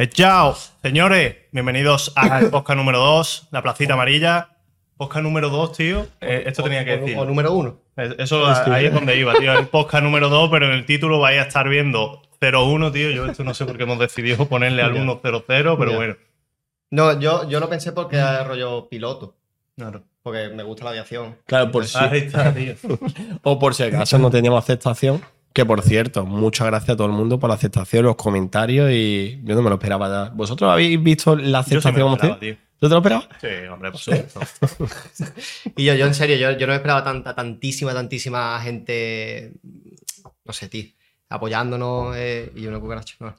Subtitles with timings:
[0.00, 4.50] Eh, chao, señores, bienvenidos al podcast número 2, la placita amarilla.
[4.96, 6.06] Podcast número 2, tío.
[6.20, 7.18] Eh, esto tenía que O- decir.
[7.18, 7.80] O, número uno.
[7.96, 9.52] Eh, Eso ahí es donde iba, tío.
[9.58, 13.10] El podcast número 2, pero en el título vais a estar viendo 01, tío.
[13.10, 15.44] Yo esto no sé por qué hemos decidido ponerle al 100, pero
[15.96, 16.14] bueno.
[16.92, 19.34] No, yo, yo lo pensé porque es rollo piloto.
[19.76, 20.04] Claro.
[20.22, 21.36] Porque me gusta la aviación.
[21.44, 22.74] Claro, por si, Ahí está, tío.
[23.42, 25.20] o por si acaso no teníamos aceptación.
[25.58, 29.40] Que por cierto, muchas gracias a todo el mundo por la aceptación, los comentarios y
[29.42, 30.32] yo no me lo esperaba ya.
[30.32, 32.46] ¿Vosotros habéis visto la Yo sí me aceptación lo como esperaba, usted?
[32.46, 32.56] tío.
[32.78, 33.28] ¿Tú te lo esperabas?
[33.40, 34.40] Sí, hombre, por supuesto.
[35.76, 39.54] Y yo, yo en serio, yo, yo no esperaba tanta, tantísima, tantísima gente,
[40.44, 40.84] no sé, tío,
[41.28, 43.16] apoyándonos eh, y una cucaracha.
[43.18, 43.34] no.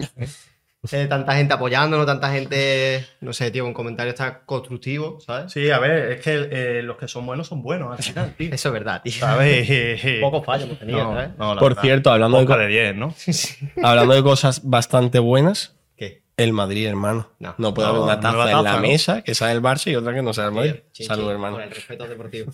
[0.91, 5.51] Eh, tanta gente apoyándonos, tanta gente, no sé, tío, con comentarios tan constructivos, ¿sabes?
[5.51, 8.49] Sí, a ver, es que eh, los que son buenos son buenos al final, tío.
[8.53, 9.11] Eso es verdad, tío.
[9.11, 9.67] ¿Sabes?
[10.21, 11.29] Pocos fallos hemos tenido, No, ¿sabes?
[11.37, 11.81] no, la Por verdad.
[11.81, 13.13] cierto, hablando de, Podcast co- de 10, ¿no?
[13.83, 16.23] hablando de cosas bastante buenas, ¿Qué?
[16.37, 17.29] el Madrid, hermano.
[17.39, 17.55] No.
[17.57, 20.13] No, puede No, haber una taza en la mesa que sea el Barça y otra
[20.13, 20.75] que no sea el Madrid.
[20.93, 21.55] Chin, Salud, chin, hermano.
[21.55, 22.53] Con el respeto deportivo.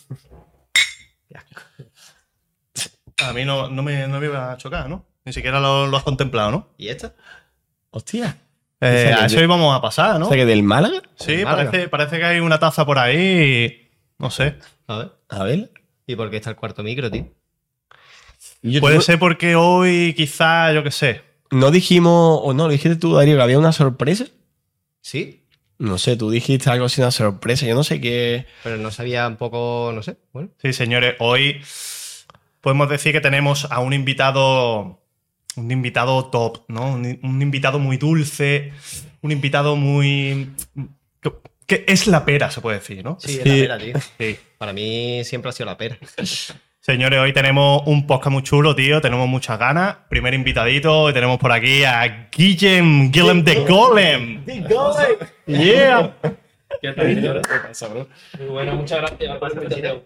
[3.23, 5.05] A mí no, no, me, no me iba a chocar, ¿no?
[5.23, 6.69] Ni siquiera lo, lo has contemplado, ¿no?
[6.77, 7.13] ¿Y esta?
[7.95, 8.37] Hostia.
[8.81, 10.25] Eh, a eso de- íbamos a pasar, ¿no?
[10.25, 11.01] O sea que del Málaga.
[11.15, 11.71] Sí, Málaga.
[11.71, 13.17] parece, parece que hay una taza por ahí.
[13.17, 13.87] y-
[14.19, 14.55] No sé.
[14.87, 15.11] A ver.
[15.29, 15.71] A ver.
[16.05, 17.25] ¿Y por qué está el cuarto micro, tío?
[18.61, 21.21] Yo- Puede ser porque hoy quizá, yo qué sé.
[21.51, 24.25] No dijimos, o no, lo dijiste tú, Darío, que había una sorpresa.
[25.01, 25.41] Sí,
[25.77, 27.65] No sé, tú dijiste algo así, una sorpresa.
[27.65, 28.45] Yo no sé qué.
[28.63, 30.49] pero no sabía un poco, no sé, bueno.
[30.61, 31.61] Sí, señores, hoy
[32.61, 35.01] podemos decir que tenemos a un invitado.
[35.57, 36.93] Un invitado top, ¿no?
[36.93, 38.73] Un, un invitado muy dulce.
[39.21, 40.51] Un invitado muy.
[41.21, 41.31] Que,
[41.65, 43.17] que es la pera, se puede decir, ¿no?
[43.19, 43.67] Sí, es Sí.
[43.67, 43.93] la pera, tío.
[44.19, 44.37] Sí.
[44.57, 45.97] Para mí siempre ha sido la pera.
[46.79, 49.01] Señores, hoy tenemos un podcast muy chulo, tío.
[49.01, 49.95] Tenemos muchas ganas.
[50.09, 54.45] Primer invitadito, y tenemos por aquí a Guillem, Guillem de Golem.
[55.47, 56.15] Yeah.
[56.81, 57.41] ¿Qué tal?
[58.37, 60.03] Muy bueno, muchas gracias por la invitación.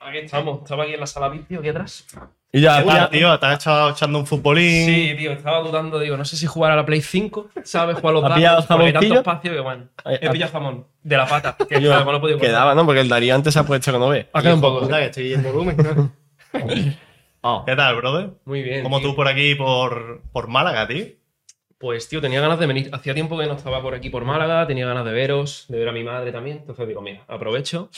[0.00, 2.06] Aquí estamos, estaba aquí en la sala vídeo, aquí atrás.
[2.54, 4.84] Y ya, Ah, tío, te has echando un futbolín.
[4.86, 7.96] Sí, tío, estaba dudando, digo, no sé si jugar a la Play 5, ¿sabes?
[7.96, 10.30] Jugar a los ¿Ha pillado datos, porque hay tanto espacio que, bueno, Ay, he ha-
[10.32, 12.40] pillado jamón de la pata, que Yo- no he podido cortar.
[12.40, 12.84] Quedaba, ¿no?
[12.84, 14.28] Porque el Darío antes se ha puesto que no ve.
[14.34, 14.86] Ha quedado un poco.
[14.86, 15.76] Que estoy en volumen.
[15.78, 16.12] ¿no?
[17.44, 18.30] Ah, ¿Qué tal, brother?
[18.44, 18.86] Muy bien.
[18.86, 19.00] Tío.
[19.00, 21.06] tú por aquí, por, por Málaga, tío.
[21.76, 22.88] Pues, tío, tenía ganas de venir.
[22.92, 25.88] Hacía tiempo que no estaba por aquí por Málaga, tenía ganas de veros, de ver
[25.88, 26.58] a mi madre también.
[26.58, 27.90] Entonces digo, mira, aprovecho.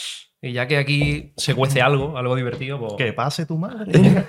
[0.44, 2.92] Y ya que aquí se cuece algo, algo divertido, pues.
[2.98, 3.92] Que pase tu madre.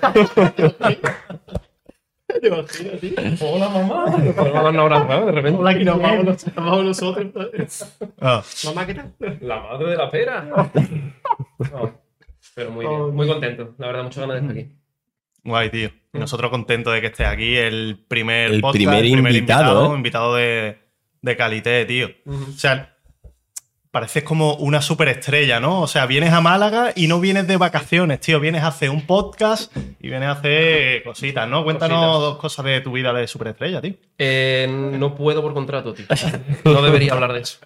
[3.40, 4.04] Hola, mamá.
[4.34, 5.26] Podemos dar un abrazo, ¿no?
[5.26, 5.58] De repente.
[5.60, 7.94] Hola, aquí nos vamos, nos vamos nosotros.
[8.18, 9.14] Ah, Mamá, ¿qué tal?
[9.42, 10.42] La madre de la pera.
[10.42, 10.70] No,
[12.54, 13.74] pero muy bien, muy contento.
[13.76, 14.74] La verdad, muchas ganas de estar aquí.
[15.44, 15.90] guay, tío.
[16.14, 19.96] Y nosotros contentos de que estés aquí, el primer El podcast, primer invitado, invitado, ¿eh?
[19.96, 20.78] invitado de,
[21.20, 22.08] de calité, tío.
[22.26, 22.95] O sea,
[23.96, 25.80] pareces como una superestrella, ¿no?
[25.80, 28.38] O sea, vienes a Málaga y no vienes de vacaciones, tío.
[28.40, 31.64] Vienes a hacer un podcast y vienes a hacer cositas, ¿no?
[31.64, 32.20] Cuéntanos Cositas.
[32.20, 33.94] dos cosas de tu vida de superestrella, tío.
[34.18, 36.04] Eh, no puedo por contrato, tío.
[36.66, 37.56] No debería hablar de eso.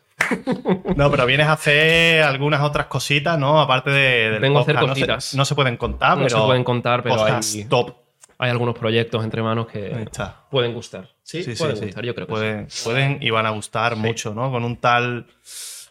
[0.95, 3.61] No, pero vienes a hacer algunas otras cositas, ¿no?
[3.61, 4.89] Aparte de, del Vengo a hacer podcast.
[4.89, 5.35] No se- cositas.
[5.35, 7.97] No se, pueden contar, No pero se pueden contar, pero hay, top.
[8.39, 10.07] hay algunos proyectos entre manos que
[10.49, 11.09] pueden gustar.
[11.25, 11.87] Sí, Sí, pueden sí.
[11.87, 14.53] gustar, yo creo que pueden, pueden y van a gustar mucho, ¿no?
[14.53, 15.27] Con un tal.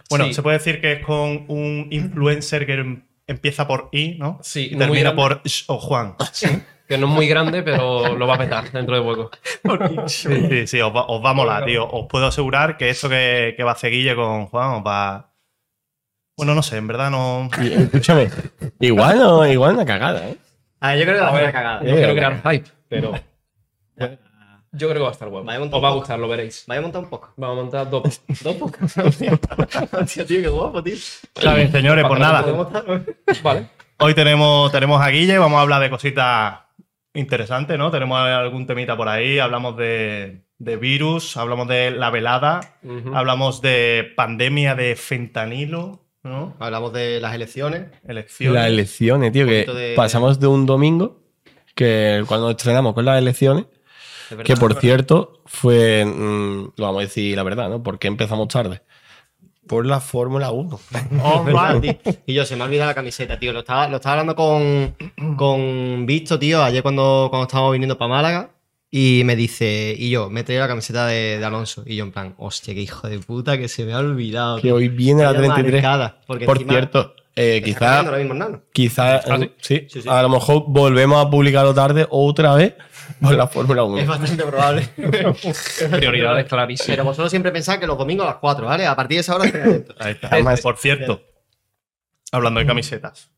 [0.10, 0.34] Bueno, Sí.
[0.34, 4.40] se puede decir que es con un influencer que em- empieza por I, ¿no?
[4.42, 5.16] Sí, y termina grande.
[5.22, 6.16] por Sh o Juan.
[6.88, 9.30] Que no es muy grande, pero lo va a petar dentro de poco.
[10.08, 11.88] Sí, sí, sí, os va, os va a molar, tío.
[11.88, 15.32] Os puedo asegurar que esto que, que va a hacer Guille con Juan os va.
[16.36, 17.48] Bueno, no sé, en verdad no.
[17.62, 18.30] Escúchame.
[18.80, 20.38] Igual no, igual una cagada, ¿eh?
[20.80, 21.80] A ver, yo creo que va a ser una cagada.
[21.84, 23.14] No quiero crear hype, pero
[24.72, 25.46] yo creo que va a estar bueno.
[25.46, 26.64] Vaya montón Os va a gustar, lo veréis.
[26.68, 27.34] Vaya a montar un poco.
[27.38, 28.22] Vamos a montar dos.
[28.44, 28.98] Dos pocos.
[29.94, 30.94] Hostia, tío, qué guapo, tío.
[30.96, 32.46] Está bien, señores, pues nada.
[33.44, 33.68] Vale.
[34.00, 36.60] Hoy tenemos, tenemos a Guille, vamos a hablar de cositas
[37.14, 37.92] interesantes, ¿no?
[37.92, 42.62] Tenemos algún temita por ahí, hablamos de, de virus, hablamos de la velada,
[43.14, 46.56] hablamos de pandemia de fentanilo, ¿no?
[46.60, 47.88] Hablamos de las elecciones.
[48.08, 48.54] Elecciones.
[48.62, 51.20] Las elecciones, tío, que de- pasamos de un domingo,
[51.76, 53.66] que cuando nos estrenamos con las elecciones.
[54.44, 57.82] Que por cierto fue, mm, lo vamos a decir la verdad, ¿no?
[57.84, 58.82] ¿Por qué empezamos tarde?
[59.68, 60.80] Por la Fórmula 1.
[61.24, 61.96] Oh, man, tío.
[62.26, 63.54] Y yo, se me ha olvidado la camiseta, tío.
[63.54, 64.96] Lo estaba, lo estaba hablando con,
[65.36, 68.50] con Visto, tío, ayer cuando, cuando estábamos viniendo para Málaga.
[68.92, 71.84] Y me dice, y yo, me he traído la camiseta de, de Alonso.
[71.86, 74.60] Y yo, en plan, hostia, qué hijo de puta, que se me ha olvidado.
[74.60, 75.84] Que hoy viene la Vaya 33.
[75.84, 78.62] marcada, porque Por encima cierto, eh, está quizá, mismo nano.
[78.74, 79.52] quizá Ah, sí.
[79.62, 80.10] sí, Sí, sí.
[80.10, 82.74] a lo mejor volvemos a publicarlo tarde otra vez
[83.22, 83.98] por la Fórmula 1.
[84.00, 84.90] Es bastante probable.
[85.92, 86.88] Prioridades clarísimas.
[86.88, 88.86] Pero vosotros siempre pensáis que los domingos a las 4, ¿vale?
[88.86, 89.46] A partir de esa hora.
[90.00, 90.28] Ahí está.
[90.32, 91.22] Además- Por cierto,
[92.32, 93.30] hablando de camisetas.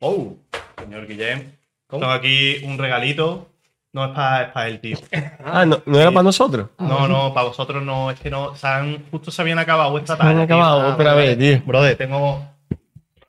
[0.00, 0.36] Oh,
[0.78, 1.52] Señor Guillem,
[1.86, 2.00] ¿Cómo?
[2.00, 3.46] tengo aquí un regalito.
[3.92, 4.96] No es para el tío.
[5.44, 6.68] Ah, ¿no, no era para nosotros?
[6.78, 8.08] No, no, para vosotros no.
[8.12, 8.54] Es que no.
[8.54, 10.46] Se han, justo se habían acabado vuestra Se han talla.
[10.46, 10.54] tío.
[10.56, 11.62] acabado Ah, otra vale, vez, tío.
[11.66, 12.46] Brother, tengo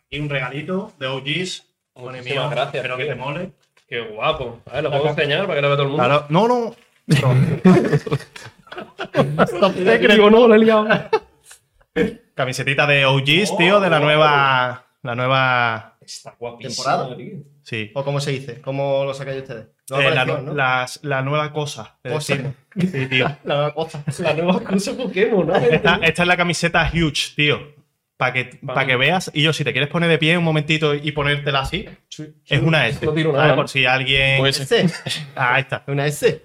[0.05, 1.65] aquí un regalito de OGs.
[1.95, 3.51] Muchísimas mío, gracias, Espero que te mole.
[3.91, 4.61] Qué guapo.
[4.71, 6.03] A ver, lo puedo enseñar para que lo vea todo el mundo.
[6.05, 6.25] Claro.
[6.29, 6.73] No, no.
[10.13, 10.87] Digo, no, lo he liado.
[12.33, 14.85] Camisetita de OGs, tío, de la nueva.
[15.03, 15.97] La nueva.
[15.99, 16.33] Está.
[16.61, 17.17] ¿Temporada?
[17.17, 17.39] tío.
[17.63, 17.91] Sí.
[17.93, 18.61] ¿O cómo se dice?
[18.61, 19.65] ¿Cómo lo sacáis ustedes?
[19.89, 20.53] Eh, la, ¿no?
[20.53, 21.97] las- la nueva cosa.
[22.01, 22.37] Cosa.
[22.79, 23.25] Sí, tío.
[23.43, 24.01] La nueva cosa.
[24.19, 25.55] La nueva cosa Pokémon, ¿no?
[25.57, 27.59] Esta, esta es la camiseta Huge, tío.
[28.21, 29.31] Para que, pa' que veas.
[29.33, 31.87] Y yo, si te quieres poner de pie un momentito y ponértela así,
[32.47, 32.99] es una S.
[33.03, 34.37] Por si alguien.
[34.37, 34.85] Pues- ¿S?
[35.35, 35.83] Ah, ahí está.
[35.87, 36.39] ¿Una S?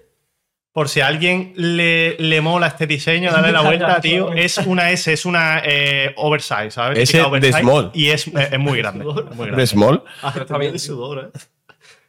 [0.73, 4.33] Por si a alguien le, le mola este diseño, dale la vuelta, tío.
[4.33, 6.99] Es una S, es una eh, oversize, ¿sabes?
[6.99, 7.91] S Típica de oversize, small.
[7.93, 9.05] Y es, eh, es muy grande.
[9.31, 9.57] es muy grande.
[9.61, 10.03] ¿De Small?
[10.33, 10.73] Pero está bien.
[10.73, 11.39] de sudor, ¿eh?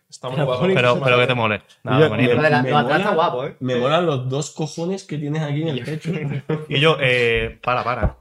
[0.10, 0.66] Está muy guapo.
[0.74, 1.62] Pero, pero que te mole.
[1.84, 3.56] Nada, me- la- me está mola- guapo, ¿eh?
[3.60, 6.12] Me molan los dos cojones que tienes aquí en el pecho.
[6.70, 8.18] Y yo, eh, para, para.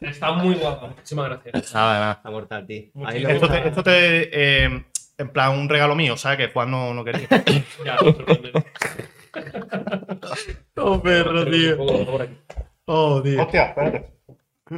[0.00, 0.88] Está muy guapo.
[0.88, 1.74] Muchísimas gracias.
[1.74, 2.12] Nada, nada.
[2.12, 2.84] Está mortal, tío.
[3.04, 3.62] A mí me Esto gusta.
[3.62, 4.84] te, esto te eh,
[5.18, 6.38] en plan, un regalo mío, ¿sabes?
[6.38, 7.26] Que Juan no, no quería.
[7.84, 8.64] Ya, otro problema.
[10.76, 11.44] oh, perro,
[12.06, 12.34] por aquí.
[12.86, 13.42] Oh, tío.
[13.42, 14.10] Hostia, espérate.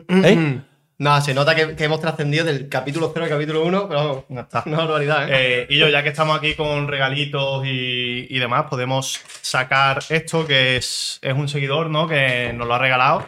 [0.09, 0.61] ¿Eh?
[1.01, 4.25] No, se nota que, que hemos trascendido del capítulo 0 al capítulo 1, pero vamos,
[4.29, 4.62] Ya está.
[4.67, 5.62] una barbaridad, ¿eh?
[5.62, 10.47] Eh, y yo, ya que estamos aquí con regalitos y, y demás, podemos sacar esto,
[10.47, 12.07] que es, es un seguidor, ¿no?
[12.07, 13.27] Que nos lo ha regalado.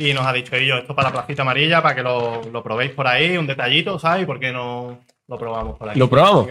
[0.00, 2.92] Y nos ha dicho, yo, esto para la placita amarilla, para que lo, lo probéis
[2.92, 4.22] por ahí, un detallito, ¿sabes?
[4.22, 5.98] ¿Y por qué no lo probamos por aquí?
[5.98, 6.48] ¿Lo probamos?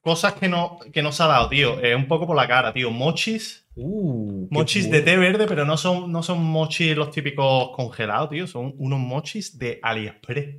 [0.00, 1.80] Cosas que no, que no se ha dado, tío.
[1.80, 2.90] Eh, un poco por la cara, tío.
[2.90, 3.68] Mochis.
[3.76, 8.46] Uh, Mochis de té verde, pero no son, no son mochis los típicos congelados, tío.
[8.48, 10.56] Son unos mochis de AliExpress.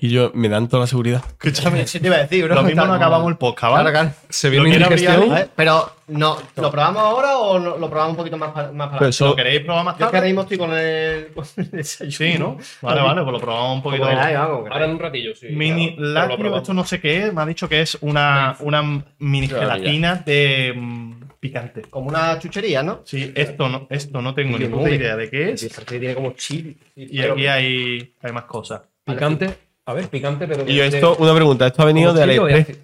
[0.00, 1.22] Y yo, me dan toda la seguridad.
[1.42, 1.86] Escúchame.
[1.86, 2.54] Sí, te iba a decir, bro.
[2.54, 3.90] Lo mismo no acabamos el podcast, ¿vale?
[3.90, 4.26] Claro, claro.
[4.28, 5.48] Se viene abrir indigestión.
[5.56, 8.84] Pero, no, ¿lo probamos ahora o no- lo probamos un poquito más, pa- más para
[8.86, 9.08] adelante?
[9.08, 10.26] eso- ¿Lo queréis probar más Yo es que ahora tarde?
[10.28, 12.12] mismo estoy con el, con el desayuno.
[12.12, 12.58] Sí, ¿no?
[12.82, 14.04] Vale, vale, pues lo probamos un poquito.
[14.04, 15.48] Vamos, Ahora en un ratillo, sí.
[15.50, 16.28] Mini claro.
[16.36, 17.32] Lácteo, esto no sé qué es.
[17.34, 18.82] Me ha dicho que es una, una
[19.18, 19.74] mini Claro, ya.
[19.74, 21.82] gelatina de mm, picante.
[21.90, 23.00] Como una chuchería, ¿no?
[23.04, 24.96] Sí, esto no, esto no tengo ni Qué puta nube.
[24.96, 25.68] idea de qué es.
[25.86, 26.76] tiene como chili.
[26.96, 28.82] Y aquí hay, hay más cosas.
[29.04, 29.54] Picante.
[29.86, 30.64] A ver, picante, pero.
[30.66, 32.78] Y yo, esto, una pregunta, esto ha venido de AliExpress.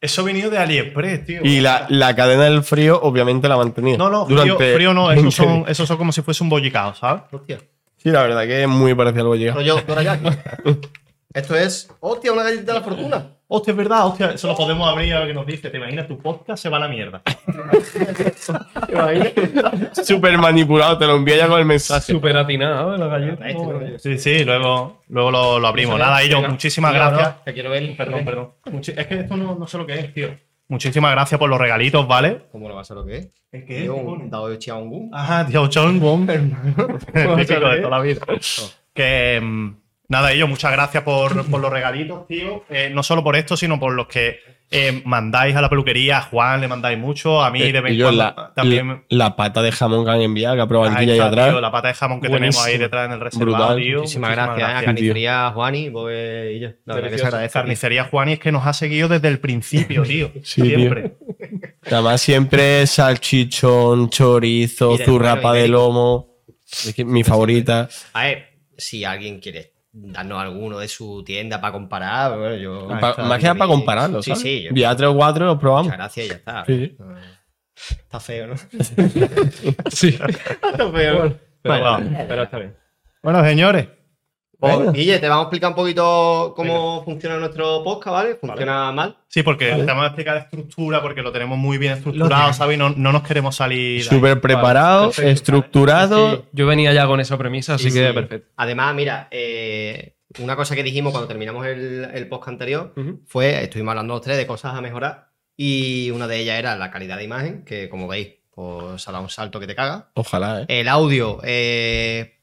[0.00, 1.40] Eso ha venido de AliExpress, tío.
[1.42, 3.98] Y la, la cadena del frío, obviamente, la ha mantenido.
[3.98, 7.22] No, no, frío, frío no, esos son, esos son como si fuese un bollicao, ¿sabes?
[7.32, 7.58] Hostia.
[7.96, 9.54] Sí, la verdad que es muy parecido al bollicao.
[9.54, 10.28] Rollo Dorayaki.
[11.34, 11.88] Esto es.
[12.00, 13.36] Hostia, una galletita de la fortuna.
[13.56, 15.70] Hostia, es verdad, hostia, eso lo podemos abrir a ver qué nos dice.
[15.70, 16.08] ¿Te imaginas?
[16.08, 17.22] Tu podcast se va a la mierda.
[18.84, 20.04] ¿Te?
[20.04, 22.12] Súper manipulado, te lo envía ya con el mensaje.
[22.12, 22.98] Súper atinado, ¿eh?
[22.98, 23.44] la galleta.
[23.98, 25.98] Sí, sí, luego, luego lo, lo abrimos.
[25.98, 26.48] Nada, Venga.
[26.48, 27.36] muchísimas gracias.
[27.44, 27.96] Que quiero ver.
[27.96, 28.50] Perdón, perdón.
[28.66, 30.28] Muchi- es que esto no, no sé lo que es, tío.
[30.68, 32.46] Muchísimas gracias por los regalitos, ¿vale?
[32.50, 33.28] ¿Cómo lo vas a lo que es?
[33.52, 35.10] ¿Es Tío, un dado de Chiaongu.
[35.12, 36.40] Ajá, John Bomber.
[37.14, 38.20] Típico de toda la vida.
[38.92, 39.76] Que mm,
[40.08, 42.64] nada, ellos, muchas gracias por, por los regalitos, tío.
[42.70, 44.38] Eh, no solo por esto, sino por los que
[44.70, 46.18] eh, mandáis a la peluquería.
[46.18, 48.88] A Juan le mandáis mucho, a mí de vez Y en yo, cuando la, también.
[48.88, 51.50] la, la pata de jamón que han enviado, que ha probado Ahí atrás.
[51.50, 52.64] tío, la pata de jamón que Buenísimo.
[52.64, 53.76] tenemos ahí detrás en el reservado, Brutal.
[53.76, 53.98] tío.
[54.00, 54.72] Muchísimas gracias, ¿eh?
[54.72, 54.84] a tío.
[54.86, 56.68] Carnicería Juani pues, y yo.
[56.86, 57.52] La verdad que se agradece.
[57.52, 57.60] tío.
[57.62, 60.30] Carnicería Juani es que nos ha seguido desde el principio, tío.
[60.42, 61.12] Sí, Siempre.
[61.86, 66.34] Además, siempre salchichón, chorizo, de zurrapa de lomo.
[66.66, 67.88] Es que mi favorita.
[68.14, 72.88] A ver, si alguien quiere darnos alguno de su tienda para comparar, bueno, yo.
[73.00, 74.42] Pa- está, más que nada para compararlo, Sí, ¿sabes?
[74.42, 75.84] sí, Ya tres o cuatro los probamos.
[75.86, 76.64] Muchas gracias y ya está.
[76.66, 76.72] Sí.
[76.72, 76.96] Eh,
[78.00, 78.54] Está feo, ¿no?
[79.90, 80.08] Sí.
[80.18, 81.38] Está feo.
[81.62, 82.24] Pero, Bueno.
[82.28, 82.76] pero está bien.
[83.22, 83.88] Bueno, señores.
[84.76, 84.92] Pues.
[84.92, 88.34] Guille, te vamos a explicar un poquito cómo funciona nuestro podcast, ¿vale?
[88.36, 89.16] Funciona mal.
[89.28, 92.76] Sí, porque te vamos a explicar la estructura, porque lo tenemos muy bien estructurado, ¿sabes?
[92.76, 94.02] Y no, no nos queremos salir.
[94.04, 95.30] Súper preparado, perfecto.
[95.30, 96.36] estructurado.
[96.36, 96.42] Sí.
[96.52, 98.12] Yo venía ya con esa premisa, así Sí, que sí.
[98.12, 98.50] perfecto.
[98.56, 102.92] Además, mira, eh, una cosa que dijimos cuando terminamos el, el podcast anterior
[103.26, 106.90] fue, estuvimos hablando los tres de cosas a mejorar y una de ellas era la
[106.90, 110.10] calidad de imagen, que como veis, pues ha dado un salto que te caga.
[110.14, 110.66] Ojalá, ¿eh?
[110.80, 112.40] El audio, eh,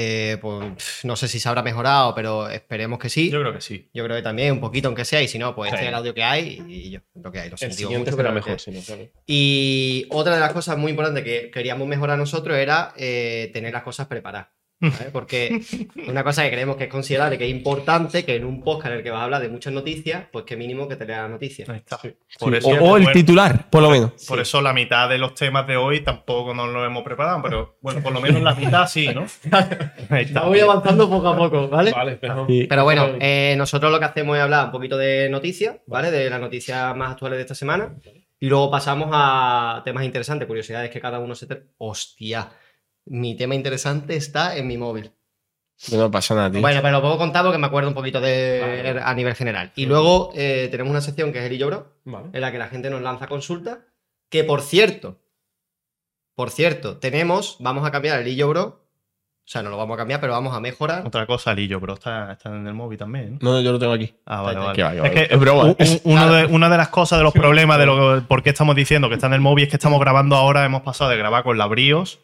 [0.00, 3.30] eh, pues no sé si se habrá mejorado, pero esperemos que sí.
[3.30, 3.90] Yo Yo, creo que sí.
[3.92, 6.14] creo que también, un poquito aunque sea, y si no, pues este es el audio
[6.14, 8.70] que hay y yo, lo que hay, lo El siguiente mucho, será mejor, que- si
[8.70, 9.02] no, claro.
[9.26, 13.82] Y otra de las cosas muy importantes que queríamos mejorar nosotros era eh, tener las
[13.82, 14.48] cosas preparadas.
[14.80, 15.10] ¿Vale?
[15.12, 15.60] Porque
[16.06, 18.98] una cosa que creemos que es considerable, que es importante, que en un podcast en
[18.98, 21.30] el que vas a hablar de muchas noticias, pues que mínimo que te leas las
[21.30, 21.68] noticias.
[21.68, 21.98] Ahí está.
[21.98, 22.14] Sí.
[22.38, 24.12] Por, Sí, eso, o, o el bueno, titular, por lo menos.
[24.26, 27.78] por eso la mitad de los temas de hoy tampoco nos lo hemos preparado, pero
[27.80, 29.26] bueno, por lo menos la mitad sí, ¿no?
[30.10, 30.42] Ahí está.
[30.42, 31.90] Voy avanzando poco a poco, ¿vale?
[31.92, 32.18] Vale.
[32.48, 32.66] Sí.
[32.68, 36.10] Pero bueno, eh, nosotros lo que hacemos es hablar un poquito de noticias, ¿vale?
[36.10, 37.94] De las noticias más actuales de esta semana.
[38.40, 41.48] Y luego pasamos a temas interesantes, curiosidades que cada uno se...
[41.48, 42.48] tra- Hostia,
[43.10, 45.12] mi tema interesante está en mi móvil.
[45.92, 46.60] No pasa nada, tío.
[46.60, 49.00] Bueno, pero lo puedo contar porque me acuerdo un poquito de Vale.
[49.00, 49.70] a nivel general.
[49.76, 52.26] Y luego eh, tenemos una sección que es el y yo bro, Vale.
[52.32, 53.78] en la que la gente nos lanza consultas.
[54.28, 55.18] Que por cierto,
[56.34, 58.84] por cierto, tenemos, vamos a cambiar el y yo bro.
[59.46, 61.06] O sea, no lo vamos a cambiar, pero vamos a mejorar.
[61.06, 63.38] Otra cosa, Lillo, pero está, está en el móvil también.
[63.40, 63.52] ¿no?
[63.52, 64.14] No, yo lo tengo aquí.
[64.26, 64.60] Ah, vale.
[65.04, 65.72] Es que Es broma.
[65.74, 69.14] de- una de las cosas, de los problemas de lo por qué estamos diciendo que
[69.14, 71.66] está en el móvil es que estamos grabando ahora, hemos pasado de grabar con la
[71.66, 72.18] BRIOS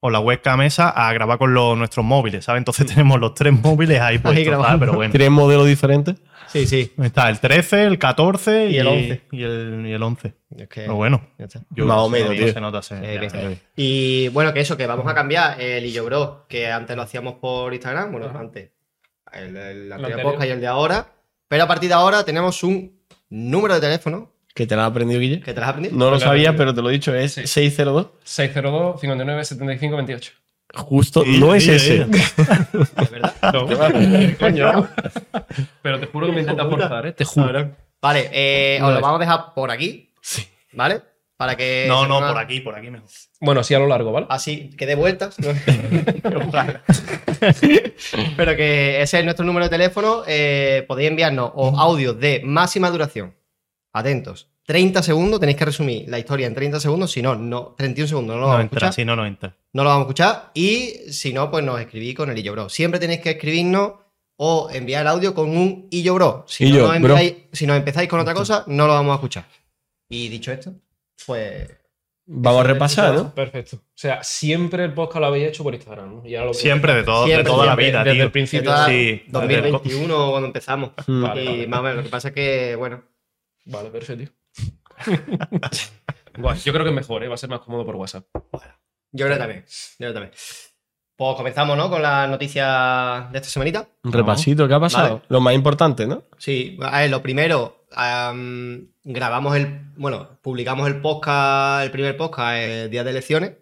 [0.00, 2.58] o la webcam esa a grabar con los, nuestros móviles, ¿sabes?
[2.60, 4.78] Entonces tenemos los tres móviles ahí puestos, grabando.
[4.80, 5.12] Pero bueno.
[5.12, 6.16] Tres modelos diferentes.
[6.46, 6.92] Sí, sí.
[7.02, 9.22] Está el 13, el 14 y, Y el 11.
[9.32, 10.34] Y el, y el 11.
[10.56, 11.20] Es que- Pero bueno.
[11.38, 11.60] ya está.
[11.70, 12.52] yo- Más o no- menos, no tío.
[12.52, 13.50] se nota, se- Eh, ya.
[13.76, 17.02] Y bueno, que eso, que vamos a cambiar el y yo bro, que antes lo
[17.02, 18.38] hacíamos por Instagram, bueno, Ajá.
[18.40, 18.70] antes,
[19.32, 20.22] el, el anterior anterior.
[20.22, 21.12] podcast y el de ahora,
[21.48, 25.20] pero a partir de ahora tenemos un número de teléfono Que te la has aprendido,
[25.20, 25.40] Guille.
[25.40, 25.96] que te las has aprendido.
[25.96, 26.56] No lo Pues la sabía, aprendido.
[26.58, 27.14] pero te lo he dicho.
[27.14, 27.46] Es Sí.
[27.46, 28.08] 602.
[28.24, 30.32] 602 59 75 28.
[30.74, 32.04] Justo, Sí, no es sí, ese.
[32.04, 32.10] sí.
[33.00, 33.34] ¿De verdad?
[34.40, 34.88] Coño.
[35.80, 37.12] Pero te juro que me intentas forzar, ¿eh?
[37.12, 37.70] Te juro.
[38.02, 39.02] Vale, eh, No os lo es.
[39.02, 40.44] vamos a dejar por aquí, Sí.
[40.72, 41.02] ¿vale?
[41.36, 41.84] Para que...
[41.86, 43.08] No, no, por aquí, por aquí mejor.
[43.40, 44.26] Bueno, así a lo largo, ¿vale?
[44.28, 45.38] Así, que dé vueltas.
[45.38, 45.50] ¿no?
[48.36, 50.22] Pero que ese es nuestro número de teléfono.
[50.26, 53.34] eh, podéis enviarnos o audios de máxima duración.
[53.98, 54.48] Atentos.
[54.64, 57.10] 30 segundos, tenéis que resumir la historia en 30 segundos.
[57.10, 58.92] Si no, no 31 segundos, no lo No vamos a entra, escuchar.
[58.94, 59.56] si no, no entra.
[59.72, 60.50] No lo vamos a escuchar.
[60.54, 62.68] Y si no, pues nos escribís con el Illo Bro.
[62.68, 63.92] Siempre tenéis que escribirnos
[64.36, 66.44] o enviar el audio con un Illo Bro.
[66.46, 67.16] Si, Illo, no nos bro.
[67.16, 69.46] enviáis- si nos empezáis con otra cosa, no lo vamos a escuchar.
[70.10, 70.74] Y dicho esto,
[71.26, 71.68] pues.
[72.30, 73.14] Vamos a repasar.
[73.14, 73.34] ¿no?
[73.34, 73.76] Perfecto.
[73.76, 76.26] O sea, siempre el podcast lo habéis hecho por Instagram, ¿no?
[76.26, 78.24] Y ahora lo Siempre, de, todo, de Siempre, toda la siempre, vida, desde tío.
[78.24, 78.70] el principio.
[78.70, 80.90] de toda- Sí, 2021 cuando empezamos.
[81.06, 81.22] Mm.
[81.22, 81.66] Vale, y vale.
[81.68, 83.02] más o menos, lo que pasa es que, bueno,
[83.68, 84.32] Vale, perfecto.
[86.38, 87.28] Guay, yo creo que es mejor, ¿eh?
[87.28, 88.24] Va a ser más cómodo por WhatsApp.
[89.12, 89.64] yo creo que también.
[89.66, 90.32] Yo creo que también.
[91.16, 91.90] Pues comenzamos, ¿no?
[91.90, 93.88] Con las noticias de esta semanita.
[94.04, 95.08] Un repasito, ¿qué ha pasado?
[95.16, 95.22] Vale.
[95.28, 96.22] Lo más importante, ¿no?
[96.38, 102.58] Sí, a ver, lo primero, am, grabamos el, bueno, publicamos el podcast, el primer podcast
[102.58, 103.52] el día de elecciones.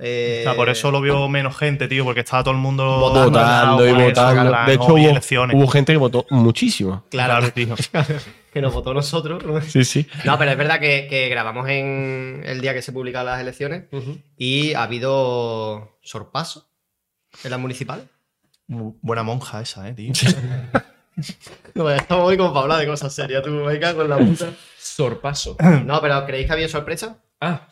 [0.00, 2.84] Eh, O sea, por eso lo vio menos gente, tío, porque estaba todo el mundo
[2.98, 4.50] Votando, Votando y eso, votando.
[4.50, 5.56] claro, De hecho, hubo, elecciones.
[5.56, 7.04] hubo gente que votó muchísimo.
[7.10, 7.76] Claro, tío.
[8.54, 9.44] que nos votó nosotros.
[9.44, 9.60] ¿no?
[9.60, 10.06] Sí, sí.
[10.24, 13.84] No, pero es verdad que, que grabamos en el día que se publican las elecciones
[14.38, 16.70] y ha habido sorpaso
[17.44, 18.06] en las municipales.
[18.66, 20.12] Buena monja esa, eh, tío.
[21.74, 24.16] No, ya estamos hoy como para hablar de cosas serias, tú, me cago en la
[24.18, 24.52] puta.
[24.78, 25.56] Sorpaso.
[25.84, 27.18] No, pero ¿creéis que había sorpresa?
[27.40, 27.66] Ah,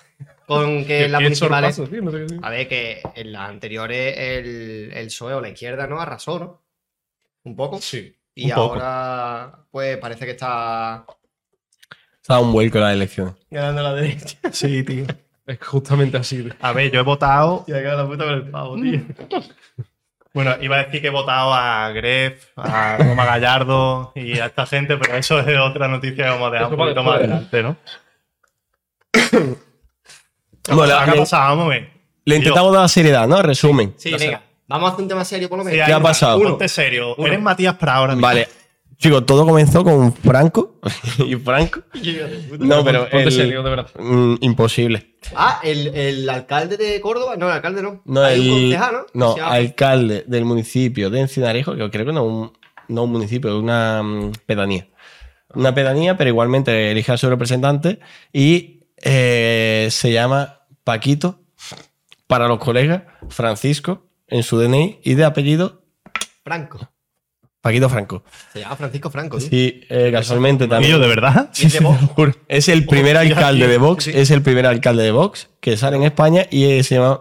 [0.47, 1.77] Con que en las ¿qué municipales.
[1.77, 2.03] sorpaso, tío?
[2.03, 2.27] No sé.
[2.43, 6.01] A ver, que en las anteriores el, el PSOE o la izquierda, ¿no?
[6.01, 6.63] Arrasó, ¿no?
[7.45, 7.81] Un poco.
[7.81, 8.15] Sí.
[8.35, 8.75] Y un poco.
[8.75, 11.05] ahora, pues parece que está
[12.21, 13.35] Estaba un vuelco en las elecciones.
[13.51, 14.39] ganando la derecha.
[14.53, 15.05] Sí, tío.
[15.47, 16.43] Es justamente así.
[16.43, 16.53] tío.
[16.61, 17.65] A ver, yo he votado.
[17.69, 19.01] Y acá la puta con el pavo, tío.
[20.35, 24.65] Bueno, iba a decir que he votado a Gref, a Roma Gallardo y a esta
[24.65, 27.77] gente, pero eso es otra noticia que vamos a dejar un poquito más adelante, ¿no?
[30.71, 31.49] Bueno, ¿Qué ha le, pasado?
[31.57, 31.91] Vamos a ver.
[32.25, 33.43] le intentamos dar seriedad, ¿no?
[33.43, 33.95] Resumen.
[33.99, 34.43] Sí, venga.
[34.73, 35.91] Vamos a hacer un tema serio por lo Sí, menos.
[35.91, 36.41] ha pasado?
[36.43, 37.17] Ponte serio.
[37.25, 38.27] Eres Matías Prado ahora mismo.
[38.27, 38.49] Vale.
[38.99, 40.77] Chicos, todo comenzó con Franco.
[41.27, 41.81] y Franco.
[42.59, 43.01] No, pero.
[43.11, 43.89] Ponte el- serio, de verdad.
[43.99, 45.17] Mm, imposible.
[45.35, 47.37] Ah, el, el alcalde de Córdoba.
[47.37, 48.01] No, el alcalde no.
[48.05, 48.51] No, Hay el.
[48.51, 49.07] un concejal, ¿no?
[49.15, 52.53] No, Se llama- alcalde del municipio de Encinarejo, que creo que no un,
[52.89, 54.89] no un municipio, es una mm, pedanía.
[55.55, 57.99] Una pedanía, pero igualmente elige a su representante
[58.33, 61.41] y eh, se llama Paquito,
[62.27, 65.83] para los colegas, Francisco, en su DNI, y de apellido
[66.45, 66.89] Franco.
[67.61, 68.25] Paquito Franco.
[68.53, 69.49] Se llama Francisco Franco, tío.
[69.49, 70.91] Sí, eh, casualmente ¿Y también.
[70.93, 71.51] yo, de verdad?
[71.57, 72.37] Y es de Vox.
[72.49, 74.19] Es el primer Hostia, alcalde de Vox, Sí, sí.
[74.19, 77.21] es el primer alcalde de Vox que sale en España y eh, se llama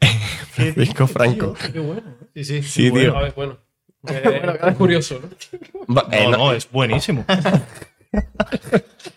[0.52, 1.54] Francisco Franco.
[1.72, 2.02] Qué bueno.
[2.34, 2.62] Sí, sí.
[2.62, 3.18] Sí, Bueno, tío.
[3.18, 3.58] a ver, bueno.
[4.08, 5.20] Eh, es curioso,
[5.52, 7.24] eh, No, no, no, es buenísimo.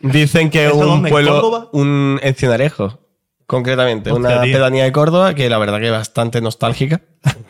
[0.01, 1.69] Dicen que es ¿Esto un pueblo, Córdoba?
[1.73, 2.99] un encinarejo,
[3.49, 4.53] concretamente, Hostia, una tío.
[4.53, 7.01] pedanía de Córdoba que la verdad que es bastante nostálgica.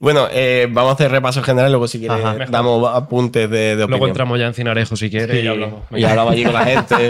[0.00, 3.74] Bueno, eh, vamos a hacer repaso general, luego si quieres Ajá, damos apuntes de, de
[3.74, 4.08] Luego opinión.
[4.10, 5.80] entramos ya en Cinarejo si quieres y hablamos.
[5.90, 6.94] Y hablamos allí con la gente.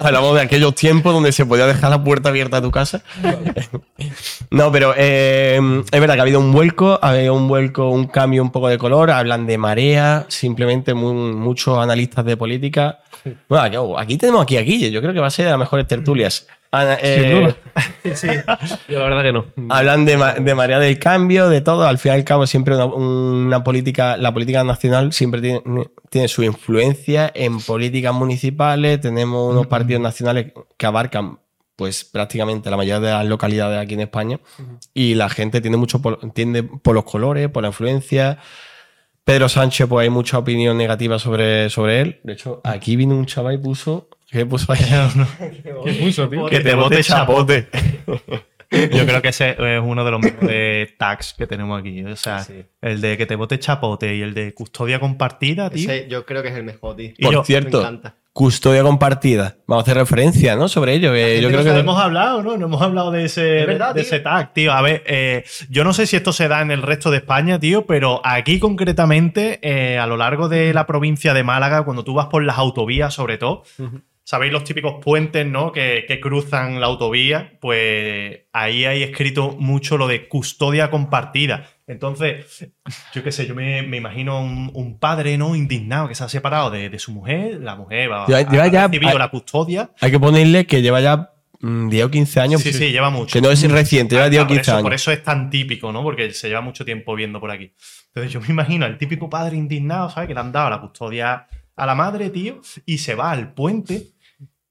[0.00, 3.02] Hablamos de aquellos tiempos donde se podía dejar la puerta abierta a tu casa.
[4.50, 8.06] no, pero eh, es verdad que ha habido un vuelco, ha habido un vuelco, un
[8.06, 9.10] cambio un poco de color.
[9.10, 13.00] Hablan de marea, simplemente mu- muchos analistas de política.
[13.48, 15.60] Bueno, aquí, aquí tenemos aquí a Guille, yo creo que va a ser de las
[15.60, 16.46] mejores tertulias.
[16.72, 17.54] Ana- eh,
[18.88, 19.44] Yo la verdad que no.
[19.68, 21.84] Hablan de, de marea del cambio, de todo.
[21.86, 25.62] Al fin y al cabo, siempre una, una política, la política nacional siempre tiene,
[26.10, 29.00] tiene su influencia en políticas municipales.
[29.00, 31.38] Tenemos unos partidos nacionales que abarcan
[31.76, 34.40] pues prácticamente la mayoría de las localidades aquí en España.
[34.94, 38.38] Y la gente tiene mucho por, tiende por los colores, por la influencia.
[39.24, 42.20] Pedro Sánchez, pues hay mucha opinión negativa sobre, sobre él.
[42.24, 44.08] De hecho, aquí vino un chaval y puso.
[44.32, 44.80] ¿Qué puso ahí?
[45.84, 46.46] ¿Qué puso, tío?
[46.46, 47.68] Que te bote chapote.
[48.70, 52.02] Yo creo que ese es uno de los mejores tags que tenemos aquí.
[52.04, 52.44] O sea,
[52.80, 55.90] el de que te bote chapote y el de custodia compartida, tío.
[55.90, 57.10] Ese yo creo que es el mejor, tío.
[57.18, 58.14] Y Por yo- cierto, me encanta.
[58.32, 59.56] custodia compartida.
[59.66, 60.68] Vamos a hacer referencia, ¿no?
[60.68, 61.12] Sobre ello.
[61.12, 61.80] que yo creo no que.
[61.80, 62.56] hemos hablado, ¿no?
[62.56, 64.08] No hemos hablado de ese, Es verdad, de tío.
[64.08, 64.72] ese tag, tío.
[64.72, 67.60] A ver, eh, yo no sé si esto se da en el resto de España,
[67.60, 72.14] tío, pero aquí concretamente, eh, a lo largo de la provincia de Málaga, cuando tú
[72.14, 73.64] vas por las autovías, sobre todo,
[74.32, 75.72] ¿sabéis los típicos puentes, ¿no?
[75.72, 81.68] Que, que cruzan la autovía, pues ahí hay escrito mucho lo de custodia compartida.
[81.86, 82.66] Entonces,
[83.12, 85.54] yo qué sé, yo me, me imagino un, un padre, ¿no?
[85.54, 88.68] Indignado que se ha separado de, de su mujer, la mujer va Lleva- lleva ha
[88.68, 89.90] ya- recibido la custodia.
[90.00, 92.62] Hay que ponerle que lleva ya mm, 10 o 15 años.
[92.62, 93.34] Sí, sí, lleva mucho.
[93.34, 94.82] Que no es reciente, lleva Ah, 10 o por 15 eso, años.
[94.84, 96.02] Por eso es tan típico, ¿no?
[96.02, 97.74] Porque se lleva mucho tiempo viendo por aquí.
[98.06, 100.28] Entonces yo me imagino al típico padre indignado, ¿sabes?
[100.28, 101.46] Que le han dado la custodia
[101.76, 104.11] a la madre, tío, y se va al puente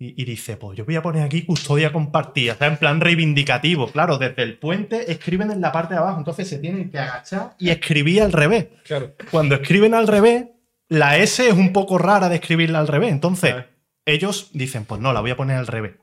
[0.02, 2.74] y, y dice, pues yo voy a poner aquí custodia compartida, ¿sabes?
[2.74, 3.92] En plan reivindicativo.
[3.92, 7.54] Claro, desde el puente escriben en la parte de abajo, entonces se tienen que agachar
[7.60, 8.70] y escribir al revés.
[8.84, 9.14] Claro.
[9.30, 10.46] Cuando escriben al revés,
[10.90, 13.12] la S es un poco rara de escribirla al revés.
[13.12, 13.54] Entonces,
[14.04, 15.94] ellos dicen, pues no, la voy a poner al revés.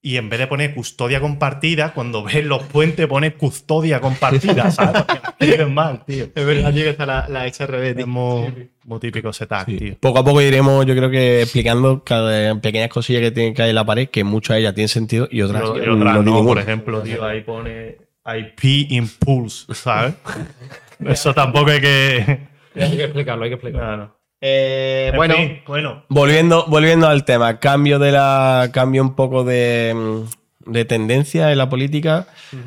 [0.00, 5.02] Y en vez de poner custodia compartida, cuando ves los puentes pone custodia compartida, ¿sabes?
[5.40, 6.26] Escriben mal, tío.
[6.32, 9.96] Es verdad, tío, que está la, la revés, Es muy, muy típico ese tag, tío.
[9.98, 13.70] Poco a poco iremos, yo creo que explicando cada pequeñas cosillas que tienen que hay
[13.70, 16.14] en la pared, que muchas de ellas tienen sentido y otras, Y y no, otras
[16.14, 20.14] no no, tienen por ejemplo, tío, ahí pone IP Impulse, ¿sabes?
[21.04, 22.38] Eso tampoco hay que...
[22.76, 23.96] Hay que explicarlo, hay que explicarlo.
[23.96, 24.17] No, no.
[24.40, 26.04] Eh, En bueno, fin, bueno.
[26.08, 28.70] Volviendo, volviendo al tema, cambio de la.
[28.72, 32.26] Cambio un poco de, mm, de tendencia en la política.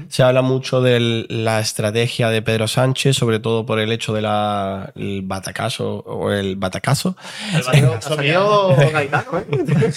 [0.09, 5.21] Se habla mucho de la estrategia de Pedro Sánchez, sobre todo por el hecho del
[5.23, 7.15] batacazo o el batacazo.
[7.55, 7.61] ha
[8.01, 9.91] salido Gaetano, ¿eh?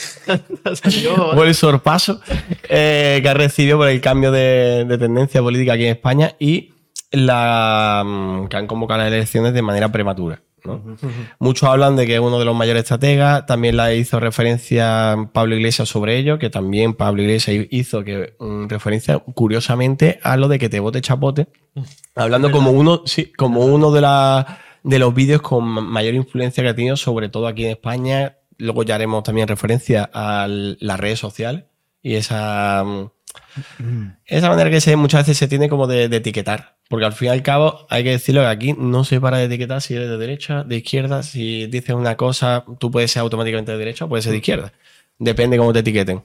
[0.64, 2.20] Ha salido- o el sorpaso
[2.68, 6.72] eh, que ha recibido por el cambio de, de tendencia política aquí en España y
[7.10, 10.40] la mm, que han convocado las elecciones de manera prematura.
[10.64, 10.82] ¿No?
[11.38, 15.54] Muchos hablan de que es uno de los mayores estrategas, también la hizo referencia Pablo
[15.56, 20.58] Iglesias sobre ello, que también Pablo Iglesias hizo que, mm, referencia curiosamente a lo de
[20.58, 21.48] que te vote chapote,
[22.14, 26.68] hablando como uno, sí, como uno de, la- de los vídeos con mayor influencia que
[26.70, 28.36] ha tenido, sobre todo aquí en España.
[28.56, 31.64] Luego ya haremos también referencia a las redes sociales
[32.02, 32.84] y esa,
[34.26, 36.76] esa manera que se, muchas veces se tiene como de, de etiquetar.
[36.88, 39.44] Porque al fin y al cabo hay que decirlo que aquí no se para de
[39.44, 41.22] etiquetar si eres de derecha, de izquierda.
[41.22, 44.72] Si dices una cosa, tú puedes ser automáticamente de derecha o puedes ser de izquierda.
[45.18, 46.22] Depende cómo te etiqueten.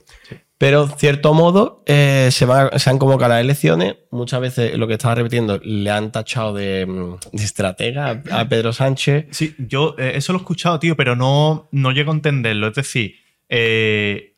[0.57, 3.95] Pero, cierto modo, eh, se, van- se han convocado las elecciones.
[4.11, 8.49] Muchas veces, lo que estaba repitiendo, le han tachado de, mm, de estratega a, a
[8.49, 9.27] Pedro Sánchez.
[9.31, 12.67] Sí, yo eh, eso lo he escuchado, tío, pero no, no llego a entenderlo.
[12.67, 13.15] Es decir,
[13.47, 14.28] eh,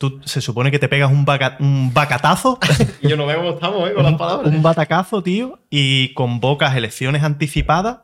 [0.00, 2.58] tú se supone que te pegas un, vaca- un bacatazo,
[3.02, 3.92] Y yo no veo cómo estamos, ¿eh?
[3.92, 4.50] Con las palabras.
[4.52, 7.98] un batacazo, tío, y convocas elecciones anticipadas.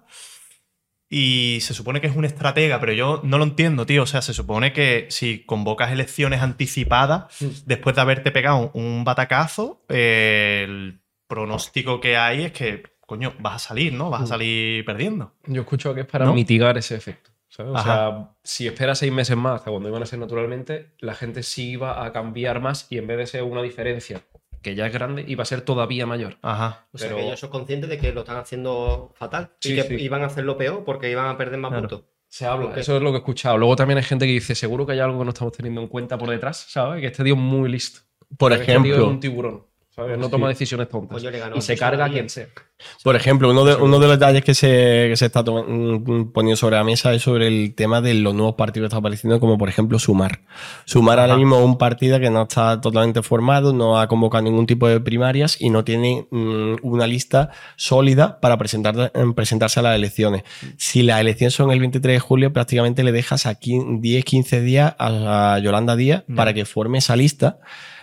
[1.09, 4.03] Y se supone que es un estratega, pero yo no lo entiendo, tío.
[4.03, 7.25] O sea, se supone que si convocas elecciones anticipadas,
[7.65, 13.55] después de haberte pegado un, batacazo, eh, el pronóstico que hay es que, coño, vas
[13.55, 14.11] a salir, ¿no?
[14.11, 15.33] Vas a salir perdiendo.
[15.47, 16.35] Yo he escuchado que es para ¿No?
[16.35, 17.31] mitigar ese efecto.
[17.57, 17.73] ¿Sabes?
[17.73, 17.85] O Ajá.
[17.85, 21.71] sea, si esperas seis meses más hasta cuando iban a ser naturalmente, la gente sí
[21.71, 24.23] iba a cambiar más y en vez de ser una diferencia
[24.63, 26.39] que ya es grande, iba a ser todavía mayor.
[26.43, 26.87] Ajá.
[26.93, 29.53] O sea, Pero- que ellos son conscientes de que lo están haciendo fatal.
[29.61, 29.95] Sí, y que sí.
[29.95, 31.89] iban a hacerlo peor porque iban a perder más Claro.
[31.89, 32.09] puntos.
[32.29, 33.57] Se habla, eso es lo que he escuchado.
[33.57, 35.87] Luego también hay gente que dice, seguro que hay algo que no estamos teniendo en
[35.87, 37.01] cuenta por detrás, ¿sabes?
[37.01, 38.01] Que este tío es muy listo.
[38.37, 39.67] Por este tío es ejemplo, un tiburón.
[39.97, 40.19] ¿Sabes?
[40.19, 41.23] No toma decisiones tontas.
[41.23, 42.49] Le y se carga a quien sea.
[43.03, 46.57] Por ejemplo, uno de, uno de los detalles que se, que se está mm, poniendo
[46.57, 49.57] sobre la mesa es sobre el tema de los nuevos partidos que están apareciendo, como
[49.57, 50.41] por ejemplo Sumar.
[50.85, 51.39] Sumar ahora Ajá.
[51.39, 55.01] mismo es un partido que no está totalmente formado, no ha convocado ningún tipo de
[55.01, 60.43] primarias y no tiene mm, una lista sólida para presentar, em, presentarse a las elecciones.
[60.77, 65.55] Si las elecciones son el 23 de julio, prácticamente le dejas aquí 10-15 días a,
[65.55, 67.61] a Yolanda Díaz para que forme esa lista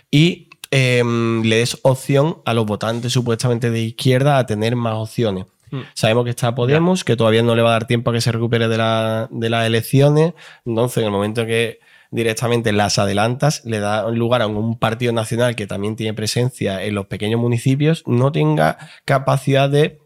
[0.10, 5.46] y em, le des opción a los votantes supuestamente de izquierda a tener más opciones.
[5.72, 5.82] Mm.
[5.94, 8.32] Sabemos que está Podemos, que todavía no le va a dar tiempo a que se
[8.32, 10.34] recupere de, la- de las elecciones.
[10.66, 11.80] Entonces, en el momento que
[12.12, 16.94] directamente las adelantas, le da lugar a un partido nacional que también tiene presencia en
[16.96, 20.00] los pequeños municipios, no tenga capacidad de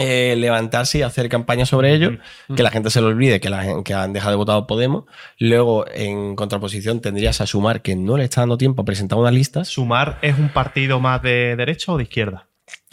[0.00, 2.12] eh, levantarse y hacer campaña sobre ello,
[2.56, 4.66] que la gente se lo olvide, que, la, gen- que han dejado de votar a
[4.66, 5.04] Podemos.
[5.38, 9.32] Luego, en contraposición, tendrías a sumar que no le está dando tiempo a presentar unas
[9.34, 9.68] listas.
[9.68, 12.48] ¿Sumar es un partido más de derecha o de izquierda?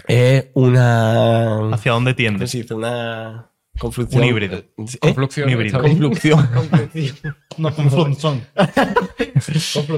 [0.07, 1.73] Es una.
[1.73, 2.45] ¿Hacia dónde ¿Cómo tiende?
[2.45, 2.73] dice?
[2.73, 3.49] Una.
[3.79, 4.23] Conflucción.
[4.23, 4.57] Un híbrido.
[4.57, 4.65] ¿Eh?
[4.99, 5.47] Conflucción.
[5.47, 5.81] Un híbrido.
[5.81, 6.49] Conflucción.
[7.57, 8.41] No, son.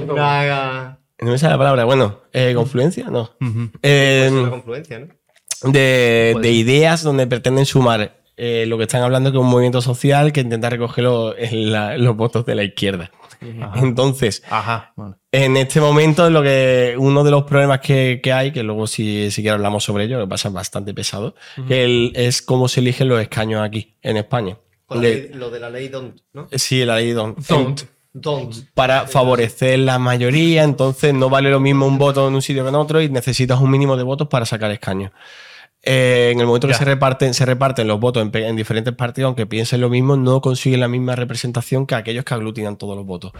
[0.08, 1.84] Una, No me sale la palabra.
[1.84, 3.30] Bueno, eh, confluencia, no.
[3.82, 5.08] Eh, pues una confluencia, ¿no?
[5.62, 10.32] De, ideas donde pretenden sumar eh, lo que están hablando que es un movimiento social
[10.32, 13.10] que intenta recoger lo- en la- los votos de la izquierda.
[13.62, 13.80] Ajá.
[13.80, 14.94] Entonces, Ajá.
[15.32, 19.30] En este momento, lo que uno de los problemas que, que hay, que luego si,
[19.30, 21.34] si quiero hablamos sobre ello, lo que pasa es bastante pesado,
[21.68, 24.56] que el- es cómo se eligen los escaños aquí, en España.
[24.86, 26.48] Con la De- ley- lo de la ley Don't, ¿no?
[26.52, 27.36] sí, la ley Don.
[27.48, 27.82] Don't.
[28.12, 28.54] Don't.
[28.74, 32.70] para favorecer la mayoría, entonces no vale lo mismo un voto en un sitio que
[32.70, 35.12] en otro y necesitas un mínimo de votos para sacar escaños.
[35.82, 39.46] Eh, en el momento que se reparten, se reparten los votos en, diferentes partidos, aunque
[39.46, 43.32] piensen lo mismo, no consiguen la misma representación que aquellos que aglutinan todos los votos.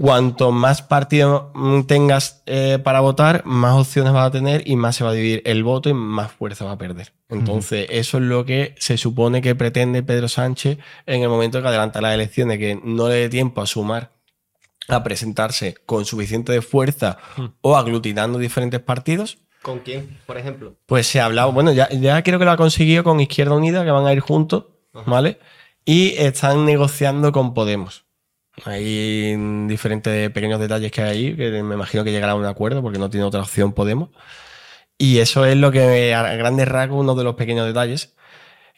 [0.00, 4.96] Cuanto más partidos mm, tengas eh, para votar, más opciones vas a tener y más
[4.96, 7.12] se va a dividir el voto y más fuerza va a perder.
[7.28, 11.68] Entonces, eso es lo que se supone que pretende Pedro Sánchez en el momento que
[11.68, 14.12] adelanta las elecciones, que no le dé tiempo a sumar,
[14.88, 17.18] a presentarse con suficiente de fuerza
[17.60, 19.38] o aglutinando diferentes partidos.
[19.66, 20.76] ¿Con quién, por ejemplo?
[20.86, 23.84] Pues se ha hablado, bueno, ya, ya creo que lo ha conseguido con Izquierda Unida,
[23.84, 24.66] que van a ir juntos,
[25.06, 25.40] ¿vale?
[25.84, 28.04] Y están negociando con Podemos.
[28.64, 29.34] Hay
[29.66, 33.00] diferentes pequeños detalles que hay ahí, que me imagino que llegará a un acuerdo, porque
[33.00, 34.10] no tiene otra opción Podemos.
[34.98, 38.14] Y eso es lo que, a grandes rasgos, uno de los pequeños detalles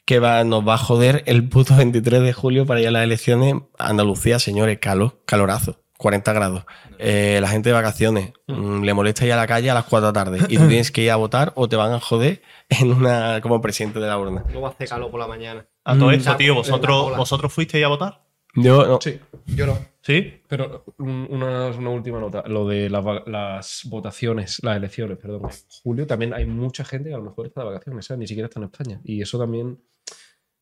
[0.06, 3.04] que va, nos va a joder el puto 23 de julio para ir a las
[3.04, 3.56] elecciones.
[3.78, 6.64] Andalucía, señores, calor, calorazo, 40 grados.
[6.98, 10.06] Eh, la gente de vacaciones, mm, le molesta ir a la calle a las 4
[10.06, 12.40] de la tarde y tú tienes que ir a votar o te van a joder
[12.70, 14.44] en una, como presidente de la urna.
[14.52, 15.66] No va a hacer calor por la mañana.
[15.84, 16.14] A todo Mm.
[16.14, 17.16] esto, tío, ¿vosotros.
[17.16, 18.22] ¿vosotros fuisteis a votar?
[18.54, 18.98] Yo no.
[19.00, 19.20] Sí.
[19.46, 19.78] Yo no.
[20.00, 20.40] ¿Sí?
[20.48, 22.42] Pero un- una, una última nota.
[22.46, 25.42] Lo de las, votaciones, las elecciones, perdón.
[25.44, 25.50] En
[25.82, 28.20] julio también hay mucha gente que a lo mejor está de vacaciones, ¿sabes?
[28.20, 29.00] Ni siquiera está en España.
[29.04, 29.78] Y eso también.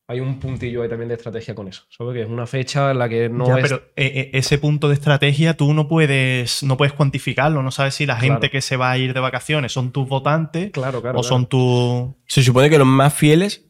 [0.08, 1.82] Hay un puntillo ahí también de estrategia con eso.
[1.88, 2.14] ¿Sabes?
[2.14, 3.62] Que es una fecha en la que no Ya, es.
[3.62, 7.60] pero eh, eh, ese punto de estrategia tú no puedes, no puedes cuantificarlo.
[7.62, 8.52] No sabes si la gente Claro.
[8.52, 11.18] que se va a ir de vacaciones son tus votantes Claro, claro.
[11.18, 12.10] o son tus.
[12.28, 13.64] Se supone que los más fieles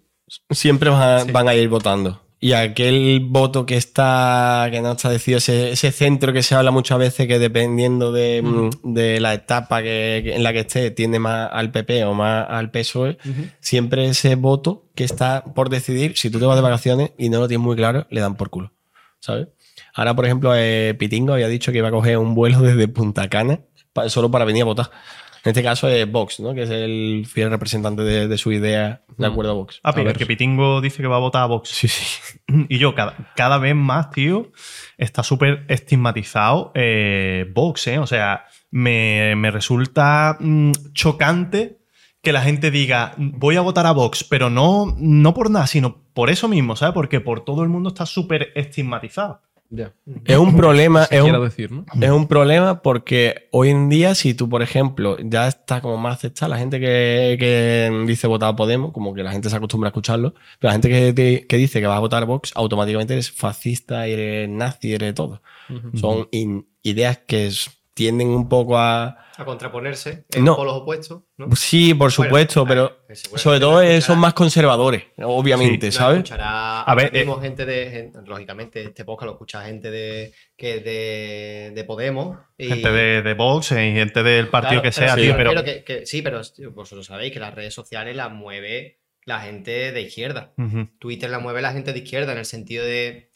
[0.51, 1.31] siempre van a, Sí.
[1.33, 2.21] van a ir votando.
[2.39, 6.71] Y aquel voto que está, que no está decidido, ese, ese centro que se habla
[6.71, 10.91] muchas veces que dependiendo de, mm, de la etapa que, que- en la que esté,
[10.91, 13.17] tiende más al PP o más al PSOE,
[13.61, 17.39] siempre ese voto que está por decidir, si tú te vas de vacaciones y no
[17.41, 18.71] lo tienes muy claro, le dan por culo.
[19.19, 19.49] ¿Sabes?
[19.95, 23.29] Ahora, por ejemplo, eh, Pitingo había dicho que iba a coger un vuelo desde Punta
[23.31, 23.61] Cana
[23.95, 24.91] pa- solo para venir a votar.
[25.47, 26.55] En este caso es Vox, ¿no?
[26.55, 29.79] que es el fiel representante de, de su idea de acuerdo a Vox.
[29.85, 31.69] Ah, pero que Pitingo dice que va a votar a Vox.
[31.69, 32.05] Sí, sí.
[32.69, 34.51] Y yo, cada, cada vez más, tío,
[34.99, 38.01] está súper estigmatizado eh, Vox, ¿eh?
[38.01, 41.79] O sea, me, me resulta mm, chocante
[42.23, 46.03] que la gente diga, voy a votar a Vox, pero no, no por nada, sino
[46.13, 46.93] por eso mismo, ¿sabes?
[46.93, 49.43] Porque por todo el mundo está súper estigmatizado.
[50.25, 51.85] Es un problema, es un, decir, ¿no?
[52.01, 56.19] es un problema porque hoy en día, si tú, por ejemplo, ya está como más
[56.19, 59.89] aceptada la gente que, que dice votar a Podemos, como que la gente se acostumbra
[59.89, 62.53] a escucharlo, pero la gente que, te- que dice que va a votar a Vox,
[62.55, 65.43] automáticamente eres fascista, eres nazi, eres todo.
[65.99, 69.17] Son in- ideas que s- tienden un poco a...
[69.39, 70.55] A contraponerse en No.
[70.55, 71.55] polos opuestos, ¿no?
[71.57, 76.19] Sí, por supuesto, Bueno, pero ver, sobre todo eh, son escuchará- más conservadores, obviamente, ¿sabes?
[76.19, 78.13] escuchará- A ver, mismo gente de.
[78.27, 82.37] lógicamente, este podcast lo escucha gente de, que de, de Podemos.
[82.59, 85.37] Y, Gente de, de Vox y gente del partido Claro, que sea, pero tío, sí,
[85.39, 85.51] pero...
[85.51, 86.41] pero que- que- sí, pero
[86.75, 90.53] vosotros sabéis que las redes sociales las mueve la gente de izquierda.
[90.99, 93.31] Twitter la mueve la gente de izquierda en el sentido de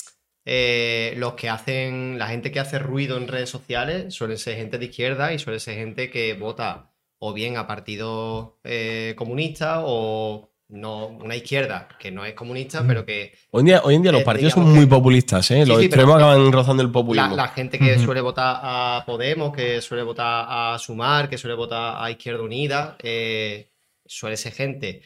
[0.45, 4.79] eh, los que hacen, la gente que hace ruido en redes sociales suele ser gente
[4.79, 10.49] de izquierda y suele ser gente que vota o bien a partidos eh, comunistas o
[10.73, 14.13] no una izquierda que no es comunista, pero que Hoy en día, hoy en día
[14.13, 15.67] los partidos son muy populistas, ¿eh?
[15.67, 17.35] Los sí, extremos acaban rozando el populismo.
[17.35, 21.97] la gente que suele votar a Podemos, que suele votar a Sumar, que suele votar
[22.03, 23.73] a Izquierda Unida, eh,
[24.07, 25.03] suele ser gente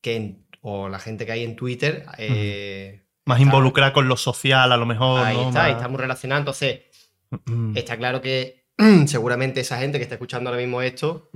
[0.00, 4.16] que, en- o la gente que hay en Twitter, eh, Más está- involucrada con lo
[4.16, 5.24] social, a lo mejor.
[5.24, 5.48] Ahí ¿no?
[5.48, 6.38] está, Más- y está muy relacionado.
[6.40, 6.80] Entonces,
[7.74, 8.64] está claro que
[9.06, 11.30] seguramente esa gente que está escuchando ahora mismo esto,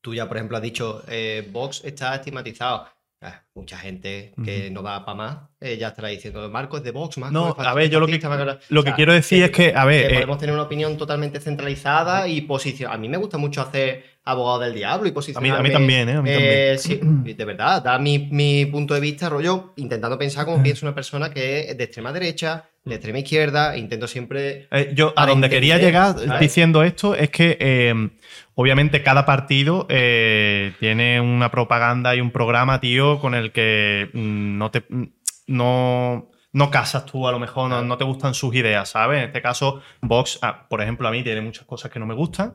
[0.00, 2.86] tú ya, por ejemplo, has dicho, eh, Vox está estigmatizado.
[3.26, 6.90] Ah, mucha gente que no va para más eh, ya estará diciendo, Marco es de
[6.90, 8.60] Vox, Marco No, es a ver, yo lo que- fascista, Marco-".
[8.68, 10.64] Lo O que sea, quiero decir es que, a ver, que eh, podemos tener una
[10.64, 12.92] opinión totalmente centralizada y posición.
[12.92, 15.58] A mí me gusta mucho hacer abogado del diablo y a mí, posicionarme.
[15.58, 16.12] a mí también, ¿eh?
[16.14, 17.24] A mí eh, también.
[17.24, 20.94] sí, de verdad, dar mi, mi punto de vista, rollo, intentando pensar como piensa una
[20.94, 25.48] persona que es de extrema derecha, de extrema izquierda, intento siempre Eh, yo a donde
[25.48, 26.40] quería llegar ¿sabes?
[26.40, 28.10] diciendo esto es que eh,
[28.54, 34.58] obviamente cada partido eh, tiene una propaganda y un programa, tío, con el que mm,
[34.58, 35.04] no te mm,
[35.46, 39.18] no, no casas tú, a lo mejor no, no te gustan sus ideas, ¿sabes?
[39.18, 42.14] En este caso, Vox, ah, por ejemplo, a mí tiene muchas cosas que no me
[42.14, 42.54] gustan,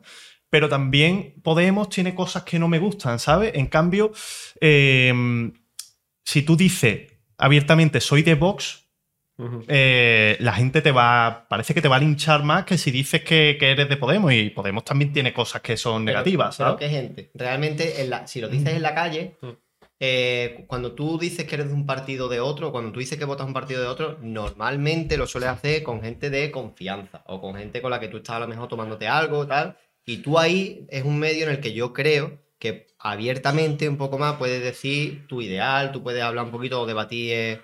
[0.50, 3.52] pero también Podemos tiene cosas que no me gustan, ¿sabes?
[3.56, 4.12] En cambio,
[4.62, 5.14] eh,
[6.24, 8.86] si tú dices abiertamente soy de Vox,
[9.70, 11.46] eh, la gente te va.
[11.50, 14.34] Parece que te va a linchar más que si dices que, que eres de Podemos.
[14.34, 16.80] Y Podemos también tiene cosas que son Pero- negativas, Pero ¿sabes?
[16.80, 19.48] que gente, realmente, en la- si lo dices en la calle, Mm.
[20.02, 23.24] eh, cuando tú dices que eres de un partido de otro, cuando tú dices que
[23.26, 27.56] votas un partido de otro, normalmente lo sueles hacer con gente de confianza o con
[27.56, 29.78] gente con la que tú estás a lo mejor tomándote algo, tal.
[30.06, 34.18] Y tú ahí es un medio en el que yo creo que abiertamente un poco
[34.18, 37.62] más puedes decir tu ideal, tú puedes hablar un poquito o debatir eh,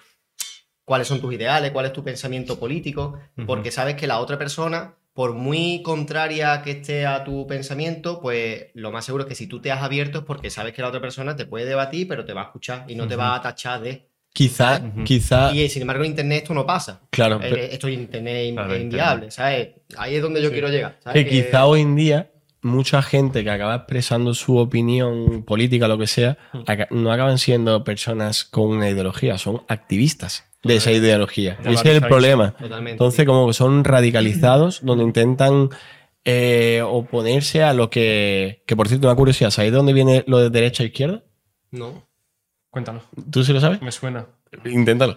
[0.85, 4.95] cuáles son tus ideales, cuál es tu pensamiento político, porque sabes que la otra persona,
[5.13, 9.47] por muy contraria que esté a tu pensamiento, pues lo más seguro es que si
[9.47, 12.23] tú te has abierto es porque sabes que la otra persona te puede debatir, pero
[12.23, 14.07] te va a escuchar y no te va a tachar de...
[14.35, 15.03] Quizá, Ujú.
[15.05, 16.99] quizá, Y sin embargo en Internet esto no pasa.
[17.09, 19.69] claro, Eh, pero- esto en Internet es in- Claro, es inviable, ¿sabes?
[19.97, 20.53] Ahí es donde yo Sí.
[20.53, 20.97] quiero llegar.
[21.01, 21.23] ¿sabes?
[21.23, 26.07] que quizá hoy en día mucha gente que acaba expresando su opinión política, lo que
[26.07, 31.57] sea, aca- no acaban siendo personas con una ideología, son activistas de esa ideología.
[31.63, 32.51] De Ese es el problema.
[32.57, 32.91] Totalmente.
[32.91, 35.69] Entonces, como que son radicalizados, donde intentan
[36.27, 38.63] eh, oponerse a lo que.
[38.65, 41.23] Que por cierto, una curiosidad, ¿sabéis de dónde viene lo de derecha e izquierda?
[41.69, 42.03] No.
[42.75, 43.01] Cuéntalo.
[43.31, 43.81] ¿Tú sí lo sabes?
[43.81, 44.25] Me suena.
[44.65, 45.15] Inténtalo.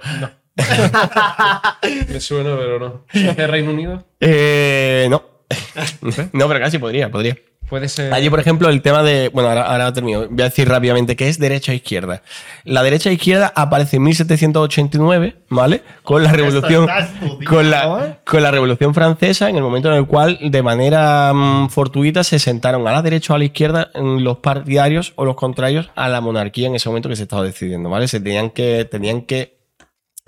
[2.08, 3.04] Me suena, pero no.
[3.12, 4.04] ¿Es Reino Unido?
[4.20, 5.24] Eh, no.
[6.34, 7.36] no, pero casi podría, podría.
[7.68, 8.14] Puede ser.
[8.14, 9.28] Allí, por ejemplo, el tema de.
[9.28, 10.26] Bueno, ahora, ahora termino.
[10.28, 12.22] Voy a decir rápidamente qué es derecha e izquierda.
[12.64, 15.82] La derecha e izquierda aparece en 1789, ¿vale?
[16.02, 16.88] Con la revolución.
[17.46, 17.70] Con ¿eh?
[17.70, 22.24] la, con la revolución francesa, en el momento en el cual, de manera mm, fortuita,
[22.24, 25.90] se sentaron a la derecha o a la izquierda mm, los partidarios o los contrarios
[25.94, 28.08] a la monarquía en ese momento que se estaba decidiendo, ¿vale?
[28.08, 28.86] Se tenían que.
[28.86, 29.57] Tenían que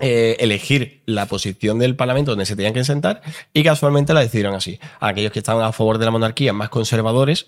[0.01, 3.21] eh, elegir la posición del Parlamento donde se tenían que sentar
[3.53, 4.79] y casualmente la decidieron así.
[4.99, 7.47] Aquellos que estaban a favor de la monarquía, más conservadores,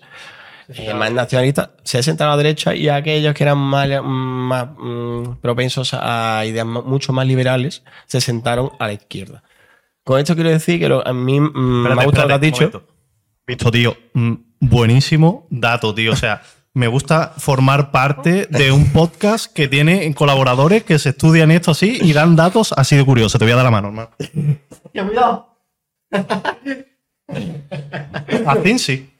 [0.68, 5.34] eh, más nacionalistas, se sentaron a la derecha y aquellos que eran más, más, mm,
[5.42, 9.42] propensos a ideas mucho más liberales se sentaron a la izquierda.
[10.04, 12.40] Con esto quiero decir que lo- a mí mm, me ha gustado lo que has
[12.40, 12.56] dicho.
[12.70, 12.86] momento.
[13.46, 16.12] Visto, tío, mm, buenísimo dato, tío.
[16.12, 16.40] O sea,
[16.74, 21.98] me gusta formar parte de un podcast que tiene colaboradores que se estudian esto así
[22.02, 23.38] y dan datos así de curioso.
[23.38, 24.10] Te voy a dar la mano, hermano.
[24.92, 25.48] cuidado!
[28.46, 29.10] Así sí.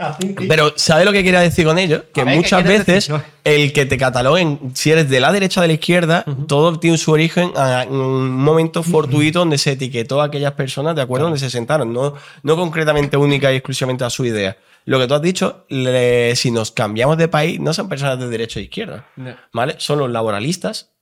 [0.48, 2.04] Pero, ¿sabes lo que quería decir con ello?
[2.12, 3.16] Que A ver, ¿qué muchas veces decir?
[3.44, 6.98] el que te cataloguen, si eres de la derecha o de la izquierda, todo tiene
[6.98, 11.26] su origen a- en un momento fortuito donde se etiquetó a aquellas personas de acuerdo
[11.26, 14.56] donde se sentaron, no, no concretamente única y exclusivamente a su idea.
[14.86, 18.28] Lo que tú has dicho, le- si nos cambiamos de país, no son personas de
[18.28, 19.34] derecha e izquierda, No.
[19.52, 19.76] ¿vale?
[19.78, 20.92] Son los laboralistas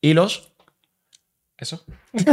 [0.00, 0.52] y los...
[1.56, 1.84] ¿Eso?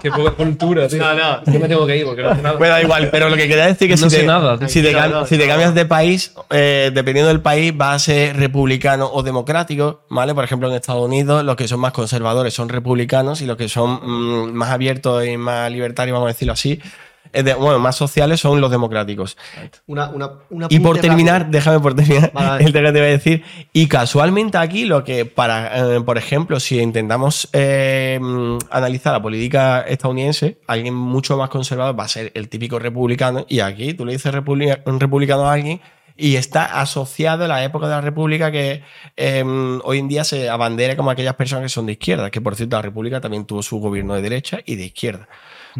[0.00, 0.98] Qué poca cultura, tío.
[1.00, 1.44] No, no.
[1.44, 2.56] Yo me tengo que ir porque no sé nada.
[2.58, 4.80] Me da igual, pero lo que quería decir que No si, sé te, nada, si,
[4.80, 5.50] te, Tranquilo, cam- no, si te no.
[5.50, 10.34] cambias de país, eh, dependiendo del país, va a ser republicano o democrático, ¿vale?
[10.36, 13.68] Por ejemplo, en Estados Unidos, los que son más conservadores son republicanos y los que
[13.68, 16.82] son mm, más abiertos y más libertarios, vamos a decirlo así, es
[17.32, 19.36] de- bueno, más sociales son los democráticos.
[19.86, 21.58] Una, una, una Y por terminar, rápido.
[21.58, 23.44] déjame por terminar Vale, el tema que te voy a decir.
[23.72, 28.20] Y casualmente aquí lo que para, eh, por ejemplo, si intentamos eh,
[28.70, 33.44] analizar la política estadounidense, alguien mucho más conservador va a ser el típico republicano.
[33.48, 35.80] Y aquí tú le dices republica- un republicano a alguien
[36.18, 38.82] y está asociado a la época de la república que
[39.18, 39.44] eh,
[39.84, 42.30] hoy en día se abandera como aquellas personas que son de izquierda.
[42.30, 45.28] Que por cierto, la república también tuvo su gobierno de derecha y de izquierda.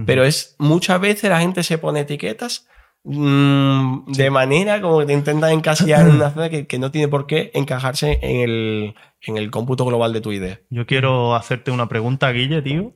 [0.05, 2.69] Pero es muchas veces la gente se pone etiquetas
[3.05, 7.09] mm, de manera como que te intentas encasillar en una zona que, que no tiene
[7.09, 10.61] por qué encajarse en el, en el cómputo global de tu idea.
[10.71, 12.93] Yo quiero hacerte una pregunta, Guille, tío.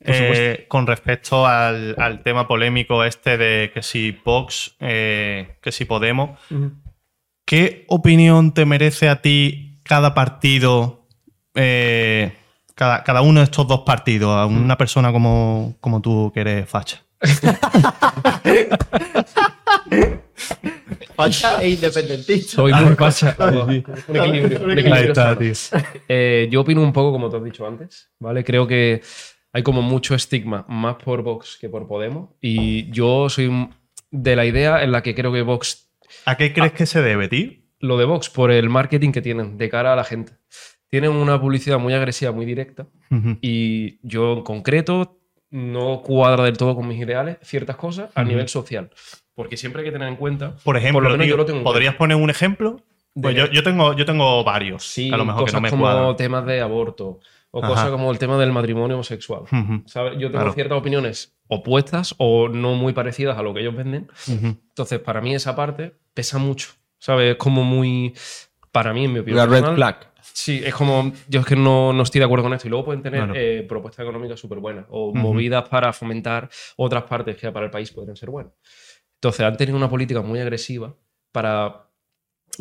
[0.00, 5.84] eh, con respecto al, al tema polémico este de que si Vox, eh, que si
[5.84, 6.38] Podemos,
[7.44, 11.06] ¿qué opinión te merece a ti cada partido,
[11.54, 12.32] eh,
[12.80, 16.66] cada, cada uno de estos dos partidos, a una persona como, como tú que eres
[16.66, 17.02] facha?
[21.14, 22.52] Facha e independentista.
[22.52, 23.36] Soy muy facha.
[24.08, 24.64] Un equilibrio.
[24.64, 25.36] un equilibrio Ahí está, sano.
[25.36, 25.52] tío.
[26.08, 28.42] Eh, yo opino un poco como te has dicho antes, ¿vale?
[28.44, 29.02] Creo que
[29.52, 32.30] hay como mucho estigma, más por Vox que por Podemos.
[32.40, 33.68] Y yo soy
[34.10, 35.90] de la idea en la que creo que Vox,
[36.24, 37.50] ¿A qué crees que se debe, tío?
[37.80, 40.32] lo de Vox, por el marketing que tienen de cara a la gente.
[40.90, 42.86] Tienen una publicidad muy agresiva, muy directa.
[43.10, 43.38] Ujú.
[43.40, 45.18] Y yo en concreto
[45.50, 48.28] no cuadra del todo con mis ideales ciertas cosas a Ujú.
[48.30, 48.90] nivel social.
[49.34, 51.58] Porque siempre hay que tener en cuenta, Por ejemplo, lo menos tío, yo lo tengo
[51.58, 52.80] en ¿podrías poner un ejemplo?
[53.14, 54.84] Pues yo, yo tengo, yo tengo varios.
[54.84, 56.16] sí, que a lo mejor que cosas no me como cuadran.
[56.16, 57.18] temas de aborto
[57.50, 57.68] o Ajá.
[57.68, 59.42] cosas como el tema del matrimonio homosexual.
[59.42, 60.12] Ujú, ¿sabes?
[60.14, 60.52] Yo tengo Claro.
[60.52, 64.08] ciertas opiniones opuestas o no muy parecidas a lo que ellos venden.
[64.28, 64.46] ujú.
[64.68, 66.70] Entonces, para mí esa parte pesa mucho.
[66.98, 67.32] ¿Sabes?
[67.32, 68.12] Es como muy...
[68.72, 70.09] Para mí, en mi opinión red personal, flag.
[70.40, 72.66] Sí, es como, yo es que no, no estoy de acuerdo con esto.
[72.66, 73.34] Y luego pueden tener Claro.
[73.36, 75.18] eh, propuestas económicas súper buenas o Ujú.
[75.18, 78.54] movidas para fomentar otras partes que para el país pueden ser buenas.
[79.16, 80.94] Entonces, han tenido una política muy agresiva
[81.30, 81.88] para,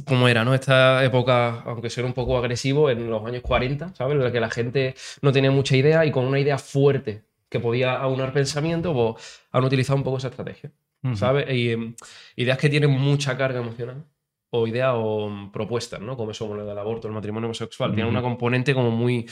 [0.06, 0.54] como era, ¿no?
[0.54, 4.16] Esta época, aunque sea un poco agresivo, en los años 40, ¿sabes?
[4.18, 7.62] En la que la gente no tenía mucha idea y con una idea fuerte que
[7.62, 10.70] podía aunar pensamiento, pues han utilizado un poco esa estrategia.
[11.16, 11.50] ¿sabes?
[11.50, 11.96] Y em,
[12.36, 14.04] ideas que tienen mucha carga emocional.
[14.52, 16.18] O ideas o mm, propuestas, ¿no?
[16.18, 17.94] Como eso, como lo del aborto, el matrimonio homosexual.
[17.94, 19.26] Tiene una componente como muy.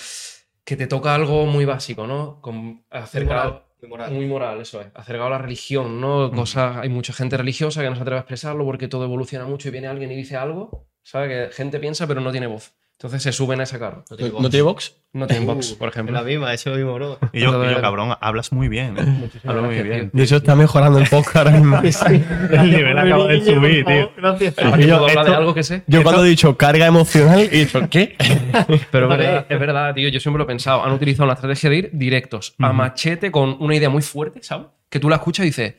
[0.63, 2.39] que te toca algo muy básico, ¿no?
[2.41, 3.51] Con, Muy acercado.
[3.51, 4.11] moral, muy moral.
[4.11, 4.87] Muy moral, eso es.
[4.93, 6.31] Acercado a la religión, ¿no?
[6.31, 9.69] Cosas, hay mucha gente religiosa que no se atreve a expresarlo porque todo evoluciona mucho
[9.69, 11.29] y viene alguien y dice algo, ¿sabes?
[11.49, 12.73] Que gente piensa pero no tiene voz.
[12.99, 14.03] Entonces se suben a ese carro.
[14.09, 14.49] No tiene ¿No voz.
[14.49, 14.95] tiene box?
[15.13, 16.15] No tienen vox, Uh, por Es ejemplo.
[16.15, 17.19] la misma, eso es lo mismo, bro.
[17.31, 18.97] Y yo, y cabrón, hablas muy bien.
[18.97, 19.29] ¿eh?
[19.45, 20.09] Hablas muy bien.
[20.13, 21.77] De hecho, está mejorando el podcast ahora mismo.
[22.51, 24.11] El nivel acaba de subir, tío.
[24.17, 24.55] Gracias.
[24.55, 24.69] tío.
[24.71, 25.83] ¿Puedo yo- hablar de esto- algo que sé?
[25.85, 28.15] Yo cuando he dicho carga emocional, he dicho, ¿qué?
[28.91, 29.23] Pero es Vale.
[29.25, 30.09] verdad, es verdad, tío.
[30.09, 30.83] Yo siempre lo he pensado.
[30.83, 34.67] Han utilizado una estrategia de ir directos, a machete, con una idea muy fuerte, ¿sabes?
[34.89, 35.75] Que tú la escuchas y dices,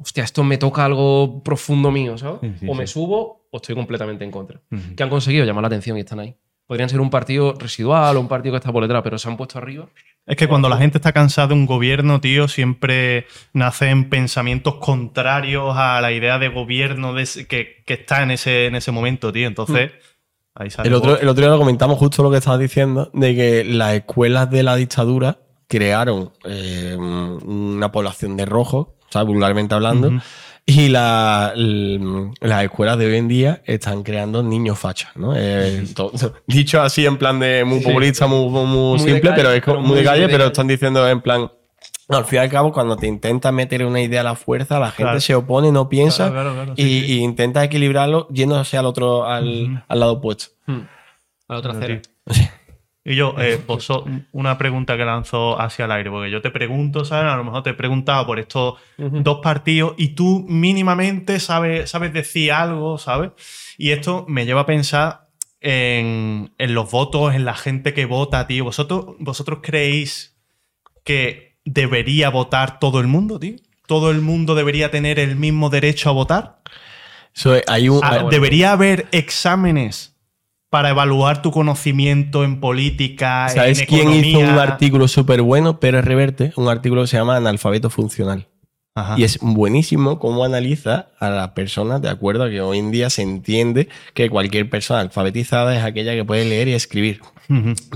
[0.00, 2.38] hostia, esto me toca algo profundo mío, ¿sabes?
[2.40, 2.94] Sí, sí, o me sí.
[2.94, 4.60] subo o estoy completamente en contra.
[4.96, 6.34] Que han conseguido llamar la atención y están ahí.
[6.66, 9.36] Podrían ser un partido residual o un partido que está por detrás, pero se han
[9.36, 9.86] puesto arriba.
[10.26, 15.74] Es que cuando la gente está cansada de un gobierno, tío, siempre nacen pensamientos contrarios
[15.76, 19.30] a la idea de gobierno de ese- que, que está en ese, en ese momento,
[19.30, 19.46] tío.
[19.46, 19.90] Entonces,
[20.54, 20.88] ahí sale.
[20.88, 23.92] El otro, el otro día lo comentamos justo lo que estabas diciendo, de que las
[23.92, 29.28] escuelas de la dictadura crearon eh, una población de rojos, ¿sabes?
[29.28, 30.10] vulgarmente hablando.
[30.66, 35.14] Y la- las escuelas de hoy en día están creando niños fachas.
[35.16, 35.34] ¿no?
[35.36, 36.12] Eh, to-
[36.46, 37.84] dicho así en plan de muy Sí.
[37.86, 40.46] populista, muy, muy- muy simple, calle, pero es como pero muy de calle, de pero
[40.46, 41.50] están diciendo en plan...
[42.08, 44.78] no, al fin y al cabo, cuando te intentas meter una idea a la fuerza,
[44.78, 45.20] la gente Claro.
[45.20, 47.12] se opone, no piensa Claro, claro, claro, y, sí, sí.
[47.12, 50.46] y intenta equilibrarlo yéndose al otro, al, al lado opuesto.
[50.66, 50.80] Hmm.
[51.48, 52.02] A la otra Claro, cera.
[52.02, 52.44] tío.
[53.06, 53.86] Y yo, eh, vos-
[54.32, 57.30] una pregunta que lanzo hacia el aire, porque yo te pregunto, ¿sabes?
[57.30, 62.14] A lo mejor te he preguntado por estos dos partidos y tú mínimamente sabes, sabes
[62.14, 63.32] decir algo, ¿sabes?
[63.76, 65.28] Y esto me lleva a pensar
[65.60, 68.64] en, en los votos, en la gente que vota, tío.
[68.64, 70.36] ¿Vosotros, ¿Vosotros creéis
[71.04, 73.56] que debería votar todo el mundo, tío?
[73.86, 76.60] ¿Todo el mundo debería tener el mismo derecho a votar?
[77.34, 78.28] So, hay un, Ah, bueno.
[78.30, 80.13] ¿Debería haber exámenes
[80.74, 85.78] para evaluar tu conocimiento en política, ¿Sabes en quién hizo un artículo súper bueno?
[85.78, 88.48] Pérez Reverte, un artículo que se llama Analfabeto Funcional.
[88.96, 89.14] Ajá.
[89.16, 93.08] Y es buenísimo cómo analiza a las personas de acuerdo a que hoy en día
[93.08, 97.20] se entiende que cualquier persona alfabetizada es aquella que puede leer y escribir.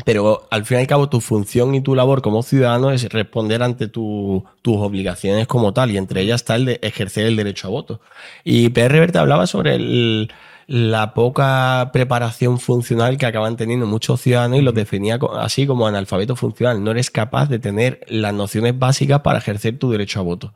[0.04, 3.64] Pero al fin y al cabo tu función y tu labor como ciudadano es responder
[3.64, 7.66] ante tu- tus obligaciones como tal y entre ellas está el de ejercer el derecho
[7.66, 8.00] a voto.
[8.44, 10.30] Y Pérez Reverte hablaba sobre el-
[10.70, 16.36] la poca preparación funcional que acaban teniendo muchos ciudadanos y los definía así como analfabeto
[16.36, 16.84] funcional.
[16.84, 20.54] No eres capaz de tener las nociones básicas para ejercer tu derecho a voto.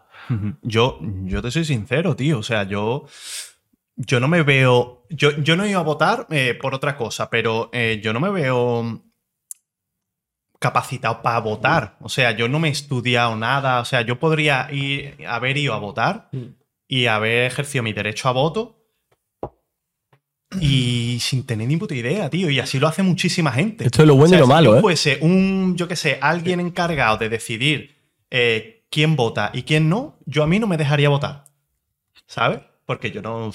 [0.60, 2.38] Yo, yo te soy sincero, tío.
[2.38, 3.06] O sea, yo,
[3.96, 5.06] yo no me veo.
[5.08, 8.28] Yo, yo no iba a votar eh, por otra cosa, pero eh, yo no me
[8.30, 9.02] veo
[10.58, 11.96] capacitado para votar.
[12.00, 13.80] O sea, yo no me he estudiado nada.
[13.80, 16.54] O sea, yo podría ir, haber ido a votar Mm.
[16.86, 18.78] y haber ejercido mi derecho a voto.
[20.60, 22.50] Y sin tener ni puta idea, tío.
[22.50, 23.84] Y así lo hace muchísima gente.
[23.86, 24.80] Esto es lo bueno O sea, y lo si malo, ¿eh?
[24.80, 27.94] fuese un, yo qué sé, alguien encargado de decidir
[28.30, 31.44] eh, quién vota y quién no, yo a mí no me dejaría votar.
[32.26, 32.60] ¿Sabes?
[32.86, 33.52] Porque yo no.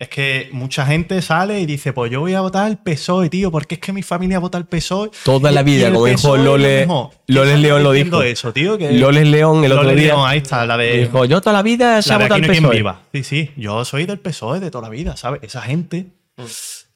[0.00, 3.50] Es que mucha gente sale y dice, pues yo voy a votar al PSOE, tío,
[3.50, 5.10] porque es que mi familia vota al PSOE.
[5.24, 6.86] Toda la vida, el como dijo Lole.
[7.26, 8.22] Loles ¿Quién León lo dijo.
[8.22, 8.78] eso, tío?
[8.78, 10.98] Que Loles León el otro día León, ahí está, la de.
[10.98, 12.76] dijo, yo toda la vida se la ha votado al no PSOE.
[12.76, 13.00] viva.
[13.12, 15.40] Sí, sí, yo soy del PSOE de toda la vida, ¿sabes?
[15.42, 16.06] Esa gente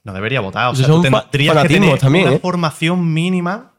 [0.05, 0.71] no debería votar.
[0.71, 2.41] O sea, tú tendrías que tener también, una ¿eh?
[2.41, 3.73] formación mínima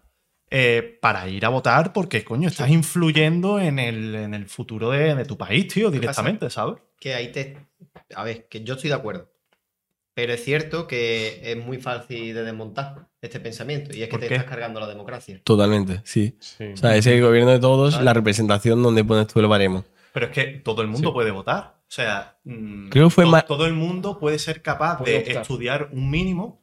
[0.51, 5.15] eh, para ir a votar porque, coño, estás influyendo en el, en el futuro de,
[5.15, 6.75] de tu país, tío, directamente, ¿sabes?
[7.03, 7.57] Que ahí te.
[8.15, 9.29] A ver, que yo estoy de acuerdo.
[10.15, 13.95] Pero es cierto que es muy fácil de desmontar este pensamiento.
[13.95, 14.35] Y es que ¿Por te qué?
[14.35, 15.41] estás cargando la democracia.
[15.43, 16.37] Totalmente, sí.
[16.39, 16.65] Sí.
[16.73, 19.83] O sea, es el gobierno de todos, la representación donde pones tú el baremo.
[20.13, 21.13] Pero es que todo el mundo Sí.
[21.13, 21.75] puede votar.
[21.81, 25.17] O sea, mm, Creo que fue to- todo el mundo puede ser capaz Puede de
[25.19, 25.41] optar.
[25.41, 26.61] estudiar un mínimo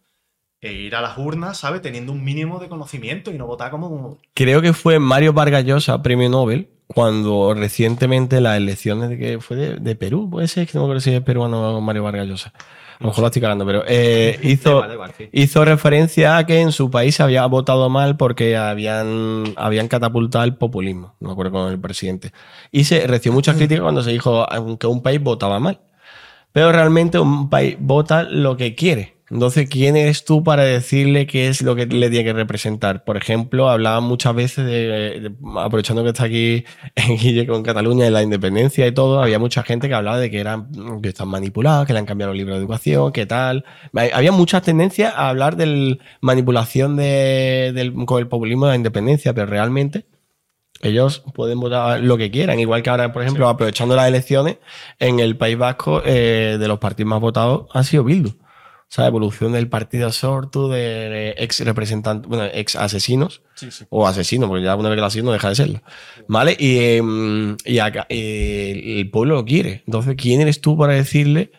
[0.60, 1.82] e ir a las urnas, ¿sabes?
[1.82, 4.18] Teniendo un mínimo de conocimiento y no votar como.
[4.34, 9.56] Creo que fue Mario Vargas Llosa, premio Nobel, cuando recientemente las elecciones de que fue
[9.56, 12.52] de, de Perú, puede ser, que no me acuerdo si es peruano Mario Vargas Llosa.
[12.98, 14.82] A lo mejor lo estoy cagando, pero eh, hizo,
[15.32, 20.44] hizo referencia a que en su país se había votado mal porque habían, habían catapultado
[20.44, 22.32] el populismo, no me acuerdo con el presidente.
[22.72, 24.44] Y se recibió muchas críticas cuando se dijo
[24.78, 25.80] que un país votaba mal.
[26.52, 29.19] Pero realmente un país vota lo que quiere.
[29.30, 33.04] Entonces, ¿quién eres tú para decirle qué es lo que le tiene que representar?
[33.04, 34.72] Por ejemplo, hablaban muchas veces de,
[35.20, 36.64] de- aprovechando que está aquí
[37.20, 40.40] Guille con Cataluña y la independencia y todo, había mucha gente que hablaba de que
[40.40, 40.68] eran
[41.00, 43.64] que están manipulados, que le han cambiado los libros de educación, que tal.
[44.12, 49.32] Había muchas tendencias a hablar de manipulación de- del, con el populismo de la independencia,
[49.32, 50.06] pero realmente
[50.82, 52.58] ellos pueden votar lo que quieran.
[52.58, 54.56] Igual que ahora, por ejemplo, aprovechando las elecciones,
[54.98, 58.30] en el País Vasco, eh, de los partidos más votados ha sido Bildu.
[58.90, 63.84] O sea, evolución del partido Sortu, de ex representantes, bueno, ex asesinos, Sí, sí.
[63.88, 65.80] o asesinos, porque ya una vez que lo ha sido no deja de serlo.
[66.26, 66.56] ¿Vale?
[66.58, 67.02] Y, eh,
[67.66, 69.84] y acá, eh, el pueblo lo quiere.
[69.86, 71.52] Entonces, ¿quién eres tú para decirle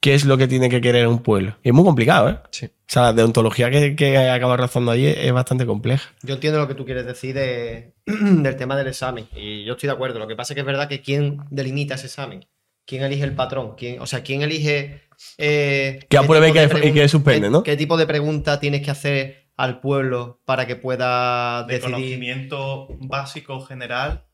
[0.00, 1.56] qué es lo que tiene que querer un pueblo?
[1.62, 2.38] Y es muy complicado, ¿eh?
[2.50, 2.66] Sí.
[2.66, 6.10] O sea, la deontología que, que acaba razonando allí es bastante compleja.
[6.22, 9.28] Yo entiendo lo que tú quieres decir de- del tema del examen.
[9.36, 10.18] Y yo estoy de acuerdo.
[10.18, 12.44] Lo que pasa es que es verdad que quién delimita ese examen.
[12.86, 13.74] ¿Quién elige el patrón?
[13.76, 15.02] ¿Quién, o sea, ¿quién elige.
[15.38, 17.62] Eh, Que apruebe y que- y que suspende, ¿no?
[17.62, 21.94] ¿Qué tipo de pregunta tienes que hacer al pueblo para que pueda de decidir?
[21.94, 24.26] conocimiento básico general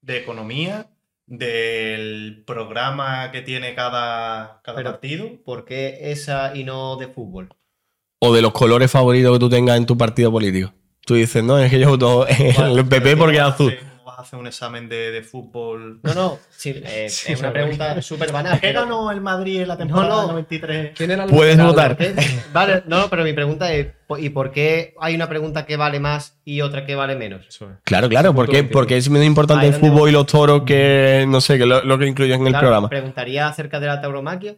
[0.00, 0.88] de economía,
[1.26, 5.28] del programa que tiene cada, cada Pero- partido.
[5.44, 7.48] ¿Por qué esa y no de fútbol?
[8.20, 10.72] O de los colores favoritos que tú tengas en tu partido político.
[11.04, 13.74] Tú dices, no, es que yo voto en el PP porque es azul.
[13.78, 13.95] ¿Cómo
[14.26, 16.00] hacer un examen de, de fútbol?
[16.02, 16.38] No, no.
[16.50, 18.54] sí, eh, Sí, es una pregunta súper banal.
[18.60, 20.28] ¿Qué pero- ganó el Madrid en la temporada No, no.
[20.28, 20.92] 93?
[20.96, 21.96] ¿Quién era el Puedes votar.
[22.52, 26.38] Vale, no, pero mi pregunta es: ¿y por qué hay una pregunta que vale más
[26.44, 27.46] y otra que vale menos?
[27.84, 31.40] Claro, claro, porque, porque es menos importante Ahí el fútbol y los toros que, no
[31.40, 32.88] sé, que lo, lo que incluyen en el programa.
[32.88, 34.56] Preguntaría acerca de la tauromaquia,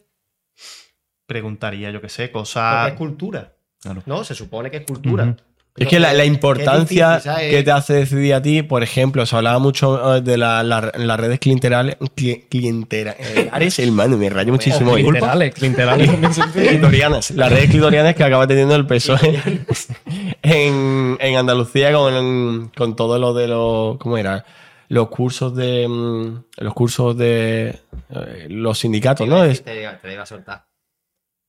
[1.27, 2.89] Preguntaría, yo qué sé, cosas.
[2.89, 3.53] es cultura.
[3.81, 4.03] Claro.
[4.07, 5.37] No, se supone que es cultura.
[5.79, 10.17] Es que la, importancia que te hace decidir a ti, por ejemplo, se hablaba mucho
[10.17, 11.97] eh, de la- la- las redes clienterales.
[12.17, 14.95] cli- clientelares, hermano, me rayo muchísimo.
[14.95, 16.11] Clienterales, clienterales
[16.53, 17.31] clitorianas.
[17.33, 19.41] Las redes clitorianas que acaba teniendo el PSOE
[20.43, 23.99] en, en Andalucía con, con todo lo de los.
[23.99, 24.45] ¿Cómo era?
[24.89, 25.87] Los cursos de.
[25.89, 27.79] mm, Los cursos de.
[28.11, 29.43] eh, Los sindicatos, ¿no?
[29.43, 30.65] Te, te iba a soltar.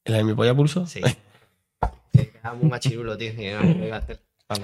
[0.06, 0.86] ¿La de mi polla pulso?
[0.88, 1.02] Sí.
[2.70, 3.32] Machirulo, tío.
[3.32, 4.20] y no, lo iba a hacer.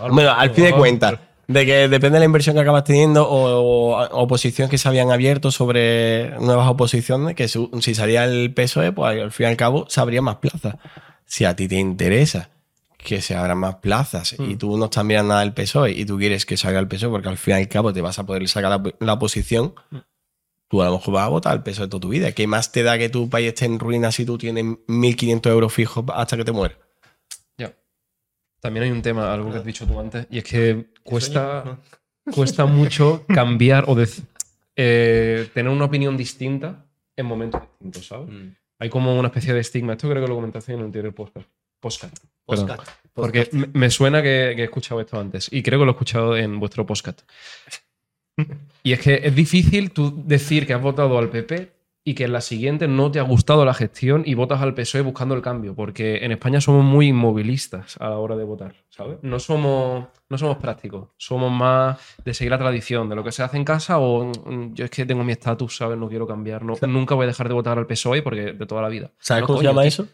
[0.09, 3.95] Bueno, al fin de cuentas, de que depende de la inversión que acabas teniendo o,
[4.01, 8.91] o oposición que se habían abierto sobre nuevas oposiciones, que su- si salía el PSOE,
[8.93, 10.75] pues al fin y al cabo se habría más plazas.
[11.25, 12.49] Si a ti te interesa
[12.97, 16.17] que se abran más plazas y tú no estás mirando nada del PSOE y tú
[16.17, 18.47] quieres que salga el PSOE porque al fin y al cabo te vas a poder
[18.47, 19.75] sacar la, la oposición,
[20.67, 22.31] tú a lo mejor vas a votar al PSOE toda tu vida.
[22.31, 25.71] ¿Qué más te da que tu país esté en ruinas si tú tienes 1.500 euros
[25.71, 26.79] fijos hasta que te mueras?
[28.65, 31.77] También hay un tema, algo que has dicho tú antes, y es que cuesta,
[32.33, 33.95] cuesta mucho cambiar o
[34.75, 36.83] eh, tener una opinión distinta
[37.15, 38.27] en momentos distintos, ¿sabes?
[38.27, 38.55] Mm.
[38.79, 39.93] Hay como una especie de estigma.
[39.93, 41.47] Esto creo que lo comentaste en el anterior podcast.
[41.79, 42.17] Podcast.
[42.47, 42.67] Perdón.
[42.69, 42.91] Podcast.
[43.13, 45.93] Porque me- me suena que, que he escuchado esto antes y creo que lo he
[45.93, 47.21] escuchado en vuestro podcast.
[48.83, 51.71] Y es que es difícil tú decir que has votado al PP
[52.07, 55.01] y que en la siguiente no te ha gustado la gestión y votas al PSOE
[55.01, 59.17] buscando el cambio, porque en España somos muy inmovilistas a la hora de votar, ¿sabes?
[59.23, 63.41] No somos, no somos prácticos, somos más de seguir la tradición, de lo que se
[63.43, 65.97] hace en casa o mm, yo es que tengo mi estatus, ¿sabes?
[65.97, 68.81] No quiero cambiar, no, nunca voy a dejar de votar al PSOE porque de toda
[68.83, 69.11] la vida.
[69.19, 70.07] ¿Sabes No, cómo se llama eso?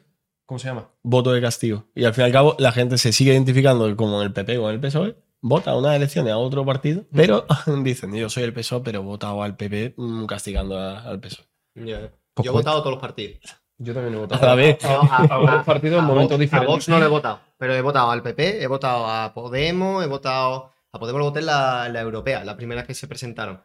[0.46, 0.89] ¿Cómo se llama?
[1.04, 1.86] voto de castigo.
[1.94, 4.70] Y al fin y al cabo, la gente se sigue identificando como el PP o
[4.70, 7.46] el PSOE, vota a unas elecciones a otro partido, pero
[7.84, 11.46] dicen, yo soy el PSOE, pero he votado al PP mm, castigando a- al PSOE.
[11.74, 12.52] Pues Yo he cuenta.
[12.52, 13.40] votado todos los partidos.
[13.78, 14.46] Yo también he A votado.
[14.46, 14.78] la vez.
[14.84, 16.70] No, a, A partidos en a momentos Vox- diferentes.
[16.70, 20.04] A Vox no lo he votado, pero he votado al PP, he votado a Podemos,
[20.04, 20.72] he votado.
[20.94, 23.64] A Podemos lo voté en la, en la europea, la primera que se presentaron.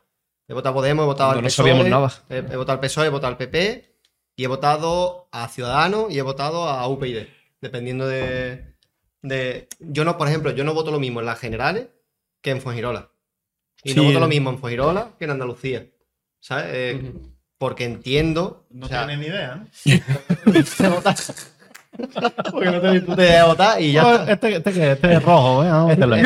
[0.49, 1.69] He votado a Podemos, he votado Cuando al no PSOE.
[1.71, 2.13] sabíamos nada.
[2.29, 3.97] He, he votado al PSOE, he votado al PP
[4.37, 7.27] y he votado a Ciudadanos y he votado a UPyD.
[7.61, 8.75] Dependiendo de,
[9.23, 9.69] de.
[9.81, 11.89] Yo no, por ejemplo, yo no voto lo mismo en las generales
[12.43, 13.11] que en Fuengirola.
[13.83, 15.87] Y no voto lo mismo en Fuengirola que en Andalucía.
[16.41, 16.65] ¿Sabes?
[16.69, 17.13] Eh.
[17.59, 18.67] Porque entiendo.
[18.71, 19.65] No o sea, tienes ni idea,
[20.91, 21.17] votar.
[22.53, 24.33] Porque no tenéis puta idea de votar y ya está.
[24.33, 25.69] Este, este, que- este es rojo, ¿eh?
[25.71, 26.17] Vamos a meterlo.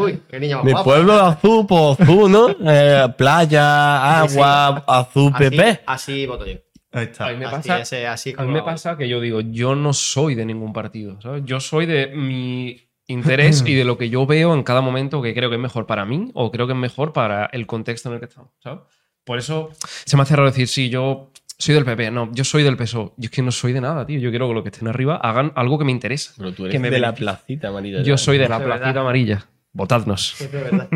[0.00, 0.84] Uy, qué niña más Mi guapa.
[0.84, 2.48] pueblo de azul, pues azul, ¿no?
[2.70, 4.38] Eh, playa, Sí, sí.
[4.38, 5.80] agua, azul, Así, PP.
[5.86, 6.58] así voto yo.
[6.92, 7.26] Ahí está.
[7.26, 9.40] A mí me así, pasa, ese- así a mí me lo pasa que yo digo,
[9.40, 11.42] yo no soy de ningún partido, ¿sabes?
[11.44, 15.34] Yo soy de mi interés y de lo que yo veo en cada momento que
[15.34, 18.14] creo que es mejor para mí o creo que es mejor para el contexto en
[18.14, 18.80] el que estamos, ¿sabes?
[19.28, 19.68] Por eso
[20.06, 23.12] se me hace raro decir, sí, yo soy del PP, no, yo soy del PSOE.
[23.18, 24.18] Yo es que no soy de nada, tío.
[24.18, 26.32] Yo quiero que los que estén arriba hagan algo que me interesa.
[26.38, 28.00] Pero tú que eres me de la placita amarilla.
[28.02, 28.78] Yo soy de la verdad.
[28.78, 29.46] placita amarilla.
[29.72, 30.34] Votadnos.
[30.40, 30.88] Eso es verdad.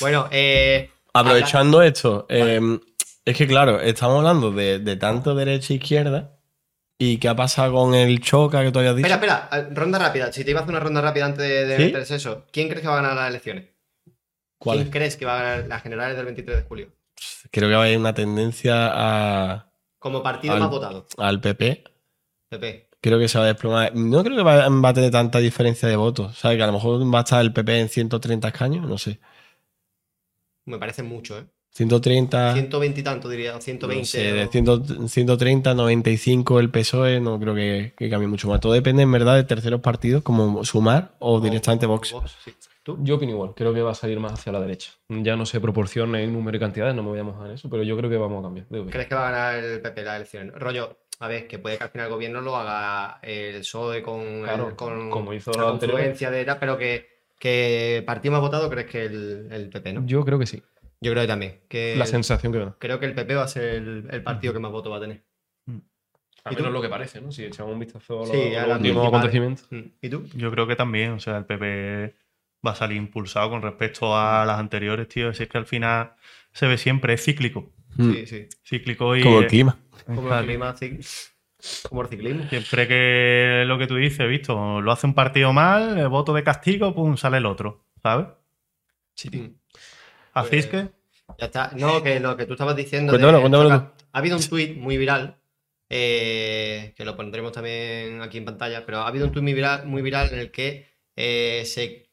[0.00, 2.78] bueno, eh, Aprovechando esto, eh,
[3.24, 6.30] es que claro, estamos hablando de, de tanto derecha e izquierda.
[6.96, 9.08] ¿Y qué ha pasado con el choca que tú habías dicho?
[9.08, 10.32] espera, espera, ronda rápida.
[10.32, 11.82] Si te iba a hacer una ronda rápida antes de, de ¿Sí?
[11.86, 13.64] meterse eso, ¿quién crees que va a ganar las elecciones?
[14.58, 14.92] ¿Cuál ¿Quién es?
[14.92, 16.88] crees que va a ganar las generales del 23 de julio?
[17.50, 21.06] Creo que va a haber una tendencia a- Como partido Al- más votado.
[21.18, 21.84] al PP.
[22.48, 22.88] PP.
[23.00, 23.94] Creo que se va a desplomar.
[23.94, 26.36] No creo que va, va a tener tanta diferencia de votos.
[26.38, 26.56] ¿Sabes?
[26.56, 29.20] Que a lo mejor va a estar el PP en 130 escaños, no sé.
[30.66, 31.44] Me parece mucho, ¿eh?
[31.70, 32.54] 130.
[32.54, 33.98] 120 y tanto, diría, o 120.
[33.98, 34.00] Ah.
[34.00, 38.48] No sé, de o- 100 130, 95 el PSOE, no creo que, que cambie mucho
[38.48, 38.60] más.
[38.60, 42.14] Todo depende en verdad de terceros partidos como Sumar o, directamente Vox.
[42.44, 42.54] sí.
[42.84, 42.98] ¿Tú?
[43.00, 44.92] Yo opino igual, creo que va a salir más hacia la derecha.
[45.08, 47.82] Ya no sé proporciones, número y cantidades, no me voy a mojar en eso, pero
[47.82, 48.66] yo creo que vamos a cambiar.
[48.68, 50.54] de ¿Crees que va a ganar el PP las elecciones?
[50.54, 54.20] Rollo, a ver, que puede que al final el gobierno lo haga el PSOE con,
[54.20, 55.96] el- Claro, con como hizo la anterior.
[55.98, 57.08] confluencia de era, pero que,
[57.38, 60.06] que partido más votado crees que el, el PP, ¿no?
[60.06, 60.62] Yo creo que sí.
[61.00, 61.60] Yo creo que también.
[61.68, 62.76] Que La sensación que me da.
[62.78, 65.00] creo que el PP va a ser el, el partido que más votos va a
[65.00, 65.24] tener.
[66.46, 66.62] A ¿Y tú?
[66.62, 67.32] menos lo que parece, ¿no?
[67.32, 69.66] Si echamos un vistazo a los, Sí, los últimos acontecimientos.
[69.70, 69.80] Mm.
[70.02, 70.24] ¿Y tú?
[70.34, 72.14] Yo creo que también, o sea, el PP
[72.64, 75.32] va a salir impulsado con respecto a las anteriores, tío.
[75.34, 76.14] Si es que al final
[76.52, 77.72] se ve siempre, es cíclico.
[77.96, 78.12] Mm.
[78.12, 78.48] Sí, sí.
[78.64, 79.22] Cíclico y.
[79.22, 79.78] Como el eh, clima.
[80.06, 81.30] Como el clima, cic-
[81.88, 82.48] como el ciclismo.
[82.48, 86.42] Siempre que lo que tú dices, visto, lo hace un partido mal, el voto de
[86.44, 88.26] castigo, pum, sale el otro, ¿sabes?
[89.30, 89.46] Mm.
[90.34, 90.88] Así Pues- es que.
[91.38, 91.70] Ya está.
[91.76, 93.10] No, que lo que tú estabas diciendo.
[93.12, 95.36] Cuéntamelo, de- cuéntamelo Ha habido un tuit muy viral,
[95.88, 99.86] eh, que lo pondremos también aquí en pantalla, pero ha habido un tuit muy viral,
[99.86, 100.86] muy viral en el que
[101.16, 102.03] eh, se,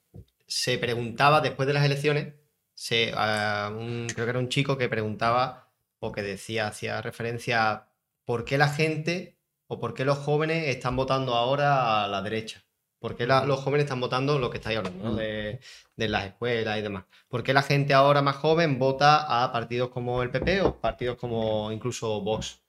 [0.52, 2.34] se preguntaba después de las elecciones,
[2.74, 7.72] se, a un- creo que era un chico que preguntaba o que decía, hacía referencia
[7.72, 7.94] a
[8.26, 9.38] por qué la gente
[9.68, 12.66] o por qué los jóvenes están votando ahora a la derecha.
[13.00, 15.16] ¿Por qué la- los jóvenes están votando lo que estáis hablando, ¿no?
[15.16, 15.60] de,
[15.96, 17.06] de las escuelas y demás?
[17.30, 21.16] ¿Por qué la gente ahora más joven vota a partidos como el PP o partidos
[21.18, 22.60] como incluso Vox?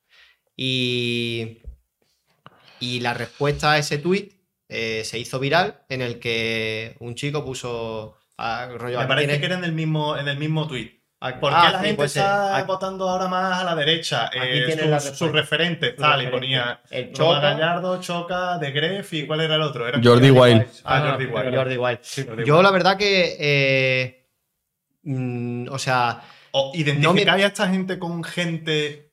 [0.57, 1.63] Y,
[2.79, 4.35] y la respuesta a ese tuit
[4.73, 9.39] eh, se hizo viral en el que un chico puso a, rollo, Me aquí parece
[9.41, 11.01] que era en el mismo, en el mismo tuit.
[11.21, 12.23] a- ¿Por qué ah, la sí, gente puede ser.
[12.25, 14.27] está Aquí- votando ahora más a la derecha?
[14.27, 16.31] Aquí Eh, sus, referentes, tal, y referentes.
[16.33, 17.39] ponía El Choca.
[17.41, 19.87] Gallardo, Choca, De Gref y ¿cuál era el otro?
[19.87, 20.67] Era Jordi Wild.
[20.85, 21.55] Ah, Ah, Jordi Wild.
[21.55, 21.99] Jordi Wild.
[22.27, 22.65] Jordi Yo Wild.
[22.65, 24.27] la verdad que, eh,
[25.05, 26.23] mm, o sea,
[26.55, 29.12] ¿O ¿Identificáis a esta gente con gente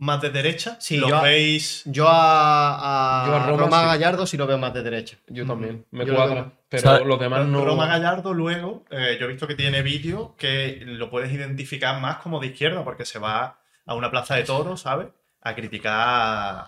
[0.00, 0.76] más de derecha?
[0.80, 1.82] Sí, ¿Los yo- veis?
[1.86, 3.86] yo a, a Yo a Roma Roma sí.
[3.86, 5.16] Gallardo sí lo veo más de derecha.
[5.28, 5.86] Yo también.
[5.92, 6.52] Me Yo lo cuadra.
[6.68, 7.06] Pero ¿Sabes?
[7.06, 7.64] los demás no.
[7.64, 12.16] Roma Gallardo luego, eh, yo he visto que tiene vídeo que lo puedes identificar más
[12.16, 15.08] como de izquierda porque se va a una plaza de toros, ¿sabes?
[15.42, 15.94] A criticar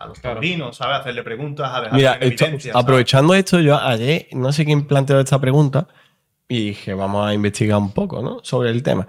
[0.00, 0.36] a los Claro.
[0.36, 0.96] taurinos, ¿sabes?
[0.96, 2.84] A hacerle preguntas, a dejar Mira, en esto- evidencia, ¿sabes?
[2.84, 5.86] aprovechando esto, yo ayer no sé quién planteó esta pregunta
[6.48, 8.40] y dije, vamos a investigar un poco, ¿no?
[8.42, 9.06] Sobre el tema.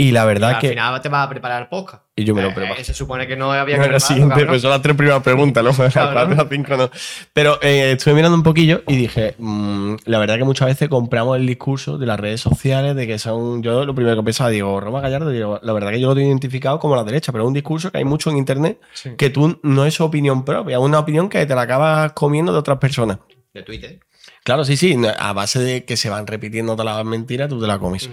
[0.00, 0.68] Y la verdad al que.
[0.68, 2.04] final te vas a preparar podcast.
[2.14, 2.84] Y yo me lo Eh, preparo.
[2.84, 5.70] se supone que no había que Bueno, siguiente, pues son las tres primeras preguntas, ¿no?
[5.76, 6.88] Las cuatro, las cinco no.
[7.32, 11.36] Pero eh, estuve mirando un poquillo y dije, mm, la verdad que muchas veces compramos
[11.36, 13.60] el discurso de las redes sociales, de que son.
[13.60, 16.28] Yo lo primero que pensaba, digo, Roma Gallardo, digo, la verdad que yo lo tengo
[16.28, 19.10] identificado como la derecha, pero es un discurso que hay mucho en internet Sí.
[19.18, 22.58] que tú no es opinión propia, es una opinión que te la acabas comiendo de
[22.58, 23.18] otras personas.
[23.52, 23.98] De Twitter.
[24.44, 27.66] Claro, sí, sí, a base de que se van repitiendo todas las mentiras, tú te
[27.66, 28.08] la comes.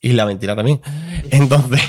[0.00, 0.80] Y la mentira también.
[1.30, 1.80] Entonces,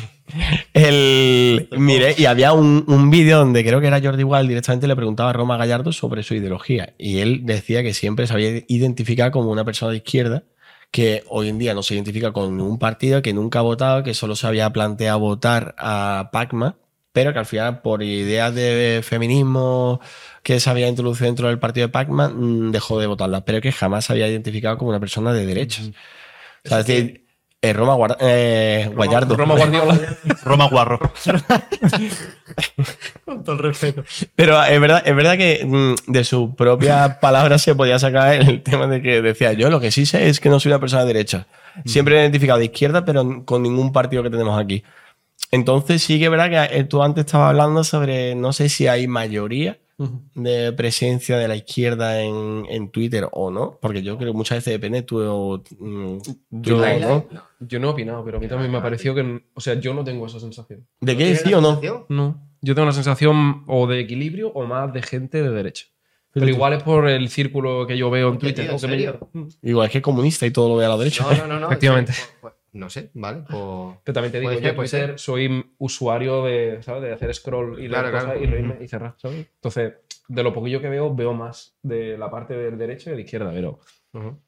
[0.74, 4.96] el, mire, y había un, un vídeo donde creo que era Jordi Wild directamente le
[4.96, 6.94] preguntaba a Roma Gallardo sobre su ideología.
[6.98, 10.44] Y él decía que siempre se había identificado como una persona de izquierda,
[10.92, 14.14] que hoy en día no se identifica con ningún partido, que nunca ha votado, que
[14.14, 16.78] solo se había planteado votar a Pacma,
[17.12, 20.00] pero que al final, por ideas de feminismo
[20.44, 23.72] que se había introducido dentro del partido de Pacman, mm, dejó de votarla, pero que
[23.72, 25.90] jamás se había identificado como una persona de derechas.
[26.66, 27.26] O sea, es decir,
[27.62, 29.36] eh, Roma Guar- eh, Guayardo.
[29.36, 30.00] Roma Guardiola.
[30.44, 31.00] Roma Guarro.
[33.26, 34.04] Con todo el respeto.
[34.36, 38.64] Pero es verdad, es verdad que mm, de sus propias palabras se podía sacar el
[38.64, 41.04] tema de que decía, yo lo que sí sé es que no soy una persona
[41.04, 41.48] de derecha.
[41.86, 44.84] Siempre he identificado de izquierda, pero con ningún partido que tenemos aquí.
[45.52, 48.88] Entonces sí que es verdad que eh, tú antes estabas hablando sobre, no sé si
[48.88, 49.80] hay mayoría
[50.36, 54.60] de presencia de la izquierda en, en Twitter o no, porque yo creo que muchas
[54.60, 55.18] veces depende tu,
[55.78, 57.28] mm, tu Yo, ¿no?
[57.60, 59.44] yo no he opinado, pero a mí también me ha parecido que.
[59.54, 60.88] O sea, yo no tengo esa sensación.
[61.02, 61.82] ¿De qué ¿Tienes sí o no?
[62.10, 62.42] No.
[62.62, 65.86] Yo tengo una sensación o de equilibrio o más de gente de derecha.
[66.32, 68.68] Pero igual es por el círculo que yo veo en Twitter.
[68.68, 69.30] tío, o que ¿en me serio?
[69.34, 69.48] llega.
[69.64, 71.24] Igual es que es comunista y todo lo ve a la derecha.
[71.24, 71.68] No, no, no, no.
[71.68, 72.14] Efectivamente.
[72.14, 73.44] Pues- pues- no sé, vale.
[73.50, 73.98] Pues...
[74.04, 75.20] Pero también te digo, yo Twitter ser.
[75.20, 77.04] soy usuario de, ¿sabes?
[77.04, 78.42] de hacer scroll y leer Claro, cosas claro.
[78.42, 79.48] y reírme y cerrar, ¿sabes?
[79.56, 79.94] Entonces,
[80.28, 83.22] de lo poquillo que veo, veo más de la parte del derecho y de la
[83.24, 83.80] izquierda, pero
[84.14, 84.40] Ujú.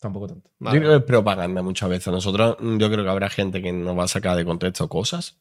[0.00, 0.50] tampoco tanto.
[0.58, 0.76] Vale.
[0.76, 2.12] Yo creo que es propaganda muchas veces.
[2.12, 5.38] Nosotros, yo creo que habrá gente que nos va a sacar de contexto cosas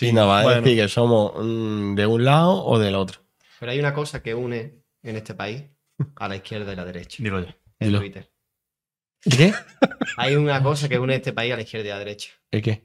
[0.00, 0.60] y nos va a bueno.
[0.62, 3.20] decir que somos mm, de un lado o del otro.
[3.58, 5.64] Pero hay una cosa que une en este país
[6.16, 7.22] a la izquierda y la derecha.
[7.22, 7.56] Dilo ya.
[7.78, 7.98] En Dilo.
[8.00, 8.29] Twitter.
[9.22, 9.52] ¿Qué?
[10.16, 12.30] Hay una cosa que une este país a la izquierda y a la derecha.
[12.50, 12.84] ¿El qué?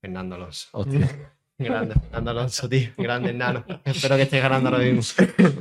[0.00, 0.68] Fernando Alonso.
[0.72, 1.34] Hostia.
[1.58, 2.90] Grande, Fernando Alonso, tío.
[2.96, 3.64] Grande, enano.
[3.84, 5.02] Espero que estés ganando ahora mismo.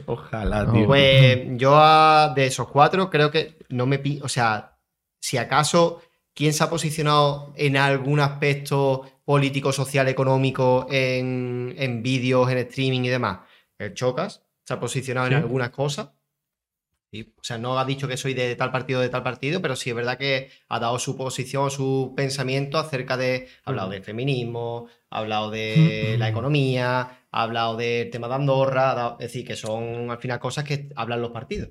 [0.06, 0.86] Ojalá, No, tío.
[0.86, 4.20] Pues yo a- de esos cuatro creo que no me pi...
[4.22, 4.78] O sea,
[5.20, 6.02] si acaso,
[6.36, 13.02] ¿quién se ha posicionado en algún aspecto político, social, económico, en, en vídeos, en streaming
[13.06, 13.40] y demás?
[13.80, 15.34] El Chocas se ha posicionado Sí.
[15.34, 16.10] en algunas cosas.
[17.12, 19.78] Sí, O sea, no ha dicho que soy de tal partido, de tal partido, pero
[19.78, 23.48] sí es verdad que ha dado su posición, su pensamiento acerca de.
[23.64, 28.94] Ha hablado del feminismo, ha hablado de la economía, ha hablado del tema de Andorra,
[28.94, 31.70] dado- es decir, que son al final cosas que hablan los partidos.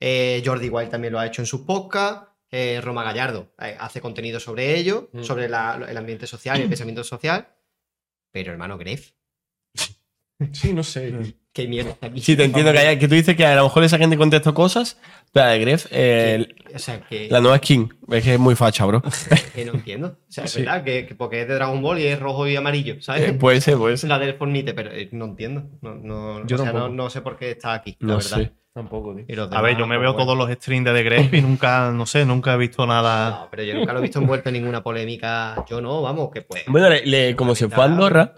[0.00, 2.28] Eh, Jordi Wild también lo ha hecho en sus podcasts.
[2.52, 5.22] eh, Roma Gallardo eh, hace contenido sobre ello, Mm.
[5.22, 7.46] sobre la- el ambiente social y el pensamiento social.
[8.32, 9.12] Pero hermano Gref,
[10.52, 11.34] Sí, no sé.
[11.52, 12.20] qué mierda está aquí.
[12.20, 14.16] Sí, te entiendo que, hay- que tú dices que a lo mejor le saquen de
[14.16, 14.98] contexto cosas,
[15.32, 18.84] pero a Gref, eh, O sea, que, la nueva skin, es que es muy facha,
[18.86, 19.02] bro.
[19.54, 20.16] que no entiendo.
[20.28, 20.60] O sea, es Sí.
[20.60, 23.28] verdad que, que porque es de Dragon Ball y es rojo y amarillo, ¿sabes?
[23.28, 24.08] Eh, puede ser, puede ser.
[24.08, 25.64] la del Fornite, pero eh, no entiendo.
[25.82, 28.36] No, no, Yo o sea, no, sé por qué está aquí, la No verdad.
[28.38, 28.52] sé.
[28.72, 29.48] Tampoco, tío.
[29.50, 30.24] A ver, yo me pues, veo bueno.
[30.24, 33.30] todos los streams de The Gref y nunca, no sé, nunca he visto nada.
[33.30, 35.64] No, pero yo nunca lo he visto envuelto en ninguna polémica.
[35.68, 36.62] Yo no, vamos, que pues.
[36.68, 38.32] Bueno, le- le- como se fue a Andorra,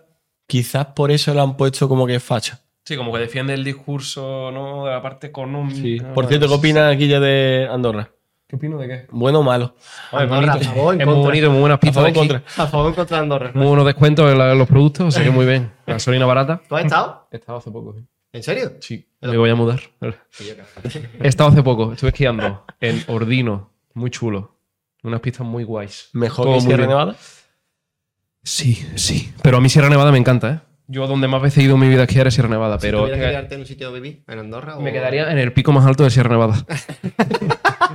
[0.52, 2.60] quizás por eso lo han puesto como que es facha.
[2.84, 4.84] Sí, como que defiende el discurso ¿no?
[4.84, 6.12] de la parte económica.
[6.12, 8.10] Por cierto, ¿qué opinas aquí ya de Andorra?
[8.46, 9.06] ¿Qué opino de qué?
[9.10, 9.74] ¿Bueno o malo?
[10.10, 12.42] Andorra, a favor, en Es muy bonito, muy buenas ¿A favor pizzas o de?
[12.58, 13.50] A favor en contra de Andorra.
[13.54, 15.72] Muy buenos descuentos en, la- en los productos, así que muy bien.
[15.86, 16.60] Gasolina barata.
[16.68, 17.28] ¿Tú has estado?
[17.30, 17.94] He estado hace poco.
[17.94, 18.04] sí.
[18.34, 18.72] ¿En serio?
[18.80, 19.80] Sí, me voy a mudar.
[21.20, 24.54] He estado hace poco, estuve esquiando en Ordino, muy chulo.
[25.02, 26.10] Unas pistas muy guays.
[26.12, 26.88] ¿Mejor Todo que Sierra bien.
[26.90, 27.16] Nevada?
[28.42, 29.32] Sí, sí.
[29.42, 30.60] Pero a mí Sierra Nevada me encanta, ¿eh?
[30.88, 32.86] Yo donde más veces he ido en mi vida a esquiar es Sierra Nevada, Si
[32.86, 34.76] pero que quedarte en un sitio de vivir, en Andorra.
[34.78, 36.66] me o- quedaría en el pico más alto de Sierra Nevada.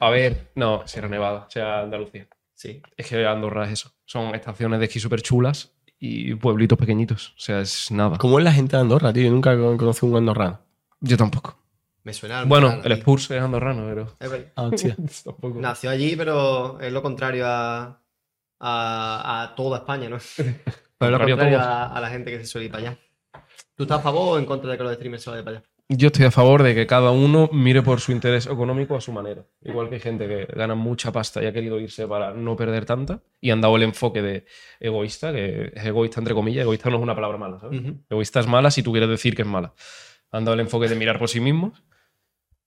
[0.00, 2.26] a ver, no, Sierra Nevada, o sea, Andalucía.
[2.54, 2.82] Sí.
[2.96, 3.92] Es que Andorra es eso.
[4.04, 7.30] Son estaciones de esquí súper chulas y pueblitos pequeñitos.
[7.36, 8.16] O sea, es nada.
[8.18, 9.24] ¿Cómo es la gente de Andorra, tío?
[9.24, 10.60] Yo nunca he conocido un andorrano.
[11.00, 11.58] Yo tampoco.
[12.02, 12.40] Me suena.
[12.40, 12.92] al Bueno, el.
[12.92, 14.46] Spurs es andorrano, pero Es.
[14.56, 14.96] Ah, hostia.
[15.24, 15.60] tampoco.
[15.60, 18.00] Nació allí, pero es lo contrario a,
[18.58, 20.18] a, a toda España, ¿no?
[20.98, 22.98] Pero lo Contrario a la gente que se suele ir para allá.
[23.76, 25.66] ¿Tú estás a favor o en contra de que los streamers se vayan para allá?
[25.88, 29.12] Yo estoy a favor de que cada uno mire por su interés económico a su
[29.12, 29.44] manera.
[29.62, 32.86] Igual que hay gente que gana mucha pasta y ha querido irse para no perder
[32.86, 34.46] tanta y han dado el enfoque de
[34.80, 36.62] egoísta, que es egoísta entre comillas.
[36.62, 37.80] Egoísta no es una palabra mala, ¿sabes?
[37.80, 38.02] Ujú.
[38.10, 39.74] Egoísta es mala si tú quieres decir que es mala.
[40.32, 41.84] Han dado el enfoque de mirar por sí mismos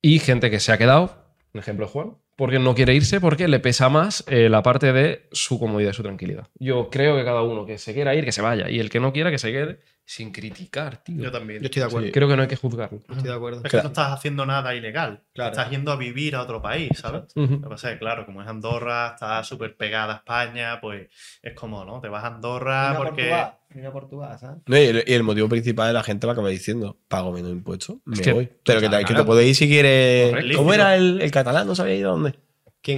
[0.01, 3.59] y gente que se ha quedado, un ejemplo Juan, porque no quiere irse porque le
[3.59, 6.47] pesa más eh, la parte de su comodidad su tranquilidad.
[6.59, 8.99] Yo creo que cada uno que se quiera ir, que se vaya y el que
[8.99, 9.79] no quiera, que se quede
[10.11, 11.21] sin criticar, tío.
[11.21, 11.59] Yo también.
[11.61, 12.07] Yo estoy de acuerdo.
[12.07, 12.11] Sí.
[12.11, 12.97] Creo que no hay que juzgarlo.
[13.07, 13.61] Estoy de acuerdo.
[13.63, 15.21] Es que no estás haciendo nada ilegal.
[15.35, 15.51] Claro.
[15.51, 17.25] Estás yendo a vivir a otro país, ¿sabes?
[17.35, 17.53] Ujú.
[17.57, 21.09] Lo que pasa es que, claro, como es Andorra, está súper pegada a España, pues
[21.43, 22.01] es como, ¿no?
[22.01, 23.31] Te vas a Andorra porque.
[23.75, 24.63] Mira Portugal, ¿sabes?
[24.65, 27.51] No, y, el, y el motivo principal de la gente lo acaba diciendo, pago menos
[27.51, 28.49] impuestos, me Es que- voy.
[28.65, 30.31] Pero que, te- que te podéis ir si quieres...
[30.31, 30.57] Correcto.
[30.57, 31.67] ¿Cómo era el, el catalán?
[31.67, 32.33] ¿No sabía ido a dónde?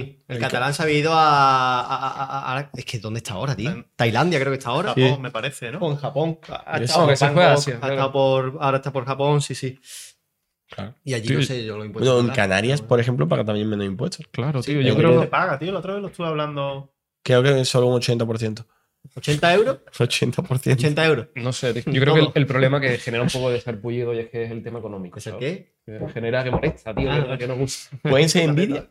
[0.00, 0.22] ¿Quién?
[0.28, 3.34] El, El catalán se ha ido a, a- a- a- a- Es que ¿dónde está
[3.34, 3.70] ahora, tío?
[3.70, 4.88] En- Tailandia creo que está ahora.
[4.90, 5.20] Japón, Sí.
[5.20, 5.78] me parece, ¿no?
[5.80, 6.38] O en Japón.
[6.48, 7.94] Ha Eso, estado que en se fue a Bangkok, Asia, ha claro.
[7.94, 9.78] estado por, ahora está por Japón, sí, sí.
[10.70, 10.94] Claro.
[11.04, 11.34] Y allí Sí.
[11.34, 12.14] no sé yo lo impuestos.
[12.14, 12.34] Bueno, en.
[12.34, 14.26] Canarias, por ejemplo, paga también menos impuestos.
[14.30, 14.80] Claro, Sí, tío.
[14.80, 15.72] yo Yo creo ¿Qué creo te paga, tío?
[15.72, 16.94] La otra vez lo estuve hablando.
[17.22, 18.64] Creo que solo un 80%.
[19.14, 19.78] ¿80 euros?
[19.98, 20.72] 80%.
[20.74, 21.26] 80 euros.
[21.34, 24.30] No sé, yo creo que el, problema que genera un poco de sarpullido y es
[24.30, 25.18] que es el tema económico.
[25.18, 25.74] ¿Es el qué?
[25.84, 27.96] Que Genera que molesta, tío, Ah, que- que no gusta.
[28.02, 28.88] ¿Pueden ser envidia?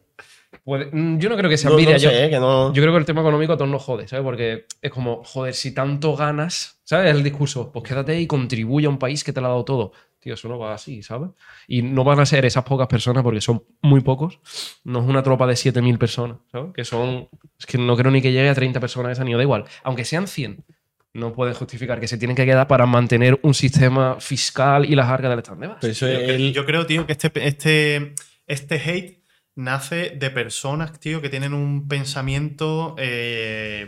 [0.63, 1.97] Puede- mm, yo no creo que sea No, no envidia.
[1.97, 2.73] yo, sé, eh, que no...
[2.73, 4.23] yo creo que el tema económico a todos nos jode, ¿sabes?
[4.23, 7.09] Porque es como, joder, si tanto ganas, ¿sabes?
[7.15, 9.91] El discurso, pues quédate y contribuye a un país que te lo ha dado todo.
[10.19, 11.29] Tío, eso no va así, ¿sabes?
[11.67, 14.39] Y no van a ser esas pocas personas porque son muy pocos.
[14.83, 16.73] No es una tropa de 7.000 personas, ¿sabes?
[16.75, 17.27] Que son.
[17.57, 19.65] Es que no creo ni que llegue a 30 personas esa ni da igual.
[19.83, 20.63] Aunque sean 100,
[21.13, 25.07] no pueden justificar que se tienen que quedar para mantener un sistema fiscal y las
[25.07, 25.39] arcas del
[25.91, 28.13] eso Yo, es cre- el- yo creo, tío, que este, este,
[28.45, 29.20] este hate
[29.55, 33.87] nace de personas, tío, que tienen un pensamiento eh,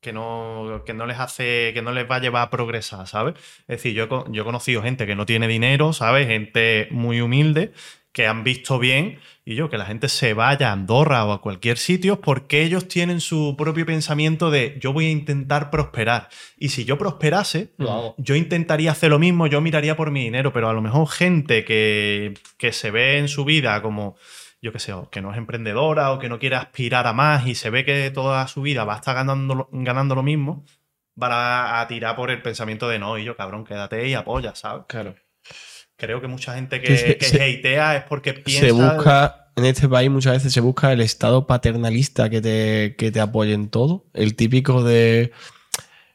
[0.00, 3.34] que, no, que no les hace, que no les va a llevar a progresar, ¿sabes?
[3.62, 6.26] Es decir, yo, yo he conocido gente que no tiene dinero, ¿sabes?
[6.26, 7.72] Gente muy humilde,
[8.12, 11.40] que han visto bien, y yo, que la gente se vaya a Andorra o a
[11.40, 16.28] cualquier sitio porque ellos tienen su propio pensamiento de yo voy a intentar prosperar.
[16.58, 17.72] Y si yo prosperase,
[18.18, 21.64] yo intentaría hacer lo mismo, yo miraría por mi dinero, pero a lo mejor gente
[21.64, 24.16] que, que se ve en su vida como,
[24.60, 27.46] yo qué sé, o que no es emprendedora o que no quiere aspirar a más
[27.46, 30.64] y se ve que toda su vida va a estar ganando, lo- ganando lo mismo,
[31.14, 34.54] van a, a tirar por el pensamiento de no, y yo cabrón, quédate y apoya,
[34.56, 34.84] ¿sabes?
[34.88, 35.14] Claro.
[36.00, 38.66] Creo que mucha gente que, se- que se- hatea es porque piensa...
[38.66, 43.12] se busca, en este país muchas veces se busca el estado paternalista que te, que
[43.12, 44.04] te apoye en todo.
[44.14, 45.30] El típico de,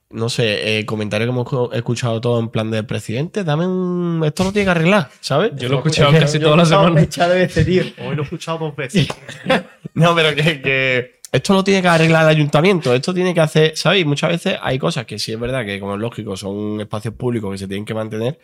[0.10, 4.22] no sé, eh, comentario que hemos escuchado todo en plan de presidente, dame un...
[4.26, 5.52] Esto lo tiene que arreglar, ¿sabes?
[5.56, 7.02] Yo lo he escuchado Es que- casi toda la semana.
[7.02, 7.84] de este tío.
[8.06, 9.08] Hoy lo he escuchado dos veces.
[9.94, 13.78] No, pero que, que esto lo tiene que arreglar el ayuntamiento, esto tiene que hacer,
[13.78, 14.02] ¿sabes?
[14.02, 17.14] Y muchas veces hay cosas que sí es verdad que, como es lógico, son espacios
[17.14, 18.38] públicos que se tienen que mantener,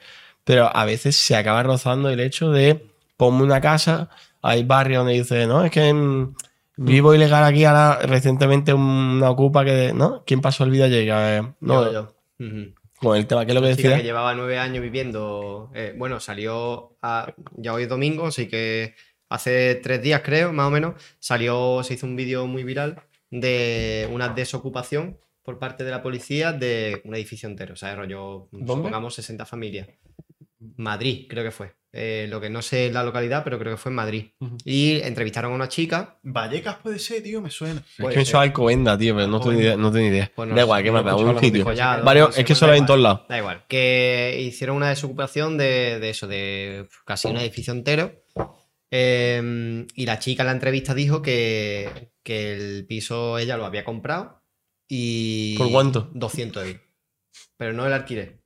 [0.44, 2.86] pero a veces se acaba rozando el hecho de
[3.18, 4.10] ponme una casa,
[4.42, 6.36] hay barrios donde dice, no, es que mm,
[6.78, 10.24] vivo ilegal aquí ahora, recientemente una ocupa que, ¿no?
[10.26, 11.38] ¿Quién pasó el vida llega?
[11.38, 12.14] Eh, no, Yo,
[13.00, 13.98] con el tema, ¿qué es lo que decía?
[13.98, 15.72] que llevaba nueve años viviendo.
[15.76, 18.96] eh, bueno, salió a- ya hoy es domingo, así que
[19.30, 24.10] hace tres días, creo, más o menos, salió, se hizo un vídeo muy viral de
[24.12, 27.74] una desocupación por parte de la policía de un edificio entero.
[27.74, 29.88] O sea, rollo, supongamos 60 familias.
[30.78, 31.76] Madrid, creo que fue.
[31.93, 34.26] Eh, lo que no sé la localidad, pero creo que fue en Madrid.
[34.64, 36.20] Y entrevistaron a una chica.
[36.24, 37.82] Vallecas puede ser, tío, me suena.
[37.82, 38.38] Es puede que eso ser.
[38.38, 39.76] es Alcobenda, tío, pero no tengo ni idea.
[39.76, 40.32] No tengo idea.
[40.34, 41.12] Pues no da igual, ¿qué no más he da?
[41.12, 41.66] escuchado Un sitio.
[42.05, 43.22] Varios, es que solo hay en todos lados.
[43.28, 43.66] Da igual.
[43.68, 48.24] Que hicieron una desocupación de, de eso, de casi un edificio entero.
[48.89, 53.84] Eh, y la chica en la entrevista dijo que, que el piso ella lo había
[53.86, 54.43] comprado
[54.88, 55.57] y...
[55.57, 56.09] ¿Por cuánto?
[56.14, 56.82] 200 euros.
[57.57, 58.41] Pero no el alquiler.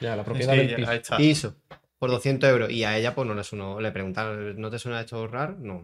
[0.00, 0.90] Ya, la propiedad Sí, del piso.
[0.90, 1.16] ahí está.
[1.16, 1.56] Piso.
[1.98, 2.70] Por 200 euros.
[2.70, 3.80] Y a ella pues no le sonó.
[3.80, 5.56] Le preguntaron, ¿no te suena esto ahorrar?
[5.58, 5.82] No.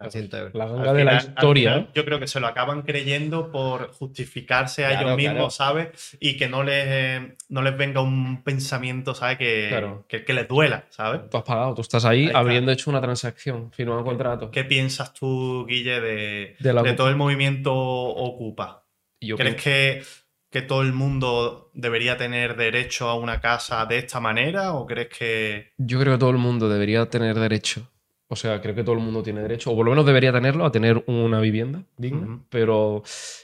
[0.00, 0.54] 200 euros.
[0.54, 1.72] La ganga de la historia.
[1.72, 5.50] final, Yo creo que se lo acaban creyendo por justificarse a Claro, ellos mismos, claro.
[5.50, 6.16] ¿sabes?
[6.20, 9.38] Y que no les, eh, no les venga un pensamiento, ¿sabes?
[9.38, 10.04] Que, Claro.
[10.08, 11.28] que, que les duela, ¿sabes?
[11.28, 12.38] Tú has pagado, tú estás ahí, Ahí está.
[12.38, 14.52] habiendo hecho una transacción, firmado un contrato.
[14.52, 16.96] ¿Qué piensas tú, Guille, de, De la de Ocupa.
[16.96, 18.84] todo el movimiento Ocupa?
[19.20, 20.02] Yo ¿Crees que,
[20.50, 24.72] que todo el mundo debería tener derecho a una casa de esta manera?
[24.74, 25.72] ¿O crees que.?
[25.78, 27.88] Yo creo que todo el mundo debería tener derecho.
[28.30, 30.66] O sea, creo que todo el mundo tiene derecho, o por lo menos debería tenerlo,
[30.66, 32.40] a tener una vivienda digna.
[32.50, 33.02] Pero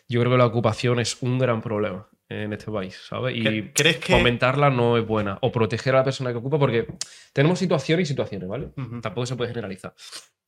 [0.09, 3.35] yo creo que la ocupación es un gran problema en este país, ¿sabes?
[3.37, 4.13] Y ¿Cre- ¿Crees que.?
[4.13, 5.39] fomentarla no es buena.
[5.41, 6.87] O proteger a la persona que ocupa, porque
[7.33, 8.71] tenemos situaciones y situaciones, ¿vale?
[9.01, 9.95] Tampoco se puede generalizar.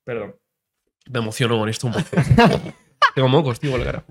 [0.04, 0.36] Perdón.
[1.09, 2.07] Me emociono con esto un poco.
[3.14, 4.04] Tengo mocos, tío, la cara.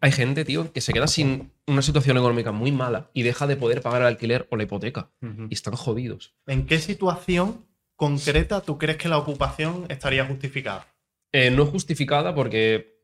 [0.00, 3.56] Hay gente, tío, que se queda sin una situación económica muy mala y deja de
[3.56, 5.10] poder pagar el alquiler o la hipoteca.
[5.50, 6.34] Y están jodidos.
[6.46, 10.86] ¿En qué situación concreta tú crees que la ocupación estaría justificada?
[11.32, 12.96] Eh, no es justificada porque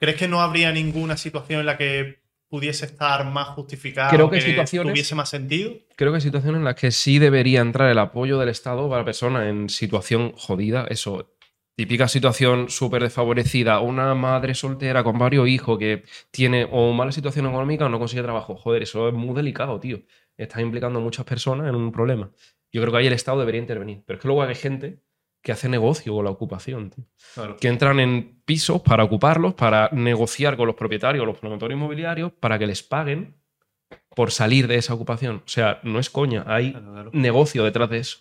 [0.00, 4.10] ¿Crees que no habría ninguna situación en la que pudiese estar más justificada?
[4.10, 5.72] Creo o que situaciones- tuviese más sentido?
[5.96, 9.00] creo que hay situaciones en las que sí debería entrar el apoyo del Estado para
[9.02, 10.86] la persona en situación jodida.
[10.88, 11.34] Eso,
[11.78, 13.78] típica situación súper desfavorecida.
[13.78, 16.02] Una madre soltera con varios hijos que
[16.32, 18.56] tiene o mala situación económica o no consigue trabajo.
[18.56, 20.00] Joder, eso es muy delicado, tío.
[20.36, 22.32] Estás implicando a muchas personas en un problema.
[22.72, 24.02] Yo creo que ahí el Estado debería intervenir.
[24.04, 24.98] Pero es que luego hay gente
[25.40, 27.04] que hace negocio con la ocupación, tío.
[27.34, 27.56] Claro.
[27.60, 32.58] que entran en pisos para ocuparlos, para negociar con los propietarios los promotores inmobiliarios para
[32.58, 33.36] que les paguen
[34.16, 35.36] por salir de esa ocupación.
[35.46, 37.10] O sea, no es coña, hay Claro, claro.
[37.14, 38.18] negocio detrás de eso.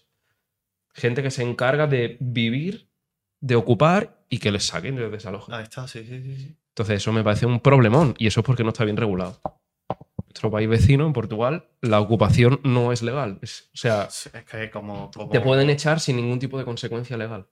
[0.94, 2.87] Gente que se encarga de vivir,
[3.40, 5.54] de ocupar y que les saquen de desalojo.
[5.54, 6.56] Ahí está, sí, sí, sí.
[6.70, 9.40] Entonces eso me parece un problemón y eso es porque no está bien regulado.
[10.28, 13.40] Nuestro país vecino, en Portugal, la ocupación no es legal.
[13.42, 15.10] Es- o sea, Es que como.
[15.12, 17.48] como- te pueden echar sin ningún tipo de consecuencia legal.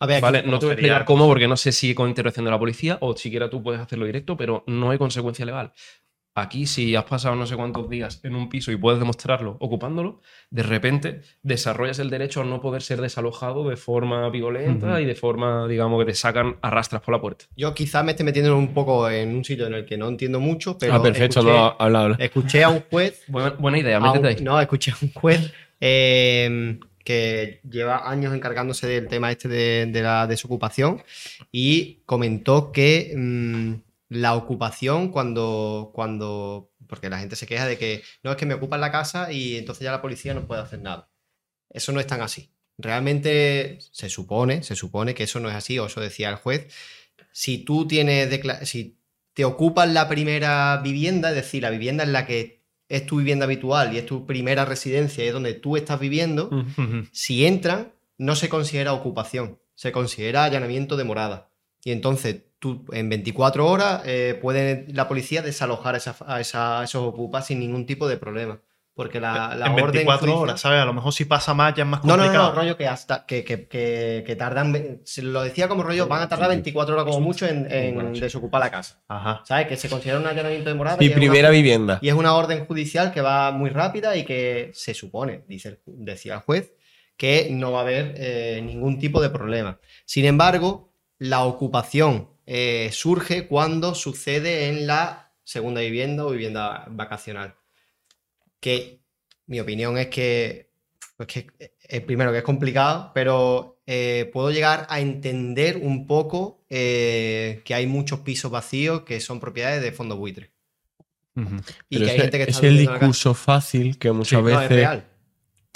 [0.00, 2.08] A ver, aquí- Vale, no te voy a explicar cómo porque no sé si con
[2.08, 5.72] intervención de la policía o siquiera tú puedes hacerlo directo, pero no hay consecuencia legal.
[6.38, 10.20] Aquí, si has pasado no sé cuántos días en un piso y puedes demostrarlo ocupándolo,
[10.50, 15.14] de repente desarrollas el derecho a no poder ser desalojado de forma violenta y de
[15.14, 17.46] forma, digamos, que te sacan arrastras por la puerta.
[17.56, 20.38] Yo quizás me esté metiendo un poco en un sitio en el que no entiendo
[20.38, 22.16] mucho, pero ah, perfecto, escuché, no, habla, habla.
[22.20, 24.36] escuché a un juez Buena, buena idea, a métete un- ahí.
[24.42, 30.02] no, escuché a un juez eh, que lleva años encargándose del tema este de, de
[30.02, 31.02] la desocupación
[31.52, 33.72] y comentó que mm,
[34.08, 36.70] la ocupación cuando, cuando...
[36.86, 39.56] Porque la gente se queja de que no es que me ocupan la casa y
[39.56, 41.10] entonces ya la policía no puede hacer nada.
[41.70, 42.52] Eso no es tan así.
[42.78, 46.72] Realmente se supone, se supone que eso no es así, o eso decía el juez.
[47.32, 48.98] Si tú tienes, si
[49.34, 53.44] te ocupas la primera vivienda, es decir, la vivienda en la que es tu vivienda
[53.44, 56.50] habitual y es tu primera residencia y es donde tú estás viviendo,
[57.12, 61.50] si entran, no se considera ocupación, se considera allanamiento de morada.
[61.82, 62.44] Y entonces
[62.84, 67.02] tú en 24 horas eh, puede la policía desalojar a, esa- a esa- a esos
[67.02, 68.60] ocupas sin ningún tipo de problema.
[68.94, 70.80] Porque la, la en orden 24 judicial- horas, ¿sabes?
[70.80, 72.48] A lo mejor si pasa más ya es más no, no, complicado.
[72.48, 76.06] no, no, rollo que hasta que, que, que, que tardan, se lo decía como rollo,
[76.08, 79.02] van a tardar 24 horas como mucho en, en desocupar la casa.
[79.06, 79.42] Ajá.
[79.44, 79.66] ¿Sabes?
[79.66, 80.96] Que se considera un allanamiento de morada.
[80.96, 81.98] Mi y es una- primera vivienda.
[82.00, 85.78] y es una orden judicial que va muy rápida y que se supone, dice el
[85.84, 86.72] decía el juez,
[87.18, 89.78] que no va a haber eh, ningún tipo de problema.
[90.06, 97.56] Sin embargo, la ocupación eh, surge cuando sucede en la segunda vivienda o vivienda vacacional.
[98.60, 99.00] Que
[99.46, 100.70] mi opinión es que,
[101.16, 101.46] pues que
[101.88, 107.74] eh, primero que es complicado, pero eh, puedo llegar a entender un poco eh, que
[107.74, 110.50] hay muchos pisos vacíos que son propiedades de fondos buitres.
[111.36, 111.56] Ujú.
[111.88, 115.02] Y Pero que hay gente que está es el discurso fácil que muchas veces.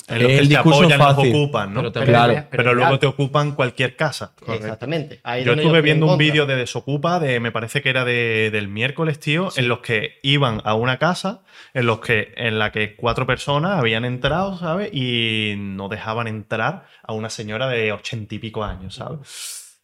[0.08, 1.34] En los que el se discurso apoyan los fácil.
[1.34, 1.80] ocupan, ¿no?
[1.80, 2.44] Pero te- Claro.
[2.50, 4.32] pero luego te ocupan cualquier casa.
[4.48, 5.20] Exactamente.
[5.22, 8.68] Ahí Yo estuve viendo un vídeo de Desocupa, de, me parece que era de- del
[8.68, 11.42] miércoles, tío, en los que iban a una casa
[11.74, 14.90] en los que en la que cuatro personas habían entrado, ¿sabes?
[14.92, 19.78] Y no dejaban entrar a una señora de ochenta y pico años, ¿sabes?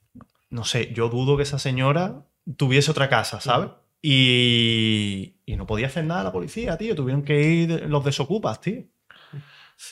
[0.51, 2.23] No sé, yo dudo que esa señora
[2.57, 3.69] tuviese otra casa, ¿sabes?
[4.03, 6.95] Y, y no podía hacer nada la policía, tío.
[6.95, 8.83] Tuvieron que ir los desocupas, tío.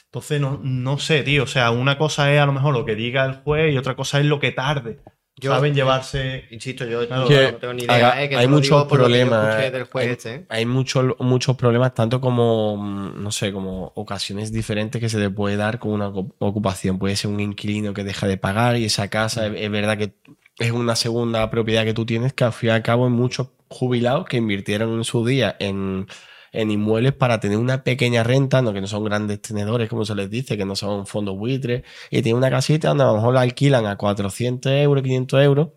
[0.07, 1.43] Entonces, no, no sé, tío.
[1.45, 3.95] O sea, una cosa es a lo mejor lo que diga el juez y otra
[3.97, 5.01] cosa es lo que tarde.
[5.37, 6.45] Yo- Saben llevarse.
[6.53, 7.97] Insisto, yo Claro, no, que no tengo ni idea.
[7.97, 9.70] haga- eh, que hay muchos problemas, eh.
[9.72, 10.47] del juez Hay- este, ¿eh?
[10.49, 15.30] Hay muchos, muchos problemas, tanto como, mm, no sé, como ocasiones diferentes que se te
[15.30, 17.01] puede dar con una ocu- ocupación.
[17.01, 20.14] Puede ser un inquilino que deja de pagar y esa casa es, es verdad que
[20.61, 23.49] es una segunda propiedad que tú tienes que al fin y al cabo hay muchos
[23.68, 26.07] jubilados que invirtieron en su día en,
[26.55, 30.14] en inmuebles para tener una pequeña renta, no que no son grandes tenedores, como se
[30.14, 33.34] les dice, que no son fondos buitres, y tienen una casita donde a lo mejor
[33.34, 35.68] la alquilan a 400 euros, 500 euros,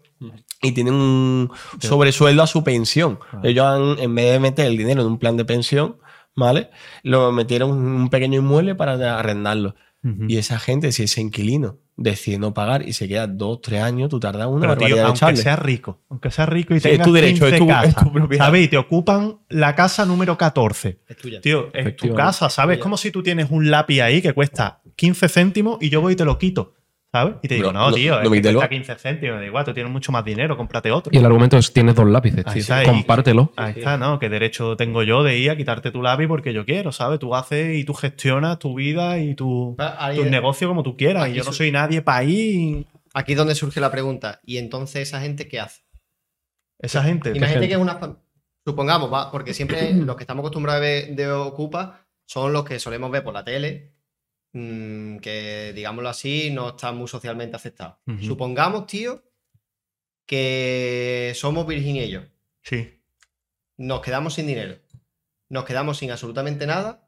[0.61, 3.19] y tienen un sobresueldo a su pensión.
[3.43, 5.97] Ellos han, en vez de meter el dinero en un plan de pensión,
[6.35, 6.69] ¿vale?
[7.03, 9.75] Lo metieron en un pequeño inmueble para arrendarlo.
[10.27, 14.09] Y esa gente, si ese inquilino decide no pagar y se queda dos, tres años,
[14.09, 15.37] tú tardas una Pero, tío, aunque echarle.
[15.41, 17.75] sea rico, aunque sea rico y Sí, es tengas tu derecho, es 15 tu- es
[17.93, 18.45] casas, tu propiedad.
[18.45, 18.65] ¿sabes?
[18.65, 20.99] Y te ocupan la casa número 14.
[21.07, 21.41] Es tuya.
[21.41, 22.77] Tío, es tu casa, ¿sabes?
[22.77, 26.13] Es como si tú tienes un lápiz ahí que cuesta 15 céntimos y yo voy
[26.13, 26.73] y te lo quito,
[27.11, 27.35] ¿sabes?
[27.41, 28.59] Y te digo, No, tío, no es que quítelo.
[28.59, 31.11] cuesta 15 céntimos, da igual, tú tienes mucho más dinero, cómprate otro.
[31.13, 32.61] Y el argumento es: tienes dos lápices, Ahí tío.
[32.61, 33.51] está, y- Compártelo.
[33.55, 34.19] Ahí está, ¿no?
[34.19, 37.19] ¿Qué derecho tengo yo de ir a quitarte tu lápiz porque yo quiero, ¿sabes?
[37.19, 40.95] Tú haces y tú gestionas tu vida y tu, Ah, ahí es- negocios como tú
[40.97, 41.29] quieras.
[41.29, 42.85] Y yo no soy nadie para ir.
[43.13, 44.41] Aquí es donde surge la pregunta.
[44.45, 45.81] ¿Y entonces esa gente qué hace?
[46.79, 47.31] Esa gente.
[47.35, 47.99] Imagínate que es una.
[48.65, 52.77] Supongamos, va, porque siempre los que estamos acostumbrados a ver de Ocupa son los que
[52.79, 53.93] solemos ver por la tele,
[54.53, 57.97] mm, que digámoslo así, no están muy socialmente aceptados.
[58.07, 58.23] Ujú.
[58.23, 59.23] Supongamos, tío,
[60.25, 62.25] que somos Virgin y ellos.
[62.61, 63.01] Sí.
[63.77, 64.77] Nos quedamos sin dinero.
[65.49, 67.03] Nos quedamos sin absolutamente nada.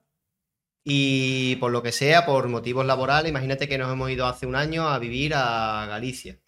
[0.83, 4.55] Y por lo que sea, por motivos laborales, imagínate que nos hemos ido hace un
[4.55, 6.39] año a vivir a Galicia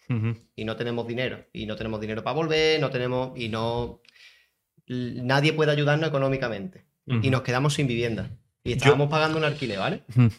[0.56, 1.46] y no tenemos dinero.
[1.52, 3.38] Y no tenemos dinero para volver, no tenemos.
[3.38, 4.00] Y no.
[4.88, 6.86] Nadie puede ayudarnos económicamente.
[7.06, 8.30] Y nos quedamos sin vivienda.
[8.64, 10.02] Y estábamos pagando un alquiler, ¿vale?
[10.08, 10.30] Ujú.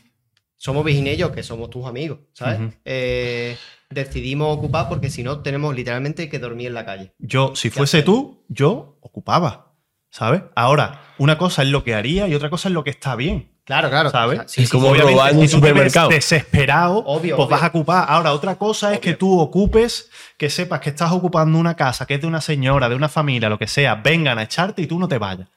[0.64, 2.74] Somos viginellos, que somos tus amigos, ¿sabes?
[2.86, 3.58] Eh,
[3.90, 7.12] decidimos ocupar porque si no, tenemos literalmente que dormir en la calle.
[7.20, 9.74] Yo, si ¿Qué fuese tú, yo ocupaba.
[10.10, 10.44] ¿Sabes?
[10.56, 13.52] Ahora, una cosa es lo que haría y otra cosa es lo que está bien.
[13.66, 14.10] Claro, claro.
[14.10, 14.40] ¿Sabes?
[14.40, 16.08] O sea, sí, Es como robar un supermercado.
[16.08, 17.58] desesperado, Obvio, pues obvio.
[17.58, 18.06] vas a ocupar.
[18.08, 22.14] Ahora, otra cosa es que tú ocupes, que sepas que estás ocupando una casa, que
[22.14, 24.98] es de una señora, de una familia, lo que sea, vengan a echarte y tú
[24.98, 25.50] no te vayas.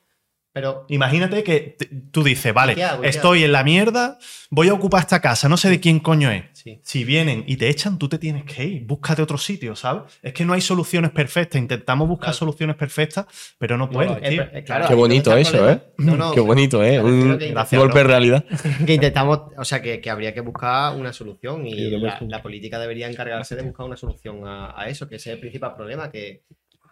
[0.57, 1.77] Pero Imagínate que
[2.11, 3.01] tú dices, vale, qué hago?
[3.01, 6.01] ¿Y qué estoy en la mierda, voy a ocupar esta casa, no sé de quién
[6.01, 6.45] coño es.
[6.55, 6.81] sí.
[6.83, 10.05] Si vienen y te echan, tú te tienes que ir, búscate otro sitio, ¿sabes?
[10.23, 12.39] Es que no hay soluciones perfectas, intentamos buscar Claro.
[12.39, 13.27] soluciones perfectas,
[13.59, 14.17] pero no puedes.
[14.23, 15.79] Eh, claro, Qué bonito eso, ¿eh?
[15.99, 17.03] No, no, Qué bonito, ¿eh?
[17.03, 17.39] Un
[17.73, 18.43] golpe de realidad.
[18.87, 22.79] que intentamos, o sea, que, que habría que buscar una solución y la, la política
[22.79, 26.11] debería encargarse de buscar una solución a, a eso, que ese es el principal problema,
[26.11, 26.45] que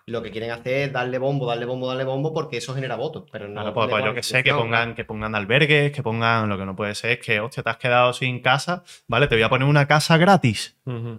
[0.06, 3.24] lo que quieren hacer es darle bombo, darle bombo, darle bombo, porque eso genera votos,
[3.32, 3.54] pero no...
[3.54, 6.48] Claro, pues, pues yo que sé, que pongan, que pongan albergues, que pongan.
[6.48, 9.28] Lo que no puede ser es que, hostia, te has quedado sin casa, ¿vale?
[9.28, 10.76] Te voy a poner una casa gratis.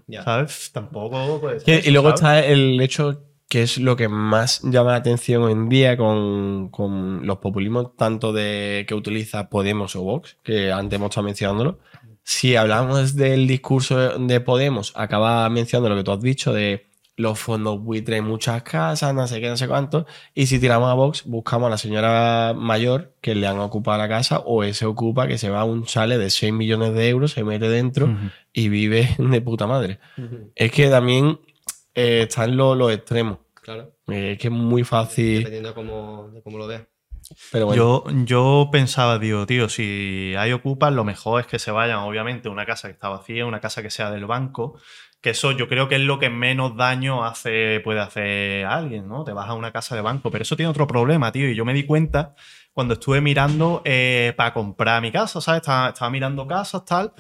[0.07, 0.23] Ya.
[0.23, 0.71] ¿sabes?
[0.71, 2.43] Tampoco puede ser eso, y luego ¿sabes?
[2.43, 6.69] está el hecho que es lo que más llama la atención hoy en día con,
[6.69, 11.79] con los populismos tanto de que utiliza Podemos o Vox, que antes hemos estado mencionándolo.
[12.23, 16.87] Si hablamos del discurso de Podemos, acaba mencionando lo que tú has dicho de
[17.17, 20.05] los fondos buitres en muchas casas, no sé qué, no sé cuánto.
[20.33, 24.09] Y si tiramos a Vox, buscamos a la señora mayor que le han ocupado la
[24.09, 27.31] casa o ese ocupa que se va a un chale de 6 millones de euros,
[27.31, 28.09] se mete dentro
[28.51, 29.99] y vive de puta madre.
[30.55, 31.39] Es que también
[31.93, 33.37] eh, están los, los extremos.
[33.61, 35.37] Claro, Eh, es que es muy fácil.
[35.39, 36.83] dependiendo de cómo, de cómo lo veas.
[37.51, 41.71] Pero bueno, Yo, yo pensaba, digo, tío, si hay ocupas, lo mejor es que se
[41.71, 44.77] vayan, obviamente, a una casa que está vacía, una casa que sea del banco,
[45.25, 49.23] que eso yo creo que es lo que menos daño hace, puede hacer alguien, ¿no?
[49.23, 51.65] Te vas a una casa de banco, pero eso tiene otro problema, tío, y yo
[51.65, 52.35] me di cuenta
[52.73, 55.61] cuando estuve mirando eh, para comprar mi casa, ¿sabes?
[55.61, 57.13] Estaba, estaba mirando casas, tal,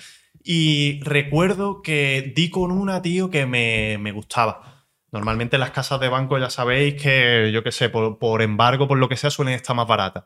[0.43, 4.85] y recuerdo que di con una, tío, que me, me gustaba.
[5.11, 8.99] Normalmente las casas de banco ya sabéis que, yo qué sé, por, por embargo, por
[8.99, 10.25] lo que sea, suelen estar más baratas.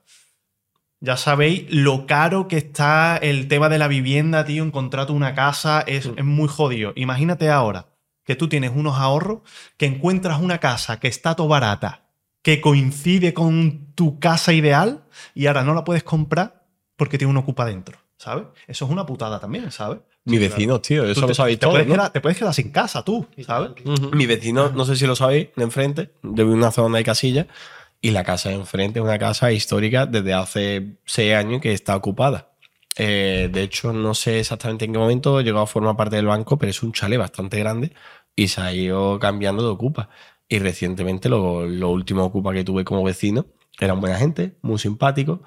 [1.01, 4.63] Ya sabéis lo caro que está el tema de la vivienda, tío.
[4.63, 6.91] Encontrar tú una casa es, es muy jodido.
[6.95, 7.87] Imagínate ahora
[8.25, 9.39] que tú tienes unos ahorros,
[9.77, 12.03] que encuentras una casa que está todo barata,
[12.43, 16.63] que coincide con tu casa ideal y ahora no la puedes comprar
[16.95, 18.45] porque tiene un ocupa dentro, ¿sabes?
[18.67, 19.99] Eso es una putada también, ¿sabes?
[20.25, 21.73] mi vecino, tío, eso lo sabéis te todos.
[21.73, 21.95] puedes ¿no?
[21.95, 23.71] quedar, te puedes quedar sin casa tú, ¿sabes?
[24.13, 27.47] Mi vecino, no sé si lo sabéis, de enfrente, de una zona donde hay casilla,
[28.01, 31.95] y la casa de enfrente es una casa histórica desde hace seis años que está
[31.95, 32.51] ocupada.
[32.97, 36.57] Eh, de hecho, no sé exactamente en qué momento llegó a formar parte del banco,
[36.57, 37.93] pero es un chalet bastante grande
[38.35, 40.09] y se ha ido cambiando de ocupa.
[40.47, 43.45] Y recientemente, lo, lo último ocupa que tuve como vecino
[43.79, 45.39] eran buena gente, muy simpáticos.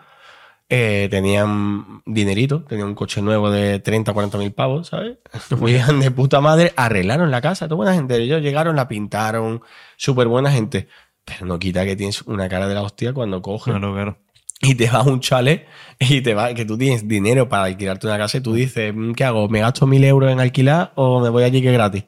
[0.74, 5.18] Eh, tenían dinerito, tenían un coche nuevo de 30 40 mil pavos, ¿sabes?
[5.60, 6.72] Muy bien, de puta madre.
[6.76, 8.16] Arreglaron la casa, toda buena gente.
[8.16, 9.60] Ellos llegaron, la pintaron,
[9.98, 10.88] súper buena gente.
[11.24, 14.18] Pero no quita que tienes una cara de la hostia cuando coges Claro, claro.
[14.60, 15.66] y te vas a un chalet
[16.00, 19.12] y te va, que tú tienes dinero para alquilarte una casa y tú dices, "Mm,
[19.12, 19.48] ¿qué hago?
[19.48, 22.04] ¿Me gasto mil euros en alquilar o me voy allí que es gratis?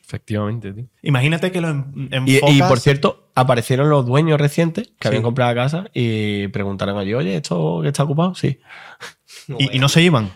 [0.00, 0.84] Efectivamente, tío.
[1.02, 2.54] Imagínate que lo en- Y, enfocas...
[2.56, 7.12] y, por cierto, aparecieron los dueños recientes que habían comprado la casa y preguntaron allí,
[7.14, 8.34] oye, ¿esto que está ocupado?
[8.34, 8.58] Sí.
[9.48, 10.30] No y, no se iban.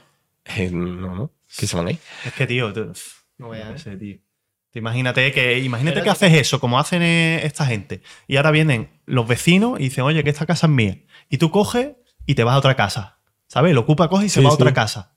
[0.44, 1.98] Eh, no, no, que se van ahí.
[2.24, 2.92] Es que, tío, tú-
[3.38, 3.70] no veas.
[3.70, 4.18] no sé, tío.
[4.70, 8.02] Te imagínate que, imagínate Pero que haces eso, como hacen eh, esta gente.
[8.28, 10.98] Y ahora vienen los vecinos y dicen, oye, que esta casa es mía.
[11.28, 11.92] Y tú coges
[12.26, 13.18] y te vas a otra casa.
[13.48, 13.74] ¿Sabes?
[13.74, 14.74] Lo ocupa, coge y se Sí, va a otra sí.
[14.74, 15.14] casa.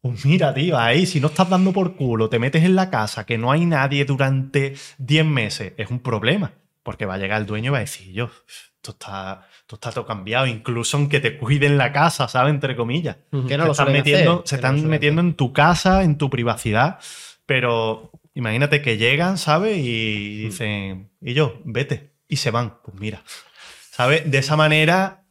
[0.00, 3.24] Pues mira, tío, ahí si no estás dando por culo, te metes en la casa,
[3.24, 6.52] que no hay nadie durante 10 meses, es un problema.
[6.82, 9.92] Porque va a llegar el dueño y va a decir, yo, esto está, esto está
[9.92, 12.52] todo cambiado, incluso aunque te cuiden la casa, ¿sabes?
[12.52, 13.18] Entre comillas.
[13.46, 15.28] Que no se lo están metiendo, hacer, se que no lo están metiendo hacer.
[15.30, 16.98] en tu casa, en tu privacidad,
[17.46, 19.78] pero imagínate que llegan, ¿sabes?
[19.78, 22.74] Y dicen, y yo, vete, y se van.
[22.84, 23.22] Pues mira,
[23.90, 24.30] ¿sabes?
[24.30, 25.24] De esa manera,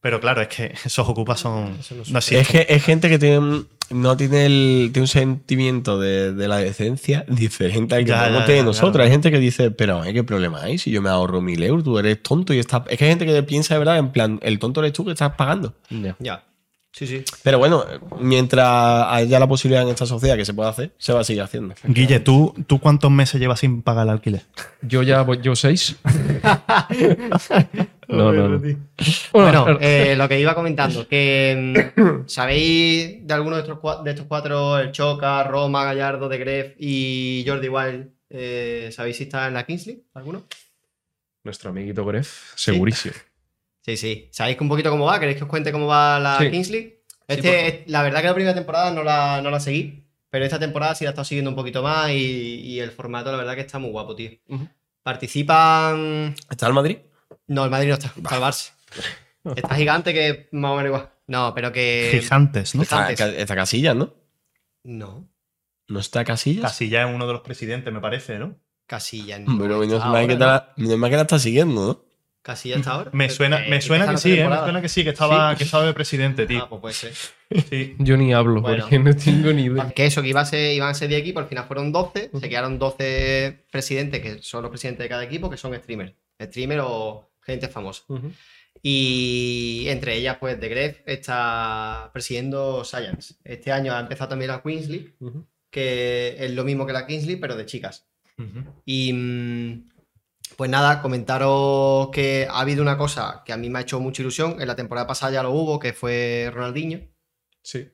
[0.00, 1.76] pero claro, es que esos ocupas son...
[2.08, 2.18] No.
[2.18, 6.58] Es que es gente que tiene, no tiene, el, tiene un sentimiento de, de la
[6.58, 8.92] decencia diferente al que Ya, podemos tener nosotros.
[8.92, 9.04] claro.
[9.04, 10.12] Hay gente que dice, pero ¿eh?
[10.14, 10.78] ¿qué problema hay?
[10.78, 12.82] Si yo me ahorro mil euros, tú eres tonto y estás...
[12.88, 15.12] Es que hay gente que piensa de verdad, en plan, el tonto eres tú que
[15.12, 15.74] estás pagando.
[16.18, 16.44] Ya.
[16.92, 17.24] Sí, sí.
[17.44, 17.84] Pero bueno,
[18.18, 21.42] mientras haya la posibilidad en esta sociedad que se pueda hacer, se va a seguir
[21.42, 21.74] haciendo.
[21.84, 24.42] Guille, ¿tú, ¿tú cuántos meses llevas sin pagar el alquiler?
[24.82, 25.96] Yo ya voy, yo seis.
[28.08, 28.60] no, no, no.
[29.32, 34.10] Bueno, eh, lo que iba comentando, que mm, ¿sabéis de alguno de estos, cua- de
[34.10, 39.46] estos cuatro, el Choca, Roma, Gallardo, De Gref y Jordi Wild, eh, ¿sabéis si está
[39.48, 40.02] en la Kingsley?
[40.14, 40.44] ¿Alguno?
[41.42, 43.14] nuestro amiguito Gref, segurísimo.
[43.14, 43.20] Sí,
[43.84, 44.28] sí.
[44.32, 45.18] ¿Sabéis un poquito cómo va?
[45.18, 46.50] ¿Queréis que os cuente cómo va la Sí.
[46.50, 46.82] Kingsley?
[46.82, 46.96] Sí,
[47.28, 50.94] Este, la verdad que la primera temporada no la, no la seguí, pero esta temporada
[50.94, 53.60] sí la he estado siguiendo un poquito más y, y el formato la verdad que
[53.60, 54.30] está muy guapo, tío.
[55.02, 56.34] Participan...
[56.50, 56.98] ¿Está el Madrid?
[57.46, 58.72] No, el Madrid no está, está el Barça.
[59.56, 61.10] Está gigante que más o menos igual.
[61.26, 62.18] No, pero que...
[62.20, 62.84] Gigantes, ¿no?
[62.84, 63.20] Gigantes.
[63.20, 64.14] Está, está Casillas, ¿no?
[64.82, 65.28] No,
[65.88, 66.62] ¿No está Casillas?
[66.62, 68.56] Casilla es uno de los presidentes, me parece, ¿no?
[68.86, 69.38] Casilla.
[69.38, 72.09] no Pero menos mal que, que la está siguiendo, ¿no?
[72.50, 73.10] Casi ya está ahora.
[73.14, 74.48] Me suena, Eh, me suena que sí, ¿eh?
[74.48, 75.58] me suena que sí, que estaba, Sí.
[75.58, 76.64] que estaba de presidente, tío.
[76.64, 77.12] Ah, pues puede ser.
[77.68, 77.94] Sí.
[78.00, 78.78] Yo ni hablo Bueno.
[78.82, 79.90] porque no tengo ni idea.
[79.90, 82.28] Que eso, que iba a ser, iban a ser 10 equipos, al final fueron 12.
[82.40, 86.12] Se quedaron 12 presidentes, que son los presidentes de cada equipo, que son streamers.
[86.42, 88.02] Streamer o gente famosa.
[88.82, 93.34] Y entre ellas, pues, The Gref está presidiendo Science.
[93.44, 95.46] Este año ha empezado también la Queens League, Ujú.
[95.70, 98.06] que es lo mismo que la Kings League, pero de chicas.
[98.86, 99.88] Y mm,
[100.56, 104.22] pues nada, comentaros que ha habido una cosa que a mí me ha hecho mucha
[104.22, 104.56] ilusión.
[104.60, 107.00] En la temporada pasada ya lo hubo, que fue Ronaldinho.
[107.62, 107.88] Sí.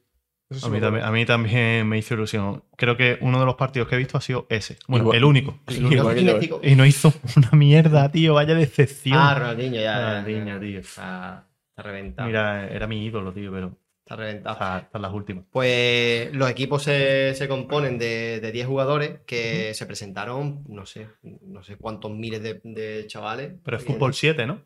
[0.62, 2.62] A me mí, también, a mí también me hizo ilusión.
[2.76, 4.78] Creo que uno de los partidos que he visto ha sido ese.
[4.86, 5.58] Bueno, Igual- el único.
[5.66, 8.34] El único Y no hizo una mierda, tío.
[8.34, 9.18] Vaya decepción.
[9.18, 9.80] Ah, Ronaldinho, ya.
[9.80, 10.06] ya, ya.
[10.20, 10.78] Ronaldinho, tío.
[10.78, 12.28] Está, está reventado.
[12.28, 13.76] Mira, era mi ídolo, tío, pero
[14.06, 14.54] Está reventado.
[14.54, 15.44] está, está en las últimas.
[15.50, 21.08] Pues los equipos se, se componen de, de 10 jugadores que se presentaron, no sé,
[21.22, 23.54] no sé cuántos miles de, de chavales.
[23.64, 24.62] Pero es fútbol 7, ¿no?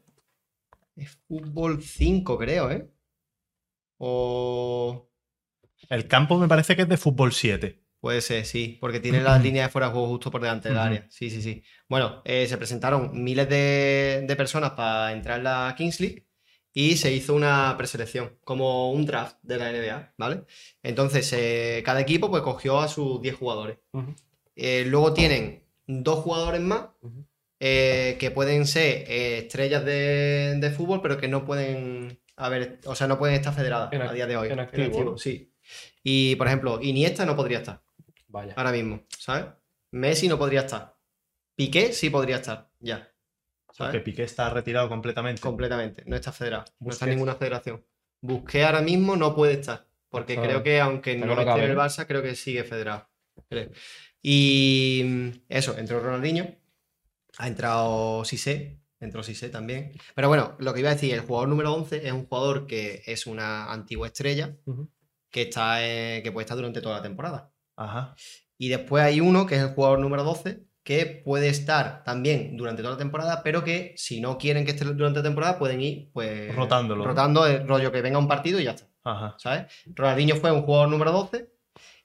[0.95, 2.91] Es fútbol 5, creo, ¿eh?
[3.97, 5.09] O.
[5.89, 7.81] El campo me parece que es de fútbol 7.
[7.99, 10.79] Puede ser, sí, porque tiene las líneas de fuera de juego justo por delante del
[10.79, 11.07] área.
[11.09, 11.63] Sí, sí, sí.
[11.89, 16.30] Bueno, eh, se presentaron miles de, de personas para entrar en la Kings League
[16.73, 20.45] y se hizo una preselección, como un draft de la NBA, ¿vale?
[20.83, 23.79] Entonces, eh, cada equipo pues cogió a sus 10 jugadores.
[24.55, 26.87] Eh, luego tienen dos jugadores más
[27.59, 33.07] eh, que pueden ser estrellas de, de fútbol, pero que no pueden haber, o sea,
[33.07, 34.49] no pueden estar federadas En a día de hoy.
[34.51, 35.53] en sí.
[36.03, 37.83] Y, por ejemplo, Iniesta no podría estar
[38.29, 38.55] Vaya.
[38.57, 39.47] ahora mismo, ¿sabes?
[39.91, 40.97] Messi no podría estar.
[41.57, 43.10] Piqué sí podría estar, ya.
[43.81, 43.95] ¿Sabes?
[43.95, 45.41] Porque Piqué está retirado completamente.
[45.41, 47.85] Completamente, no está federado, no está en ninguna federación.
[48.23, 51.75] Busqué ahora mismo no puede estar, porque creo que aunque no no esté en el
[51.75, 51.83] ¿no?
[51.83, 53.09] Barça, creo que sigue federado.
[53.49, 53.71] creo.
[54.23, 56.55] Y mm, eso, entró Ronaldinho,
[57.39, 59.93] ha entrado Sissé, entró Sissé también.
[60.15, 63.03] Pero bueno, lo que iba a decir, el jugador número 11 es un jugador que
[63.07, 64.57] es una antigua estrella
[65.31, 67.53] que, está, eh, que puede estar durante toda la temporada.
[67.77, 68.15] Ajá.
[68.59, 72.83] Y después hay uno que es el jugador número 12, que puede estar también durante
[72.83, 76.11] toda la temporada, pero que si no quieren que esté durante la temporada, pueden ir
[76.13, 77.05] pues Rotándolo.
[77.05, 78.89] Rotando el rollo que venga un partido y ya está.
[79.05, 79.37] Ajá.
[79.39, 79.67] ¿Sabes?
[79.95, 81.49] Ronaldinho fue un jugador número 12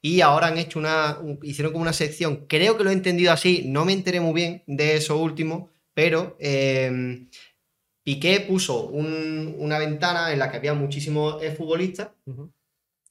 [0.03, 1.17] y ahora han hecho una.
[1.19, 2.45] un- hicieron como una sección.
[2.47, 6.37] Creo que lo he entendido así, no me enteré muy bien de eso último, pero
[6.39, 7.25] eh,
[8.03, 12.09] Piqué puso un- una ventana en la que había muchísimos eh, futbolistas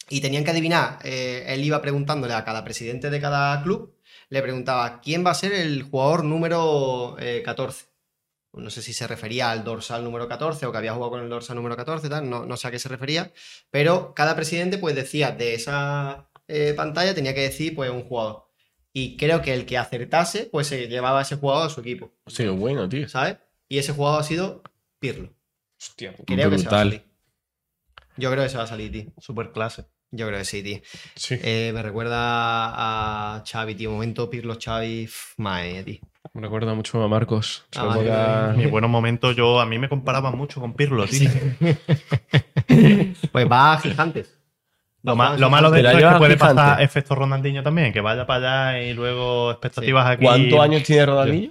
[0.09, 0.99] y tenían que adivinar.
[1.03, 3.93] eh, él iba preguntándole a cada presidente de cada club,
[4.29, 7.87] le preguntaba quién va a ser el jugador número eh, 14.
[8.55, 11.29] No sé si se refería al dorsal número 14 o que había jugado con el
[11.29, 13.33] dorsal número 14, tal, no, no sé a qué se refería,
[13.71, 18.45] pero cada presidente pues decía de esa eh, pantalla tenía que decir pues un jugador.
[18.93, 22.13] Y creo que el que acertase pues se llevaba a ese jugador a su equipo,
[22.29, 23.09] Sí, bueno, tío.
[23.09, 23.39] ¿sabes?
[23.69, 24.63] Y ese jugador ha sido
[25.01, 25.35] Pirlo.
[25.79, 26.15] Hostia.
[26.25, 27.05] Creo que se va a salir.
[28.17, 29.13] Yo creo que se va a salir, tío.
[29.19, 29.85] Super clase.
[30.17, 30.79] Yo creo que sí, tío.
[31.17, 31.37] Sí.
[31.43, 32.19] Eh, me recuerda
[33.37, 33.91] a Xavi, tío.
[33.91, 35.09] Momento Pirlo, Xavi,
[35.39, 35.99] mía, tío.
[36.35, 37.65] Me recuerda mucho a Marcos.
[37.71, 41.29] Su Ah, vale, buenos momentos, yo a mí me comparaban mucho con Pirlo, tío.
[43.33, 44.39] Pues va a gigantes.
[45.03, 46.55] Lo, ma- malo de esto es que puede gigante.
[46.55, 50.25] pasar efecto Ronaldinho también, que vaya para allá y luego expectativas aquí.
[50.25, 51.51] ¿Cuántos años tiene Ronaldinho?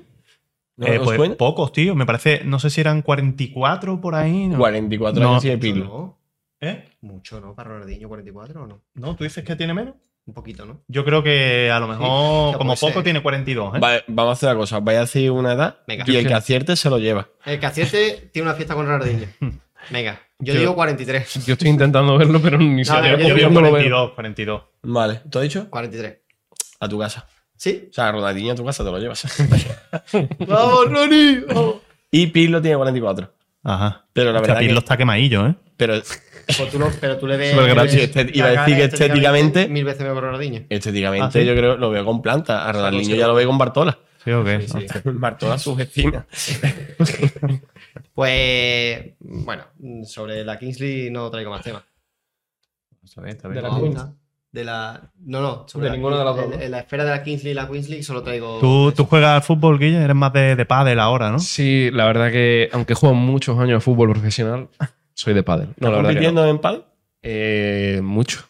[0.77, 1.35] ¿No Eh, pues suena?
[1.35, 1.93] pocos, tío.
[1.93, 4.47] Me parece, no sé si eran 44 por ahí.
[4.47, 4.57] ¿no?
[4.57, 5.29] 44 No.
[5.29, 6.17] años tiene Pirlo.
[6.63, 6.85] ¿Eh?
[7.01, 7.53] Mucho, ¿no?
[7.55, 8.81] Para Ronaldinho, 44 o no.
[8.95, 9.15] ¿No?
[9.15, 9.95] ¿Tú dices que tiene menos?
[10.25, 10.81] Un poquito, ¿no?
[10.87, 13.03] Yo creo que a lo mejor, como poco, ser.
[13.03, 13.79] tiene 42, ¿eh?
[13.79, 14.79] Vale, vamos a hacer una cosa.
[14.79, 16.05] Vais a decir una edad Venga.
[16.07, 17.27] y el que acierte se lo lleva.
[17.45, 19.27] El que acierte tiene una fiesta con Ronaldinho.
[19.89, 21.45] Venga, yo Yo- digo 43.
[21.45, 23.73] Yo estoy intentando verlo, pero ni No, siquiera yo digo copiando lo veo.
[23.73, 24.61] 42, 42.
[24.83, 25.21] Vale.
[25.29, 25.69] ¿Tú has dicho?
[25.69, 26.17] 43.
[26.79, 27.27] A tu casa.
[27.57, 27.87] ¿Sí?
[27.89, 29.25] O sea, Ronaldinho a tu casa te lo llevas.
[30.47, 31.41] ¡Vamos, Ronnie!
[31.47, 31.75] ¡Vamos!
[32.11, 33.29] y Pirlo tiene 44.
[33.63, 34.05] Ajá.
[34.13, 34.85] Pero la verdad Pirlo que...
[34.85, 35.55] está quemadillo, ¿eh?
[35.77, 35.95] Pero
[36.45, 37.55] Pues tú lo- pero tú le ves.
[37.93, 40.63] Este- iba a la decir que estéticamente- Mil veces mejor Ronaldinho.
[40.69, 41.45] estéticamente Ah, ¿sí?
[41.45, 42.67] yo creo lo veo con planta.
[42.67, 43.97] A Ronaldinho ya lo veo con Bartola.
[44.23, 44.61] Sí, o qué.
[44.67, 44.99] Sí, sí.
[45.05, 46.25] Bartola su vecina.
[48.13, 49.13] Pues.
[49.19, 49.63] Bueno,
[50.05, 51.83] sobre la Kingsley no traigo más temas.
[53.03, 53.63] Está bien, está De bien.
[53.63, 54.05] la No, Queens.
[54.53, 55.01] De la.
[55.25, 55.65] No, no.
[55.67, 57.67] sobre De la- ninguna de las dos, En, la esfera de la Kingsley y la
[57.67, 58.59] Queens League solo traigo.
[58.59, 60.01] ¿Tú, tú juegas al fútbol, Guille?
[60.01, 61.39] Eres más de, de pádel ahora, ¿no?
[61.39, 64.69] Sí, la verdad que aunque juego muchos años de fútbol profesional,
[65.13, 65.69] soy de pádel.
[65.77, 65.97] No, no.
[66.03, 66.85] compitiendo en pal?
[67.21, 68.45] Eh, mucho.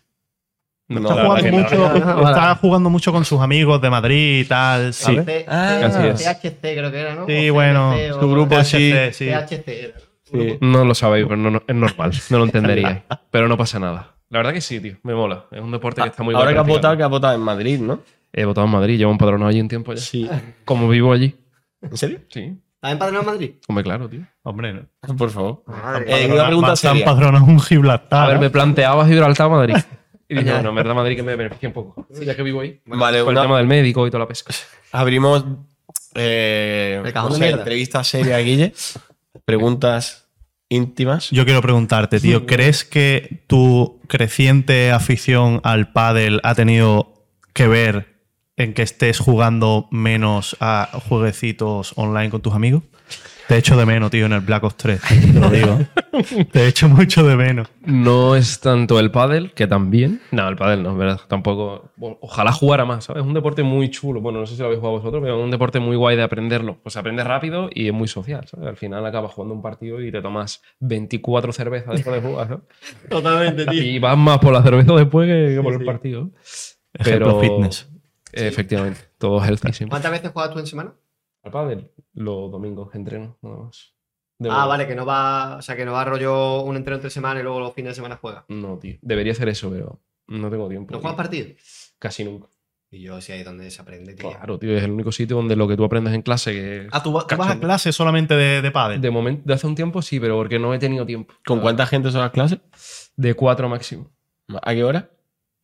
[0.90, 1.76] No, Está jugando, mucho,
[2.06, 4.94] no, está jugando mucho con sus amigos de Madrid y tal.
[4.94, 5.18] Sí.
[5.48, 6.24] Ah, T- así es.
[6.42, 7.26] THC creo que era, ¿no?
[7.26, 8.92] Sí, O bueno, su grupo sí.
[8.92, 9.28] THC, sí.
[9.28, 9.94] THC era.
[10.26, 10.58] Sí.
[10.62, 12.12] No lo sabéis, pero no, no- es normal.
[12.30, 13.00] No lo entenderíais.
[13.32, 14.10] pero no pasa nada.
[14.30, 14.98] La verdad que sí, tío.
[15.04, 15.46] Me mola.
[15.52, 17.42] Es un deporte que está muy Ahora bien que has votado, que has votado en
[17.42, 18.00] Madrid, ¿no?
[18.32, 20.02] He votado en Madrid, llevo un padrón allí un tiempo ya.
[20.02, 20.30] Sí.
[20.66, 21.36] Como vivo allí.
[21.82, 22.22] ¿En serio?
[22.30, 22.58] Sí.
[22.76, 23.52] ¿Estás empadronado en Madrid?
[23.68, 24.22] Hombre, claro, tío.
[24.42, 25.16] Hombre, no.
[25.16, 25.64] Por favor.
[26.08, 27.00] Eh, una pregunta seria.
[27.00, 28.24] empadronar un Gibraltar.
[28.24, 28.42] A ver, ¿no?
[28.42, 29.76] me planteaba Gibraltar Madrid.
[30.30, 32.08] Y dije, bueno, en verdad Madrid que me beneficia un poco.
[32.10, 32.82] Ya que vivo ahí.
[32.86, 34.52] Vale, Con el tema del médico y toda la pesca.
[34.92, 35.46] abrimos
[36.16, 37.62] eh, El cajón no de sé, mierda.
[37.62, 38.74] entrevista seria, Guille.
[39.46, 40.23] Preguntas
[40.74, 41.30] íntimas.
[41.32, 47.14] Yo quiero preguntarte, tío, ¿crees que tu creciente afición al pádel ha tenido
[47.54, 48.14] que ver
[48.58, 52.84] en que estés jugando menos a jueguecitos online con tus amigos?
[53.54, 55.02] Te echo de menos, tío, en el Black Ops 3,
[55.32, 55.80] te lo digo.
[56.52, 57.68] te echo mucho de menos.
[57.86, 60.22] No es tanto el pádel, que también.
[60.32, 61.22] No, el pádel no, es verdad.
[61.28, 61.92] Tampoco.
[62.00, 63.22] Ojalá jugara más, ¿sabes?
[63.22, 64.22] Es un deporte muy chulo.
[64.22, 66.24] Bueno, no sé si lo habéis jugado vosotros, pero es un deporte muy guay de
[66.24, 66.80] aprenderlo.
[66.82, 68.66] Pues aprendes rápido y es muy social, ¿sabes?
[68.68, 72.64] Al final acabas jugando un partido y te tomas 24 cervezas después de jugar, ¿sabes?
[73.12, 73.84] Totalmente, tío.
[73.84, 75.86] Y vas más por la cerveza después que, por el sí.
[75.86, 76.32] partido.
[76.96, 77.88] Ejemplo fitness.
[78.34, 79.86] eh, Efectivamente, todo healthy.
[79.86, 80.94] ¿Cuántas veces juegas tú en semana?
[81.44, 83.94] Al pádel, los domingos que entreno, nada más.
[84.40, 87.10] De Ah, vale, que no va, o sea, que no va rollo un entreno entre
[87.10, 88.46] semana y luego los fines de semana juega.
[88.48, 88.98] No, tío.
[89.02, 90.94] Debería ser eso, pero no tengo tiempo.
[90.94, 91.94] ¿No juegas partidos?
[92.00, 92.48] Casi nunca.
[92.92, 94.30] Y yo sí ahí es donde se aprende, tío.
[94.30, 96.88] Claro, tío, es el único sitio donde lo que tú aprendes en clase que...
[96.92, 99.02] Ah, ¿tú, va- tú vas a clase solamente de, de pádel?
[99.02, 101.34] De momento, de hace un tiempo sí, pero porque no he tenido tiempo.
[101.46, 102.60] ¿Con cuánta gente son las clases?
[103.16, 104.12] De cuatro máximo.
[104.62, 105.10] ¿A qué hora?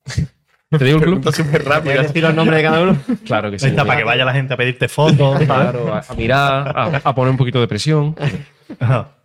[0.69, 1.23] ¿Te digo el club?
[1.33, 2.01] Súper ¿Puedes rápida.
[2.03, 2.97] decir los nombres de cada uno?
[3.25, 3.65] Claro que sí.
[3.65, 5.39] Ahí está, para que vaya la gente a pedirte fotos.
[5.39, 8.15] Claro, a, a mirar, a, a poner un poquito de presión.
[8.79, 9.15] Ajá.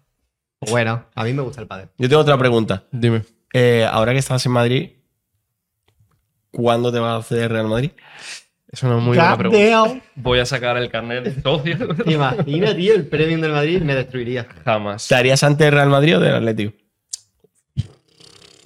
[0.70, 1.88] Bueno, a mí me gusta el pádel.
[1.98, 2.84] Yo tengo otra pregunta.
[2.90, 3.22] Dime.
[3.52, 4.90] Eh, ahora que estás en Madrid,
[6.50, 7.90] ¿cuándo te vas a hacer Real Madrid?
[8.70, 10.00] Es una muy buena pregunta.
[10.16, 11.94] Voy a sacar el carnet de socio.
[11.94, 12.94] ¿Te imaginas, tío?
[12.94, 14.46] El premium del Madrid me destruiría.
[14.64, 15.06] Jamás.
[15.06, 16.72] ¿Te harías antes Real Madrid o del Atlético?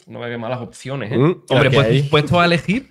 [0.08, 1.18] No me ve malas opciones, ¿eh?
[1.18, 2.90] Mm, Hombre, que pues- puesto a elegir,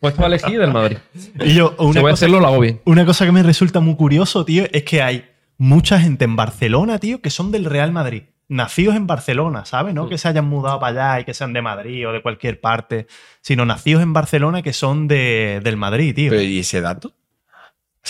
[0.00, 0.96] puesto a elegir del Madrid.
[1.44, 2.80] Y yo, Si una voy a cosa, hacerlo, lo hago bien.
[2.86, 5.24] una cosa que me resulta muy curioso, tío, es que hay
[5.58, 8.22] mucha gente en Barcelona, tío, que son del Real Madrid.
[8.48, 9.94] Nacidos en Barcelona, ¿sabes?
[9.94, 12.60] No que se hayan mudado para allá y que sean de Madrid o de cualquier
[12.60, 13.06] parte,
[13.40, 16.30] sino nacidos en Barcelona que son de, del Madrid, tío.
[16.30, 17.12] Pero, ¿Y ese dato?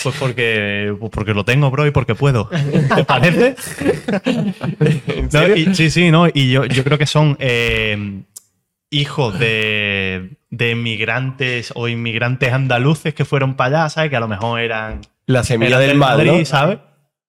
[0.03, 2.49] Pues porque, pues porque lo tengo, bro, y porque puedo.
[2.95, 3.55] ¿Te parece?
[5.31, 6.27] No, y- sí, sí, no.
[6.33, 8.21] Y yo, yo creo que son eh,
[8.89, 14.09] hijos de, de inmigrantes o inmigrantes andaluces que fueron para allá, ¿sabes?
[14.09, 16.45] Que a lo mejor eran, La semilla eran del Madrid, ¿no?
[16.45, 16.79] ¿sabes?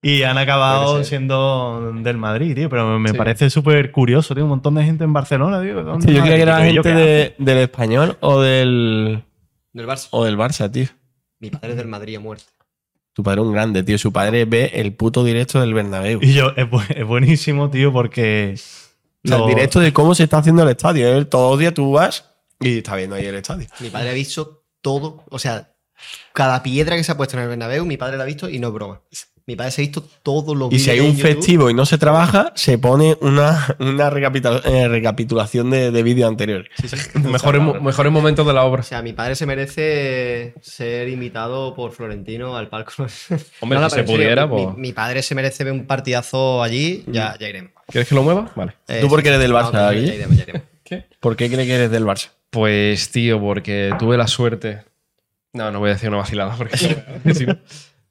[0.03, 2.69] Y han acabado siendo del Madrid, tío.
[2.69, 3.16] Pero me Sí.
[3.16, 4.45] parece súper curioso, tío.
[4.45, 5.83] Un montón de gente en Barcelona, tío.
[5.83, 9.24] ¿Dónde Sí, yo creía que era gente de- del español o del,
[9.73, 10.09] Del Barça.
[10.12, 10.87] o del Barça, tío.
[11.41, 12.45] Mi padre es del Madrid a muerte.
[13.15, 13.99] Tu padre es un grande, tío.
[13.99, 16.20] Su padre ve el puto directo del Bernabéu.
[16.23, 18.55] Y yo, es, bu- es buenísimo, tío, porque.
[19.27, 21.09] O sea, el directo de cómo se está haciendo el estadio.
[21.09, 22.24] Él, todos los días tú vas
[22.61, 23.66] y está viendo ahí el estadio.
[23.81, 25.74] Mi padre ha visto todo, o sea,
[26.32, 28.59] cada piedra que se ha puesto en el Bernabéu, mi padre la ha visto y
[28.59, 29.03] no es broma.
[29.48, 31.98] Mi padre se ha visto todos los Y si hay un festivo y no se
[31.98, 36.68] trabaja, se pone una, una recapitula- eh, recapitulación de, de vídeos anteriores.
[37.14, 38.81] Mejores, mo- mejores momentos de la obra.
[38.81, 42.93] O sea, mi padre se merece ser invitado por Florentino al palco.
[43.60, 46.60] Hombre, No, no, si se pudiera, mi, pues- mi padre se merece ver un partidazo
[46.60, 47.70] allí, ya, ya iremos.
[47.86, 48.51] ¿Quieres que lo mueva?
[48.56, 48.73] Vale.
[48.89, 50.09] Eh, ¿Tú por qué eres del no, Barça, Guille?
[50.09, 50.62] ya iremos, ya iremos.
[51.20, 52.31] ¿Por qué crees que eres del Barça?
[52.51, 54.82] Pues, tío, porque tuve la suerte.
[55.52, 56.77] No, no voy a decir una vacilada porque,
[57.32, 57.56] si no-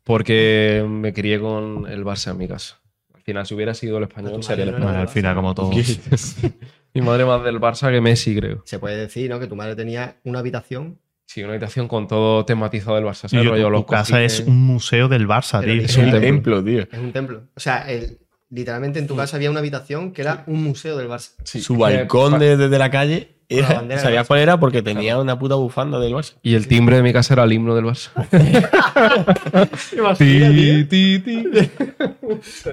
[0.05, 2.79] porque me crié con el Barça en mi casa.
[3.13, 5.01] Al final, si hubiera sido el español, sería el madre no español.
[5.01, 5.71] al final, como todo.
[6.93, 8.61] Mi madre más del Barça que Messi, creo.
[8.65, 9.37] Se puede decir, ¿no?
[9.39, 10.99] Que tu madre tenía una habitación.
[11.25, 13.25] Sí, una habitación con todo tematizado del Barça.
[13.25, 13.45] Y ¿sabes?
[13.45, 15.73] yo, Rollo, tu casa es un museo del Barça, tío.
[15.73, 16.63] es un templo.
[16.63, 16.83] tío.
[16.83, 17.47] Es un templo.
[17.55, 18.19] O sea, el-
[18.49, 21.31] literalmente en tu casa había una habitación que era un museo del Barça.
[21.43, 24.27] Sí, Su balcón de- desde la calle era, bandera del ¿sabías Barça.
[24.27, 24.59] cuál era?
[24.59, 26.33] Porque tenía una puta bufanda del Barça.
[26.41, 28.09] Y el timbre de mi casa era el himno del Barça.
[30.17, 31.43] Ti, ti, ti.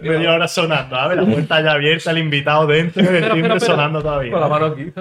[0.03, 1.16] Media hora sonando, ¿sabes?
[1.19, 4.32] La puerta ya abierta, el invitado dentro y el timbre sonando todavía.
[4.32, 4.93] Con la mano aquí.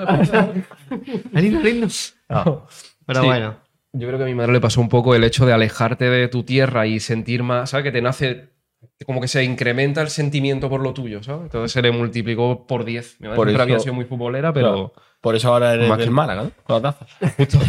[1.34, 1.88] El himno, el himno.
[2.30, 2.44] Ah.
[3.06, 3.26] Pero Sí.
[3.28, 3.56] bueno.
[3.94, 6.30] Yo creo que a mi madre le pasó un poco el hecho de alejarte de
[6.30, 7.84] tu tierra y sentir más, ¿sabes?
[7.84, 8.51] Que te nace,
[9.06, 11.44] como que se incrementa el sentimiento por lo tuyo, ¿sabes?
[11.44, 13.18] Entonces se le multiplicó por 10.
[13.20, 15.98] Mi madre Por siempre eso- había sido muy futbolera, pero Por eso ahora eres Más
[16.00, 16.52] del que- Málaga, ¿no?
[16.64, 17.06] Con la taza.
[17.38, 17.60] justo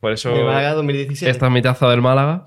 [0.00, 1.30] por eso De Málaga 2017.
[1.30, 2.44] esta es mi taza del Málaga.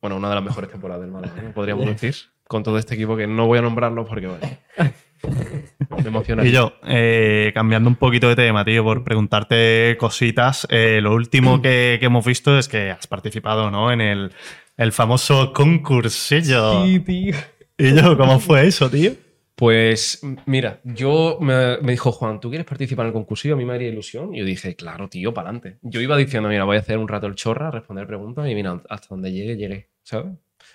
[0.00, 1.52] Bueno, una de las mejores temporadas del Málaga, ¿no?
[1.52, 2.14] podríamos decir.
[2.46, 4.46] Con todo este equipo que no voy a nombrarlo porque, bueno,
[6.02, 6.44] me emociona.
[6.44, 11.62] Y yo, eh, cambiando un poquito de tema, tío, por preguntarte cositas, eh, lo último
[11.62, 13.90] que, que hemos visto es que has participado, ¿no?
[13.92, 14.32] En el,
[14.76, 16.84] el famoso concursillo.
[16.84, 17.34] Sí, tío.
[17.76, 19.12] Y yo, ¿cómo fue eso, tío?
[19.56, 23.54] Pues mira, yo me, me dijo Juan, ¿tú quieres participar en el concursillo?
[23.54, 24.34] A mí me haría ilusión.
[24.34, 25.78] Y yo dije, claro, tío, para adelante.
[25.82, 28.82] Yo iba diciendo, mira, voy a hacer un rato el chorra, responder preguntas y mira,
[28.88, 30.32] hasta donde llegue, llegué, ¿sabes?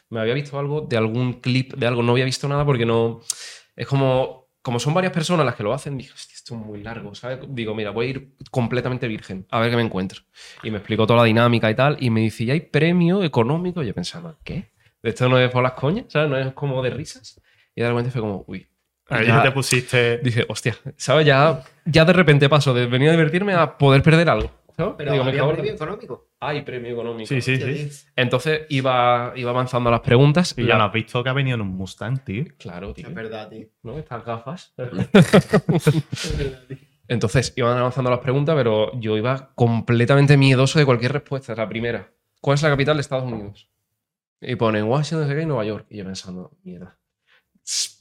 [0.10, 3.22] Me había visto algo de algún clip de algo, no había visto nada porque no.
[3.76, 4.39] Es como.
[4.62, 7.40] Como son varias personas las que lo hacen, dije, hostia, esto es muy largo, ¿sabes?
[7.50, 10.22] Digo, mira, voy a ir completamente virgen, a ver qué me encuentro.
[10.64, 13.82] Y me explicó toda la dinámica y tal, y me dice, ¿y hay premio económico?
[13.82, 14.72] Y yo pensaba, ¿qué?
[15.02, 16.30] Esto no es por las coñas, ¿sabes?
[16.30, 17.40] No es como de risas.
[17.74, 18.68] Y de repente fue como, uy.
[19.08, 20.18] Ahí Ya- ya te pusiste.
[20.20, 21.26] Dije, hostia, ¿sabes?
[21.26, 24.52] Ya, ya de repente paso de venir a divertirme a poder perder algo.
[24.98, 26.30] Pero Digo, había premio económico.
[26.40, 27.28] Hay premio económico.
[27.28, 27.90] Sí, sí, sí.
[28.16, 30.54] Entonces iba, iba avanzando a las preguntas.
[30.58, 32.46] Y ya no has visto que ha venido en un Mustang, tío.
[32.58, 33.08] Claro, tío.
[33.08, 33.68] Es verdad, tío.
[33.84, 33.98] ¿no?
[33.98, 34.74] Estas gafas.
[37.08, 41.56] Entonces, iban avanzando las preguntas, pero yo iba completamente miedoso de cualquier respuesta.
[41.56, 43.70] La primera, ¿cuál es la capital de Estados Unidos?
[44.40, 45.88] Y ponen Washington, no sé qué, y Nueva York.
[45.90, 46.99] Y yo pensando, mierda.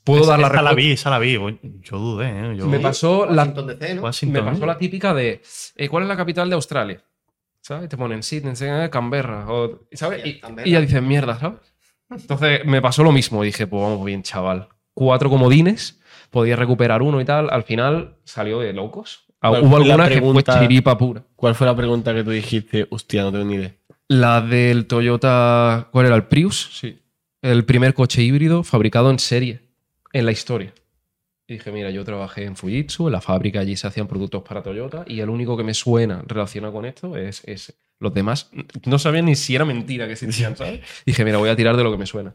[0.05, 1.35] ¿Puedo Esa- dar la esa la vi, esa la vi.
[1.35, 2.56] Yo dudé, ¿eh?
[2.56, 3.94] Yo- Me pasó la, Washington DC, ¿no?
[3.97, 4.44] me Washington.
[4.47, 5.43] pasó la típica de,
[5.76, 7.02] eh, ¿cuál es la capital de Australia?
[7.60, 7.85] ¿Sabes?
[7.85, 9.44] Y te ponen Sydney, eh, Canberra.
[9.52, 10.24] o- ¿Sabes?
[10.24, 10.66] Y, Canberra.
[10.68, 11.59] y ya dices, mierda, ¿sabes?
[12.10, 13.43] Entonces me pasó lo mismo.
[13.43, 14.68] Dije, pues vamos bien, chaval.
[14.94, 17.51] Cuatro comodines, podía recuperar uno y tal.
[17.51, 19.26] Al final salió de locos.
[19.43, 21.22] Ah, ¿Cuál Hubo alguna que fue chiripa pura.
[21.36, 22.86] ¿Cuál fue la pregunta que tú dijiste?
[22.90, 23.74] Hostia, no tengo ni idea.
[24.09, 26.16] La del Toyota, ¿cuál era?
[26.16, 26.70] ¿El Prius?
[26.80, 26.98] Sí.
[27.43, 29.60] El primer coche híbrido fabricado en serie
[30.12, 30.73] en la historia.
[31.47, 34.62] Y dije, mira, yo trabajé en Fujitsu, en la fábrica allí se hacían productos para
[34.62, 37.74] Toyota y el único que me suena relacionado con esto es ese.
[38.01, 38.51] Los demás
[38.85, 40.81] no sabían ni si era mentira que existían, ¿sabes?
[41.06, 42.35] Dije, mira, voy a tirar de lo que me suena.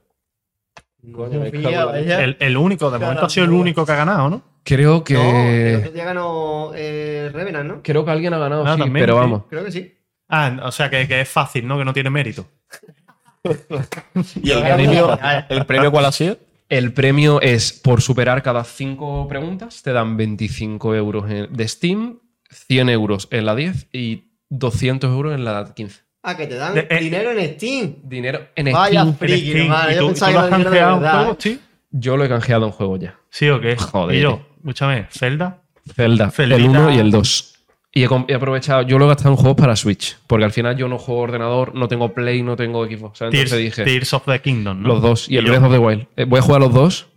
[1.12, 1.50] Coño, me.
[1.50, 4.44] El, el único, de momento ha sido el único que ha ganado, ¿no?
[4.64, 5.14] Creo que...
[5.16, 7.84] No, el otro día ganó eh, Revenant, ¿no?
[7.84, 9.20] Creo que alguien ha ganado, Ah, sí, también, pero sí.
[9.20, 9.44] vamos.
[9.50, 9.94] Creo que sí.
[10.30, 11.78] Ah, o sea, que, que es fácil, ¿no?
[11.78, 12.48] Que no tiene mérito.
[14.42, 16.38] ¿Y el premio, el premio cuál ha sido?
[16.70, 22.20] El premio es por superar cada cinco preguntas, te dan 25 euros en- de Steam,
[22.50, 26.02] 100 euros en la 10 y 200 euros en la 15.
[26.24, 27.96] Ah, que te dan De- eh, dinero en Steam.
[28.04, 29.16] Dinero en Vaya Steam.
[29.18, 29.66] friki, Steam.
[29.66, 29.92] hermano.
[29.92, 31.36] ¿Y Yo tú, pensaba tú lo que has canjeado en ¿eh?
[31.38, 31.58] tío?
[31.92, 33.20] Yo lo he canjeado en juego ya.
[33.30, 33.76] ¿Sí o qué?
[33.76, 34.16] Joder.
[34.18, 35.62] Y yo, escúchame, Zelda.
[35.94, 36.56] Zelda, Celdita.
[36.62, 37.53] el 1 y el 2.
[37.96, 40.88] Y he, aprovechado, yo lo he gastado en juegos para Switch, porque al final yo
[40.88, 43.08] no juego ordenador, no tengo Play, no tengo equipo.
[43.08, 44.88] O sea, Tears, entonces dije, Tears of the Kingdom, ¿no?
[44.90, 46.08] los dos y el yo- Breath of the Wild.
[46.16, 47.08] Eh, voy a jugar los dos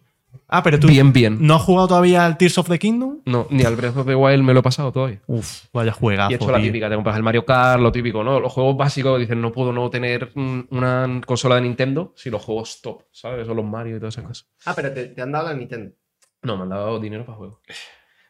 [0.48, 1.38] Ah, pero tú bien, bien.
[1.40, 3.18] no has jugado todavía al Tears of the Kingdom.
[3.24, 5.20] No, ni al Breath of the Wild me lo he pasado todavía.
[5.26, 6.30] Uf, vaya juegazo.
[6.30, 6.66] Y he hecho la tío.
[6.66, 8.38] típica, te compras el Mario Kart, lo típico, ¿no?
[8.38, 12.44] Los juegos básicos dicen, no puedo no tener mm, una consola de Nintendo si los
[12.44, 13.46] juegos top, ¿sabes?
[13.46, 14.46] Son los Mario y todas esas cosas.
[14.66, 15.90] Ah, pero te, te han dado la Nintendo.
[16.42, 17.58] No, me han dado dinero para juegos.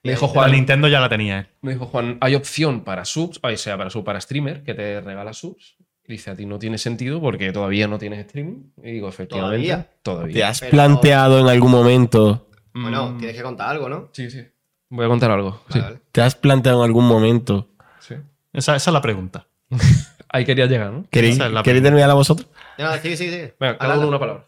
[0.07, 1.47] Me dijo La Juan, Nintendo ya la tenía, ¿eh?
[1.63, 5.01] me dijo Juan, hay opción para subs, o sea, para sub, para streamer, que te
[5.01, 5.77] regala subs.
[6.09, 8.71] Y dice, a ti no tiene sentido porque todavía no tienes streaming.
[8.83, 9.91] Y digo, efectivamente, ¿Todavía?
[10.03, 10.35] todavía.
[10.35, 14.09] ¿Te has Pero- planteado en algún momento, Bueno, Mm, tienes que contar algo, ¿no?
[14.13, 14.43] Sí, sí.
[14.91, 15.63] Voy a contar algo.
[15.71, 16.01] sí, Vale, vale.
[16.13, 17.69] te has planteado en algún momento,
[17.99, 18.15] sí.
[18.53, 19.47] Esa, esa es la pregunta.
[20.29, 21.07] Ahí quería llegar, ¿no?
[21.11, 22.49] queréis, es la ¿queréis terminar a vosotros?
[22.79, 23.53] No, sí, sí, sí.
[23.59, 24.47] Venga, cada uno una palabra.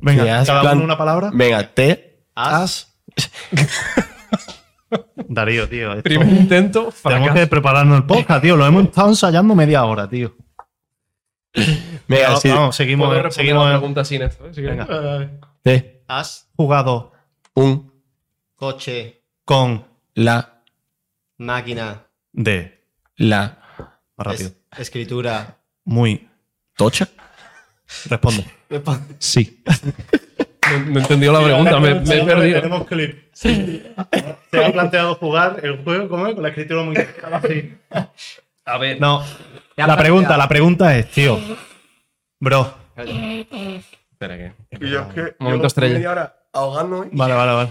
[0.00, 1.30] Venga, cada plan- uno una palabra.
[1.34, 2.94] Venga, te Has.
[5.28, 5.90] Darío, tío.
[5.92, 7.34] esto- Primer intento, Tenemos fracaso.
[7.34, 8.56] que prepararnos el podcast, tío.
[8.56, 10.34] Lo hemos estado ensayando media hora, tío.
[12.08, 13.08] Venga, sí, seguimos.
[13.08, 14.46] responder seguimos la pregunta sin esto.
[14.46, 14.54] ¿eh?
[14.54, 14.60] Si.
[14.60, 14.86] Venga.
[15.62, 16.48] te, Has.
[16.54, 17.12] jugado
[17.54, 17.92] un,
[18.54, 19.22] Coche.
[19.44, 20.62] con la,
[21.38, 22.02] Máquina.
[22.32, 22.84] de.
[23.16, 23.58] la,
[24.16, 24.48] Más rápido.
[24.72, 25.56] es- escritura.
[25.84, 26.28] Muy.
[26.76, 27.08] tocha.
[28.10, 28.44] Responde.
[29.18, 29.62] Sí.
[30.72, 32.60] No, no he entendido la pregunta, me, me he perdido.
[32.60, 33.24] Tenemos clip.
[33.32, 33.94] Se
[34.64, 36.34] ha planteado jugar el juego, ¿cómo es?
[36.34, 37.74] Con la escritura muy así.
[38.64, 39.22] A ver, No.
[39.76, 41.38] La pregunta, la pregunta es, tío.
[42.40, 42.74] Bro.
[42.96, 44.52] espera que.
[44.80, 45.36] Y yo es que.
[45.38, 46.10] Momento estrella.
[46.10, 47.08] hora ahogándome.
[47.12, 47.70] Vale, vale, vale.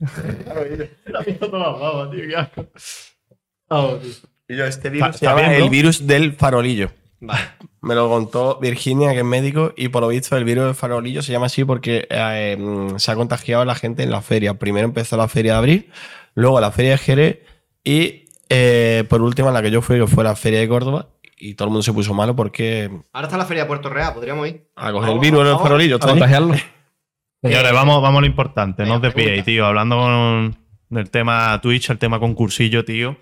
[4.48, 6.90] Y yo, este virus se llama el virus del farolillo.
[7.20, 7.40] Vale.
[7.82, 11.22] Me lo contó Virginia, que es médico, y por lo visto el virus del farolillo
[11.22, 12.58] se llama así porque eh,
[12.96, 14.54] se ha contagiado a la gente en la feria.
[14.58, 15.90] Primero empezó la feria de abril,
[16.34, 17.38] luego la feria de Jerez
[17.82, 21.08] y eh, por último en la que yo fui, que fue la feria de Córdoba,
[21.38, 24.12] y todo el mundo se puso malo porque Ahora está la feria de Puerto Real,
[24.12, 24.68] podríamos ir.
[24.76, 25.96] a coger el virus del farolillo.
[25.96, 26.54] A contagiarlo.
[27.42, 29.44] Señores, vamos, vamos a lo importante, no os pregunta.
[29.44, 29.64] tío.
[29.64, 30.58] Hablando con
[30.90, 33.16] del tema Twitch, el tema concursillo, tío.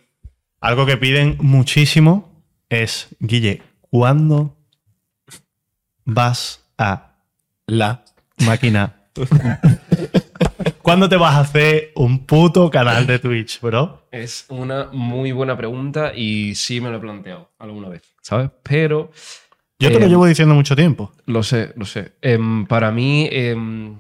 [0.61, 4.57] Algo que piden muchísimo es, Guille, ¿cuándo
[6.05, 7.15] vas a
[7.67, 8.05] La.
[8.45, 8.95] máquina?
[10.83, 14.07] ¿Cuándo te vas a hacer un puto canal de Twitch, bro?
[14.11, 18.51] Es una muy buena pregunta y sí me lo he planteado alguna vez, ¿sabes?
[18.63, 19.11] Pero
[19.81, 21.13] Yo te lo Eh, llevo diciendo mucho tiempo.
[21.27, 22.13] lo sé, lo sé.
[22.23, 23.97] Em, para mí, em,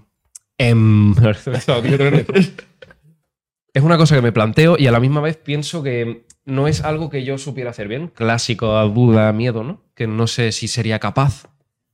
[0.56, 1.14] em,
[3.74, 6.82] es una cosa que me planteo y a la misma vez pienso que no es
[6.82, 8.08] algo que yo supiera hacer bien.
[8.08, 9.82] Clásico, duda, miedo, ¿no?
[9.94, 11.46] Que no sé si sería capaz.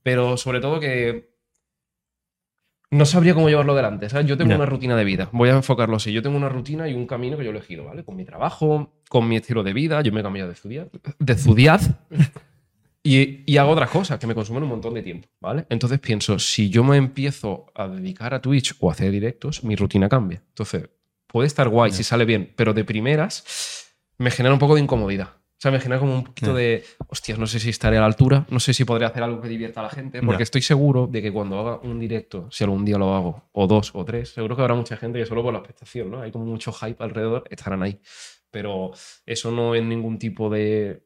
[0.03, 1.35] Pero sobre todo que
[2.91, 4.09] no sabría cómo llevarlo adelante.
[4.09, 4.27] ¿sabes?
[4.27, 5.29] Yo tengo una rutina de vida.
[5.33, 6.13] Voy a enfocarlo así.
[6.13, 8.05] Yo tengo una rutina y un camino que yo he elegido, ¿vale?
[8.05, 10.01] Con mi trabajo, con mi estilo de vida.
[10.03, 10.89] Yo me he cambiado de ciudad.
[11.19, 11.81] De ciudad.
[13.07, 15.67] Y, y hago otras cosas que me consumen un montón de tiempo, ¿vale?
[15.69, 19.77] Entonces pienso, si yo me empiezo a dedicar a Twitch o a hacer directos, mi
[19.77, 20.43] rutina cambia.
[20.49, 20.89] Entonces,
[21.27, 23.84] puede estar guay si sale bien, pero de primeras
[24.19, 25.29] me genera un poco de incomodidad.
[25.57, 26.59] O sea, me genera como un poquito Ya.
[26.59, 29.41] de, hostias, no sé si estaré a la altura, no sé si podré hacer algo
[29.41, 32.65] que divierta a la gente, porque estoy seguro de que cuando haga un directo, si
[32.65, 35.43] algún día lo hago, o dos o tres, seguro que habrá mucha gente que solo
[35.43, 36.21] por la expectación, ¿no?
[36.21, 37.99] Hay como mucho hype alrededor, estarán ahí.
[38.51, 38.91] Pero
[39.25, 41.03] eso no es ningún tipo de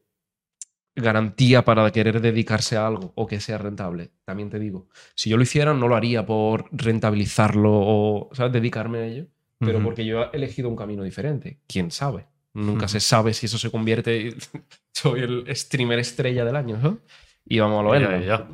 [0.95, 4.11] garantía para querer dedicarse a algo o que sea rentable.
[4.25, 8.97] También te digo, si yo lo hiciera, no lo haría por rentabilizarlo o, ¿sabes?, dedicarme
[8.97, 9.27] a ello,
[9.59, 11.59] pero porque yo he elegido un camino diferente.
[11.67, 12.27] ¿Quién sabe?
[12.53, 14.35] Nunca se sabe si eso se convierte.
[14.93, 16.99] Soy el streamer estrella del año, ¿no?
[17.45, 18.47] Y vamos a lo ya.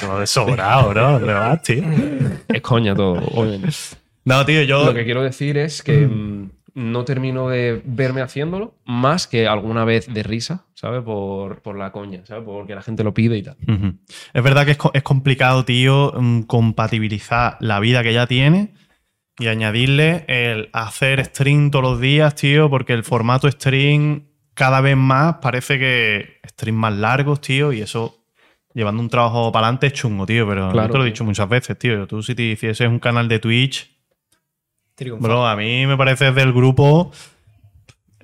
[0.00, 1.84] Todo de sobrado, tío.
[2.48, 3.76] Es coña todo, obviamente.
[4.24, 4.84] No, tío, yo.
[4.84, 9.84] Lo que quiero decir es que mm, no termino de verme haciéndolo más que alguna
[9.84, 11.02] vez de risa, ¿sabes?
[11.02, 12.44] Por, por la coña, ¿sabes?
[12.44, 13.56] Porque la gente lo pide y tal.
[14.34, 18.74] Es verdad que es, es complicado, tío, mm, compatibilizar la vida que ya tiene
[19.38, 24.24] y añadirle el hacer stream todos los días, tío, porque el formato stream
[24.54, 28.16] cada vez más parece que stream más largos, tío, y eso
[28.74, 31.12] llevando un trabajo para adelante es chungo, tío, pero Claro, yo te lo he tío.
[31.14, 32.06] dicho muchas veces, tío.
[32.06, 33.90] Tú si te hicieses un canal de Twitch,
[34.96, 35.22] Triunfa.
[35.26, 37.12] bro, a mí me parece del grupo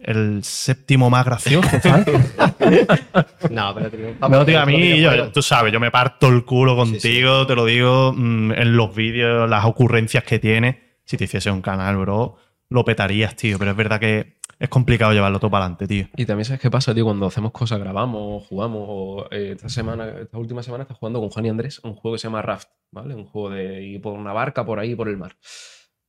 [0.02, 2.06] el séptimo más gracioso, ¿sabes?
[3.50, 4.28] No, pero triunfa.
[4.28, 7.64] No, tío, a mí, yo- tú sabes, yo me parto el culo contigo, te lo
[7.64, 10.76] digo, mm, en los vídeos, las ocurrencias que tienes.
[11.04, 12.36] Si te hiciese un canal, bro,
[12.68, 13.58] lo petarías, tío.
[13.58, 16.08] Pero es verdad que es complicado llevarlo todo para adelante, tío.
[16.16, 20.08] Y también sabes qué pasa, tío, cuando hacemos cosas, grabamos, jugamos, o eh, esta semana,
[20.20, 22.68] esta última semana estás jugando con Juan y Andrés un juego que se llama Raft,
[22.90, 23.14] ¿vale?
[23.14, 25.36] Un juego de ir por una barca por ahí, por el mar.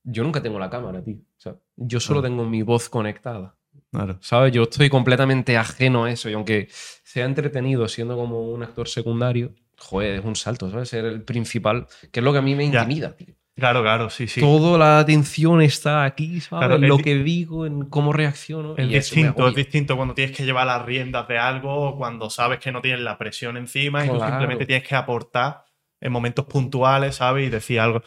[0.04, 1.16] Yo nunca tengo la cámara, tío.
[1.18, 3.56] O sea, yo solo tengo mi voz conectada.
[3.92, 4.18] Claro.
[4.22, 4.54] ¿Sabes?
[4.54, 6.30] Yo estoy completamente ajeno a eso.
[6.30, 10.90] Y aunque sea entretenido siendo como un actor secundario, joder, es un salto, ¿sabes?
[10.90, 12.84] Ser el principal, que es lo que a mí me Ya.
[12.84, 13.34] intimida, tío.
[13.58, 14.42] Claro, claro, sí, sí.
[14.42, 16.68] Toda la atención está aquí, ¿sabes?
[16.68, 18.76] Claro, en es lo que digo, en cómo reacciono.
[18.76, 22.74] Es distinto, es distinto cuando tienes que llevar las riendas de algo, cuando sabes que
[22.74, 25.64] no tienes la presión encima y tú simplemente tienes que aportar
[26.02, 27.48] en momentos puntuales, ¿sabes?
[27.48, 28.04] Y decir algo.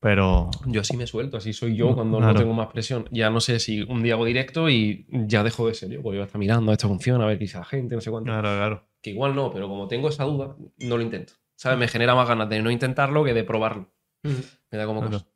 [0.00, 0.50] Pero.
[0.66, 2.34] Yo así me suelto, así soy yo No, cuando claro.
[2.34, 3.06] no tengo más presión.
[3.10, 6.18] Ya no sé si un día hago directo y ya dejo de ser yo, porque
[6.18, 8.30] voy a estar mirando, esto funciona, a ver qué dice la gente, no sé cuánto.
[8.30, 8.88] Claro, claro.
[9.02, 11.32] Que igual no, pero como tengo esa duda, no lo intento.
[11.56, 11.78] ¿Sabes?
[11.78, 13.93] Me genera más ganas de no intentarlo que de probarlo.
[14.70, 15.18] Me da como Claro.
[15.18, 15.26] cosa.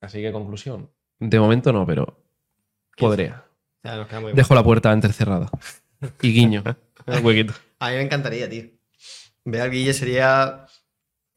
[0.00, 0.90] Así que conclusión.
[1.18, 2.22] De momento no, pero
[2.96, 3.44] podría.
[3.84, 5.50] O sea, nos queda muy Dejo la puerta entrecerrada.
[6.22, 6.62] Y guiño.
[7.06, 7.54] el huequito.
[7.78, 8.64] A mí me encantaría, tío.
[9.44, 10.66] Ver al Guille sería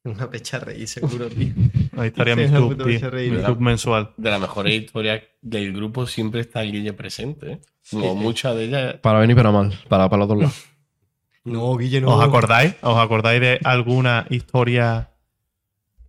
[0.04, 1.54] una pecha reír, seguro, tío.
[1.98, 3.10] Ahí estaría mi la puta tío.
[3.10, 4.14] reír, mensual.
[4.18, 7.52] De las mejores historias del grupo siempre está el Guille presente.
[7.54, 7.62] ¿eh?
[7.92, 8.20] Como sí.
[8.20, 8.96] muchas de ellas.
[9.02, 9.74] Para bien y para mal.
[9.88, 10.66] Para, para los dos lados.
[11.44, 12.16] No, Guille, no.
[12.16, 12.76] ¿Os acordáis?
[12.82, 15.12] ¿Os acordáis de alguna historia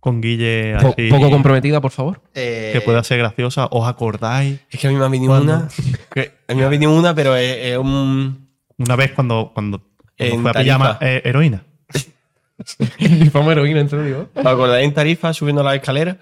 [0.01, 2.21] con Guille Po- así poco comprometida, por favor.
[2.35, 3.67] Eh, que pueda ser graciosa?
[3.71, 5.69] ¿Os acordáis Es que a mí me ha venido una.
[6.13, 8.49] que a mí me ha venido una, pero es, es un.
[8.77, 9.79] una vez cuando, cuando,
[10.17, 10.97] cuando En fue a pillar Tarifa.
[10.99, 11.63] ma- eh, heroína?
[13.51, 14.29] Heroína, entre digo.
[14.35, 16.17] ¿Os acordáis en Tarifa subiendo las escaleras?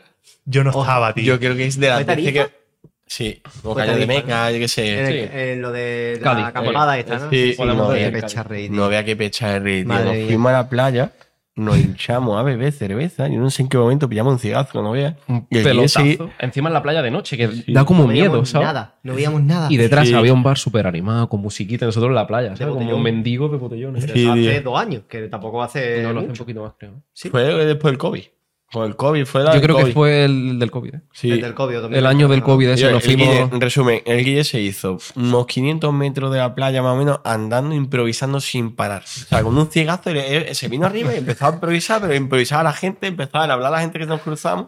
[0.46, 1.24] Yo no Oh, estaba, tío.
[1.24, 2.48] Yo creo que es de las ¿Fue veces Tarifa?
[2.52, 2.60] que.
[3.06, 5.00] Sí, o Calle de Meca, yo qué En, sé.
[5.00, 5.30] el- Sí.
[5.34, 7.30] en lo de Cádiz, la acampada eh, esta, ¿no?
[7.32, 9.96] sí, sí, no, no, eh, vea qué pecha reír, tío.
[9.96, 11.12] Nos fuimos a la playa,
[11.60, 13.28] nos hinchamos a beber cerveza.
[13.28, 15.16] Yo no sé en qué momento pillamos un cigarro, no veas.
[15.28, 16.30] Un pelotazo.
[16.40, 18.68] Encima en la playa de noche, que da como no miedo, veíamos ¿sabes?
[18.68, 19.68] nada, no veíamos nada.
[19.70, 20.14] Y detrás Sí.
[20.14, 22.74] había un bar súper animado, con musiquita, nosotros en la playa, ¿sabes?
[22.74, 23.04] Como botellón.
[23.04, 24.06] mendigos de botellones.
[24.12, 26.02] Sí, hace dos años, que tampoco hace.
[26.04, 27.02] no, lo hace un poquito más, creo.
[27.14, 27.30] Sí.
[27.30, 28.24] Fue después del COVID.
[28.72, 30.94] Con el COVID, fue la Yo del creo que fue el del COVID.
[30.96, 31.02] ¿eh?
[31.12, 31.32] Sí.
[31.32, 31.82] El del COVID.
[31.82, 32.00] también.
[32.00, 33.54] El año del COVID ese Yo, nos el Guille- fuimos.
[33.54, 37.20] en resumen, el Guille se hizo unos 500 metros de la playa más o menos
[37.24, 39.04] andando, improvisando sin parar.
[39.04, 42.14] O sea, con un cigazo él- él se vino arriba y empezó a improvisar, pero
[42.14, 44.68] improvisaba la gente, empezaba a hablar a la gente que nos cruzamos.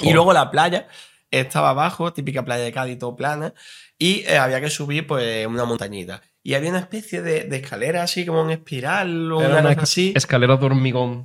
[0.00, 0.88] Y luego la playa
[1.30, 3.54] estaba abajo, típica playa de Cádiz, todo plana,
[3.96, 6.20] y eh, había que subir pues una montañita.
[6.42, 9.74] Y había una especie de, de escalera así como en espiral o Era una una
[9.74, 10.12] cosa así.
[10.16, 11.24] Escaleras de hormigón,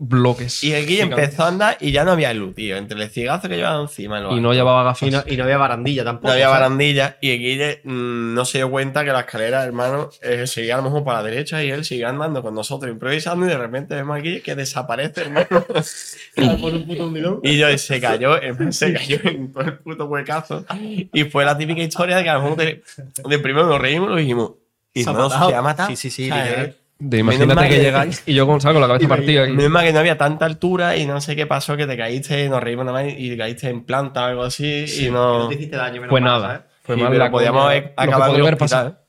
[0.00, 0.62] bloques.
[0.62, 1.24] Y el Guille gigantes.
[1.24, 2.76] empezó a andar y ya no había luz, tío.
[2.76, 5.08] Entre el cigazo que llevaba encima Y no llevaba gafas.
[5.08, 6.28] Y no, y no había barandilla tampoco.
[6.28, 6.60] No había ¿sabes?
[6.60, 10.74] barandilla y el Guille mm, no se dio cuenta que la escalera, hermano, eh, seguía
[10.74, 13.56] a lo mejor para la derecha y él seguía andando con nosotros improvisando y de
[13.56, 15.46] repente vemos a Guille que desaparece, hermano.
[16.60, 17.40] Por un puto hundidón.
[17.42, 18.38] y yo se cayó,
[18.70, 20.66] se cayó en todo el puto huecazo.
[21.12, 22.82] Y fue la típica historia de que a lo mejor de,
[23.28, 24.52] de primero nos reímos y dijimos,
[24.92, 25.88] y Se no, se ha matado.
[25.90, 26.76] Sí, sí, sí, O sea, literal.
[26.98, 28.74] De imagínate mal que que- llegáis y yo con, ¿sabes?
[28.74, 29.52] con la cabeza partida aquí.
[29.52, 32.48] Menos mal que no había tanta altura y no sé qué pasó, que te caíste,
[32.48, 35.40] nos reímos nada más y caíste en planta o algo así y Que no...
[35.40, 36.46] no te hiciste daño, menos Fue mal, nada.
[36.48, 36.62] ¿sabes?
[36.82, 38.58] Fue Sí, mal la podíamos haber lo acabado en el hospital.
[38.58, 39.03] pasado.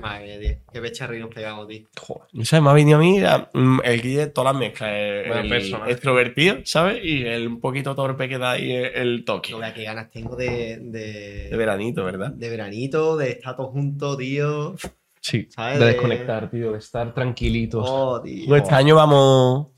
[0.00, 0.58] Madre mía, tío.
[0.72, 1.86] Qué pecharri nos pegamos, tío.
[2.00, 2.28] joder.
[2.40, 4.90] O sea, me ha venido a mí la- mm, el guille de todas las mezclas.
[4.92, 5.88] El, Buena el persona.
[5.90, 7.04] extrovertido, ¿sabes?
[7.04, 9.52] Y el un poquito torpe que da ahí el, el toque.
[9.52, 12.30] No veas qué ganas tengo de, de, De veranito, ¿verdad?
[12.32, 14.74] de veranito, de estar todos juntos, tío.
[15.20, 15.78] Sí, ¿Sabes?
[15.78, 17.82] de De- desconectar, tío, de estar tranquilitos.
[17.88, 18.46] Oh, tío.
[18.48, 19.68] No, este año vamos...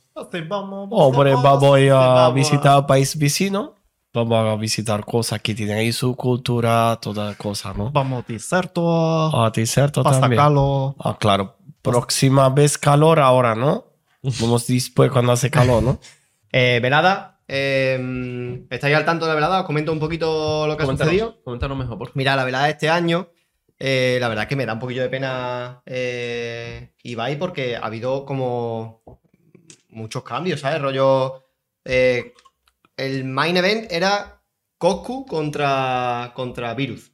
[0.49, 0.89] Vamos.
[0.89, 3.76] Por vamos, ejemplo, voy a vamos visitar país vecino.
[4.25, 7.91] Vamos a visitar cosas que tienen ahí su cultura, todas las cosas, ¿no?
[7.93, 10.41] Vamos a deserto, A ti, cierto, pasa también.
[10.43, 10.95] calor.
[10.99, 11.57] Ah, claro.
[11.83, 13.85] Próxima vez calor ahora, ¿no?
[14.41, 15.99] Vamos después cuando hace calor, ¿no?
[16.53, 17.41] Eh, velada.
[17.49, 19.61] eh, ¿Estáis al tanto de la velada?
[19.61, 21.43] Os comento un poquito lo que ha sucedido.
[21.45, 22.17] Coméntanos, mejor, por favor.
[22.17, 23.29] Mira, la velada de este año,
[23.79, 27.85] eh, la verdad es que me da un poquillo de pena eh, Ibai porque ha
[27.85, 29.03] habido como
[29.91, 30.81] muchos cambios, ¿sabes?
[30.81, 31.43] Rollo.
[31.85, 32.33] eh,
[32.97, 34.43] el main event era
[34.79, 37.13] Coscu contra, contra Virus.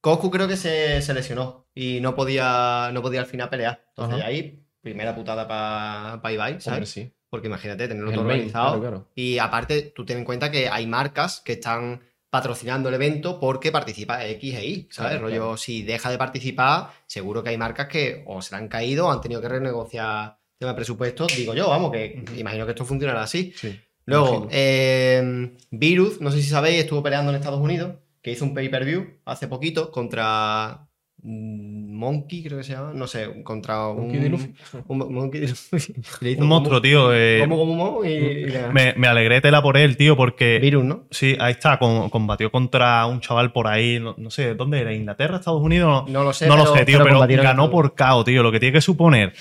[0.00, 3.84] Coscu creo que se, se lesionó y no podía, no podía al final pelear.
[3.88, 4.26] Entonces Ajá.
[4.28, 6.90] ahí, primera putada para Ibai, Hombre, ¿sabes?
[6.90, 7.12] sí.
[7.28, 8.66] Porque imagínate, tenerlo El todo main, organizado.
[8.66, 9.10] claro, claro.
[9.16, 12.00] Y aparte, tú ten en cuenta que hay marcas que están
[12.30, 15.12] patrocinando el evento porque participa X e Y, ¿sabes?
[15.12, 18.68] Claro, Rollo, si deja de participar, seguro que hay marcas que o se le han
[18.68, 21.26] caído o han tenido que renegociar tema de presupuesto.
[21.26, 23.52] Digo yo, vamos, que imagino que esto funcionará así.
[23.56, 23.78] Sí.
[24.06, 27.92] Luego, eh, Virus, no sé si sabéis, estuvo peleando en Estados Unidos,
[28.22, 30.86] que hizo un pay-per-view hace poquito contra
[31.22, 34.02] Monkey, creo que se llama, no sé, contra un...
[34.02, 34.28] Monkey D.
[34.28, 34.54] Luffy.
[34.86, 35.48] un Monkey D.
[35.48, 35.94] Luffy.
[36.20, 37.12] Le hizo Un monstruo, tío.
[37.12, 38.72] eh, Como, como, como, y, y le ganó.
[38.72, 40.58] me, me alegré tela por él, tío, porque.
[40.60, 41.04] Virus, ¿no?
[41.10, 44.94] Sí, ahí está, con- combatió contra un chaval por ahí, no, no sé, ¿dónde era?
[44.94, 46.04] ¿Inglaterra, Estados Unidos?
[46.06, 46.46] No, No lo sé.
[46.46, 48.42] no lo pero- sé, tío, pero, combatieron ganó por KO, tío.
[48.44, 49.32] Lo que tiene que suponer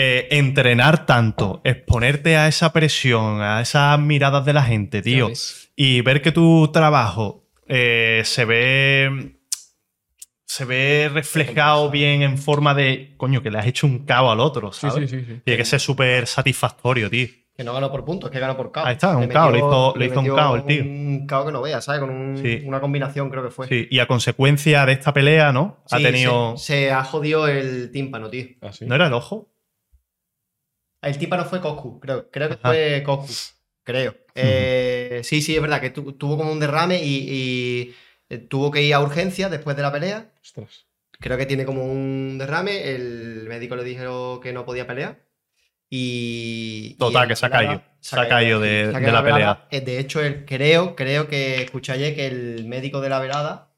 [0.00, 5.28] eh, entrenar tanto, exponerte a esa presión, a esas miradas de la gente, tío,
[5.74, 9.34] y ver que tu trabajo eh, se ve.
[10.46, 13.14] Se ve reflejado bien en forma de.
[13.16, 15.10] Coño, que le has hecho un KO al otro, ¿sabes?
[15.10, 15.24] sí, sí.
[15.26, 15.40] sí.
[15.44, 17.26] Tiene que ser súper satisfactorio, tío.
[17.56, 18.80] Que no ganó por puntos, que ganó por KO.
[18.86, 20.82] Ahí está, un KO, le hizo- le hizo un KO el tío.
[20.84, 22.00] Un KO que no vea, ¿sabes?
[22.00, 22.62] Con un- Sí.
[22.64, 23.66] una combinación, creo que fue.
[23.68, 25.82] Sí, y a consecuencia de esta pelea, ¿no?
[25.90, 26.56] ha Sí, tenido.
[26.56, 28.46] Se, se ha jodido el tímpano, tío.
[28.62, 28.86] Ah, sí.
[28.86, 29.50] ¿No era el ojo?
[31.02, 32.68] El tímpano fue Coscu, creo, creo que Ajá.
[32.68, 33.32] fue Coscu.
[33.84, 34.14] Creo.
[34.34, 37.94] Eh, sí, sí, es verdad que tu- tuvo como un derrame y, y,
[38.28, 40.30] eh, tuvo que ir a urgencias después de la pelea.
[40.42, 40.86] Ostras.
[41.20, 42.94] Creo que tiene como un derrame.
[42.94, 45.20] El médico le dijo que no podía pelear.
[45.90, 46.96] Y.
[46.98, 47.82] Total, que se ha la caído.
[48.00, 49.22] Se ha caído de- la velada.
[49.22, 49.68] pelea.
[49.70, 53.74] Eh, De hecho, el, creo, creo que escuché ayer que el médico de la velada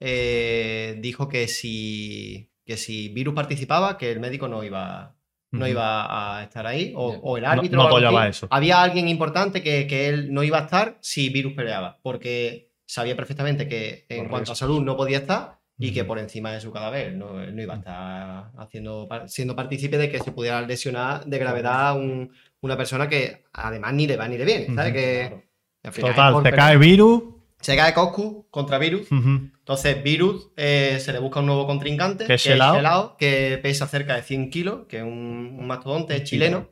[0.00, 5.14] eh, dijo que si, que si Virus participaba, que el médico no iba,
[5.52, 6.92] no iba a estar ahí.
[6.96, 7.76] O, o el No- árbitro.
[7.76, 8.30] no o algo apoyaba así.
[8.30, 8.46] eso.
[8.50, 11.98] Había alguien importante que, que él no iba a estar si Virus peleaba.
[12.02, 16.52] Porque sabía perfectamente que en cuanto a salud no podía estar y que por encima
[16.52, 20.60] de su cadáver no, no iba a estar haciendo, siendo partícipe de que se pudiera
[20.62, 24.66] lesionar de gravedad a un- una persona que además ni le va ni le viene.
[24.74, 24.90] ¿sabes?
[24.92, 24.94] Ujú.
[24.94, 25.42] Que, Claro.
[25.84, 27.22] al final Total, te cae virus.
[27.60, 29.10] Se cae Coscu contra Virus.
[29.12, 33.16] ujú, Entonces, Virus eh, se le busca un nuevo contrincante, Que es Shelao.
[33.16, 36.68] que pesa cerca de 100 kilos, que es un, un mastodonte, es chileno.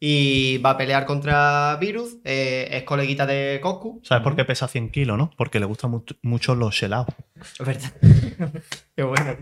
[0.00, 2.16] Y va a pelear contra Virus.
[2.24, 4.00] eh, es coleguita de Coscu.
[4.02, 5.30] ¿Sabes por qué pesa 100 kilos, no?
[5.36, 7.08] Porque le gustan mucho, mucho los shelados.
[7.38, 7.92] Es verdad.
[8.96, 9.36] Qué bueno.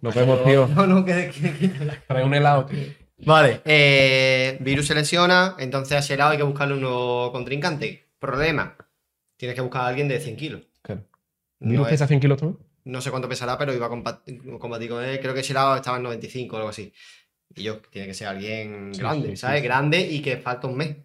[0.00, 0.68] Nos vemos, tío.
[0.68, 1.68] No, no, que, que- que-
[2.06, 2.84] Trae un helado, tío.
[3.24, 3.62] Vale.
[3.64, 8.10] eh, Virus se lesiona, entonces a Shelao hay que buscarle un nuevo contrincante.
[8.20, 8.76] Problema.
[9.36, 10.62] Tienes que buscar a alguien de 100 kilos.
[10.82, 11.02] Claro.
[11.60, 12.58] No, ¿Virus es- pesa 100 kilos también?
[12.84, 14.22] no sé cuánto pesará, pero iba a compa-
[14.60, 15.18] combatir con él.
[15.20, 16.92] Creo que Shelao estaba en 95 o algo así.
[17.54, 19.60] Y yo, tiene que ser alguien Sí, grande, sí, ¿sabes?
[19.60, 19.64] sí.
[19.66, 20.96] Grande y que falta un mes.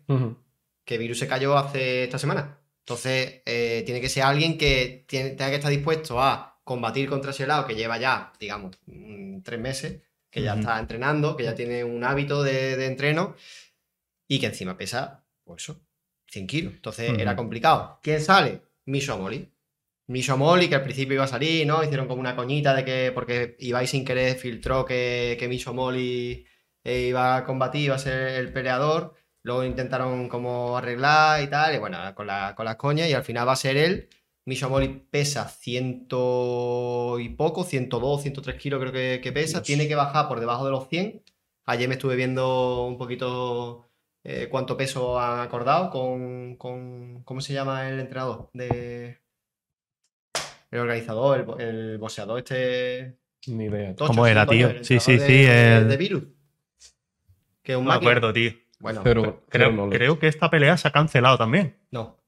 [0.86, 2.60] Que Virus se cayó hace esta semana.
[2.80, 7.32] Entonces, eh, tiene que ser alguien que tiene- tenga que estar dispuesto a combatir contra
[7.32, 11.84] Shelao, que lleva ya, digamos, mm, tres meses, que ya está entrenando, que ya tiene
[11.84, 13.36] un hábito de, de entreno
[14.28, 15.82] y que encima pesa, pues eso,
[16.32, 16.74] 100 kilos.
[16.74, 18.00] Entonces, era complicado.
[18.02, 18.62] ¿Quién sale?
[18.86, 19.52] Misho Moli.
[20.08, 21.84] Misho Moli, que al principio iba a salir, ¿no?
[21.84, 26.46] Hicieron como una coñita de que, porque Ibai sin querer filtró que, que Misho Moli
[26.84, 29.16] eh, iba a combatir, iba a ser el peleador.
[29.44, 33.24] Luego intentaron como arreglar y tal, y bueno, con, la- con las coñas, y al
[33.24, 34.10] final va a ser él.
[34.46, 39.60] Misho Moli pesa ciento y poco, 102, 103 kilos creo que, que pesa.
[39.60, 39.68] Dios.
[39.68, 41.24] Tiene que bajar por debajo de los 100.
[41.66, 43.91] Ayer me estuve viendo un poquito
[44.24, 48.50] eh, cuánto peso han acordado con, con- ¿Cómo se llama el entrenador?
[48.54, 49.20] De,
[50.72, 53.18] el organizador, el, el boxeador este
[53.48, 53.96] Ni idea.
[53.96, 54.70] Tocho, ¿Cómo era, tío?
[54.70, 56.24] el Sí, sí, sí, De, el- de Virus.
[57.64, 58.54] Que es un No me acuerdo, tío.
[58.80, 61.78] Bueno, Pero Creo, creo que esta pelea se ha cancelado también.
[61.92, 62.20] no.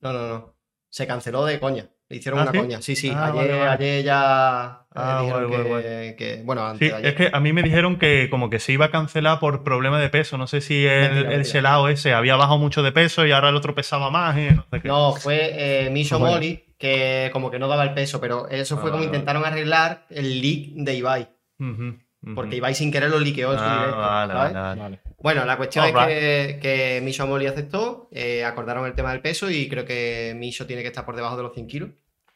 [0.00, 0.56] No, no, no.
[0.90, 1.88] Se canceló de coña.
[2.08, 2.58] Le hicieron ¿Ah, una sí?
[2.58, 2.82] coña.
[2.82, 3.10] Sí, sí.
[3.12, 3.70] Ah, ayer, vale, vale.
[3.70, 7.06] ayer ya eh, Ah, dijeron guay, guay, que, Bueno, Sí, antes de ayer.
[7.08, 9.98] es que a mí me dijeron que como que se iba a cancelar por problema
[9.98, 10.38] de peso.
[10.38, 11.44] No sé si el, Mentira, el mentira.
[11.44, 14.80] Selao ese había bajado mucho de peso y ahora el otro pesaba más no sé
[14.80, 14.88] qué.
[14.88, 16.36] No, fue eh, Misho Bueno.
[16.36, 20.40] Mori, que como que no daba el peso, pero eso fue como intentaron arreglar el
[20.40, 21.28] leak de Ibai.
[21.58, 21.98] Ujú.
[22.34, 23.96] Porque Ibai sin querer lo liqueó en su Ah, directo.
[23.98, 24.52] vale, ¿sabes?
[24.54, 24.80] vale, vale.
[24.80, 25.00] Vale.
[25.18, 29.48] Bueno, la cuestión es que, que Misho Mori aceptó, eh, acordaron el tema del peso
[29.50, 31.90] y creo que Misho tiene que estar por debajo de los 100 kilos.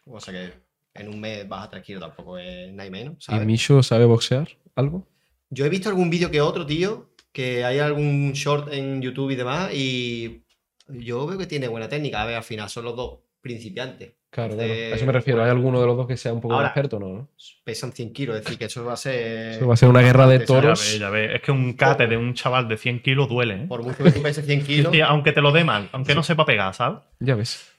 [0.06, 0.52] O sea que
[0.94, 3.26] en un mes baja 3 kilos, tampoco es nada y menos.
[3.28, 3.34] ¿Y.
[3.44, 4.48] Misho sabe boxear?
[4.76, 5.06] ¿Algo?
[5.50, 9.36] Yo he visto algún vídeo que otro, tío, que hay algún short en YouTube y
[9.36, 10.44] demás, y
[10.88, 12.22] yo veo que tiene buena técnica.
[12.22, 14.12] A ver, al final son los dos principiantes.
[14.30, 14.72] Claro, claro.
[14.72, 15.42] A eso me refiero.
[15.42, 17.28] ¿Hay alguno de los dos que sea un poco Ahora- más experto o no?
[17.64, 19.52] Pesan 100 kilos, es decir, que eso va a ser.
[19.54, 20.80] Eso va a ser una guerra de bastante, Ya toros.
[20.80, 21.34] ves, ya ves.
[21.34, 23.66] Es que un cate de un chaval de 100 kilos duele, ¿eh?
[23.68, 24.92] Por mucho que tú peses 100 kilos.
[24.92, 27.00] Sí, aunque te lo dé mal, aunque no sepa pegar, ¿sabes?
[27.18, 27.72] Ya ves.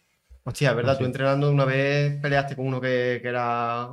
[0.43, 3.89] Hostia, es verdad, tú entrenando una vez peleaste con uno que, que era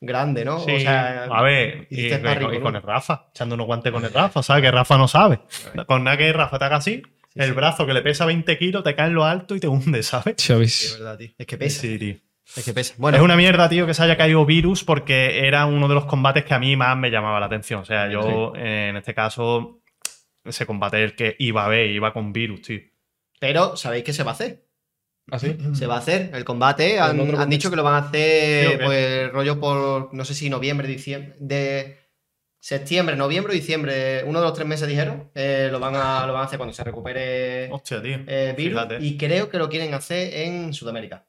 [0.00, 0.60] grande, ¿no?
[0.60, 4.02] Sí, O sea, a ver, y, y- y con el Rafa, echando unos guantes con
[4.04, 4.62] el Rafa, ¿sabes?
[4.62, 5.40] Que Rafa no sabe.
[5.86, 7.02] Con nada que Rafa te haga así,
[7.34, 7.52] el sí.
[7.52, 10.34] brazo que le pesa 20 kilos te cae en lo alto y te hunde, ¿sabes?
[10.38, 11.30] Es verdad, tío.
[11.38, 11.80] Es que pesa.
[11.80, 12.16] Sí, tío.
[12.56, 12.94] Es que pesa.
[12.98, 16.06] Bueno, es una mierda, tío, que se haya caído Virus porque era uno de los
[16.06, 17.80] combates que a mí más me llamaba la atención.
[17.80, 19.82] O sea, yo eh, en este caso,
[20.44, 22.80] ese combate el que iba a ver, iba con Virus, tío.
[23.38, 24.66] pero sabéis que se va a hacer.
[25.30, 25.56] ¿Ah, sí?
[25.74, 26.98] Se va a hacer el combate.
[26.98, 28.84] Han, dicho que lo van a ¿Sí o hacer, qué?
[28.84, 31.98] pues, rollo por, no sé si noviembre, diciembre, de
[32.62, 36.34] septiembre, noviembre o diciembre, uno de los tres meses dijeron, eh, lo, van a, lo
[36.34, 38.18] van a hacer cuando se recupere Hostia, tío.
[38.26, 38.82] eh, Virus.
[39.00, 41.26] Y creo que lo quieren hacer en Sudamérica.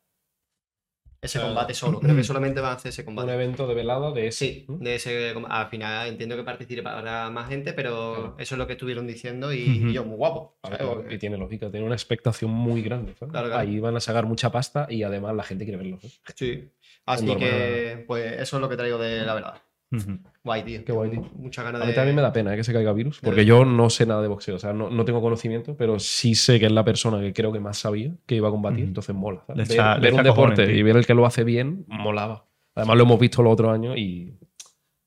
[1.24, 2.00] Ese combate solo.
[2.00, 3.32] Creo que solamente van a hacer ese Un combate.
[3.34, 4.46] evento de velada de ese.
[4.46, 8.36] Sí, de ese al final entiendo que participe para más gente, pero Claro.
[8.40, 10.58] eso es lo que estuvieron diciendo y, y yo, muy guapo.
[10.64, 13.14] Claro, y tiene lógica, tiene una expectación muy grande.
[13.20, 13.32] ¿sabes?
[13.34, 13.62] Claro, claro.
[13.62, 16.00] Ahí van a sacar mucha pasta y además la gente quiere verlo.
[16.00, 16.20] ¿sabes?
[16.36, 16.72] Sí.
[17.06, 19.62] Así que, pues eso es lo que traigo de la verdad.
[19.92, 20.18] Ujú.
[20.44, 20.84] Guay, tío.
[20.84, 21.22] Qué guay, tío.
[21.36, 21.92] Muchas ganas A de.
[21.92, 22.58] mí también me da pena ¿eh?
[22.58, 25.06] que se caiga virus, porque yo no sé nada de boxeo, o sea, no, no
[25.06, 28.36] tengo conocimiento, pero sí sé que es la persona que creo que más sabía que
[28.36, 29.44] iba a combatir, entonces mola.
[29.46, 29.58] ¿sabes?
[29.70, 30.76] Le ver echa- le ver un cojones, deporte tío.
[30.80, 32.46] y ver el que lo hace bien, molaba.
[32.74, 34.34] Además lo hemos visto los otros años y,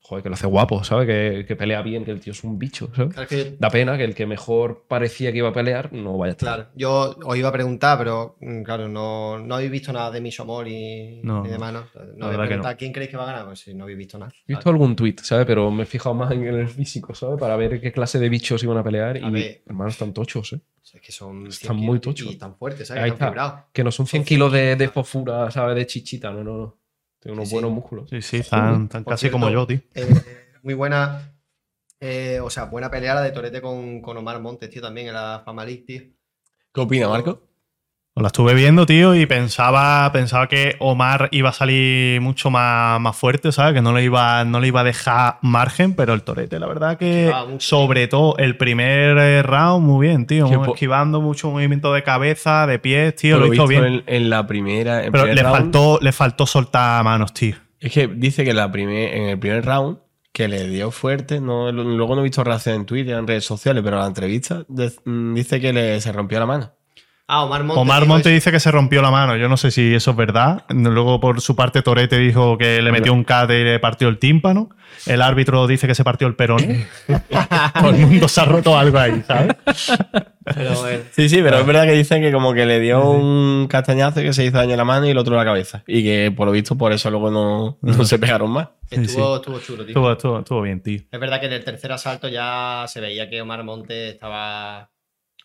[0.07, 1.07] joder, que lo hace guapo, ¿sabes?
[1.07, 3.13] Que, que pelea bien, que el tío es un bicho, ¿sabes?
[3.13, 6.17] Claro, es que- Da pena que el que mejor parecía que iba a pelear no
[6.17, 6.55] vaya a estar.
[6.55, 10.21] claro, yo os iba a preguntar, pero mm, claro, no, no habéis visto nada de
[10.21, 11.79] Mishomor y, No, y demás, ¿no?
[11.79, 12.47] No verdad habéis que no.
[12.47, 14.31] preguntado quién creéis que va a ganar, pues si no habéis visto nada.
[14.47, 15.45] He visto algún tuit, ¿sabes?
[15.47, 17.39] Pero me he fijado más en el físico, ¿sabes?
[17.39, 19.17] Para ver qué clase de bichos iban a pelear.
[19.17, 19.63] A y, ver.
[19.65, 20.57] hermanos, están tochos, ¿eh?
[20.81, 22.31] O sea, es que son Están 100 muy tochos.
[22.31, 23.03] Y tan fuertes, ¿sabes?
[23.03, 23.67] Ahí Están está.
[23.73, 25.75] Que no son 100 Son kilos de, 100 de ¿sabes?
[25.75, 26.77] De chichita, no, no, no.
[27.25, 27.55] Tiene unos Sí, sí.
[27.55, 28.07] buenos músculos.
[28.07, 29.81] Sí, sí, están, están casi cierto, como yo, tío.
[29.95, 30.05] eh,
[30.61, 31.33] muy buena.
[31.99, 35.15] eh, o sea, buena pelea la de Torete con, con Omar Montes, tío, también en
[35.15, 36.03] la Fama League, tío.
[36.71, 37.44] ¿Qué opina, Marco?
[38.17, 43.13] La estuve viendo, tío, y pensaba, pensaba que Omar iba a salir mucho más, más
[43.17, 43.73] fuerte, ¿sabes?
[43.73, 46.97] Que no le, iba, no le iba a dejar margen, pero el Torete, la verdad
[46.97, 50.47] que Ah, sobre todo el primer eh, round, muy bien, tío.
[50.47, 53.83] Muy po- esquivando mucho movimiento de cabeza, de pies, tío, lo he visto bien.
[53.83, 55.03] En, en la primera.
[55.03, 57.55] en pero primer le round, faltó, le faltó soltar manos, tío.
[57.81, 59.97] Es que dice que la primer, en el primer round
[60.31, 63.83] que le dio fuerte, no, luego no he visto reacción en Twitter, en redes sociales,
[63.83, 66.71] pero en la entrevista de- mm, dice que le, se rompió la mano.
[67.27, 69.35] Ah, Omar Monte dice que se rompió la mano.
[69.35, 70.63] Yo no sé si eso es verdad.
[70.69, 74.19] Luego, por su parte, Torete dijo que le metió un cate y le partió el
[74.19, 74.69] tímpano.
[75.07, 76.85] El árbitro dice que se partió el peroné.
[77.79, 79.55] Todo el mundo se ha roto algo ahí, ¿sabes?
[80.43, 81.03] Pero bueno.
[81.11, 84.25] Sí, sí, pero es verdad que dicen que como que le dio un castañazo y
[84.25, 85.83] que se hizo daño en la mano y el otro en la cabeza.
[85.87, 88.67] Y que por lo visto por eso luego no, no se pegaron más.
[88.91, 89.89] Estuvo, estuvo chulo, tío.
[89.89, 91.01] Estuvo, estuvo- estuvo bien, tío.
[91.11, 94.91] Es verdad que en el tercer asalto ya se veía que Omar Montes estaba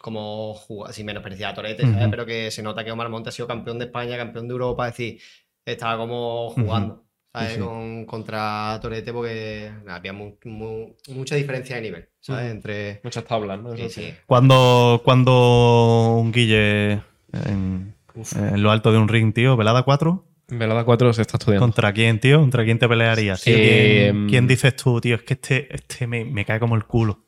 [0.01, 1.85] como jugando, así menospreciado a Torete.
[2.11, 4.89] Pero que se nota que Omar Montes ha sido campeón de España, campeón de Europa,
[4.89, 5.21] es decir,
[5.65, 7.51] estaba como jugando, ¿sabes?
[7.53, 7.65] Sí, sí.
[7.65, 12.51] Con- contra Torete porque había mu- mu- mucha diferencia de nivel, ¿sabes?
[12.51, 13.01] Entre...
[13.05, 13.77] Muchas tablas, ¿no?
[13.77, 14.15] Sí, Eso sí.
[14.27, 17.03] Cuando, cuando un Guille
[17.33, 17.95] en,
[18.37, 21.65] en lo alto de un ring, tío, velada 4, Velada 4 se está estudiando.
[21.65, 22.41] ¿contra quién, tío?
[22.41, 23.41] ¿Contra quién te pelearías?
[23.41, 23.55] tío?
[23.57, 25.15] Eh, ¿Quién, quién dices tú, tío?
[25.15, 27.23] Es que este, este me, me cae como el culo.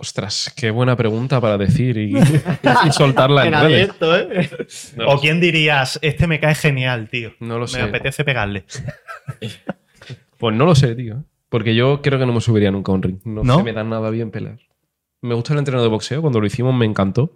[0.00, 2.16] Ostras, qué buena pregunta para decir y,
[2.86, 3.90] y soltarla en En redes.
[4.00, 4.50] abierto, ¿eh?
[4.96, 7.32] No, ¿O quién dirías, este me cae genial, tío?
[7.40, 7.82] no lo Me sé.
[7.82, 8.64] apetece pegarle.
[10.38, 11.24] Pues no lo sé, tío.
[11.48, 13.18] Porque yo creo que no me subiría nunca a un ring.
[13.24, 13.58] No, ¿No?
[13.58, 14.58] se me da nada bien pelear.
[15.22, 16.20] Me gusta el entreno de boxeo.
[16.22, 17.34] Cuando lo hicimos me encantó.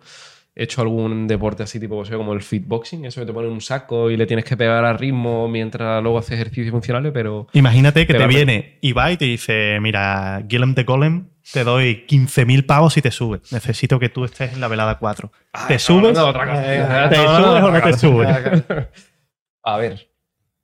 [0.55, 4.11] hecho algún deporte así tipo boxeo como el fitboxing, eso que te ponen un saco
[4.11, 8.15] y le tienes que pegar al ritmo mientras luego haces ejercicios funcionales, pero Imagínate que
[8.15, 13.03] te viene Ibai y te dice, mira, Guillem de Golem, te doy 15.000 pavos y
[13.03, 13.53] te subes.
[13.53, 15.31] Necesito que tú estés en la velada 4.
[15.69, 16.15] ¿Te subes?
[16.15, 18.65] ¿Te subes o no te subes?
[19.63, 20.11] A ver,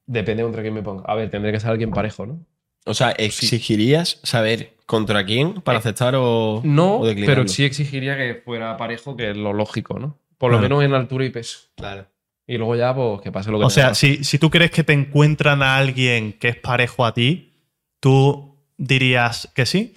[0.07, 1.05] depende contra quién me ponga.
[1.07, 2.45] A ver, tendré que ser alguien parejo, ¿no?
[2.87, 8.43] O sea, ¿exigirías saber contra quién para aceptar o, No, o pero sí exigiría que
[8.45, 10.19] fuera parejo, que es lo lógico, ¿no?
[10.39, 10.77] Por lo Claro.
[10.77, 11.59] menos en altura y peso.
[11.77, 12.07] Claro.
[12.47, 14.83] Y luego ya, pues, que pase lo que O sea, si, si tú crees que
[14.83, 17.53] te encuentran a alguien que es parejo a ti,
[18.01, 19.95] tú dirías que sí.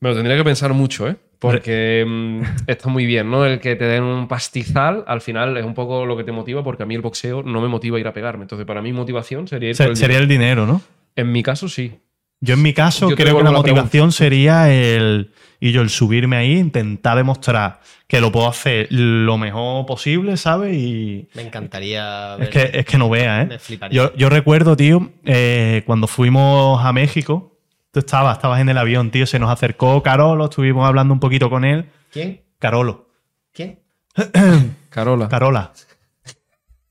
[0.00, 1.16] Me lo tendría que pensar mucho, ¿eh?
[1.40, 3.44] Porque mm, está muy bien, ¿no?
[3.44, 6.62] El que te den un pastizal, al final es un poco lo que te motiva,
[6.64, 8.42] porque a mí el boxeo no me motiva a ir a pegarme.
[8.42, 10.22] Entonces, para mí, motivación sería ir Se- por el sería dinero.
[10.22, 10.82] el dinero, ¿no?
[11.16, 11.98] En mi caso, sí.
[12.40, 16.36] Yo en mi caso Yo creo que la motivación sería el y yo el subirme
[16.36, 20.76] ahí, intentar demostrar que lo puedo hacer lo mejor posible, ¿sabes?
[20.76, 22.50] Y Me encantaría es ver.
[22.50, 23.58] que, es que no veas, Me ¿eh?
[23.58, 23.96] fliparía.
[23.96, 27.57] Yo, yo recuerdo, tío, eh, cuando fuimos a México,
[27.92, 31.50] tú estabas, estabas en el avión, tío, se nos acercó Carolo, estuvimos hablando un poquito
[31.50, 31.86] con él.
[32.12, 32.42] ¿Quién?
[32.58, 33.08] Carolo,
[33.52, 33.80] ¿Quién?
[34.90, 35.28] Carola.
[35.28, 35.72] Carola.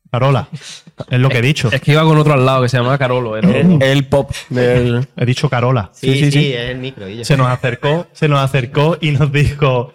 [0.09, 0.47] Carola.
[1.09, 1.69] Es lo que he dicho.
[1.71, 3.37] Es que iba con otro al lado que se llamaba Carolo.
[3.37, 5.07] Era El pop del...
[5.15, 5.91] He dicho Carola.
[5.93, 6.53] Sí, sí, sí, sí.
[6.53, 7.05] es el micro.
[7.23, 9.93] Se nos acercó, se nos acercó y nos dijo,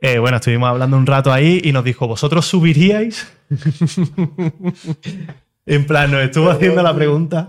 [0.00, 3.32] eh, bueno, estuvimos hablando un rato ahí y nos dijo, ¿vosotros subiríais?
[5.66, 7.48] en plan, nos estuvo haciendo la pregunta.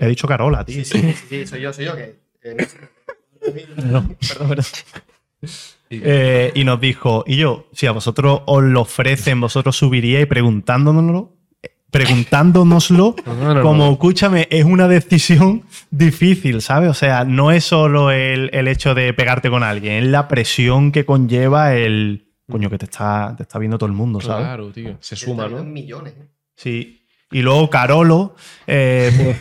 [0.00, 0.84] He dicho Carola, tío.
[0.84, 1.94] Sí, sí, sí, sí, soy yo, soy yo.
[1.96, 2.56] Que, eh,
[3.76, 4.64] Perdón, perdón, perdón.
[5.90, 11.34] Eh, y nos dijo, y yo, si a vosotros os lo ofrecen, vosotros subiríais preguntándonoslo,
[11.90, 13.92] preguntándonoslo, No, no, como, no.
[13.92, 16.90] escúchame, es una decisión difícil, ¿sabes?
[16.90, 20.92] O sea, no es solo el, el hecho de pegarte con alguien, es la presión
[20.92, 22.26] que conlleva el...
[22.48, 24.44] Coño, que te está, te está viendo todo el mundo, ¿sabes?
[24.44, 24.96] Claro, tío.
[25.00, 25.62] Se suma, ¿no?
[25.62, 26.14] millones.
[26.18, 26.26] ¿eh?
[26.56, 26.99] Sí.
[27.30, 28.34] Y luego Carolo...
[28.66, 29.36] eh,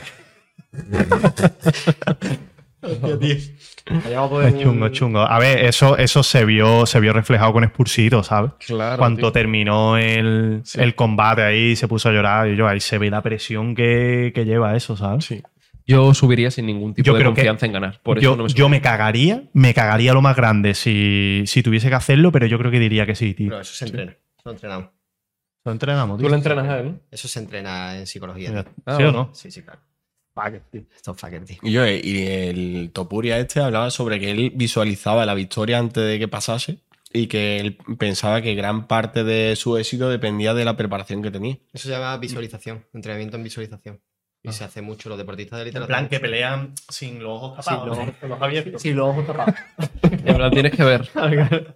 [2.81, 5.19] es chungo, chungo.
[5.21, 8.51] A ver, eso, eso se, vio, se vio reflejado con Spursito, ¿sabes?
[8.65, 8.97] Claro.
[8.97, 9.31] Cuando tío.
[9.31, 10.79] terminó el, Sí.
[10.81, 12.47] el combate ahí, se puso a llorar.
[12.49, 15.25] Y yo, ahí se ve la presión que, que lleva eso, ¿sabes?
[15.25, 15.41] Sí.
[15.85, 17.99] Yo subiría sin ningún tipo Yo de creo que confianza en ganar.
[18.03, 21.63] Por eso yo, no me yo me cagaría, me cagaría lo más grande si, si
[21.63, 23.49] tuviese que hacerlo, pero yo creo que diría que sí, tío.
[23.49, 24.15] Pero eso se entrena.
[24.37, 24.89] Eso entrenamos.
[25.69, 26.99] Lo entrenamos, Tú lo entrenas a él.
[27.11, 28.49] Eso se entrena en psicología.
[28.49, 28.65] Mira.
[28.87, 29.29] Ah, ¿Sí o no?
[29.33, 29.81] Sí, sí, claro.
[30.95, 31.57] Esto es fucker, tío.
[31.61, 36.17] Y yo, y el Topuria este hablaba sobre que él visualizaba la victoria antes de
[36.17, 36.79] que pasase
[37.13, 41.29] y que él pensaba que gran parte de su éxito dependía de la preparación que
[41.29, 41.59] tenía.
[41.71, 43.99] Eso se llama visualización, entrenamiento en visualización.
[44.41, 45.97] Y se hace mucho los deportistas de En literatura.
[45.97, 48.81] plan, que pelean sin los ojos tapados, Sin los abiertos.
[48.81, 49.55] Sí, los ojos tapados.
[50.25, 51.09] En plan, tienes que ver.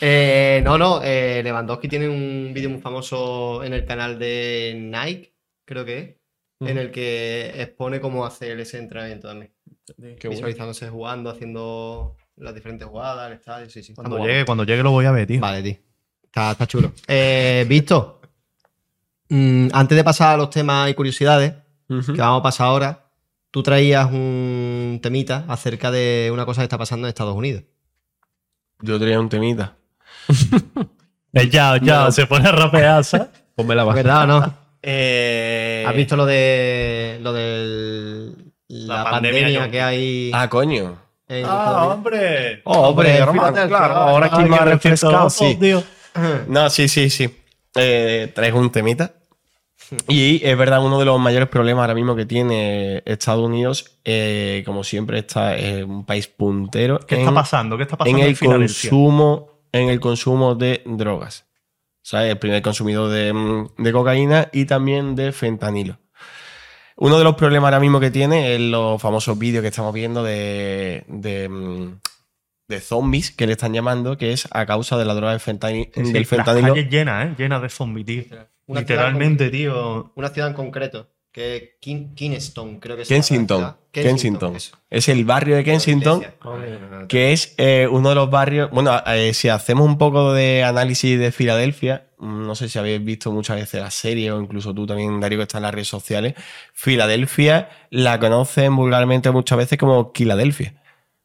[0.00, 5.34] Eh, no, no, eh, Lewandowski tiene un vídeo muy famoso en el canal de Nike,
[5.64, 5.98] creo que
[6.60, 9.52] es, en el que expone cómo hacer ese entrenamiento también.
[9.86, 10.30] Qué bueno.
[10.30, 13.92] Visualizándose jugando, haciendo las diferentes jugadas, el estadio, sí, sí.
[13.92, 15.40] está Cuando llegue, cuando llegue lo voy a ver, tío.
[15.40, 15.76] Vale, tío.
[16.24, 16.92] Está, está chulo.
[17.08, 18.20] Eh, Visto,
[19.28, 21.54] mm, antes de pasar a los temas y curiosidades,
[22.06, 23.06] que vamos a pasar ahora,
[23.50, 27.64] tú traías un temita acerca de una cosa que está pasando en Estados Unidos.
[28.80, 29.76] Yo tenía un temita.
[31.34, 33.02] Eh, ya, ya, se pone a rapear.
[33.56, 34.02] Ponme la base.
[34.02, 34.54] ¿Verdad o no?
[34.84, 38.32] Eh, ¿Has visto lo de lo de
[38.66, 40.98] la, La pandemia, pandemia que hay Ah, coño.
[41.28, 42.60] en ¡Ah, hombre!
[42.64, 45.56] Oh, hombre, fíjate al claro, ahora aquí Ay, me ha qué refrescado, sí.
[45.60, 45.82] tío.
[46.48, 47.32] No, sí, sí, sí.
[47.76, 49.12] Eh, traigo un temita.
[50.08, 54.62] Y es verdad, uno de los mayores problemas ahora mismo que tiene Estados Unidos, eh,
[54.66, 55.54] como siempre, está
[55.86, 57.76] un país puntero ¿Qué en, está pasando?
[57.76, 61.46] ¿Qué está pasando en el consumo, en el consumo de drogas.
[62.04, 65.98] O sea, el primer consumidor de, mm, de cocaína y también de fentanilo.
[66.96, 70.22] Uno de los problemas ahora mismo que tiene es los famosos vídeos que estamos viendo
[70.22, 71.98] de, de, mm,
[72.68, 75.90] de zombies que le están llamando, que es a causa de la droga del, fentani-
[75.94, 76.74] Sí, del las fentanilo.
[76.74, 77.34] calles llenas, ¿eh?
[77.38, 78.24] Llenas de zombies, tío.
[78.66, 80.12] Una Literalmente, tío.
[80.14, 83.76] Una ciudad en concreto, que es Kin- Kingston, creo que la Kensington.
[83.90, 84.56] Kensington.
[84.56, 84.76] eso.
[84.88, 86.24] Es el barrio de Kensington,
[87.08, 88.70] que es eh, uno de los barrios.
[88.70, 93.04] Bueno, eh, si hacemos un poco de análisis de Filadelfia, mm, no sé si habéis
[93.04, 95.88] visto muchas veces la serie o incluso tú también, Darío, que está en las redes
[95.88, 96.34] sociales.
[96.72, 100.74] Filadelfia la conocen vulgarmente muchas veces como Filadelfia.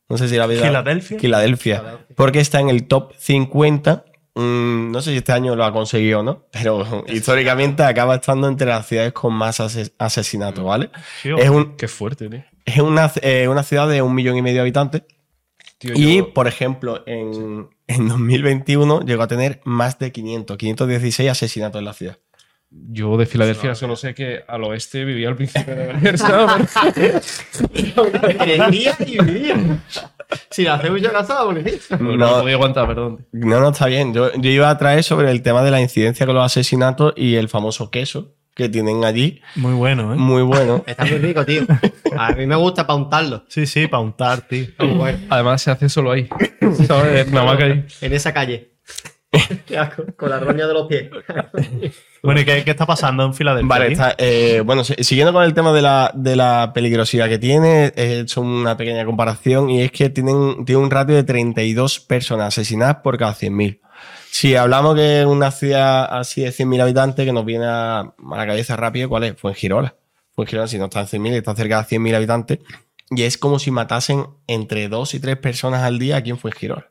[0.10, 0.62] No sé si la habéis.
[0.62, 1.20] Filadelfia.
[1.20, 2.00] Filadelfia.
[2.16, 4.06] Porque está en el top 50.
[4.38, 8.48] Mm, no sé si este año lo ha conseguido o no, pero históricamente acaba estando
[8.48, 10.90] entre las ciudades con más ase- asesinatos, ¿vale?
[11.24, 12.44] Es un, Qué fuerte, tío.
[12.66, 15.04] es una, eh, una ciudad de un millón y medio de habitantes
[15.80, 21.30] Tío, Y, yo- por ejemplo, en, en 2021 llegó a tener más de 500, 516
[21.30, 22.18] asesinatos en la ciudad.
[22.90, 27.44] Yo de Filadelfia solo sé que al oeste vivía al principio de la ¿sabes?
[28.72, 29.56] Vivía y vivía.
[30.50, 31.98] Si la hacemos yo caso, la policía.
[32.00, 32.28] No, No.
[32.38, 33.26] no podía aguantar, perdón.
[33.32, 34.14] No, no, está bien.
[34.14, 37.36] Yo, yo iba a traer sobre el tema de la incidencia con los asesinatos y
[37.36, 39.42] el famoso queso que tienen allí.
[39.56, 40.18] Muy bueno, ¿eh?
[40.18, 40.84] Muy bueno.
[40.88, 41.64] Está muy rico, tío.
[42.18, 43.44] A mí me gusta para untarlo.
[43.50, 44.66] Sí, sí, para untar, tío.
[44.80, 45.20] Muy bueno.
[45.30, 46.28] Además se hace solo ahí.
[46.88, 47.32] ¿Sabes?
[47.32, 47.86] Nada más que ahí.
[48.02, 48.74] En esa calle.
[50.16, 51.10] Con la roña de los pies.
[52.24, 53.70] Bueno, ¿y qué, qué está pasando en Filadelfia?
[53.70, 57.38] Vale, está, eh, bueno, si- siguiendo con el tema de la, de la peligrosidad que
[57.38, 62.00] tiene, he hecho una pequeña comparación y es que tienen, tiene un ratio de 32
[62.02, 63.80] personas asesinadas por cada 100.000.
[64.32, 68.48] Si hablamos de una ciudad así de 100.000 habitantes que nos viene a, a la
[68.48, 69.36] cabeza rápido, ¿cuál es?
[69.40, 69.96] Fue en Girola.
[70.34, 72.60] Fue en Girola, si no está en 100.000, está cerca de 100.000 habitantes.
[73.12, 76.88] Y es como si matasen entre dos y tres personas al día aquí en Fuengirola.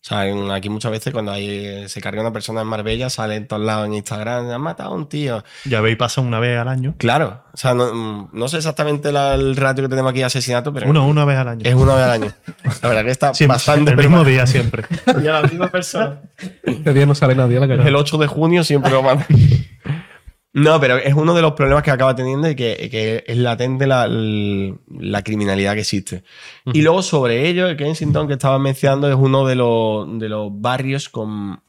[0.00, 3.34] O sea, en- aquí muchas veces cuando hay, se carga una persona en Marbella, sale
[3.34, 5.42] en todos lados en Instagram, han matado a un tío.
[5.64, 6.94] Ya veis, pasa una vez al año.
[6.98, 10.26] Claro, o sea, no, mm, no sé exactamente la- el ratio que tenemos aquí de
[10.26, 11.60] asesinato, pero Uno, una vez al año.
[11.64, 12.32] es una vez al año.
[12.80, 14.84] La verdad que está Siempre, bastante el mismo día siempre.
[15.22, 16.20] Y a la misma persona.
[16.62, 17.86] Este día no sale nadie a la calle.
[17.88, 19.26] El 8 de junio siempre lo matan.
[20.58, 23.86] No, pero es uno de los problemas que acaba teniendo y que, que es latente
[23.86, 26.24] la, la criminalidad que existe.
[26.66, 30.48] Y luego sobre ello, el Kensington que estaba mencionando es uno de los, de los
[30.52, 31.60] barrios con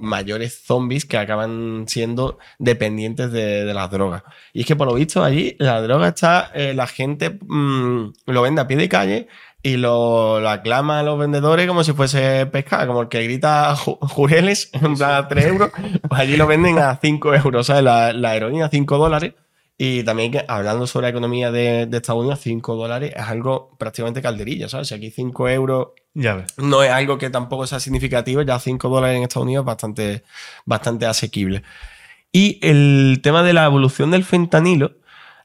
[0.00, 4.22] mayores zombies que acaban siendo dependientes de, de las drogas.
[4.52, 8.42] Y es que por lo visto allí la droga está, eh, la gente mm, lo
[8.42, 9.28] vende a pie de calle
[9.62, 13.74] y lo, lo aclama a los vendedores como si fuese pescado, como el que grita
[13.76, 15.70] ju- jureles en plan a 3 euros,
[16.08, 17.84] pues allí lo venden a 5 euros, ¿sabes?
[17.84, 19.34] La, la heroína a 5 dólares.
[19.78, 23.74] Y también que, hablando sobre la economía de, de Estados Unidos, 5 dólares es algo
[23.78, 24.88] prácticamente calderilla, ¿sabes?
[24.88, 26.54] Si aquí 5 euros Ya ves.
[26.58, 30.22] no es algo que tampoco sea significativo, ya 5 dólares en Estados Unidos es bastante,
[30.66, 31.62] bastante asequible.
[32.30, 34.92] Y el tema de la evolución del fentanilo,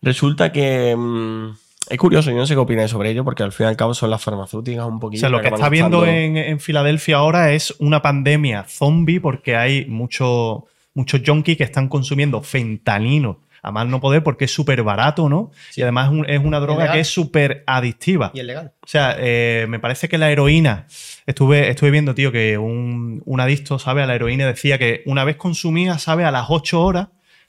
[0.01, 1.51] resulta que mm,
[1.89, 3.93] es curioso, yo no sé qué opináis sobre ello, porque al fin y al cabo
[3.93, 5.19] son las farmacéuticas un O poquillo.
[5.21, 9.55] sea, lo que está viendo estando- en, en Filadelfia ahora es una pandemia zombie porque
[9.55, 14.81] hay muchos muchos junkies que están consumiendo fentanilo a más no poder porque es súper
[14.83, 15.51] barato, ¿no?
[15.75, 18.31] Y además es, un- es una droga que es súper adictiva.
[18.33, 18.71] Y es legal.
[18.81, 20.85] O sea, eh, me parece que la heroína,
[21.25, 24.01] estuve, estuve viendo, tío, que un, un adicto, ¿sabe?
[24.03, 26.23] A la heroína decía que una vez consumía, ¿sabe?
[26.23, 27.07] A las 8 horas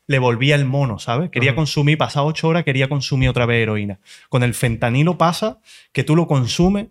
[0.09, 1.31] le volvía el mono, ¿sabes?
[1.31, 4.01] Quería consumir, pasaba 8 horas, quería consumir otra vez heroína.
[4.29, 5.61] Con el fentanilo pasa
[5.93, 6.89] que tú lo consumes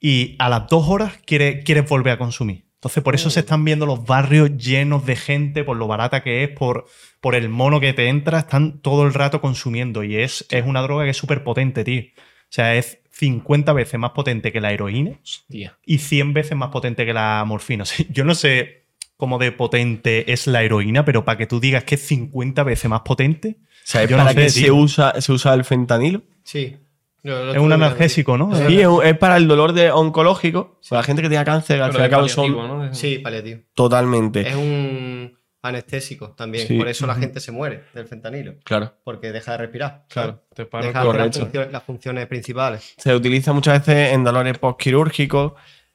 [0.00, 2.64] y a las 2 horas quiere- quieres volver a consumir.
[2.76, 6.44] Entonces, por eso se están viendo los barrios llenos de gente, por lo barata que
[6.44, 6.86] es, por,
[7.20, 10.02] por el mono que te entra, están todo el rato consumiendo.
[10.02, 12.04] Y es, es una droga que es súper potente, tío.
[12.16, 15.76] O sea, es 50 veces más potente que la heroína Hostia.
[15.84, 17.82] y 100 veces más potente que la morfina.
[17.84, 18.86] O sea, yo no sé
[19.20, 22.90] cómo de potente es la heroína, pero para que tú digas que es 50 veces
[22.90, 26.22] más potente, ¿Sabes no para sé, qué se usa, se usa el fentanilo?
[26.42, 26.76] Sí.
[27.22, 28.54] Es un analgésico, ¿no?
[28.54, 30.80] Sí, es, es para el dolor de oncológico.
[30.88, 32.88] Para la gente que tenga cáncer, al Pero fin y al de cabo paliativo, son
[32.88, 32.94] ¿no?
[32.94, 33.60] Sí, paliativo.
[33.74, 34.48] totalmente.
[34.48, 36.66] Es un anestésico también.
[36.66, 36.78] Sí.
[36.78, 38.54] Por eso la gente se muere del fentanilo.
[38.64, 38.94] Claro.
[39.04, 40.06] Porque deja de respirar.
[40.08, 42.94] Claro, te Deja de las funciones, las funciones principales.
[42.96, 45.52] Se utiliza muchas veces en dolores postquirúrgicos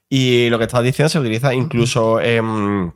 [0.08, 2.92] y lo que estás diciendo se utiliza incluso em,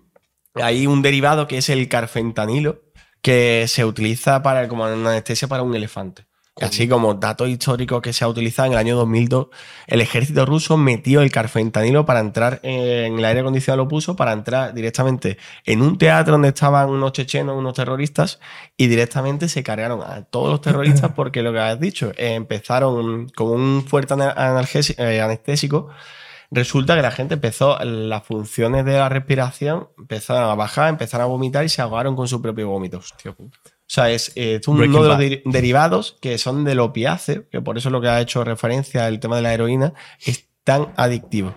[0.56, 2.82] hay un derivado que es el carfentanilo
[3.22, 6.26] que se utiliza para como anestesia para un elefante.
[6.62, 9.48] Así como datos históricos que se ha utilizado en el año 2002,
[9.88, 14.34] el ejército ruso metió el carfentanilo para entrar en el aire acondicionado, lo puso para
[14.34, 18.42] entrar directamente en un teatro donde estaban unos chechenos, unos terroristas,
[18.76, 23.30] y directamente se cargaron a todos los terroristas porque lo que has dicho, eh, empezaron
[23.30, 25.88] con un fuerte ana- analgesi- eh, anestésico.
[26.52, 31.28] Resulta que la gente empezó, las funciones de la respiración empezaron a bajar, empezaron a
[31.28, 32.98] vomitar y se ahogaron con su propio vómito.
[32.98, 33.58] Hostia puta.
[33.66, 35.08] O sea, es, es uno Breaking de
[35.44, 39.08] los derivados que son del opiáceo, que por eso es lo que ha hecho referencia
[39.08, 39.94] el tema de la heroína,
[40.26, 41.56] es tan adictivo.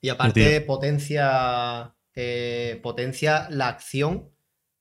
[0.00, 4.30] Y aparte potencia, eh, potencia la acción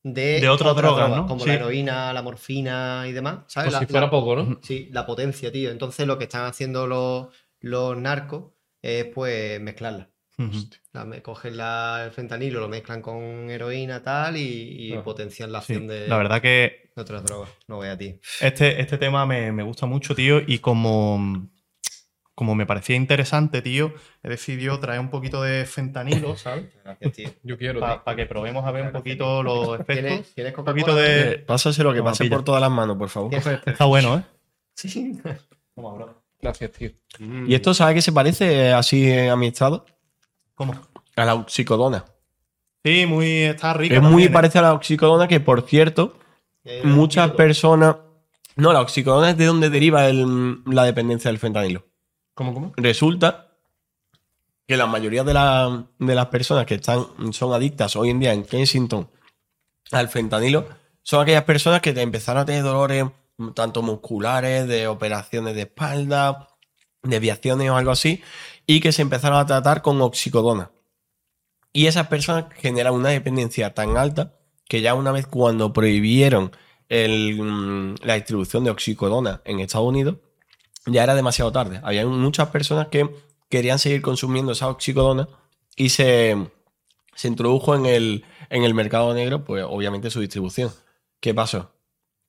[0.04, 1.26] de, De otras drogas, ¿no?
[1.28, 1.48] Como Sí.
[1.48, 3.40] la heroína, la morfina y demás.
[3.48, 3.70] ¿sabes?
[3.70, 4.60] Como La- si fuera la- poco, ¿no?
[4.62, 5.70] Sí, la potencia, tío.
[5.72, 7.28] Entonces lo que están haciendo los,
[7.60, 8.52] los narcos
[8.82, 10.10] es pues mezclarla.
[10.94, 15.62] La, me- cogen la- el fentanilo, lo mezclan con heroína tal y, y potencian la
[15.62, 17.50] Sí, acción de, La verdad que de otras drogas.
[17.68, 18.20] No voy a ti.
[18.42, 21.50] este, este tema me, me gusta mucho, tío, y como,
[22.36, 26.66] como me parecía interesante, tío, he decidido traer un poquito de fentanilo, ¿sabes?
[26.84, 27.30] Gracias, tío.
[27.42, 27.80] Yo quiero.
[27.80, 29.96] Para que probemos a ver un poquito los efectos.
[29.96, 31.40] ¿Tienes, ¿tienes Un poquito de...
[31.40, 33.32] Pásaselo, que pase por todas las manos, por favor.
[33.32, 34.24] ¿Tienes- Está bueno, ¿eh?
[34.76, 35.20] Sí.
[35.74, 36.27] Toma, bro.
[36.42, 36.92] Gracias, tío.
[37.20, 39.86] ¿Y esto sabe que se parece así a mi estado?
[40.56, 40.74] ¿Cómo?
[41.16, 42.06] A la oxicodona.
[42.84, 43.44] Sí, muy.
[43.44, 43.96] Está rica.
[43.96, 44.30] Es muy ¿eh?
[44.30, 46.18] parecida a la oxicodona que, por cierto,
[46.64, 47.96] Eh, muchas personas...
[48.58, 51.86] No, la oxicodona es de donde deriva el- la dependencia del fentanilo.
[52.34, 52.74] ¿Cómo, cómo?
[52.76, 53.52] Resulta
[54.68, 58.34] que la mayoría de, la- de las personas que están, son adictas hoy en día
[58.34, 59.10] en Kensington
[59.92, 60.68] al fentanilo
[61.04, 63.06] son aquellas personas que te empezaron a tener dolores
[63.54, 66.50] tanto musculares, de operaciones de espalda,
[67.04, 68.22] desviaciones o algo así,
[68.66, 70.72] y que se empezaron a tratar con oxicodona.
[71.74, 74.34] Y esas personas generan una dependencia tan alta
[74.68, 76.52] que ya una vez cuando prohibieron
[76.90, 80.18] el, mm, la distribución de oxicodona en Estados Unidos,
[80.86, 81.80] ya era demasiado tarde.
[81.84, 83.10] Había muchas personas que
[83.50, 85.28] querían seguir consumiendo esa oxicodona
[85.76, 86.36] y se,
[87.16, 90.72] se introdujo en el, en el mercado negro, pues obviamente su distribución.
[91.20, 91.77] ¿Qué pasó?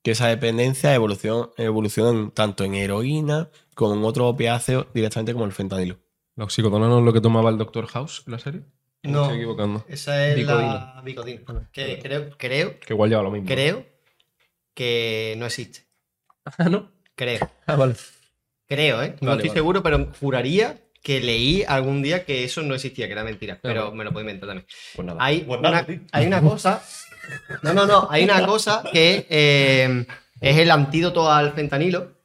[0.02, 5.52] Que esa dependencia evolucionó, evolucionó tanto en heroína como en otros opiáceos directamente como el
[5.52, 5.98] fentanilo.
[6.36, 8.60] ¿La oxicodona no es lo que tomaba el Doctor House en la serie?
[8.60, 9.22] ¿O me No.
[9.22, 9.84] estoy equivocando.
[9.88, 10.92] Esa es Bicodina.
[10.96, 11.40] la bicodina.
[11.72, 13.48] Que creo, creo, Que igual lleva lo mismo.
[13.48, 13.84] creo
[14.74, 15.86] que no existe.
[16.58, 16.90] Ah, ¿no?
[17.14, 17.40] Creo.
[17.66, 17.94] Ah, vale.
[18.66, 19.16] Creo, ¿eh?
[19.20, 19.58] No Vale, estoy vale.
[19.58, 23.58] seguro, pero juraría que leí algún día que eso no existía, que era mentira.
[23.60, 24.66] Pero me lo puedo inventar también.
[24.94, 25.18] Pues nada.
[25.22, 26.00] Hay, Pues nada, una, tío.
[26.12, 26.82] hay una cosa.
[27.62, 28.06] No, no, no.
[28.10, 30.06] Hay una cosa que eh,
[30.40, 32.16] es el antídoto al fentanilo.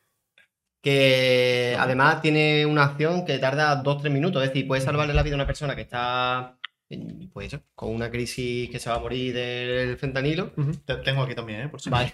[0.82, 4.44] Que además tiene una acción que tarda 2-3 minutos.
[4.44, 6.58] Es decir, puede salvarle la vida a una persona que está.
[7.32, 10.52] Pues con una crisis que se va a morir del fentanilo.
[10.86, 11.70] Te- Tengo aquí también, ¿eh?
[11.70, 12.14] Por si Vale.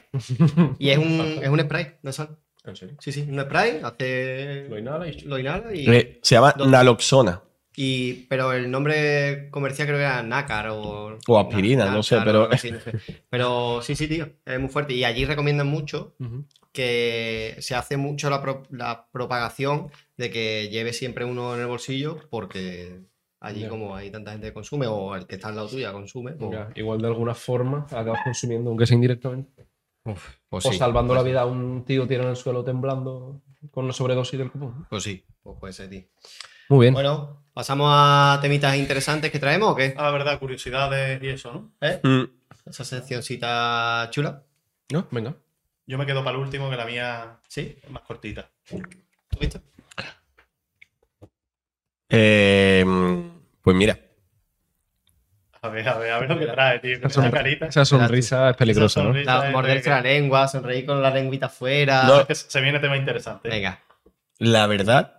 [0.78, 2.38] Y es un, es un spray de sal.
[2.64, 2.95] ¿En serio?
[2.99, 4.68] Sí, sí, un spray, hace.
[4.70, 5.20] Lo inhala y...
[5.22, 6.20] Lo inhala y.
[6.22, 6.72] Se llama ¿Dónde?
[6.78, 7.41] naloxona.
[7.81, 11.18] Y, pero el nombre comercial creo que era Nácar o...
[11.27, 12.91] O aspirina, no sé, pero- algo así, no sé.
[13.30, 14.93] Pero sí, sí, tío, es muy fuerte.
[14.93, 16.14] Y allí recomiendan mucho
[16.73, 21.68] que se hace mucho la, pro- la propagación de que lleve siempre uno en el
[21.68, 22.99] bolsillo porque
[23.39, 23.69] allí Ya.
[23.69, 26.60] como hay tanta gente que consume o el que está al lado tuya consume, pues,
[26.76, 29.68] Igual de alguna forma acabas consumiendo, aunque sea indirectamente.
[30.03, 31.31] pues o sí, salvando la pues sí.
[31.31, 33.41] vida a un tío tirado en el suelo temblando
[33.72, 34.85] con una sobredosis del cupón.
[34.89, 36.03] Pues sí, pues puede ser, tío.
[36.69, 36.93] Muy bien.
[36.93, 39.94] Bueno, ¿pasamos a temitas interesantes que traemos o qué?
[39.98, 41.72] Ah, verdad, curiosidades y eso, ¿no?
[41.86, 41.99] ¿Eh?
[42.02, 42.23] Mm.
[42.69, 44.44] Esa seccioncita chula.
[44.94, 45.10] ¿No?
[45.11, 45.36] Venga.
[45.86, 47.77] Yo me quedo para el último, que la mía ¿Sí?
[47.84, 48.49] es más cortita.
[48.69, 49.60] ¿Tú viste?
[52.10, 52.86] Eh,
[53.61, 53.99] pues mira,
[55.61, 56.95] A ver, a ver, a ver lo que trae, tío.
[56.95, 57.65] Esa, esa sonri- carita.
[57.65, 59.14] esa sonrisa es peligrosa, Esa ¿no?
[59.14, 59.38] sonrisa.
[59.40, 62.03] La- es morderse que- la lengua, sonreír con la lengüita afuera.
[62.03, 62.22] No.
[62.22, 63.49] Es que se viene tema interesante.
[63.49, 63.80] Venga.
[64.38, 65.19] la verdad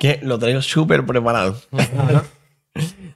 [0.00, 1.60] que lo traigo súper preparado.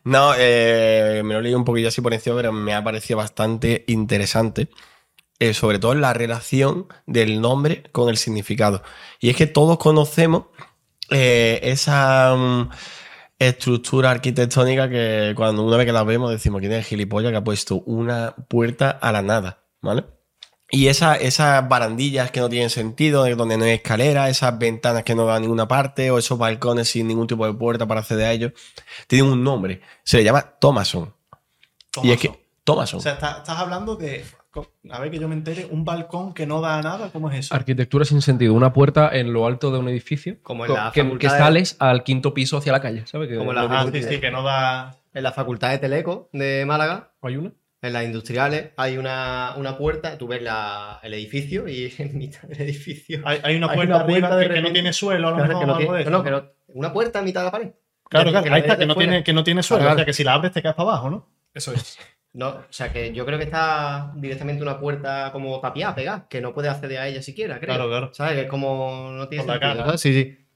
[0.04, 3.84] No, eh, me lo leí un poquillo así por encima, pero me ha parecido bastante
[3.88, 4.68] interesante.
[5.40, 8.82] eh, sobre todo la relación del nombre con el significado.
[9.20, 10.46] Y es que todos conocemos
[11.10, 12.70] eh, esa mm,
[13.38, 17.38] estructura arquitectónica que cuando una vez que la vemos decimos quién es el gilipollas que
[17.38, 20.04] ha puesto una puerta a la nada, ¿vale?
[20.72, 25.02] Y esa- esas barandillas que no tienen sentido, de donde no hay escalera, esas ventanas
[25.02, 28.00] que no dan a ninguna parte, o esos balcones sin ningún tipo de puerta para
[28.00, 28.52] acceder a ellos,
[29.08, 29.80] tienen un nombre.
[30.04, 31.12] Se le llama Thomason.
[32.02, 32.30] Y es que.
[32.62, 32.98] Thomason.
[32.98, 34.24] O sea, está- estás hablando de.
[34.90, 37.38] A ver que yo me entere, un balcón que no da a nada, ¿cómo es
[37.46, 37.54] eso?
[37.54, 38.52] Arquitectura sin sentido.
[38.52, 40.36] Una puerta en lo alto de un edificio.
[40.42, 43.28] Como en la que, que de- sales al quinto piso hacia la calle, ¿sabes?
[43.28, 44.96] Que Como la- Ah, sí, que no da.
[45.14, 47.52] En la facultad de Teleco de Málaga, ¿Hay una?
[47.82, 50.18] En las industriales, hay una, una puerta.
[50.18, 53.22] Tú ves la- el edificio y en mitad del edificio.
[53.24, 55.30] Hay, hay una Hay puerta una arriba puerta de que, que no tiene suelo, a
[55.30, 56.44] lo Claro, mejor, que no o algo tiene- de no, que no-
[56.74, 57.70] una puerta en mitad de la pared.
[58.08, 59.82] Claro, Que- claro, que ahí está, que no, tiene, que no tiene suelo.
[59.82, 61.28] Claro, O sea, que si la abres te caes para abajo, ¿no?
[61.54, 61.98] Eso es.
[62.32, 66.40] No, o sea que yo creo que está directamente una puerta como tapiada, pegada, que
[66.40, 67.74] no puede acceder a ella siquiera, creo.
[67.74, 68.10] Claro, claro.
[68.14, 68.34] ¿Sabes?
[68.34, 69.10] Que es como.
[69.12, 69.98] No tiene sentido.
[69.98, 70.46] Sí, sí.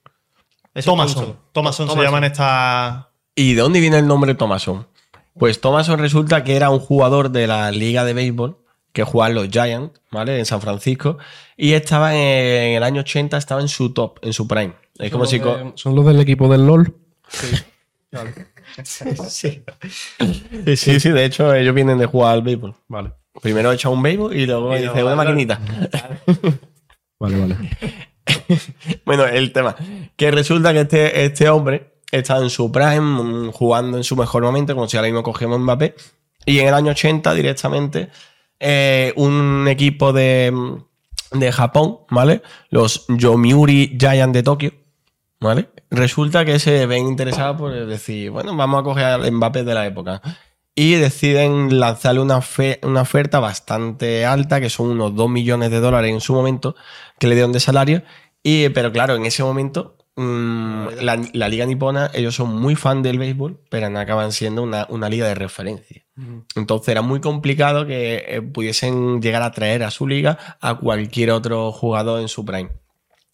[0.72, 1.24] Eso es Thomason.
[1.24, 1.42] Thompson.
[1.52, 2.04] Thomason se Thomason.
[2.04, 3.06] llaman estas.
[3.34, 4.86] ¿Y de dónde viene el nombre Thomason?
[5.38, 8.58] Pues Thomason resulta que era un jugador de la liga de béisbol
[8.92, 10.38] que jugaban los Giants, ¿vale?
[10.38, 11.18] En San Francisco.
[11.56, 14.74] Y estaba en, en el año 80, estaba en su top, en su prime.
[14.98, 15.38] Es como si...
[15.38, 16.94] Son los de- ¿Son los del equipo del LOL?
[19.28, 19.62] Sí.
[20.76, 22.74] Sí, sí, de hecho ellos vienen de jugar al béisbol.
[22.88, 23.12] Vale.
[23.42, 25.60] Primero echa un béisbol y luego Y dice una maquinita.
[27.20, 27.56] Vale, vale.
[29.04, 29.76] Bueno, el tema.
[30.16, 34.42] Que resulta que este, este hombre estaba en su prime, mm, jugando en su mejor
[34.42, 35.94] momento, como si ahora mismo cogemos Mbappé.
[36.46, 38.10] Y en el año 80, directamente,
[38.60, 42.42] eh, un equipo de, mm, de Japón, ¿vale?
[42.70, 44.72] Los Yomiuri Giants de Tokio,
[45.40, 45.70] ¿vale?
[45.90, 49.86] Resulta que se ven interesados por decir, bueno, vamos a coger al Mbappé de la
[49.86, 50.22] época.
[50.76, 52.40] Y deciden lanzarle una,
[52.82, 56.74] una oferta bastante alta, que son unos 2 millones de dólares en su momento,
[57.18, 58.02] que le dieron de salario.
[58.42, 63.02] Y, pero claro, en ese momento mm, la, la liga nipona, ellos son muy fan
[63.02, 66.04] del béisbol, pero no acaban siendo una, una liga de referencia.
[66.54, 71.32] Entonces era muy complicado que eh, pudiesen llegar a traer a su liga a cualquier
[71.32, 72.70] otro jugador en su prime.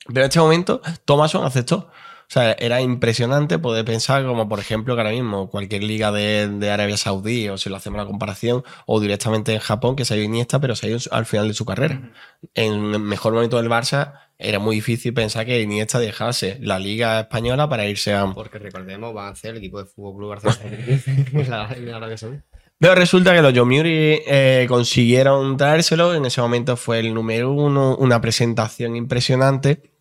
[0.07, 1.91] Pero en este momento, Thomason aceptó.
[2.31, 6.49] O sea, era impresionante poder pensar como, por ejemplo, que ahora mismo cualquier liga de,
[6.49, 10.15] de Arabia Saudí, o si lo hacemos la comparación, o directamente en Japón, que se
[10.15, 12.13] ha ido Iniesta, pero se ha ido al final de su carrera.
[12.55, 17.21] En el mejor momento del Barça, era muy difícil pensar que Iniesta dejase la liga
[17.21, 18.27] española para irse a...
[18.33, 21.49] Porque recordemos, van a ser el equipo de Fútbol Club Barcelona.
[21.79, 22.43] la, la.
[22.79, 26.15] Pero resulta que los Yomiuri eh, consiguieron traérselo.
[26.15, 29.93] En ese momento fue el número uno, una presentación impresionante.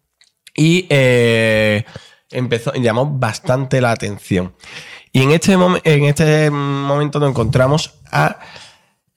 [0.55, 1.83] Y eh,
[2.31, 4.53] empezó, llamó bastante la atención.
[5.11, 8.39] Y en este, en este momento nos encontramos a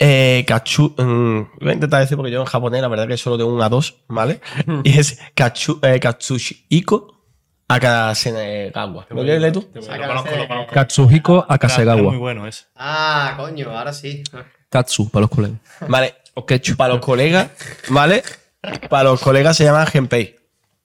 [0.03, 0.95] eh, Kachu.
[0.99, 3.63] mm, voy a intentar decir porque yo en japonés la verdad que solo tengo un
[3.63, 4.41] a dos, ¿vale?
[4.85, 7.13] y es Kachu, eh, Katsushiko
[7.69, 9.07] Akasegawa.
[9.09, 9.69] ¿Lo quieres leer tú?
[9.75, 10.75] Lo conozco, lo conozco.
[10.75, 12.17] Katsuhiko Era muy Akasegawa.
[12.19, 12.65] bueno ese.
[12.77, 14.23] Ah, coño, ahora sí.
[14.69, 15.59] Katsu, para los colegas.
[15.89, 16.47] Vale, O
[16.77, 17.49] para los colegas,
[17.89, 18.23] ¿vale?
[18.89, 20.37] Para los colegas se llama Genpei.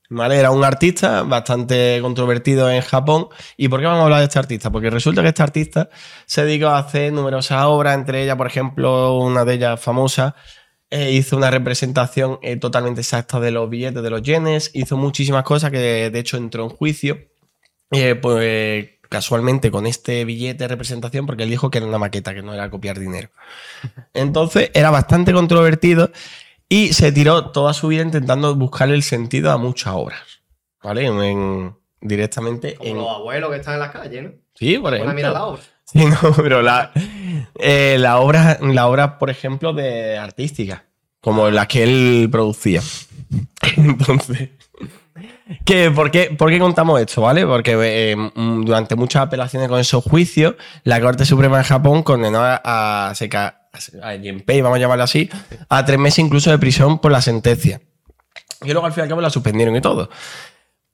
[0.09, 0.37] ¿Vale?
[0.37, 3.27] Era un artista bastante controvertido en Japón.
[3.57, 4.71] ¿Y por qué vamos a hablar de este artista?
[4.71, 5.89] Porque resulta que este artista
[6.25, 10.35] se dedicó a hacer numerosas obras, entre ellas, por ejemplo, una de ellas famosa,
[10.89, 15.43] eh, hizo una representación eh, totalmente exacta de los billetes de los yenes, hizo muchísimas
[15.43, 17.19] cosas que de hecho entró en juicio.
[17.91, 22.33] Eh, pues casualmente con este billete de representación, porque él dijo que era una maqueta,
[22.33, 23.29] que no era copiar dinero.
[24.13, 26.11] Entonces era bastante controvertido
[26.69, 30.19] y se tiró toda su vida intentando buscarle el sentido a muchas obras.
[30.83, 31.05] ¿Vale?
[31.05, 32.97] En- en- directamente Como en.
[32.97, 34.31] los abuelos que están en las calles, ¿no?
[34.55, 35.53] Sí, por Van a mirar la ejemplo.
[35.53, 35.61] obra.
[35.85, 36.91] Sí, no, pero la,
[37.55, 40.85] eh, la obra, la obra, por ejemplo, de artística,
[41.21, 42.81] como las que él producía.
[43.77, 44.49] Entonces,
[45.65, 47.45] ¿qué, por, qué, por qué contamos esto, vale?
[47.45, 47.75] Porque
[48.11, 52.61] eh, mm, durante muchas apelaciones con esos juicios, la Corte Suprema de Japón condenó a,
[53.09, 53.15] a,
[54.01, 55.29] a Genpei, vamos a llamarlo así,
[55.69, 57.81] a tres meses incluso de prisión por la sentencia.
[58.61, 60.09] Y luego al fin y al cabo la suspendieron y todo.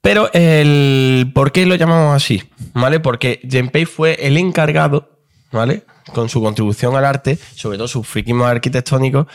[0.00, 2.42] Pero el ¿por qué lo llamamos así?
[2.74, 3.00] ¿Vale?
[3.00, 5.18] Porque Genpei fue el encargado,
[5.50, 5.84] ¿vale?
[6.12, 9.26] Con su contribución al arte, sobre todo sus friquismos arquitectónicos,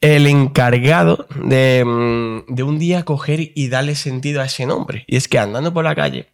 [0.00, 5.04] el encargado de, mm, de un día coger y darle sentido a ese nombre.
[5.08, 6.28] Y es que andando por la calle,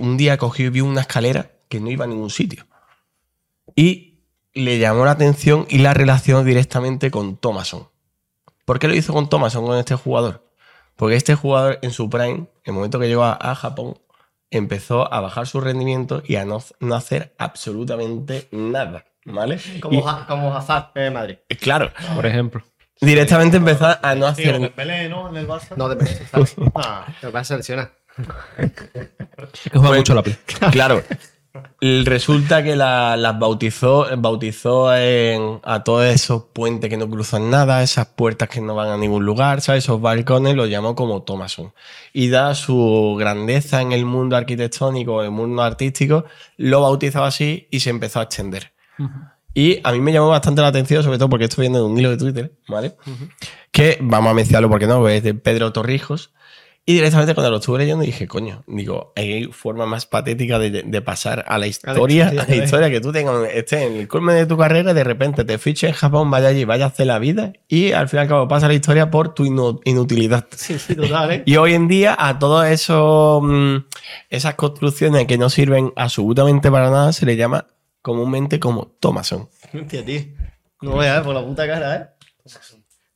[0.00, 2.66] un día cogió y vio una escalera que no iba a ningún sitio.
[3.74, 4.11] Y
[4.54, 7.88] le llamó la atención y la relacionó directamente con Thomason.
[8.64, 10.46] ¿Por qué lo hizo con Thomason, con este jugador?
[10.96, 13.98] Porque este jugador en su prime, en el momento que llegó a, a Japón,
[14.50, 19.06] empezó a bajar su rendimiento y a no, no hacer absolutamente nada.
[19.24, 19.58] ¿Vale?
[19.80, 21.36] Como, Y- Ha- como Hazard en Madrid.
[21.60, 22.62] claro, Por ejemplo.
[23.00, 24.60] directamente empezó a no Sí, o hacer.
[24.60, 25.28] Dembélé, ¿no?
[25.28, 25.76] En el Barça.
[25.76, 26.54] No, de ¿sabes?
[26.74, 27.06] Ah,
[27.40, 27.92] es seleccionar.
[28.58, 30.36] Es que juega Pues- mucho la Play.
[30.72, 31.02] Claro.
[31.80, 37.82] Resulta que la- las bautizó, bautizó en- a todos esos puentes que no cruzan nada,
[37.82, 39.84] esas puertas que no van a ningún lugar, ¿sabes?
[39.84, 41.72] esos balcones, los llamó como Thomason.
[42.12, 46.24] Y da su grandeza en el mundo arquitectónico, en el mundo artístico,
[46.56, 48.72] lo bautizó así y se empezó a extender.
[49.54, 52.10] Y a mí me llamó bastante la atención, sobre todo porque estoy viendo un hilo
[52.10, 52.96] de Twitter, ¿vale?
[53.70, 56.32] Que vamos a mencionarlo porque no, es de Pedro Torrijos.
[56.84, 61.00] Y directamente cuando lo estuve leyendo dije, coño, digo, hay forma más patética de, de
[61.02, 64.46] pasar a la historia, a la historia que tú tengas, estés en el culmen de
[64.46, 67.20] tu carrera y de repente te fiches en Japón, vaya allí, vaya a hacer la
[67.20, 70.46] vida y al fin y al cabo pasa la historia por tu inu- inutilidad.
[70.56, 71.42] Sí, sí, total, ¿eh?
[71.46, 72.68] Y hoy en día a todas
[74.30, 77.66] esas construcciones que no sirven absolutamente para nada se le llama
[78.02, 79.48] comúnmente como Thomason.
[79.72, 80.20] Hostia, tío.
[80.80, 82.06] No veas, por la puta cara, ¿eh?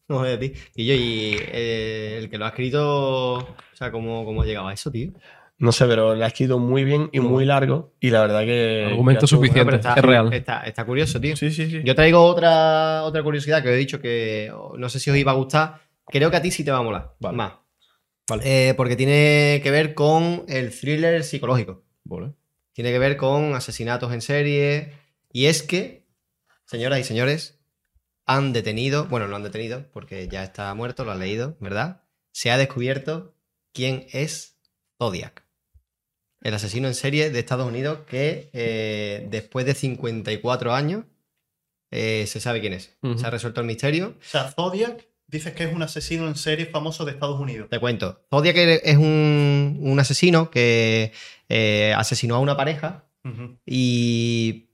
[0.08, 0.50] No veas, tío.
[0.74, 4.68] Y yo, y eh, el que lo ha escrito, o sea, ¿cómo, cómo ha llegado
[4.68, 5.12] a eso, tío?
[5.58, 8.88] No sé, pero lo ha escrito muy bien y muy largo y la verdad que...
[8.90, 9.64] Argumento suficiente.
[9.64, 10.32] Bueno, pero está, es real.
[10.32, 11.34] Está, está curioso, tío.
[11.34, 11.80] Sí, sí, sí.
[11.82, 15.32] Yo traigo otra, otra curiosidad que os he dicho que no sé si os iba
[15.32, 15.80] a gustar.
[16.06, 17.14] Creo que a ti sí te va a molar.
[17.20, 17.36] Vale.
[17.38, 17.52] Más.
[18.28, 18.42] Vale.
[18.44, 21.84] Eh, porque tiene que ver con el thriller psicológico.
[22.04, 22.34] Vale.
[22.74, 24.92] Tiene que ver con asesinatos en serie.
[25.32, 26.04] Y es que,
[26.66, 27.55] señoras y señores,
[28.26, 32.02] han detenido, bueno, no han detenido, porque ya está muerto, lo han leído, ¿verdad?
[32.32, 33.34] Se ha descubierto
[33.72, 34.58] quién es
[34.98, 35.44] Zodiac.
[36.42, 41.04] El asesino en serie de Estados Unidos que eh, después de 54 años
[41.90, 42.96] eh, se sabe quién es.
[43.16, 44.16] Se ha resuelto el misterio.
[44.18, 47.68] o sea, Zodiac dices que es un asesino en serie famoso de Estados Unidos.
[47.70, 48.20] Te cuento.
[48.30, 51.12] Zodiac es un, un asesino que
[51.48, 53.04] eh, asesinó a una pareja
[53.64, 54.65] y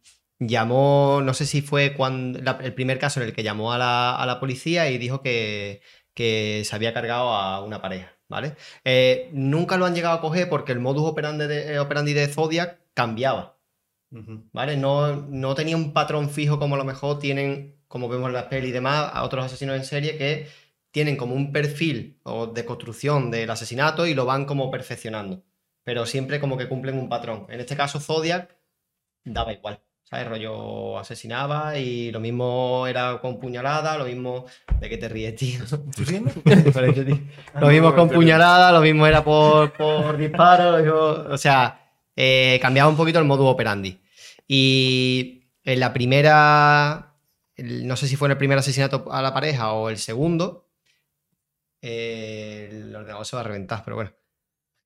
[0.47, 3.79] llamó, no sé si fue cuando, la- el primer caso en el que llamó a
[3.79, 5.83] la, a la policía y dijo que,
[6.15, 8.57] que se había cargado a una pareja, ¿vale?
[8.85, 12.29] Eh, nunca lo han llegado a coger porque el modus operandi de, eh, operandi de
[12.29, 13.59] Zodiac cambiaba.
[14.53, 14.77] ¿vale?
[14.77, 18.45] No, no tenía un patrón fijo como a lo mejor tienen, como vemos en las
[18.45, 20.49] pelis y demás, a otros asesinos en serie que
[20.91, 25.43] tienen como un perfil o de construcción del asesinato y lo van como perfeccionando.
[25.85, 27.47] Pero siempre como que cumplen un patrón.
[27.49, 28.57] En este caso, Zodiac
[29.25, 29.83] daba igual.
[30.13, 30.29] ¿Sabes?
[30.29, 34.45] Rollo asesinaba y lo mismo era con puñalada, lo mismo.
[34.79, 35.65] ¿De qué te ríes, tío?
[35.65, 35.83] Eso,
[37.03, 37.17] tío.
[37.59, 41.81] Lo mismo con puñalada, lo mismo era por, por disparo, mismo- o sea,
[42.15, 43.99] eh, cambiaba un poquito el modus operandi.
[44.47, 47.15] Y en la primera,
[47.57, 50.69] no sé si fue en el primer asesinato a la pareja o el segundo,
[51.81, 54.11] eh, el ordenador se va a reventar, pero bueno.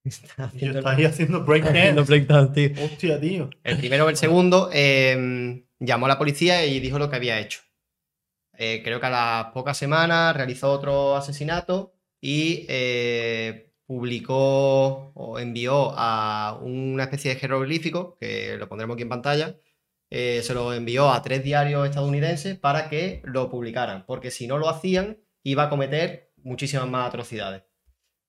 [0.06, 2.68] Está Yo haciendo- estaba ahí haciendo haciendo breakdance.
[2.68, 2.84] tío.
[2.84, 3.50] Hostia, tío.
[3.64, 7.40] El primero o el segundo eh, llamó a la policía y dijo lo que había
[7.40, 7.60] hecho.
[8.58, 15.92] Eh, creo que a las pocas semanas realizó otro asesinato y eh, publicó o envió
[15.96, 19.56] a una especie de jeroglífico, que lo pondremos aquí en pantalla,
[20.10, 24.56] eh, se lo envió a tres diarios estadounidenses para que lo publicaran, porque si no
[24.58, 27.62] lo hacían iba a cometer muchísimas más atrocidades.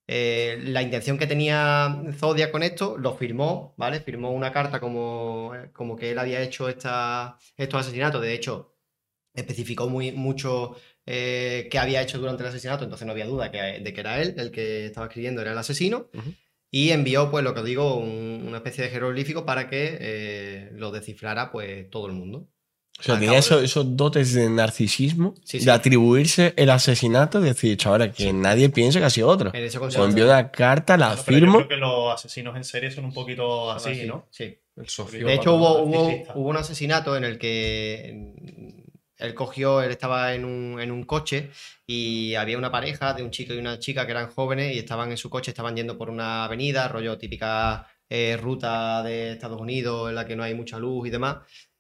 [0.08, 4.00] Eh, la intención que tenía Zodiac con esto lo firmó, ¿vale?
[4.00, 8.22] Firmó una carta como, como que él había hecho esta, estos asesinatos.
[8.22, 8.74] De hecho,
[9.34, 10.76] especificó muy, mucho
[11.06, 14.22] eh, qué había hecho durante el asesinato, entonces no había duda que- de que era
[14.22, 16.10] él el que estaba escribiendo, era el asesino.
[16.72, 20.70] Y envió, pues lo que os digo, un- una especie de jeroglífico para que eh,
[20.74, 22.50] lo descifrara pues todo el mundo.
[23.00, 25.66] O sea, tenía esos, de- esos dotes de narcisismo, Sí, sí.
[25.66, 29.52] de atribuirse el asesinato, de decir, chaval, que nadie piense que ha sido otro.
[29.52, 31.58] O envió una carta, la Claro, pero yo firmo.
[31.58, 34.26] creo que los asesinos en serie son un poquito así, Así, ¿no?
[34.32, 34.58] Sí.
[34.76, 35.26] El.
[35.26, 38.34] De hecho, hubo, hubo, hubo un asesinato en el que
[39.18, 41.50] él cogió, él estaba en un, en un coche
[41.88, 45.10] y había una pareja de un chico y una chica que eran jóvenes y estaban
[45.10, 50.10] en su coche, estaban yendo por una avenida, rollo típica eh, ruta de Estados Unidos
[50.10, 51.38] en la que no hay mucha luz y demás.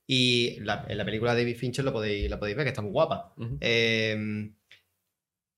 [0.07, 2.81] Y la- en la película de David Fincher lo podéis, la podéis ver, que está
[2.81, 3.33] muy guapa.
[3.59, 4.51] Eh,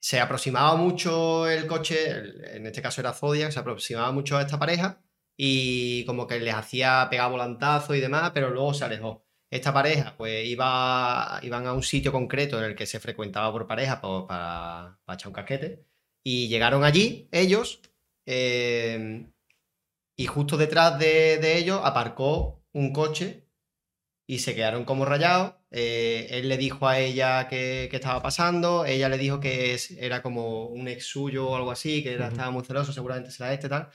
[0.01, 4.57] se aproximaba mucho el coche, en este caso era Zodiac, se aproximaba mucho a esta
[4.57, 5.01] pareja
[5.37, 9.25] y como que les hacía pegar volantazo y demás, pero luego se alejó.
[9.51, 13.67] Esta pareja, pues iba, iban a un sitio concreto en el que se frecuentaba por
[13.67, 15.83] pareja pues, para, para echar un casquete
[16.23, 17.81] y llegaron allí ellos
[18.25, 19.27] eh,
[20.15, 23.47] y justo detrás de, de ellos aparcó un coche
[24.33, 25.55] y se quedaron como rayados.
[25.71, 29.91] Eh, él le dijo a ella qué qué estaba pasando, ella le dijo que es-
[29.91, 33.53] era como un ex suyo o algo así, que era- estaba muy celoso, seguramente será
[33.53, 33.89] este tal,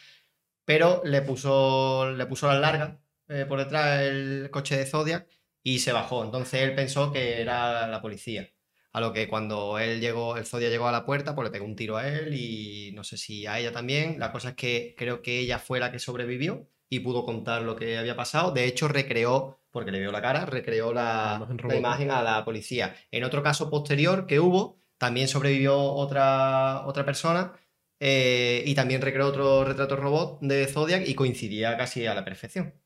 [0.65, 2.99] pero le puso, le puso las largas
[3.29, 5.27] eh, por detrás el coche de Zodiac
[5.63, 6.25] y se bajó.
[6.25, 8.51] Entonces él pensó que era la policía.
[8.93, 11.65] A lo que cuando él llegó, el Zodiac llegó a la puerta, pues le pegó
[11.65, 14.19] un tiro a él y no sé si a ella también.
[14.21, 17.77] La cosa es que creo que ella fue la que sobrevivió y pudo contar lo
[17.77, 18.53] que había pasado.
[18.53, 21.79] De hecho, recreó, porque le vio la cara, recreó la, La imagen la robot.
[21.79, 22.95] imagen a la policía.
[23.11, 27.53] En otro caso posterior que hubo, también sobrevivió otra, otra persona
[28.01, 32.81] eh, y también recreó otro retrato robot de Zodiac y coincidía casi a la perfección.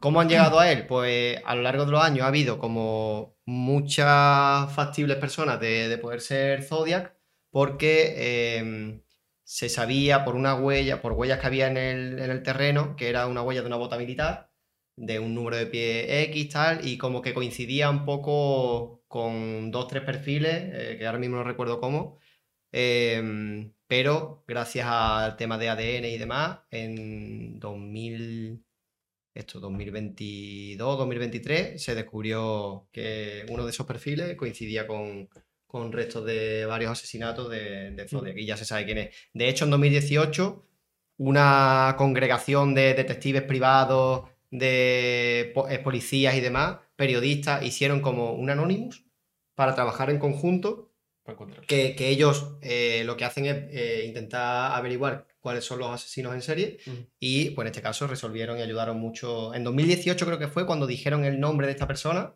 [0.00, 0.86] ¿Cómo han llegado a él?
[0.86, 5.98] Pues a lo largo de los años ha habido como muchas factibles personas de, de
[5.98, 7.16] poder ser Zodiac
[7.50, 9.02] porque eh,
[9.42, 13.08] se sabía por una huella, por huellas que había en el, en el terreno, que
[13.08, 14.49] era una huella de una bota militar,
[14.96, 19.88] de un número de pie X, tal, y como que coincidía un poco con dos,
[19.88, 22.18] tres perfiles, eh, que ahora mismo no recuerdo cómo,
[22.72, 28.64] eh, pero gracias al tema de ADN y demás, en 2000,
[29.34, 35.28] esto, 2022, 2023, se descubrió que uno de esos perfiles coincidía con,
[35.66, 39.16] con restos de varios asesinatos de, de Zodiac, y ya se sabe quién es.
[39.34, 40.66] De hecho, en 2018,
[41.16, 49.04] una congregación de detectives privados, de eh, policías y demás, periodistas, hicieron como un Anonymous
[49.54, 50.90] para trabajar en conjunto
[51.66, 56.34] que, que ellos eh, lo que hacen es eh, intentar averiguar cuáles son los asesinos
[56.34, 56.78] en serie
[57.18, 59.54] y pues en este caso resolvieron y ayudaron mucho.
[59.54, 62.34] En 2018 creo que fue cuando dijeron el nombre de esta persona,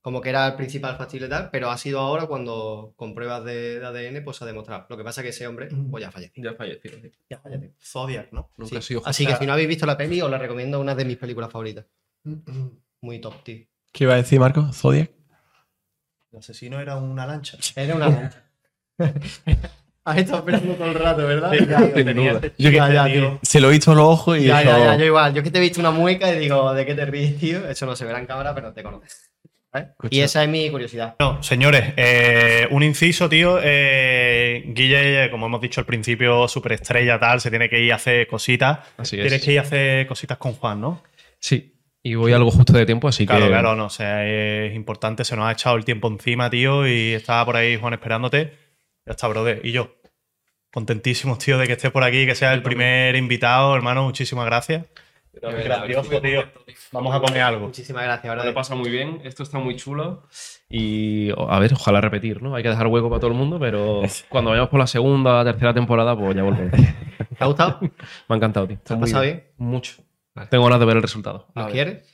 [0.00, 3.80] como que era el principal factible tal, pero ha sido ahora cuando con pruebas de,
[3.80, 4.86] de ADN pues se ha demostrado.
[4.88, 6.42] Lo que pasa es que ese hombre pues ya falleció.
[6.42, 6.90] Ya falleció.
[7.02, 7.12] sí.
[7.28, 7.70] Ya falleció.
[7.82, 8.50] Zodiac, ¿no?
[8.56, 8.76] Nunca Sí.
[8.76, 11.04] ha sido Así que si no habéis visto la peli os la recomiendo, una de
[11.04, 11.84] mis películas favoritas.
[13.00, 13.66] Muy top, tío.
[13.92, 14.72] ¿Qué iba a decir, Marco?
[14.72, 15.10] Zodiac.
[16.32, 17.58] El asesino era una lancha.
[17.74, 18.44] Era una lancha.
[20.04, 21.52] Has estado esperando todo el rato, ¿verdad?
[21.52, 22.40] Sí, Ya, sin tenía duda.
[22.56, 23.38] Yo que- chico, ya, tío.
[23.42, 25.34] Se lo he visto a los ojos y Ya, dijo, ya, ya, yo igual.
[25.34, 27.68] Yo es que te he visto una mueca y digo, ¿de qué te ríes, tío?
[27.68, 29.27] Eso no se verá en cámara, pero te conoces.
[30.10, 31.16] Y esa es mi curiosidad.
[31.18, 33.58] Bueno, señores, eh, un inciso, tío.
[33.62, 38.26] Eh, Guille, como hemos dicho al principio, superestrella, tal, se tiene que ir a hacer
[38.26, 38.78] cositas.
[38.96, 39.22] Así es.
[39.22, 41.02] Tienes que ir a hacer cositas con Juan, ¿no?
[41.38, 41.74] Sí.
[42.02, 43.48] Y voy algo justo de tiempo, así Claro, que.
[43.50, 47.12] claro, no, o sea, es importante, se nos ha echado el tiempo encima, tío, y
[47.12, 48.52] estaba por ahí Juan esperándote.
[49.04, 49.60] Ya está, brother.
[49.64, 49.96] Y yo,
[50.72, 54.86] contentísimos, tío, de que estés por aquí, que seas el primer invitado, hermano, muchísimas gracias.
[55.32, 56.42] Gracioso, tío.
[56.92, 57.66] Vamos a comer algo.
[57.66, 60.26] Muchísimas gracias, Me lo pasa muy bien, esto está muy chulo
[60.68, 62.54] y a ver, ojalá repetir, ¿no?
[62.54, 65.72] Hay que dejar hueco para todo el mundo, pero cuando vayamos por la segunda, tercera
[65.74, 66.70] temporada, pues ya volveré.
[67.38, 67.78] ¿Te ha gustado?
[67.80, 67.90] Me
[68.28, 68.76] ha encantado, tío.
[68.76, 69.44] Está ¿Te has pasado bien?
[69.58, 70.02] Mucho.
[70.34, 70.48] Vale.
[70.48, 71.46] Tengo ganas de ver el resultado.
[71.54, 72.06] ¿Lo quieres?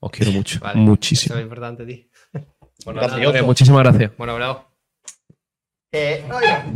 [0.00, 0.60] Os quiero mucho.
[0.60, 0.78] Vale.
[0.80, 1.34] Muchísimo.
[1.34, 2.04] Eso es importante, tío.
[2.84, 3.32] Bueno, Gracias.
[3.32, 4.12] nada, muchísimas gracias.
[4.18, 4.66] Bueno, bravo.
[5.92, 6.66] Eh, oiga,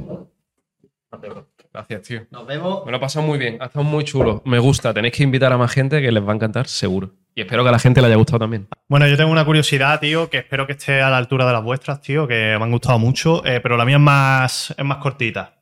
[1.72, 2.26] Gracias, tío.
[2.30, 2.84] nos vemos.
[2.84, 4.42] Me lo he pasado muy bien, ha estado muy chulo.
[4.44, 7.12] Me gusta, tenéis que invitar a más gente que les va a encantar, seguro.
[7.34, 8.66] Y espero que a la gente le haya gustado también.
[8.88, 11.62] Bueno, yo tengo una curiosidad, tío, que espero que esté a la altura de las
[11.62, 14.98] vuestras, tío, que me han gustado mucho, eh, pero la mía es más, es más
[14.98, 15.60] cortita.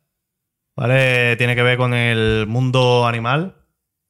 [0.74, 1.36] ¿Vale?
[1.36, 3.56] Tiene que ver con el mundo animal.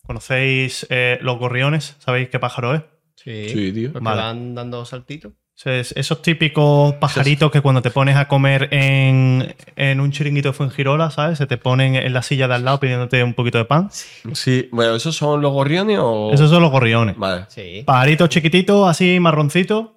[0.06, 1.96] ¿Conocéis eh, los gorriones?
[1.98, 2.82] ¿Sabéis qué pájaro es?
[3.16, 3.48] Sí.
[3.48, 3.92] Sí, tío.
[3.92, 4.22] Porque Vale.
[4.22, 5.32] van dando saltitos.
[5.64, 10.52] Es- esos típicos pajaritos que cuando te pones a comer en, en un chiringuito de
[10.52, 11.38] Fuengirola, ¿sabes?
[11.38, 13.88] Se te ponen en la silla de al lado pidiéndote un poquito de pan.
[13.90, 16.30] Sí, bueno, ¿esos son los gorriones o...?
[16.32, 17.16] Esos son los gorriones.
[17.16, 17.46] Vale.
[17.48, 17.82] Sí.
[17.84, 19.88] Pajaritos chiquititos, así marroncitos.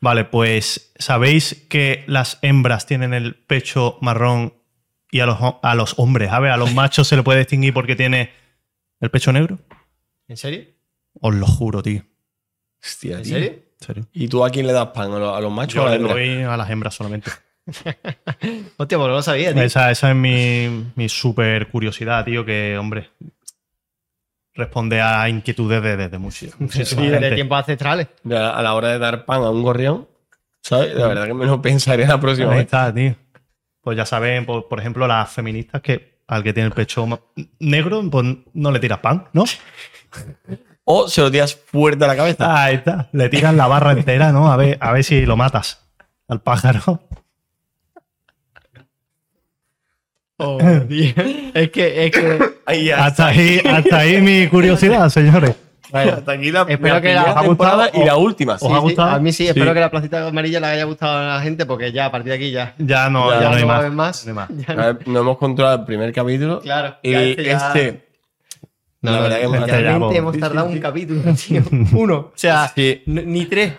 [0.00, 4.54] Vale, pues sabéis que las hembras tienen el pecho marrón
[5.10, 6.52] y a los, a los hombres, ¿sabes?
[6.52, 8.30] A los machos se le puede distinguir porque tiene
[9.00, 9.58] el pecho negro.
[10.28, 10.64] ¿En serio?
[11.20, 12.02] Os lo juro, tío.
[12.82, 13.32] Hostia, ¿En tío.
[13.34, 13.69] serio?
[13.80, 14.06] Serio.
[14.12, 15.12] ¿Y tú a quién le das pan?
[15.12, 16.12] ¿A los, a los machos o a la le hembra?
[16.14, 17.30] doy a las hembras solamente.
[18.76, 19.62] Hostia, pues no lo sabía, tío.
[19.62, 23.10] Esa, esa es mi, mi súper curiosidad, tío, que, hombre,
[24.54, 28.08] responde a inquietudes de, de, de muchi- muchísima Sí, de tiempos ancestrales.
[28.24, 30.08] Mira, A la hora de dar pan a un gorrión,
[30.60, 30.94] ¿sabes?
[30.94, 32.64] La verdad que me lo pensaré la próxima Ahí vez.
[32.66, 33.14] está, tío.
[33.80, 37.08] Pues ya saben, por, por ejemplo, las feministas que al que tiene el pecho
[37.60, 39.44] negro, pues no le tiras pan, ¿no?
[40.92, 42.64] O se lo tiras fuerte a la cabeza.
[42.64, 43.08] Ahí está.
[43.12, 44.50] Le tiran la barra entera, ¿no?
[44.50, 45.86] A ver, a ver si lo matas
[46.28, 47.00] al pájaro.
[50.38, 52.38] es que, es que.
[52.66, 52.90] Ahí.
[52.90, 55.54] Hasta ahí, hasta ahí mi curiosidad, señores.
[55.92, 58.54] Hasta aquí la, Espero la que la- primera ¿os ha gustado y la última.
[58.54, 61.34] ¿Os ha Sí, a mí sí, espero que la placita amarilla le haya gustado a
[61.36, 62.74] la gente porque ya a partir de aquí ya.
[62.78, 63.92] Ya no, Ya ya, no hay más.
[63.92, 64.26] más.
[64.26, 64.50] No hay más.
[64.68, 64.76] No.
[64.76, 66.60] ver, no hemos controlado el primer capítulo.
[66.60, 66.96] Claro.
[67.02, 68.09] Y este ya- este.
[69.02, 71.62] No, la no, verdad que hemos- realmente hemos tardado sí, un capítulo, tío.
[71.94, 72.16] Uno.
[72.18, 73.02] O sea, Sí.
[73.06, 73.74] ni tres.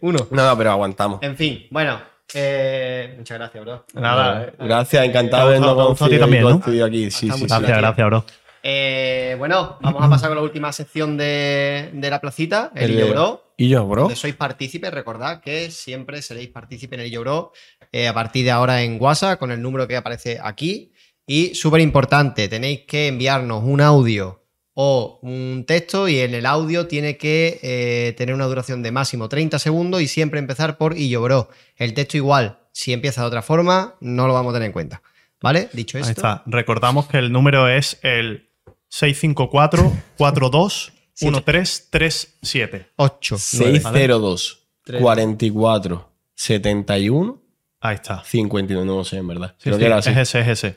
[0.00, 0.18] Uno.
[0.30, 1.20] No, no, pero aguantamos.
[1.22, 2.00] En fin, bueno.
[2.34, 3.84] eh, muchas gracias, bro.
[3.94, 4.44] Nada.
[4.44, 4.52] eh.
[4.60, 6.58] Gracias, encantado de ti coincidir también, con ¿no?
[6.58, 7.10] estudio aquí.
[7.10, 7.46] Sí, sí.
[7.48, 8.24] Gracias, gracias, bro.
[8.62, 13.10] Eh, bueno, vamos a pasar con la última sección de, de la placita, el El
[13.10, 13.54] Bro.
[13.56, 14.02] Y yo, bro.
[14.02, 17.52] donde sois partícipes, recordad que siempre seréis partícipes en el Yobro
[17.92, 20.92] eh, a partir de ahora en WhatsApp con el número que aparece aquí.
[21.26, 24.39] Y súper importante, tenéis que enviarnos un audio
[24.74, 29.28] o un texto y en el audio tiene que eh, tener una duración de máximo
[29.28, 31.48] 30 segundos y siempre empezar por Illobro.
[31.76, 35.02] El texto igual, si empieza de otra forma, no lo vamos a tener en cuenta.
[35.42, 35.68] ¿Vale?
[35.72, 36.42] Dicho Ahí esto, está.
[36.46, 38.50] Recordamos que el número es el
[38.88, 42.86] 654 42 1337.
[42.96, 43.38] 8.
[43.38, 44.68] 602
[45.00, 47.42] 44 71
[47.82, 48.22] Ahí está.
[48.24, 48.86] 59.
[48.86, 49.54] No lo sé, en verdad.
[49.56, 50.10] Sí, Creo sí, que era así.
[50.10, 50.76] es ese, es ese.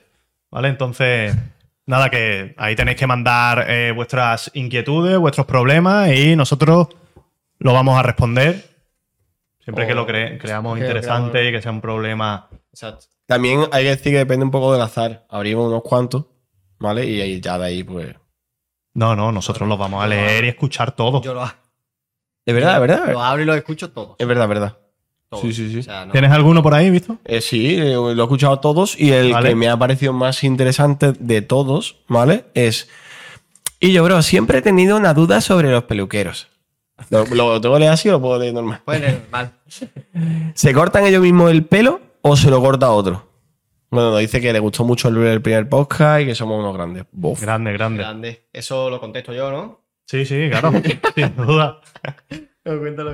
[0.50, 0.70] ¿Vale?
[0.70, 1.36] Entonces,
[1.86, 6.88] nada, que ahí tenéis que mandar eh, vuestras inquietudes, vuestros problemas y nosotros
[7.60, 8.70] lo vamos a responder.
[9.64, 12.50] Siempre O- que lo cre- creamos que interesante creamos- y que sea un problema.
[12.72, 13.06] Exacto.
[13.26, 15.26] También hay que decir que depende un poco del azar.
[15.30, 16.26] Abrimos unos cuantos,
[16.80, 17.06] ¿vale?
[17.06, 18.14] Y ahí ya de ahí, pues.
[18.96, 21.24] No, no, nosotros los vamos a leer y escuchar todos.
[21.24, 23.12] Yo lo, Es verdad, es verdad.
[23.14, 24.18] lo abro y lo escucho todos.
[24.20, 24.78] Es verdad, es verdad.
[25.36, 25.42] Todos.
[25.42, 25.80] Sí, sí, sí.
[25.80, 27.18] O sea, no- ¿Tienes alguno por ahí, visto?
[27.26, 29.50] Eh, sí, eh, lo he escuchado todos y el Vale.
[29.50, 32.46] que me ha parecido más interesante de todos, ¿vale?
[32.54, 32.90] Es.
[33.80, 36.48] Y yo, bro, siempre he tenido una duda sobre los peluqueros.
[37.10, 38.82] ¿Lo, lo tengo que leer así o lo puedo leer normal?
[38.86, 39.52] Puede leer mal.
[40.56, 43.28] ¿Se cortan ellos mismos el pelo o se lo corta otro?
[43.90, 46.74] Bueno, nos dice que le gustó mucho el, el primer podcast y que somos unos
[46.74, 47.04] grandes.
[47.12, 47.40] Bof.
[47.42, 48.00] Grande, grande.
[48.00, 48.48] Grande.
[48.52, 49.82] Eso lo contesto yo, ¿no?
[50.08, 50.72] Sí, sí, claro.
[51.16, 51.80] sin duda.
[52.80, 53.14] Cuéntalo.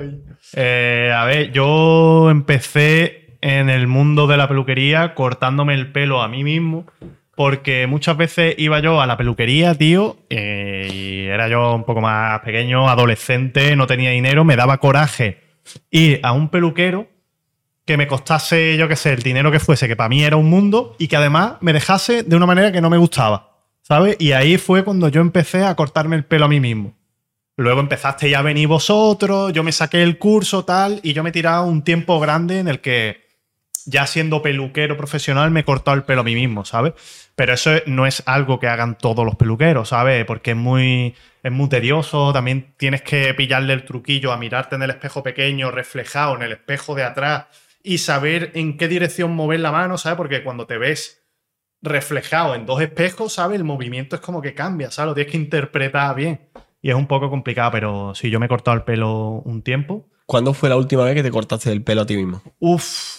[0.54, 6.28] Eh, a ver, yo empecé en el mundo de la peluquería cortándome el pelo a
[6.28, 6.86] mí mismo.
[7.34, 12.40] Porque muchas veces iba yo a la peluquería, tío, y era yo un poco más
[12.40, 15.40] pequeño, adolescente, no tenía dinero, me daba coraje
[15.90, 17.08] ir a un peluquero
[17.86, 20.50] que me costase, yo qué sé, el dinero que fuese, que para mí era un
[20.50, 24.16] mundo, y que además me dejase de una manera que no me gustaba, ¿sabes?
[24.18, 26.94] Y ahí fue cuando yo empecé a cortarme el pelo a mí mismo.
[27.60, 31.28] Luego empezaste ya a venir vosotros, yo me saqué el curso, tal, y yo me
[31.28, 33.28] he tirado un tiempo grande en el que,
[33.84, 36.94] ya siendo peluquero profesional, me he cortado el pelo a mí mismo, ¿sabes?
[37.34, 40.24] Pero eso no es algo que hagan todos los peluqueros, ¿sabes?
[40.24, 44.82] Porque es muy, es muy tedioso, también tienes que pillarle el truquillo a mirarte en
[44.82, 47.44] el espejo pequeño, reflejado en el espejo de atrás,
[47.82, 50.16] y saber en qué dirección mover la mano, ¿sabes?
[50.16, 51.26] Porque cuando te ves
[51.82, 53.58] reflejado en dos espejos, ¿sabes?
[53.58, 55.08] El movimiento es como que cambia, ¿sabes?
[55.10, 56.48] Lo tienes que interpretar bien.
[56.82, 60.08] Y es un poco complicado, pero sí, yo me he cortado el pelo un tiempo.
[60.26, 62.42] ¿Cuándo fue la última vez que te cortaste el pelo a ti mismo?
[62.58, 63.18] Uf.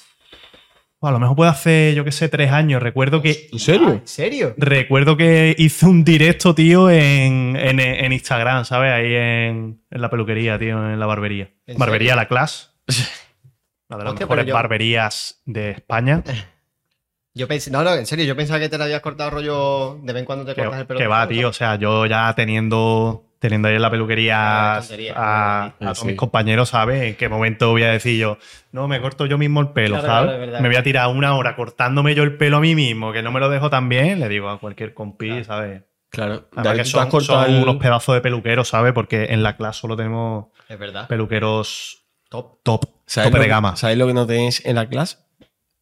[1.04, 2.82] A lo mejor puede hacer, yo qué sé, tres años.
[2.82, 3.50] Recuerdo que.
[3.52, 3.88] ¿En serio?
[3.90, 4.54] Ah, ¿En serio?
[4.58, 8.92] Recuerdo que hice un directo, tío, en, en- en Instagram, ¿sabes?
[8.92, 11.50] Ahí en, en la peluquería, tío, en la barbería.
[11.66, 12.16] ¿En Barbería serio?
[12.22, 12.68] La Clase.
[13.90, 16.24] Una de las Hostia, mejores yo- barberías de España.
[17.34, 20.14] Yo pensé, no, no, en serio, yo pensaba que te lo habías cortado rollo de
[20.14, 21.00] vez en cuando te Que, cortas el pelo.
[21.00, 21.50] que va, tío.
[21.50, 25.14] O sea, yo ya teniendo, teniendo ahí en la peluquería Ah, a, tontería.
[25.18, 25.76] a Sí.
[25.84, 27.02] todos mis compañeros, ¿sabes?
[27.02, 28.38] En qué momento voy a decir yo,
[28.72, 30.48] no, me corto yo mismo el pelo, Claro, ¿sabes?
[30.48, 33.24] claro, me voy a tirar una hora cortándome yo el pelo a mí mismo, que
[33.24, 35.82] no me lo dejo tan bien, le digo a cualquier compi, ¿sabes?
[36.12, 36.50] Claro.
[36.56, 38.94] Además que ¿tú te son, has cortado son el- unos pedazos de peluqueros, ¿sabes?
[38.94, 41.08] Porque en la clase solo tenemos Es verdad.
[41.08, 42.60] peluqueros Top.
[42.64, 43.76] top, ¿Sabes tope de gama.
[43.76, 45.18] ¿Sabes lo que no tenéis en la clase?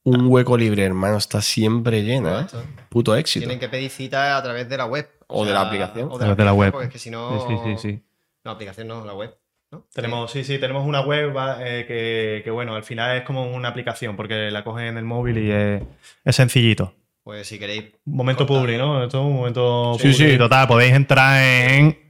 [0.10, 1.18] Un hueco libre, hermano.
[1.18, 2.46] Está siempre lleno, ¿eh?
[2.90, 3.42] Puto éxito.
[3.46, 5.08] Tienen que pedir cita a través de la web.
[5.28, 6.10] O de la aplicación.
[6.12, 6.72] O A través de la web.
[6.72, 7.46] Porque es que si no.
[7.48, 8.04] Sí, sí, sí, sí.
[8.44, 9.36] No, aplicación no, la web.
[9.72, 9.86] ¿no?
[9.94, 13.70] Tenemos, sí, sí, tenemos una web eh, que, que, bueno, al final es como una
[13.70, 15.84] aplicación, porque la coges en el móvil y es,
[16.26, 16.94] es sencillito.
[17.24, 17.84] Pues si queréis.
[18.08, 18.62] Un momento Corta.
[18.62, 19.04] publi, ¿no?
[19.04, 20.38] Esto es un momento Sí, publi sí.
[20.40, 20.68] total.
[20.68, 22.09] Podéis entrar en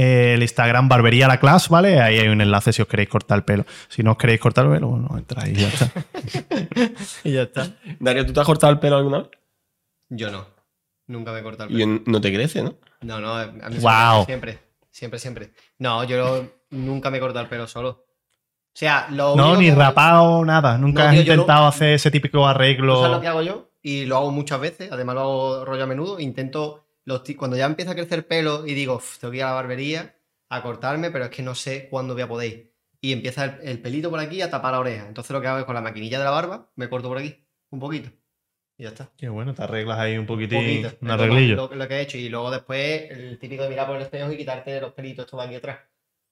[0.00, 2.00] eh, el Instagram Barbería La Clase, ¿vale?
[2.00, 3.64] Ahí hay un enlace si os queréis cortar el pelo.
[3.88, 5.90] Si no os queréis cortar el pelo, bueno, entráis y ya está.
[7.24, 7.66] Y ya está.
[7.98, 9.28] Darío, ¿tú te has cortado el pelo alguna vez?
[10.10, 10.46] Yo no.
[11.06, 11.92] Nunca me he cortado el Y pelo.
[11.96, 12.74] en- no te crece, ¿no?
[13.00, 14.24] No, no, a mí Guau.
[14.24, 14.58] siempre.
[14.90, 15.52] Siempre, siempre.
[15.78, 17.88] No, yo nunca me he cortado el pelo solo.
[17.90, 20.78] O sea, lo No, ni que rapado, nada.
[20.78, 23.20] Nunca No, has tío, intentado lo- hacer ese típico ¿Tú sabes lo arreglo.
[23.20, 23.70] que hago yo?
[23.82, 26.20] Y lo hago muchas veces, además lo hago rollo a menudo.
[26.20, 29.46] Intento, los cuando ya empieza a crecer pelo y digo, "Uf, tengo que ir a
[29.48, 30.14] la barbería
[30.50, 32.74] a cortarme, pero es que no sé cuándo voy a poder ir.
[33.00, 35.06] Y empieza el, el pelito por aquí a tapar la oreja.
[35.08, 37.46] Entonces lo que hago es con la maquinilla de la barba, me corto por aquí,
[37.70, 38.10] un poquito.
[38.76, 39.10] Y ya está.
[39.16, 40.86] Qué bueno, te arreglas ahí un poquitín.
[41.00, 41.56] Un arreglillo.
[41.56, 42.16] Lo, lo que he hecho.
[42.18, 45.44] Y luego después, el típico de mirar por el espejo y quitarte los pelitos todos
[45.44, 45.78] aquí atrás.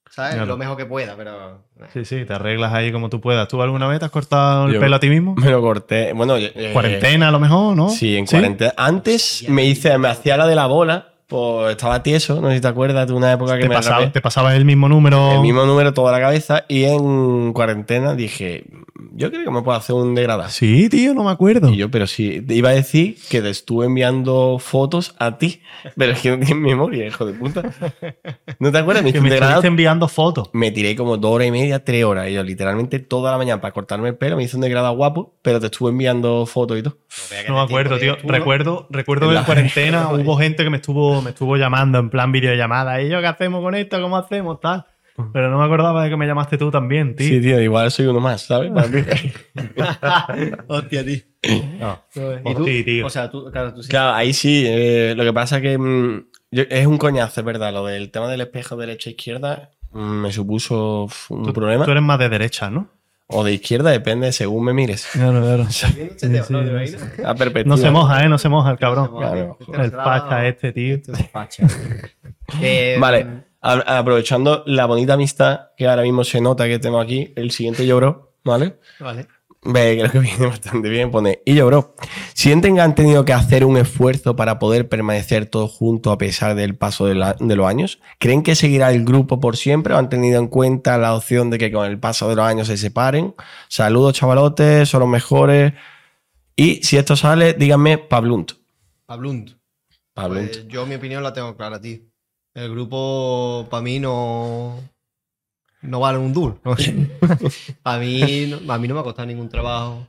[0.09, 0.33] ¿Sabes?
[0.35, 0.45] Claro.
[0.47, 1.61] Lo mejor que pueda, pero.
[1.79, 1.87] nah.
[1.93, 3.47] Sí, sí, te arreglas ahí como tú puedas.
[3.47, 5.35] ¿Tú alguna vez te has cortado el Yo- pelo a ti mismo?
[5.35, 6.13] Me lo corté.
[6.13, 7.89] Bueno, eh, Cuarentena a lo mejor, ¿no?
[7.89, 8.73] Sí, en cuarentena.
[8.77, 12.55] Antes Hostia, me hice, me hacía la de la bola, pues estaba tieso, no sé
[12.55, 14.11] si te acuerdas de una época que Te, me pasaba- rapé.
[14.11, 15.33] te pasabas el mismo número.
[15.33, 18.63] el mismo número toda la cabeza y en cuarentena dije,
[19.13, 20.49] yo creo que me puedo hacer un degradado.
[20.49, 21.69] Sí, tío, no me acuerdo.
[21.69, 25.61] Y yo, pero sí, te iba a decir que te estuve enviando fotos a ti,
[25.97, 27.61] pero es que no tienes memoria, hijo de puta.
[28.59, 29.03] ¿No te acuerdas?
[29.03, 29.55] Me que me degradado.
[29.59, 30.49] estuviste enviando fotos.
[30.53, 32.29] Me tiré como dos horas y media, tres horas.
[32.29, 35.33] Y yo literalmente toda la mañana para cortarme el pelo me hice un degradado guapo,
[35.41, 36.97] pero te estuve enviando fotos y todo.
[37.29, 38.15] que No me acuerdo, tío.
[38.23, 42.31] Recuerdo, recuerdo En en cuarentena hubo gente que me estuvo, me estuvo llamando en plan
[42.31, 43.01] videollamada.
[43.01, 44.01] ¿Y yo qué hacemos con esto?
[44.01, 44.59] ¿Cómo hacemos?
[44.59, 44.85] Tal.
[45.33, 47.27] Pero no me acordaba de que me llamaste tú también, tío.
[47.27, 48.71] Sí, tío, igual soy uno más, ¿sabes?
[48.71, 49.01] Para mí.
[50.67, 51.17] Hostia, tío.
[51.79, 51.99] No.
[52.45, 52.65] ¿Y tú?
[52.65, 53.05] Sí, tío.
[53.05, 53.89] O sea, tú, claro, tú sí.
[53.89, 54.63] Claro, ahí sí.
[54.67, 57.73] eh, lo que pasa que mm, yo- es un coñazo, es verdad.
[57.73, 61.85] Lo del tema del espejo derecha-izquierda mm, me supuso un Tú- problema.
[61.85, 62.89] Tú eres más de derecha, ¿no?
[63.29, 65.07] O de izquierda, depende, según me mires.
[65.11, 65.65] Claro, claro.
[66.23, 66.61] Viendo tema,
[67.65, 67.77] ¿no?
[67.77, 68.29] Se moja, ¿eh?
[68.29, 69.11] No se moja el cabrón.
[69.17, 69.57] Claro.
[69.59, 70.95] Este El pacha este, tío.
[70.95, 71.67] Este es pacha.
[72.61, 73.27] Eh, Vale,
[73.61, 77.85] a- aprovechando la bonita amistad que ahora mismo se nota que tengo aquí, el siguiente
[77.85, 78.77] yo, bro, ¿vale?
[79.01, 79.27] Vale.
[79.63, 81.11] Ve, creo que viene bastante bien.
[81.11, 81.95] Pone, y yo, bro,
[82.33, 86.55] ¿sienten que han tenido que hacer un esfuerzo para poder permanecer todos juntos a pesar
[86.55, 87.99] del paso de, la- de los años?
[88.19, 91.57] ¿Creen que seguirá el grupo por siempre o han tenido en cuenta la opción de
[91.57, 93.35] que con el paso de los años se separen?
[93.67, 95.73] Saludos, chavalotes, son los mejores.
[96.55, 98.53] Y si esto sale, díganme Pablunt.
[99.05, 99.51] Pablunt.
[100.13, 100.47] Pablunt.
[100.51, 101.99] Pues yo mi opinión la tengo clara, tío.
[102.55, 104.79] El grupo para mí no
[105.87, 106.59] no vale un duro.
[107.83, 110.07] para mí no, a mí no me ha costado ningún trabajo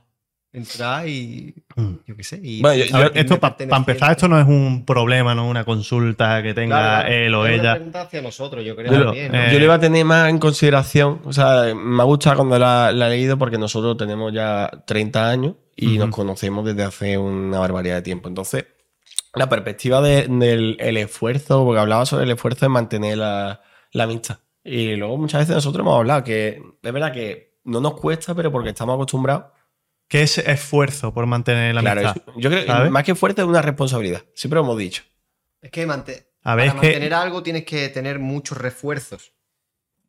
[0.51, 1.53] entrar y
[2.07, 2.39] yo qué sé.
[2.43, 5.35] y- Bueno, yo- y A ver, sentirme esto para empezar, esto no es un problema,
[5.35, 7.73] no es una consulta que tenga Claro, él o Es una ella.
[7.75, 9.31] pregunta hacia nosotros, yo creo Yo, también.
[9.31, 9.37] ¿no?
[9.37, 12.57] eh, yo le iba a tener más en consideración, o sea, me ha gustado cuando
[12.57, 17.17] la, la he leído porque nosotros tenemos ya 30 años y nos conocemos desde hace
[17.17, 18.27] una barbaridad de tiempo.
[18.27, 18.65] Entonces,
[19.35, 23.61] la perspectiva de- del el esfuerzo, porque hablaba sobre el esfuerzo de mantener la,
[23.93, 24.39] la amistad.
[24.63, 28.51] Y luego muchas veces nosotros hemos hablado que es verdad que no nos cuesta, pero
[28.51, 29.45] porque estamos acostumbrados.
[30.07, 32.23] ¿Qué es esfuerzo por mantener la Claro, amistad?
[32.27, 34.23] es- yo creo que más que fuerte es una responsabilidad.
[34.33, 35.03] Siempre lo hemos dicho.
[35.61, 39.33] Es que mante- A ver, para es que- mantener algo tienes que tener muchos refuerzos.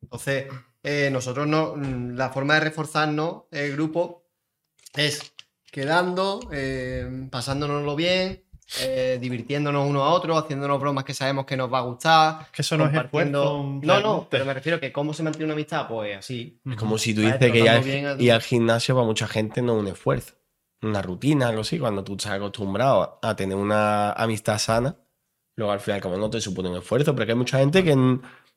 [0.02, 0.46] Entonces,
[0.82, 4.24] eh, nosotros no, mm, la forma de reforzarnos el grupo
[4.96, 5.34] es
[5.70, 8.42] quedando, eh, pasándonoslo bien,
[8.78, 12.46] eh, divirtiéndonos uno a otro, haciéndonos bromas que sabemos que nos va a gustar.
[12.52, 15.54] Que eso no es esfuerzo, No, no, pero me refiero que cómo se mantiene una
[15.54, 16.60] amistad, pues así.
[16.70, 19.06] Es como si tú dices que ir al, tratando bien a- ir al gimnasio para
[19.06, 20.34] mucha gente no es un esfuerzo.
[20.82, 21.78] Una rutina, algo así.
[21.78, 24.96] Cuando tú estás acostumbrado a tener una amistad sana,
[25.56, 27.94] luego al final, como no te supone un esfuerzo, pero que hay mucha gente que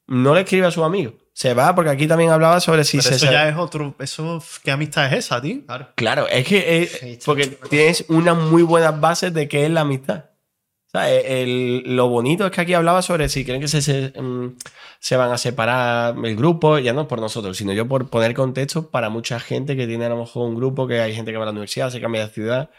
[0.07, 1.13] no le escribe a sus amigos.
[1.33, 3.15] Se va, porque aquí también hablaba sobre si Pero se.
[3.15, 3.95] eso ya es otro.
[3.99, 5.65] Eso, ¿Qué amistad es esa, tío?
[5.65, 5.87] Claro.
[5.95, 9.81] Claro, es que es- está porque tienes unas muy buenas bases de qué es la
[9.81, 10.25] amistad.
[10.87, 13.81] O sea, e- el- lo bonito es que aquí hablaba sobre si creen que se,
[13.81, 14.57] se, mm,
[14.99, 18.35] se van a separar el grupo, ya no es por nosotros, sino yo por poner
[18.35, 21.37] contexto para mucha gente que tiene a lo mejor un grupo, que hay gente que
[21.37, 22.69] va a la universidad, se cambia de ciudad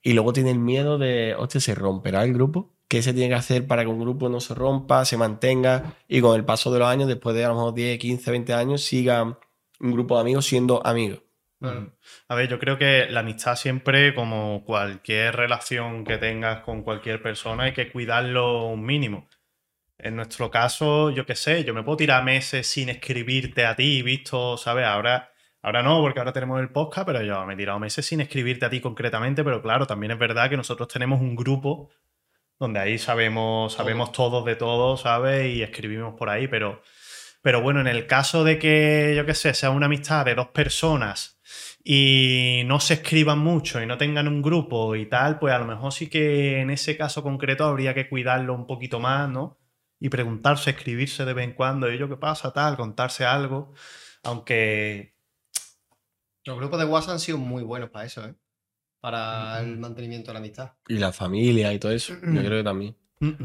[0.00, 2.75] y luego tiene el miedo de, hostia, ¿se romperá el grupo?
[2.88, 6.20] ¿Qué se tiene que hacer para que un grupo no se rompa, se mantenga y
[6.20, 8.82] con el paso de los años, después de a lo mejor 10, 15, 20 años,
[8.82, 11.20] siga un grupo de amigos siendo amigos?
[12.28, 17.22] A ver, yo creo que la amistad siempre, como cualquier relación que tengas con cualquier
[17.22, 19.28] persona, hay que cuidarlo un mínimo.
[19.98, 24.02] En nuestro caso, yo qué sé, yo me puedo tirar meses sin escribirte a ti,
[24.02, 24.84] visto, ¿sabes?
[24.84, 25.32] Ahora,
[25.62, 28.66] ahora no, porque ahora tenemos el podcast, pero yo me he tirado meses sin escribirte
[28.66, 31.90] a ti concretamente, pero claro, también es verdad que nosotros tenemos un grupo
[32.58, 35.54] donde ahí sabemos, sabemos todos de todo, ¿sabes?
[35.54, 36.82] Y escribimos por ahí, pero,
[37.42, 40.48] pero bueno, en el caso de que, yo qué sé, sea una amistad de dos
[40.48, 41.40] personas
[41.84, 45.66] y no se escriban mucho y no tengan un grupo y tal, pues a lo
[45.66, 49.58] mejor sí que en ese caso concreto habría que cuidarlo un poquito más, ¿no?
[50.00, 52.52] Y preguntarse, escribirse de vez en cuando, ¿y yo qué pasa?
[52.52, 53.72] Tal, contarse algo.
[54.24, 55.14] Aunque
[56.44, 58.34] los grupos de WhatsApp han sido muy buenos para eso, ¿eh?
[59.10, 60.72] Para el mantenimiento de la amistad.
[60.88, 62.96] Y la familia y todo eso, yo creo que también.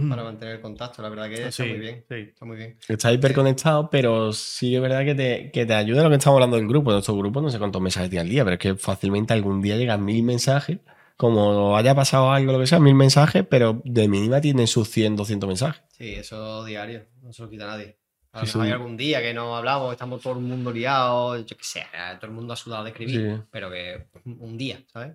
[0.09, 2.03] Para mantener el contacto, la verdad que está Sí, muy bien.
[2.09, 2.15] sí.
[2.15, 2.77] Está muy bien.
[2.89, 6.57] Está hiperconectado, pero sí es verdad que te, que te ayuda lo que estamos hablando
[6.57, 6.89] del grupo.
[6.89, 9.61] En nuestro grupo no sé cuántos mensajes tiene al día, pero es que fácilmente algún
[9.61, 10.79] día llegan mil mensajes.
[11.15, 15.15] Como haya pasado algo, lo que sea, mil mensajes, pero de mínima tienen sus 100,
[15.15, 15.83] 200 mensajes.
[15.91, 17.97] Sí, eso diario, no se lo quita nadie.
[18.33, 18.67] A Sí, lo mejor sí.
[18.67, 21.83] hay algún día que no hablamos, estamos todo el mundo liado, yo qué sé,
[22.19, 23.43] todo el mundo ha sudado de escribir, Sí.
[23.51, 25.11] pero que un día, ¿sabes?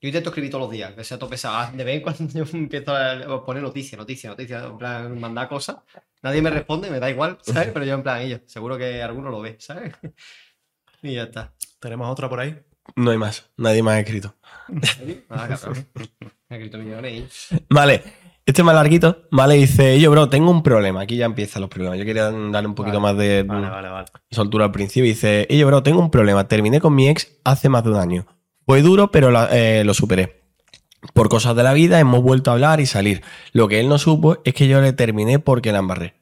[0.00, 1.56] Yo intento escribir todos los días, que sea todo pesado.
[1.56, 5.48] Ah, De vez en cuando yo empiezo a poner noticias, noticias, noticias, en plan, mandar
[5.48, 5.76] cosas.
[6.22, 7.68] Nadie me responde, me da igual, ¿sabes?
[7.74, 9.92] Pero yo en plan, ellos, seguro que alguno lo ve, ¿sabes?
[11.02, 11.54] Y ya está.
[11.80, 12.58] ¿Tenemos otra por ahí?
[12.94, 14.34] No hay más, nadie más ha escrito.
[15.30, 15.86] Ah, cabrón.
[15.94, 16.04] Me
[16.50, 17.52] ha escrito millones.
[17.52, 17.64] ¿eh?
[17.70, 18.02] Vale,
[18.44, 21.00] este más larguito, vale, dice, yo, bro, tengo un problema.
[21.00, 21.98] Aquí ya empiezan los problemas.
[21.98, 24.06] Yo quería darle un poquito Vale, más de Vale, vale, vale.
[24.30, 25.04] soltura al principio.
[25.08, 26.46] Dice, yo, bro, tengo un problema.
[26.48, 28.26] Terminé con mi ex hace más de un año.
[28.70, 30.42] Fue duro, pero la- eh, lo superé.
[31.12, 33.20] Por cosas de la vida hemos vuelto a hablar y salir.
[33.52, 36.14] Lo que él no supo es que yo le terminé porque la embarré.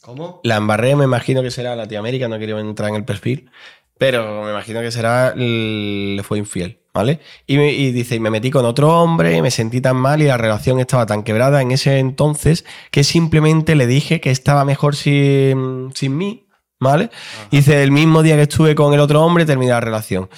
[0.00, 0.40] ¿Cómo?
[0.42, 3.50] La embarré, me imagino que será Latinoamérica, no quiero entrar en el perfil,
[3.98, 7.20] pero me imagino que será, le fue infiel, ¿vale?
[7.46, 10.24] Y, me- y dice, y me metí con otro hombre, me sentí tan mal y
[10.24, 14.96] la relación estaba tan quebrada en ese entonces que simplemente le dije que estaba mejor
[14.96, 16.46] sin, sin mí,
[16.80, 17.10] ¿vale?
[17.52, 20.28] Dice, el mismo día que estuve con el otro hombre terminé la relación.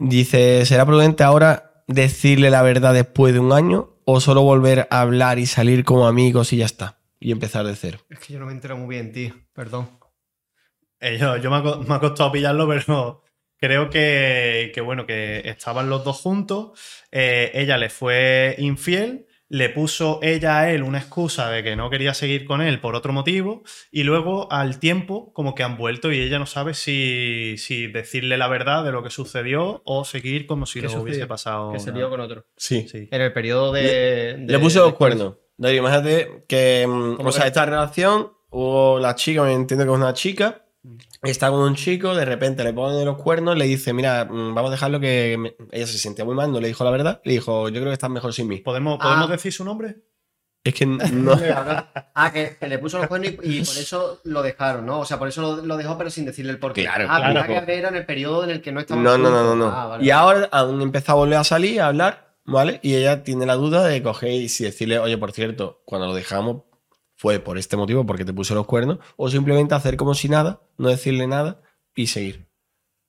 [0.00, 5.02] Dice, ¿será prudente ahora decirle la verdad después de un año o solo volver a
[5.02, 6.98] hablar y salir como amigos y ya está?
[7.20, 7.98] Y empezar de cero.
[8.08, 9.34] Es que yo no me entero muy bien, tío.
[9.52, 9.90] Perdón.
[11.00, 13.22] Eh, yo yo me, ha, me ha costado pillarlo, pero
[13.58, 16.78] creo que, que, bueno, que estaban los dos juntos.
[17.12, 21.90] eh, ella le fue infiel, le puso ella a él una excusa de que no
[21.90, 26.12] quería seguir con él por otro motivo, y luego al tiempo, como que han vuelto
[26.12, 30.46] y ella no sabe si, si decirle la verdad de lo que sucedió o seguir
[30.46, 31.72] como si ¿Qué no hubiese pasado.
[31.72, 32.46] Que se lió con otro.
[32.56, 32.86] Sí.
[32.88, 33.08] Sí.
[33.10, 34.36] En el periodo de.
[34.38, 35.34] Le de- puso los cuernos.
[35.56, 37.48] Darío, imagínate que, mm, ¿Cómo o sea, que?
[37.48, 40.64] esta relación, hubo la chica, me entiendo que es una chica.
[41.22, 44.68] Está con un chico, de repente le pone los cuernos, le dice, mira, mm, vamos
[44.70, 45.36] a dejarlo que...
[45.38, 45.54] me-".
[45.72, 47.92] Ella se sentía muy mal, no le dijo la verdad, le dijo, yo creo que
[47.94, 48.58] estás mejor sin mí.
[48.58, 49.04] ¿Podemos, Ah.
[49.04, 49.96] ¿podemos decir su nombre?
[50.62, 51.32] Es que no...
[52.14, 55.00] Ah, que, que le puso los cuernos y, y por eso lo dejaron, ¿no?
[55.00, 56.82] O sea, por eso lo, lo dejó, pero sin decirle el porqué.
[56.82, 57.34] Claro, ah, claro.
[57.42, 59.00] pensaba que era en el periodo en el que no estaba.
[59.00, 59.56] No, no, no, no.
[59.56, 59.66] no.
[59.68, 62.78] Ah, vale, y ahora aún empezó a volver a salir, a hablar, ¿vale?
[62.82, 66.14] Y ella tiene la duda de coger y si decirle, oye, por cierto, cuando lo
[66.14, 66.62] dejamos
[67.20, 70.62] fue por este motivo, porque te puso los cuernos, o simplemente hacer como si nada,
[70.78, 71.60] no decirle nada
[71.94, 72.48] y seguir.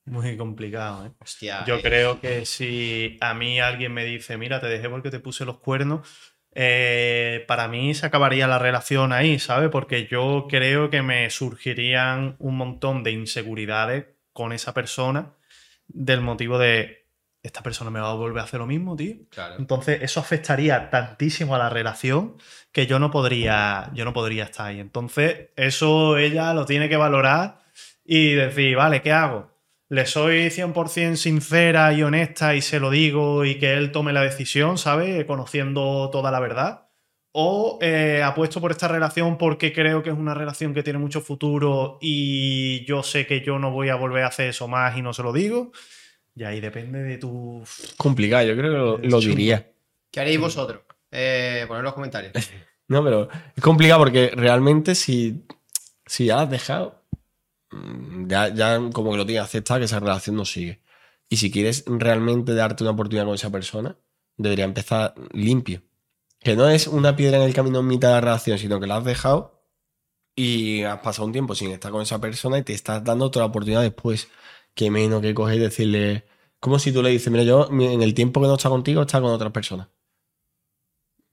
[0.04, 1.12] Muy complicado, ¿eh?
[1.22, 1.64] Hostia.
[1.66, 5.22] Yo eh, creo que si a mí alguien me dice, mira, te dejé porque te
[5.22, 6.06] puse los cuernos,
[6.54, 9.70] eh, para mí se acabaría la relación ahí, ¿sabes?
[9.70, 15.38] Porque yo creo que me surgirían un montón de inseguridades con esa persona
[15.88, 17.02] del motivo de,
[17.44, 19.16] esta persona me va a volver a hacer lo mismo, tío.
[19.30, 19.56] Claro.
[19.58, 22.38] Entonces eso afectaría tantísimo a la relación
[22.72, 24.80] que yo no podría, yo no podría estar ahí.
[24.80, 27.62] Entonces eso ella lo tiene que valorar
[28.06, 29.52] y decir, vale, ¿qué hago?
[29.90, 34.22] ¿Le soy 100% sincera y honesta y se lo digo y que él tome la
[34.22, 35.26] decisión, ¿sabes?
[35.26, 36.88] Conociendo toda la verdad.
[37.34, 41.22] O eh, apuesto por esta relación porque creo que es una relación que tiene mucho
[41.22, 45.02] futuro y yo sé que yo no voy a volver a hacer eso más y
[45.02, 45.72] no se lo digo.
[46.36, 47.64] Y ahí depende de tu...
[47.98, 49.72] Complicado, yo creo que lo, lo diría.
[50.10, 50.82] ¿Qué haréis vosotros?
[51.12, 52.34] Eh, poned en los comentarios.
[52.88, 55.46] No, pero es complicado porque realmente si,
[56.06, 57.02] si ya has dejado,
[57.72, 60.82] mm, ya, ya como que lo tienes aceptado que esa relación no sigue.
[61.30, 63.98] Y si quieres realmente darte una oportunidad con esa persona,
[64.36, 65.84] debería empezar limpio.
[66.42, 68.88] Que no es una piedra en el camino en mitad de la relación, sino que
[68.88, 69.64] la has dejado
[70.36, 73.46] y has pasado un tiempo sin estar con esa persona y te estás dando otra
[73.46, 74.28] oportunidad después.
[74.76, 76.26] Que menos que coger y decirle.
[76.60, 79.22] Como si tú le dices, mira, yo en el tiempo que no está contigo, está
[79.22, 79.88] con otras personas.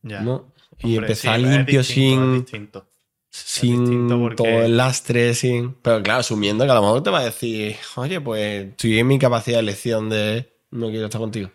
[0.02, 0.20] Ya.
[0.20, 0.52] ¿no?
[0.78, 2.88] Y empezar sí, es limpio distinto, sin, es distinto.
[3.30, 5.74] sin distinto porque- todo el lastre, sin.
[5.74, 9.06] Pero claro, asumiendo que a lo mejor te va a decir, oye, pues estoy en
[9.06, 11.50] mi capacidad de elección de no quiero estar contigo.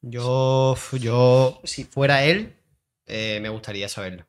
[0.00, 2.56] Yo, yo, si fuera él,
[3.06, 4.26] eh, me gustaría saberlo.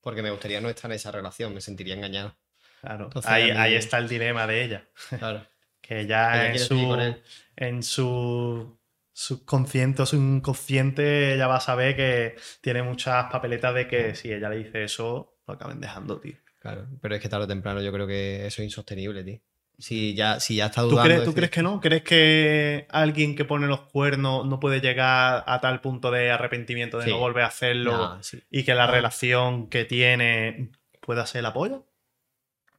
[0.00, 2.36] Porque me gustaría no estar en esa relación, me sentiría engañado.
[2.80, 3.04] Claro.
[3.04, 4.88] Entonces, ahí, mí- ahí está el dilema de ella.
[5.18, 5.46] Claro.
[5.84, 7.14] Que ya su,
[7.56, 8.78] en su
[9.14, 14.30] subconsciente o su inconsciente ella va a saber que tiene muchas papeletas de que si
[14.32, 16.34] ella le dice eso, lo acaben dejando, tío.
[16.60, 16.86] Claro.
[17.00, 19.38] Pero es que tarde o temprano yo creo que eso es insostenible, tío.
[19.78, 21.04] Si ya, si ya está ¿Tú, dudando.
[21.08, 21.80] crees, ¿Tú decir- crees que no?
[21.80, 26.98] ¿Crees que alguien que pone los cuernos no puede llegar a tal punto de arrepentimiento
[26.98, 27.10] de Sí.
[27.10, 28.42] no volver a hacerlo Nah, sí.
[28.50, 30.70] y que la relación que tiene
[31.00, 31.86] pueda ser el apoyo?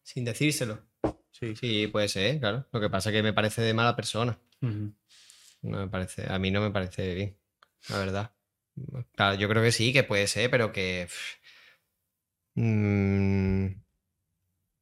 [0.04, 0.80] Sin decírselo.
[1.32, 1.56] Sí.
[1.56, 2.66] Sí, puede ser, claro.
[2.72, 4.38] Lo que pasa es que me parece de mala persona.
[5.66, 7.38] No me parece, a mí no me parece bien,
[7.90, 8.32] la verdad.
[9.16, 11.08] Claro, yo creo que sí, que puede ser, pero que.
[12.56, 13.68] mm,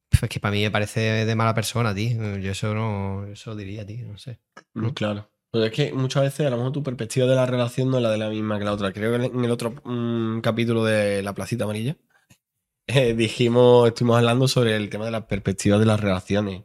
[0.10, 2.38] pff, es que para mí me parece de mala persona, tío.
[2.38, 3.26] Yo eso no.
[3.28, 4.40] Eso diría, tío, no sé.
[4.74, 5.30] Mm, Claro.
[5.52, 8.04] Pero es que muchas veces a lo mejor tu perspectiva de la relación no es
[8.04, 8.92] la de la misma que la otra.
[8.92, 11.96] Creo que en el otro mm, capítulo de La Placita Amarilla
[12.88, 16.64] eh, dijimos, estuvimos hablando sobre el tema de las perspectivas de las relaciones.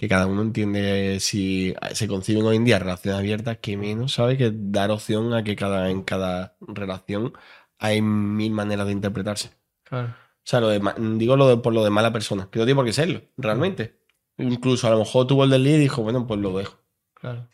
[0.00, 4.38] Que cada uno entiende si se conciben hoy en día relaciones abiertas, que menos sabe
[4.38, 7.34] que dar opción a que cada, en cada relación
[7.78, 9.50] hay mil maneras de interpretarse.
[9.84, 10.08] Claro.
[10.08, 10.80] O sea, lo de
[11.18, 14.00] digo lo de, por lo de mala persona, que no tiene por qué serlo, realmente.
[14.38, 16.78] Incluso a lo mejor tuvo el del día y dijo, bueno, pues lo dejo,
[17.12, 17.46] Claro.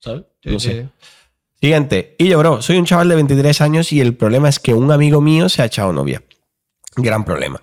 [0.00, 0.24] ¿sabes?
[0.42, 0.82] Sí, no sí, sé.
[0.82, 0.88] sí.
[1.60, 2.16] Siguiente.
[2.18, 4.90] Y yo, bro, soy un chaval de 23 años y el problema es que un
[4.90, 6.24] amigo mío se ha echado novia.
[6.96, 7.62] Gran problema.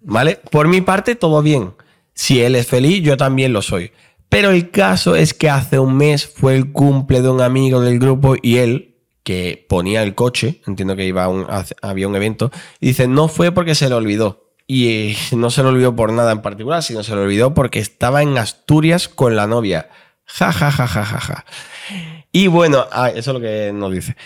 [0.00, 0.40] ¿Vale?
[0.50, 1.74] Por mi parte, todo bien.
[2.18, 3.92] Si él es feliz, yo también lo soy.
[4.28, 8.00] Pero el caso es que hace un mes fue el cumple de un amigo del
[8.00, 11.46] grupo y él, que ponía el coche, entiendo que iba a un-
[11.80, 12.50] había un evento,
[12.80, 14.50] dice, no fue porque se le olvidó.
[14.66, 17.78] Y eh, no se lo olvidó por nada en particular, sino se lo olvidó porque
[17.78, 19.88] estaba en Asturias con la novia.
[20.24, 21.44] Ja, ja, ja, ja, ja, ja.
[22.32, 24.16] Y bueno, ah, eso es lo que nos dice.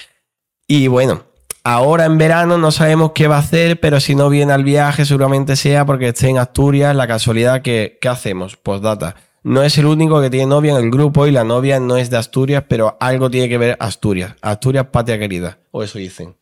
[0.66, 1.24] Y bueno,
[1.64, 5.04] ahora en verano no sabemos qué va a hacer, pero si no viene al viaje
[5.04, 6.94] seguramente sea porque esté en Asturias.
[6.94, 8.56] La casualidad que, ¿qué hacemos?
[8.56, 9.16] Postdata.
[9.44, 12.10] No es el único que tiene novia en el grupo y la novia no es
[12.10, 14.36] de Asturias, pero algo tiene que ver Asturias.
[14.40, 15.58] Asturias, patria querida.
[15.72, 16.36] O eso dicen.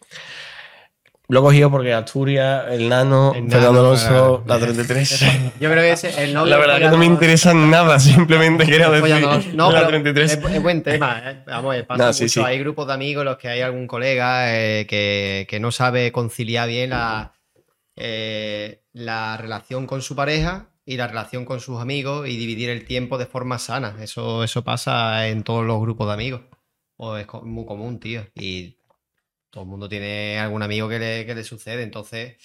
[1.31, 5.21] Lo he cogido porque Asturias, el nano, El Fernando Alonso, la 33.
[5.61, 8.91] Yo creo que ese, el novio La verdad que no me interesa nada, simplemente quería
[8.91, 9.55] decir.
[9.55, 10.33] No, la pero 33.
[10.33, 11.23] Es, es buen tema.
[11.25, 11.43] ¿eh?
[11.47, 12.41] Vamos, eh, pasa No, sí, mucho.
[12.41, 12.47] sí.
[12.47, 16.11] Hay grupos de amigos en los que hay algún colega eh, que, que no sabe
[16.13, 17.35] conciliar bien la,
[17.97, 22.85] eh, la relación con su pareja y la relación con sus amigos y dividir el
[22.85, 23.95] tiempo de forma sana.
[24.01, 26.41] Eso, eso pasa en todos los grupos de amigos.
[26.97, 28.27] O es muy común, tío.
[28.35, 28.77] Y
[29.51, 31.83] todo el mundo tiene algún amigo que le, que le sucede.
[31.83, 32.37] Entonces,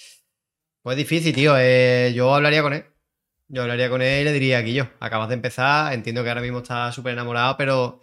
[0.82, 1.56] pues es difícil, tío.
[1.58, 2.86] Eh, yo hablaría con él.
[3.48, 6.60] Yo hablaría con él y le diría, Guillo, acabas de empezar, entiendo que ahora mismo
[6.60, 8.02] estás súper enamorado, pero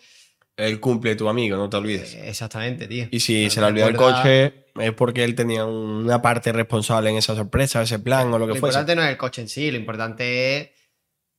[0.57, 2.15] El cumple tu amigo, no te olvides.
[2.15, 3.09] eh, exactamente, tío.
[3.11, 7.17] Y si se le olvidó el coche, es porque él tenía una parte responsable en
[7.17, 8.79] esa sorpresa, ese plan o lo Lo que fuese.
[8.79, 10.71] importante no es el coche en sí, lo importante es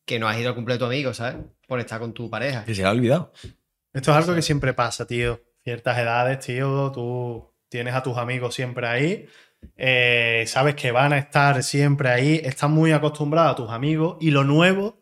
[0.06, 1.38] que no has ido al cumple de tu amigo, ¿sabes?
[1.66, 2.66] Por estar con tu pareja.
[2.66, 3.32] Que se le ha olvidado.
[3.94, 5.40] Esto es algo que siempre pasa, tío.
[5.64, 9.26] Ciertas edades, tío, tú tienes a tus amigos siempre ahí,
[9.78, 14.30] eh, sabes que van a estar siempre ahí, estás muy acostumbrado a tus amigos y
[14.30, 15.02] lo nuevo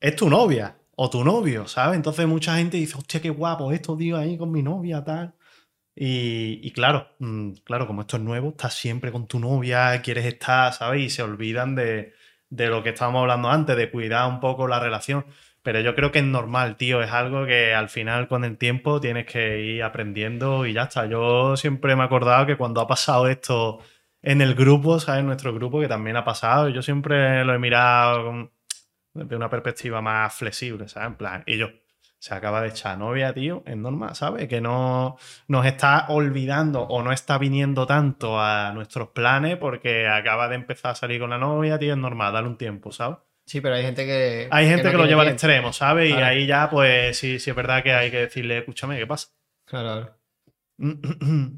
[0.00, 1.94] es tu novia o tu novio, ¿sabes?
[1.94, 5.32] Entonces mucha gente dice, hostia, qué guapo esto, tío, ahí con mi novia, tal.
[5.94, 10.72] Y, claro, mm, claro, como esto es nuevo, estás siempre con tu novia, quieres estar,
[10.72, 11.02] ¿sabes?
[11.02, 12.14] Y se olvidan de,
[12.50, 15.24] de lo que estábamos hablando antes, de cuidar un poco la relación.
[15.68, 17.02] Pero yo creo que es normal, tío.
[17.02, 21.04] Es algo que al final, con el tiempo, tienes que ir aprendiendo y ya está.
[21.04, 23.80] Yo siempre me he acordado que cuando ha pasado esto
[24.22, 25.20] en el grupo, ¿sabes?
[25.20, 28.50] En nuestro grupo, que también ha pasado, yo siempre lo he mirado
[29.12, 31.08] desde una perspectiva más flexible, ¿sabes?
[31.08, 31.68] En plan, y yo,
[32.18, 34.48] se acaba de echar novia, tío, es normal, ¿sabes?
[34.48, 40.48] Que no nos está olvidando o no está viniendo tanto a nuestros planes porque acaba
[40.48, 43.18] de empezar a salir con la novia, tío, es normal, dale un tiempo, ¿sabes?
[43.48, 44.46] Sí, pero hay gente que.
[44.50, 46.10] Hay gente que, no lo lleva al extremo, ¿sabes?
[46.10, 49.28] Y ahí ya, pues sí, sí es verdad que hay que decirle, escúchame, ¿qué pasa?
[49.64, 50.14] Claro,
[50.76, 50.92] claro.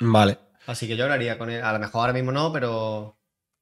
[0.00, 0.38] Vale.
[0.66, 1.62] Así que yo hablaría con él.
[1.62, 3.16] A lo mejor ahora mismo no, pero.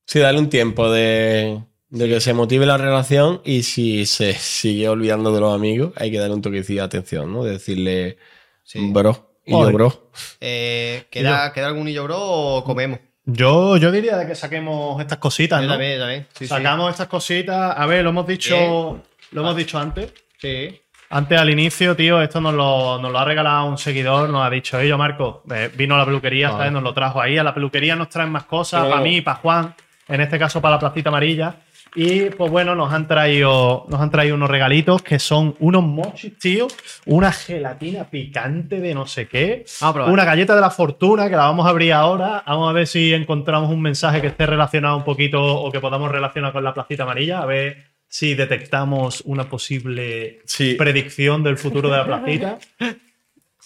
[0.07, 4.89] Sí, dale un tiempo de, de que se motive la relación y si se sigue
[4.89, 7.45] olvidando de los amigos, hay que darle un toquecillo de atención, ¿no?
[7.45, 8.17] De decirle,
[8.63, 8.91] Sí.
[8.91, 10.11] bro, y yo, bro.
[10.41, 13.01] Eh, ¿queda, ¿Queda algún hillo, bro, o comemos?
[13.31, 15.69] Yo, yo diría de que saquemos estas cositas, ¿no?
[15.69, 16.23] también, también.
[16.33, 16.47] Sí, sí.
[16.47, 17.75] Sacamos estas cositas.
[17.77, 18.55] A ver, lo hemos dicho.
[18.57, 19.03] Bien.
[19.33, 19.59] Lo hemos Ah.
[19.59, 20.15] dicho antes.
[20.39, 20.81] Sí.
[21.11, 24.51] Antes al inicio, tío, esto nos lo, nos lo ha regalado un seguidor, nos ha
[24.51, 26.71] dicho, ellos, Marco, eh, vino a la peluquería.
[26.71, 27.37] Nos lo trajo ahí.
[27.37, 29.75] A la peluquería nos traen más cosas, Pero- para mí, para Juan,
[30.09, 31.55] en este caso para la placita amarilla.
[31.95, 36.39] Y pues bueno, nos han traído, nos han traído unos regalitos que son unos mochis,
[36.39, 36.69] tío,
[37.07, 39.65] una gelatina picante de no sé qué,
[40.07, 42.43] una galleta de la fortuna que la vamos a abrir ahora.
[42.47, 46.11] Vamos a ver si encontramos un mensaje que esté relacionado un poquito o que podamos
[46.11, 47.41] relacionar con la placita amarilla.
[47.41, 50.75] A ver si detectamos una posible Sí.
[50.75, 52.59] predicción del futuro de la placita.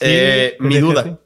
[0.04, 1.18] Eh, mi duda.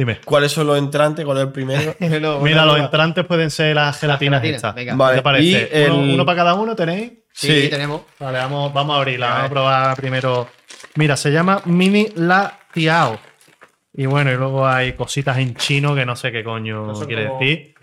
[0.00, 0.18] Dime.
[0.24, 1.26] ¿Cuáles son los entrantes?
[1.26, 1.94] ¿Cuál es el primero?
[2.40, 4.74] Mira, los entrantes pueden ser las gelatinas gelatinas, estas.
[4.74, 4.94] venga.
[4.94, 5.70] Vale, ¿Qué te parece?
[5.74, 7.12] y ¿Uno, el- uno para cada uno tenéis?
[7.34, 7.68] Sí, Sí.
[7.68, 8.00] tenemos.
[8.18, 9.26] Vale, vamos, vamos a abrirla.
[9.26, 10.48] A Vamos a probar primero.
[10.94, 13.20] Mira, se llama Mini La Tiao.
[13.92, 17.26] Y bueno, y luego hay cositas en chino que no sé qué coño No quiere
[17.26, 17.74] como- decir.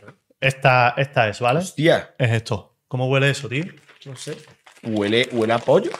[0.41, 1.59] Esta, esta es, ¿vale?
[1.59, 2.77] Hostia, Es esto.
[2.87, 3.63] ¿Cómo huele eso, tío?
[4.05, 4.35] No sé.
[4.81, 5.91] huele, huele a pollo.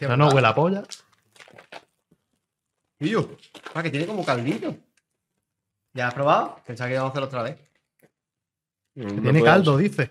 [0.00, 0.82] No, no, huele a polla.
[2.98, 3.36] Tío.
[3.74, 4.76] Ah, que tiene como caldito.
[5.94, 6.60] ¿Ya has probado?
[6.66, 7.58] Pensaba que íbamos a hacerlo otra vez.
[8.94, 10.10] Tiene caldo, dice.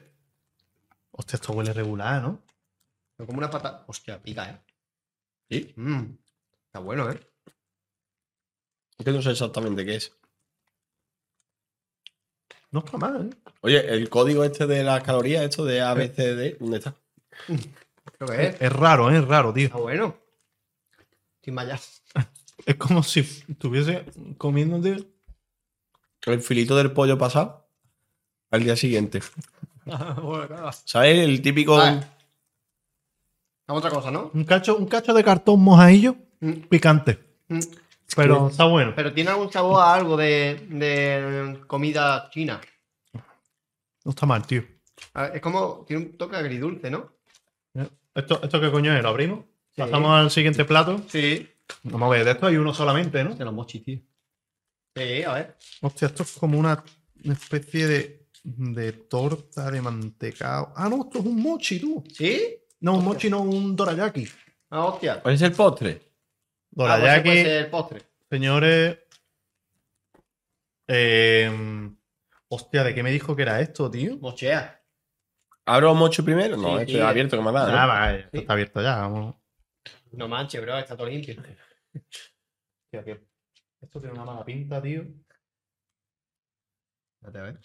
[1.11, 2.41] Hostia, esto huele regular, ¿no?
[3.15, 3.83] Pero como una pata.
[3.87, 4.61] Hostia, pica, ¿eh?
[5.49, 5.73] Sí.
[5.75, 6.17] Mm.
[6.65, 7.19] Está bueno, ¿eh?
[8.97, 10.15] Es que no sé exactamente qué es.
[12.71, 13.51] No está mal, ¿eh?
[13.61, 16.95] Oye, el código este de las calorías, esto de ABCD, ¿dónde está?
[18.17, 18.61] Creo que es.
[18.61, 19.17] Es raro, ¿eh?
[19.17, 19.65] es raro, tío.
[19.65, 20.15] Está bueno.
[21.41, 21.79] Sin mallar.
[22.67, 24.03] Es como si estuviese
[24.37, 24.97] comiendo, tío.
[26.25, 27.65] El filito del pollo pasado
[28.51, 29.21] al día siguiente.
[29.85, 30.69] claro.
[30.83, 31.19] ¿Sabes?
[31.19, 31.77] El típico.
[31.77, 32.01] Vale.
[33.67, 34.31] Vamos a otra cosa, ¿no?
[34.33, 37.17] Un cacho, un cacho de cartón mojadillo Mm, picante.
[37.47, 37.59] mm.
[38.15, 38.93] Pero está bueno.
[38.95, 42.59] Pero tiene algún sabor a algo de, de comida china.
[44.05, 44.63] No está mal, tío.
[45.13, 45.83] A ver, Es como.
[45.87, 47.11] Tiene un toque agridulce, ¿no?
[48.13, 49.01] ¿Esto, ¿Esto qué coño es?
[49.03, 49.39] ¿Lo abrimos?
[49.75, 49.81] Sí.
[49.81, 51.01] Pasamos al siguiente plato.
[51.07, 51.49] Sí.
[51.83, 53.35] Vamos a ver, de esto hay uno solamente, ¿no?
[53.35, 53.99] De los mochis, tío.
[54.95, 55.57] Sí, a ver.
[55.81, 56.83] Hostia, esto es como una,
[57.23, 60.73] especie de, de torta de mantecado.
[60.75, 62.03] Ah, no, esto es un mochi, tú.
[62.13, 62.57] ¿Sí?
[62.79, 64.27] No, un mochi, no, un dorayaki.
[64.69, 65.21] Ah, hostia.
[65.21, 66.01] ¿Cuál es el postre?
[66.01, 68.01] Ah, pues Dorayaki, puede ser el postre.
[68.29, 68.97] señores.
[70.87, 71.91] Eh,
[72.49, 74.17] hostia, ¿de qué me dijo que era esto, tío?
[74.17, 74.81] Mochea.
[75.65, 76.55] ¿Abro mocho primero?
[76.55, 76.97] No, Sí, esto sí.
[76.97, 77.83] es abierto que me da.
[77.83, 79.35] Ah, vale, esto está abierto ya, vamos.
[80.17, 81.35] No manches, bro, está todo limpio.
[81.93, 83.27] Hostia, que
[83.79, 85.05] esto tiene una mala pinta, tío.
[87.21, 87.59] Espérate, a ver.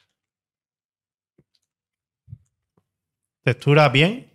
[3.43, 4.31] Textura bien.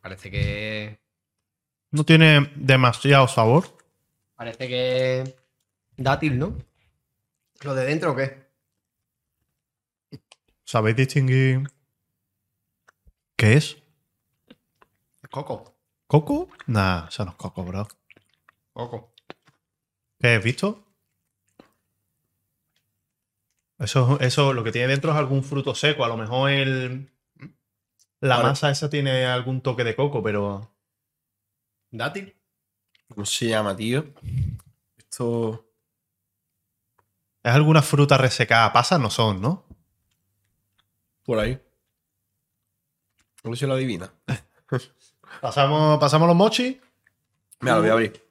[0.00, 0.98] Parece que.
[1.90, 3.64] No tiene demasiado sabor.
[4.36, 5.36] Parece que.
[5.98, 6.56] Dátil, ¿no?
[7.60, 8.48] ¿Lo de dentro o qué?
[10.64, 11.68] ¿Sabéis distinguir
[13.36, 13.76] qué es?
[15.30, 15.74] Coco.
[16.06, 16.48] ¿Coco?
[16.66, 17.86] Nah, eso no es coco, bro.
[18.72, 19.12] Coco.
[20.18, 20.84] ¿Qué has visto?
[23.78, 26.04] Eso, eso lo que tiene dentro es algún fruto seco.
[26.04, 27.10] A lo mejor el,
[28.20, 28.48] la Vale.
[28.48, 30.68] masa esa tiene algún toque de coco, pero
[31.90, 32.34] ¿Dátil?
[33.08, 34.04] ¿Cómo se llama, tío?
[34.96, 35.64] Esto.
[37.42, 38.72] es alguna fruta resecada.
[38.72, 39.64] Pasas no son, ¿no?
[41.24, 41.60] Por ahí.
[43.44, 44.12] Ver si lo adivina.
[45.40, 46.76] Pasamos, pasamos los mochis.
[47.60, 48.22] Mira, lo voy a abrir.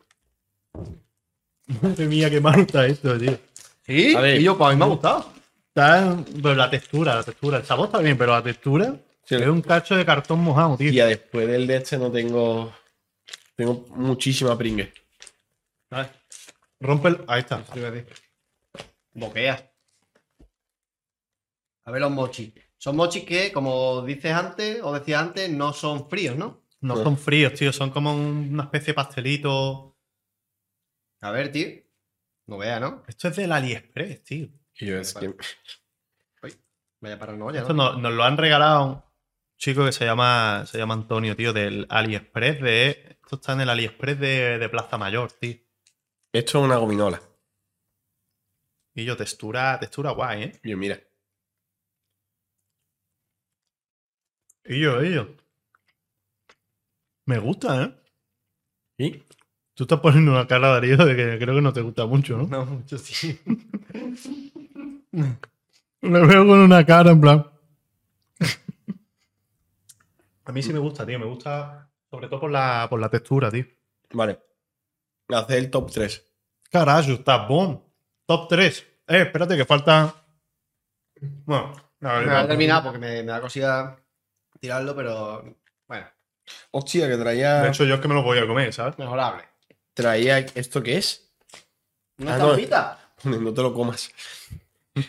[1.81, 3.37] Madre mía, qué malo está esto, tío.
[3.85, 4.15] Sí.
[4.15, 4.39] A ver.
[4.39, 5.31] Y yo, pues a mí me ha gustado.
[5.67, 7.57] Está, pero la textura, la textura.
[7.57, 9.35] El sabor está bien, pero la textura Sí.
[9.35, 10.89] es un cacho de cartón mojado, tío.
[10.89, 12.73] Y ya después del de este no tengo.
[13.55, 14.93] Tengo muchísima pringue.
[15.89, 16.09] Vale.
[16.79, 17.25] Rompe el.
[17.27, 17.63] Ahí está.
[19.13, 19.71] Boquea.
[21.85, 22.53] A ver los mochis.
[22.77, 26.61] Son mochis que, como dices antes, o decías antes, no son fríos, ¿no?
[26.81, 27.03] No Sí.
[27.03, 27.73] son fríos, tío.
[27.73, 29.97] Son como un- una especie de pastelito.
[31.21, 31.67] A ver, tío.
[32.45, 33.03] No vea, ¿no?
[33.07, 34.47] Esto es del AliExpress, tío.
[34.79, 35.33] Y yo es que.
[36.99, 37.91] Vaya paranoia, Esto ¿no?
[37.93, 39.03] nos, nos lo han regalado
[39.57, 43.19] chico que se llama, se llama Antonio, tío, del AliExpress de.
[43.21, 45.55] Esto está en el AliExpress de, de Plaza Mayor, tío.
[46.31, 47.21] Esto es una gominola.
[48.95, 50.59] Y yo, textura, textura guay, ¿eh?
[50.63, 50.99] Bien, mira.
[54.65, 55.27] Y yo, y yo.
[57.27, 57.93] Me gusta, ¿eh?
[58.97, 59.23] ¿Y?
[59.73, 62.47] Tú estás poniendo una cara, Darío, de que creo que no te gusta mucho, ¿no?
[62.47, 63.37] No, mucho sí.
[65.11, 67.51] Me veo con una cara en plan.
[70.45, 71.19] A mí sí me gusta, tío.
[71.19, 73.65] Me gusta sobre todo por la, por la textura, tío.
[74.13, 74.39] Vale.
[75.27, 76.25] Hacer el top 3.
[76.71, 77.83] Carajo, está bom.
[78.25, 78.79] Top 3.
[79.07, 80.15] Eh, espérate que falta.
[81.19, 83.97] Bueno, ver, Me voy a terminar porque me, me da cosilla
[84.59, 85.43] tirarlo, pero
[85.87, 86.07] bueno,
[86.71, 87.61] Hostia, que traía.
[87.61, 88.97] De hecho, yo es que me lo voy a comer, ¿sabes?
[88.97, 89.43] mejorable.
[89.93, 90.39] Traía.
[90.39, 91.29] ¿Esto qué es?
[92.19, 92.45] ¿Una Ah, no.
[92.51, 92.99] estampita?
[93.23, 94.11] No te lo comas.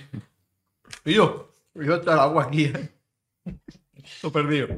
[1.04, 2.64] Y yo, Yo está el agua aquí.
[2.64, 2.88] ¿eh?
[4.22, 4.68] lo perdido.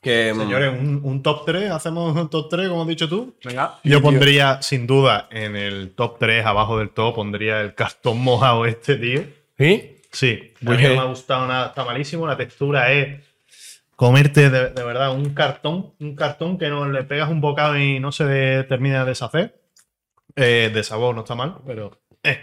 [0.00, 1.70] Que, mm, Señores, un, un top 3.
[1.70, 3.36] Hacemos un top 3, como has dicho tú.
[3.44, 3.78] Venga.
[3.82, 8.66] Yo pondría, sin duda, en el top 3, abajo del top, pondría el cartón mojado
[8.66, 9.24] este, tío.
[9.58, 9.96] ¿Sí?
[10.12, 12.26] Sí, a Muy mí no me ha gustado nada, está malísimo.
[12.26, 13.20] La textura es
[13.98, 18.12] comerte de, verdad un cartón, un cartón que no le pegas un bocado y no
[18.12, 19.60] se termina de deshacer.
[20.36, 22.38] Eh, de sabor no está mal, pero eh,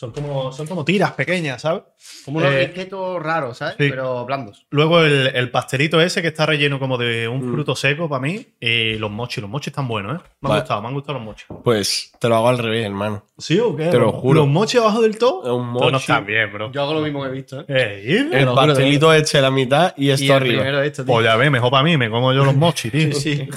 [0.00, 1.82] son, como, son como tiras pequeñas, ¿sabes?
[2.24, 3.74] Como unos Eh, risquetos raros, ¿sabes?
[3.78, 3.90] sí.
[3.90, 4.66] Pero blandos.
[4.70, 7.52] Luego el, el pastelito ese que está relleno como de un Mm.
[7.52, 8.46] fruto seco para mí.
[8.58, 10.24] Y los mochis, los mochis están buenos, ¿eh?
[10.40, 11.46] Me han gustado, me han gustado los mochis.
[11.62, 13.26] Pues te lo hago al revés, hermano.
[13.36, 13.88] ¿Sí o qué?
[13.88, 14.40] Te lo ¿Los- juro.
[14.40, 15.10] ¿Los mochis abajo del?
[15.10, 16.12] Es un no mochi.
[16.26, 16.72] bien, bro.
[16.72, 17.64] Yo hago lo mismo que he visto, ¿eh?
[17.68, 20.62] Eh, El pastelito este a la mitad y esto y arriba.
[20.62, 21.04] primero tío.
[21.04, 23.12] Pues ya ve, mejor para mí, me como yo los mochis, tío.
[23.12, 23.48] Sí, sí.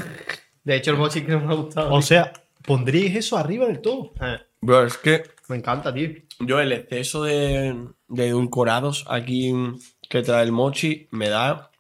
[0.66, 1.88] De hecho, el mochi que no me ha gustado.
[1.88, 2.02] O tío.
[2.02, 2.34] sea,
[2.66, 4.12] ¿pondríais eso arriba del todo?
[4.22, 6.10] Eh, Bro, es que me encanta, tío.
[6.40, 9.54] yo el exceso de, de edulcorados aquí
[10.10, 11.72] que trae el mochi me da.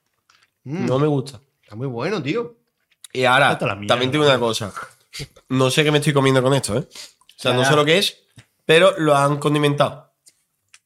[0.63, 1.39] Mm, No me gusta.
[1.61, 2.57] Está muy bueno, tío.
[3.13, 4.73] Y ahora, también tengo una cosa.
[5.49, 6.87] No sé qué me estoy comiendo con esto, ¿eh?
[6.89, 8.23] O sea, Ya, no sé lo que es,
[8.65, 10.13] pero lo han condimentado.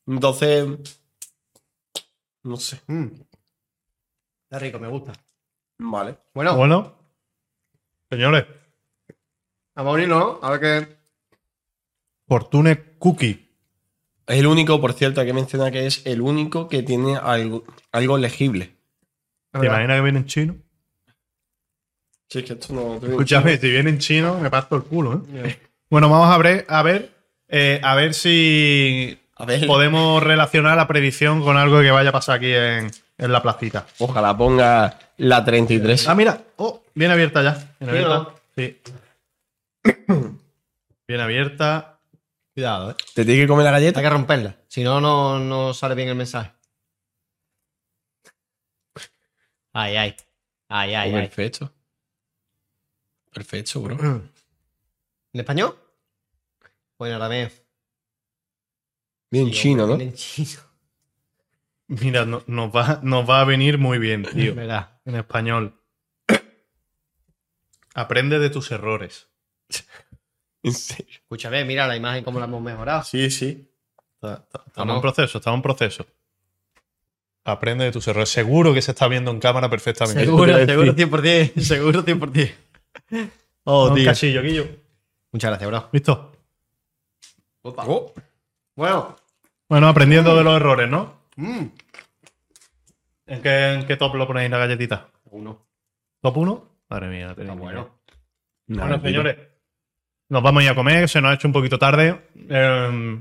[0.06, 0.68] Entonces.
[2.44, 2.82] No sé.
[2.88, 3.08] Mm.
[4.44, 5.14] Está rico, me gusta.
[5.80, 6.18] Vale.
[6.34, 6.98] Bueno, Bueno,
[8.10, 8.46] señores,
[9.76, 10.40] vamos a abrirlo, ¿no?
[10.42, 10.97] A ver qué.
[12.28, 13.48] Fortune Cookie.
[14.28, 17.64] Es el único, por cierto, hay que mencionar que es el único que tiene algo,
[17.92, 18.76] algo legible.
[19.52, 20.56] ¿Te imaginas que viene en chino?
[22.30, 22.96] Sí, es que esto no.
[22.96, 25.58] Escúchame, si viene en chino, me parto el culo, ¿eh?
[25.90, 27.12] Bueno, vamos a ver, a ver,
[27.48, 32.12] eh, a ver si A ver, podemos relacionar la predicción con algo que vaya a
[32.12, 33.88] pasar aquí en, en la placita.
[34.00, 36.10] ojalá ponga la 33.
[36.10, 36.42] Ah, mira.
[36.58, 37.54] Oh, bien abierta ya.
[37.80, 38.34] Bien ¿Sí o abierta.
[38.58, 38.78] Sí.
[41.08, 41.97] Bien abierta.
[42.58, 42.96] Cuidado, ¿eh?
[43.14, 44.02] ¿Te tiene que comer la Hay galleta?
[44.02, 44.58] que romperla.
[44.68, 46.54] Si no, no, no sale bien el mensaje.
[49.74, 50.16] Ay, ay.
[50.68, 51.28] Ay, ay, Oh, ay.
[51.28, 51.72] perfecto.
[53.32, 53.96] Perfecto, bro.
[55.34, 55.78] ¿En español?
[56.98, 57.50] Bueno, ahora veo.
[59.30, 59.94] Bien chino, ¿no?
[60.02, 60.60] En chino.
[61.90, 64.56] Mira, no- nos, va, nos va a venir muy bien, tío.
[65.06, 65.80] En español.
[67.94, 69.30] Aprende de tus errores.
[70.64, 71.14] En serio.
[71.22, 73.04] Escúchame, mira la imagen cómo la hemos mejorado.
[73.04, 73.70] Sí, sí.
[74.16, 76.06] Está- está- Estamos en proceso, estamos en proceso.
[77.46, 78.30] Aprende de tus errores.
[78.30, 80.26] Seguro que se está viendo en cámara perfectamente.
[80.26, 80.96] Seguro, seguro decir.
[80.96, 81.62] 100%.
[81.62, 82.54] Seguro 100%.
[83.70, 84.06] Oh, Oh, Un tío.
[84.06, 84.66] cachillo, Guillo.
[85.34, 85.90] Muchas gracias, bro.
[85.92, 86.32] ¿Listo?
[87.64, 87.84] Opa.
[87.86, 88.14] Oh,
[88.76, 89.16] Bueno.
[89.68, 91.22] Bueno, aprendiendo de los errores, ¿no?
[91.36, 91.66] Mm.
[93.26, 95.10] ¿En qué, en qué top lo ponéis la galletita?
[95.26, 95.66] Uno.
[96.22, 96.70] ¿Top 1?
[96.90, 98.00] Madre mía, Está tenéis bueno.
[98.68, 99.38] Bueno, señores,
[100.30, 102.22] nos vamos a ir a comer, se nos ha hecho un poquito tarde.
[102.50, 103.20] Eh,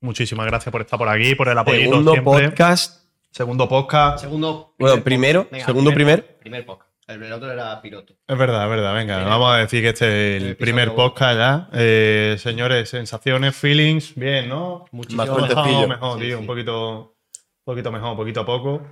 [0.00, 2.48] muchísimas gracias por estar por aquí, por el apoyo Segundo siempre.
[2.48, 3.02] podcast.
[3.30, 4.18] Segundo podcast.
[4.20, 4.74] Segundo.
[4.78, 5.48] Bueno, primer primero.
[5.50, 6.36] Venga, segundo, primer.
[6.38, 6.90] Primer podcast.
[7.08, 8.14] El, otro era piloto.
[8.26, 8.94] Es verdad, es verdad.
[8.94, 11.68] Venga, vamos a decir que este es el, El primer podcast ya.
[11.72, 14.84] Eh, señores, sensaciones, feelings, bien, ¿no?
[14.92, 15.88] Muchísimo fuertecillo.
[15.88, 16.36] mejor, Sí, tío.
[16.36, 16.40] sí.
[16.40, 18.82] Un poquito, un poquito mejor, poquito a poco.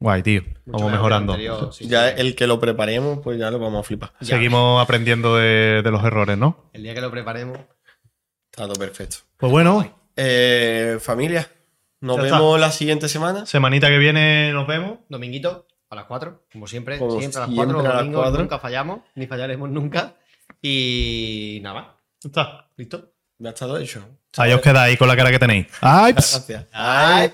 [0.00, 0.42] Guay, tío.
[0.42, 1.32] Mucho Vamos mejorando.
[1.32, 2.14] anterior, sí, Ya sí.
[2.18, 4.12] el que lo preparemos, pues ya lo vamos a flipar.
[4.20, 4.36] Ya.
[4.36, 6.70] Seguimos aprendiendo de, de los errores, ¿no?
[6.72, 7.58] El día que lo preparemos.
[8.50, 9.16] Está todo perfecto.
[9.36, 11.48] Pues bueno, Eh, familia,
[12.00, 13.44] nos Ya vemos la siguiente semana.
[13.46, 14.98] semanita que viene nos vemos.
[15.08, 16.98] Dominguito, a las 4, como siempre.
[16.98, 17.80] Como siempre a las siempre 4.
[17.80, 18.40] a las Domingos cuatro.
[18.42, 20.14] nunca fallamos, ni fallaremos nunca.
[20.62, 21.86] Y nada más.
[22.24, 22.68] Está.
[22.76, 23.12] ¿Listo?
[23.38, 24.04] Ya está todo hecho.
[24.36, 25.66] Ahí os quedáis con la cara que tenéis.
[25.80, 26.12] ¡Ay!
[26.12, 26.66] Gracias.
[26.72, 27.30] Ay.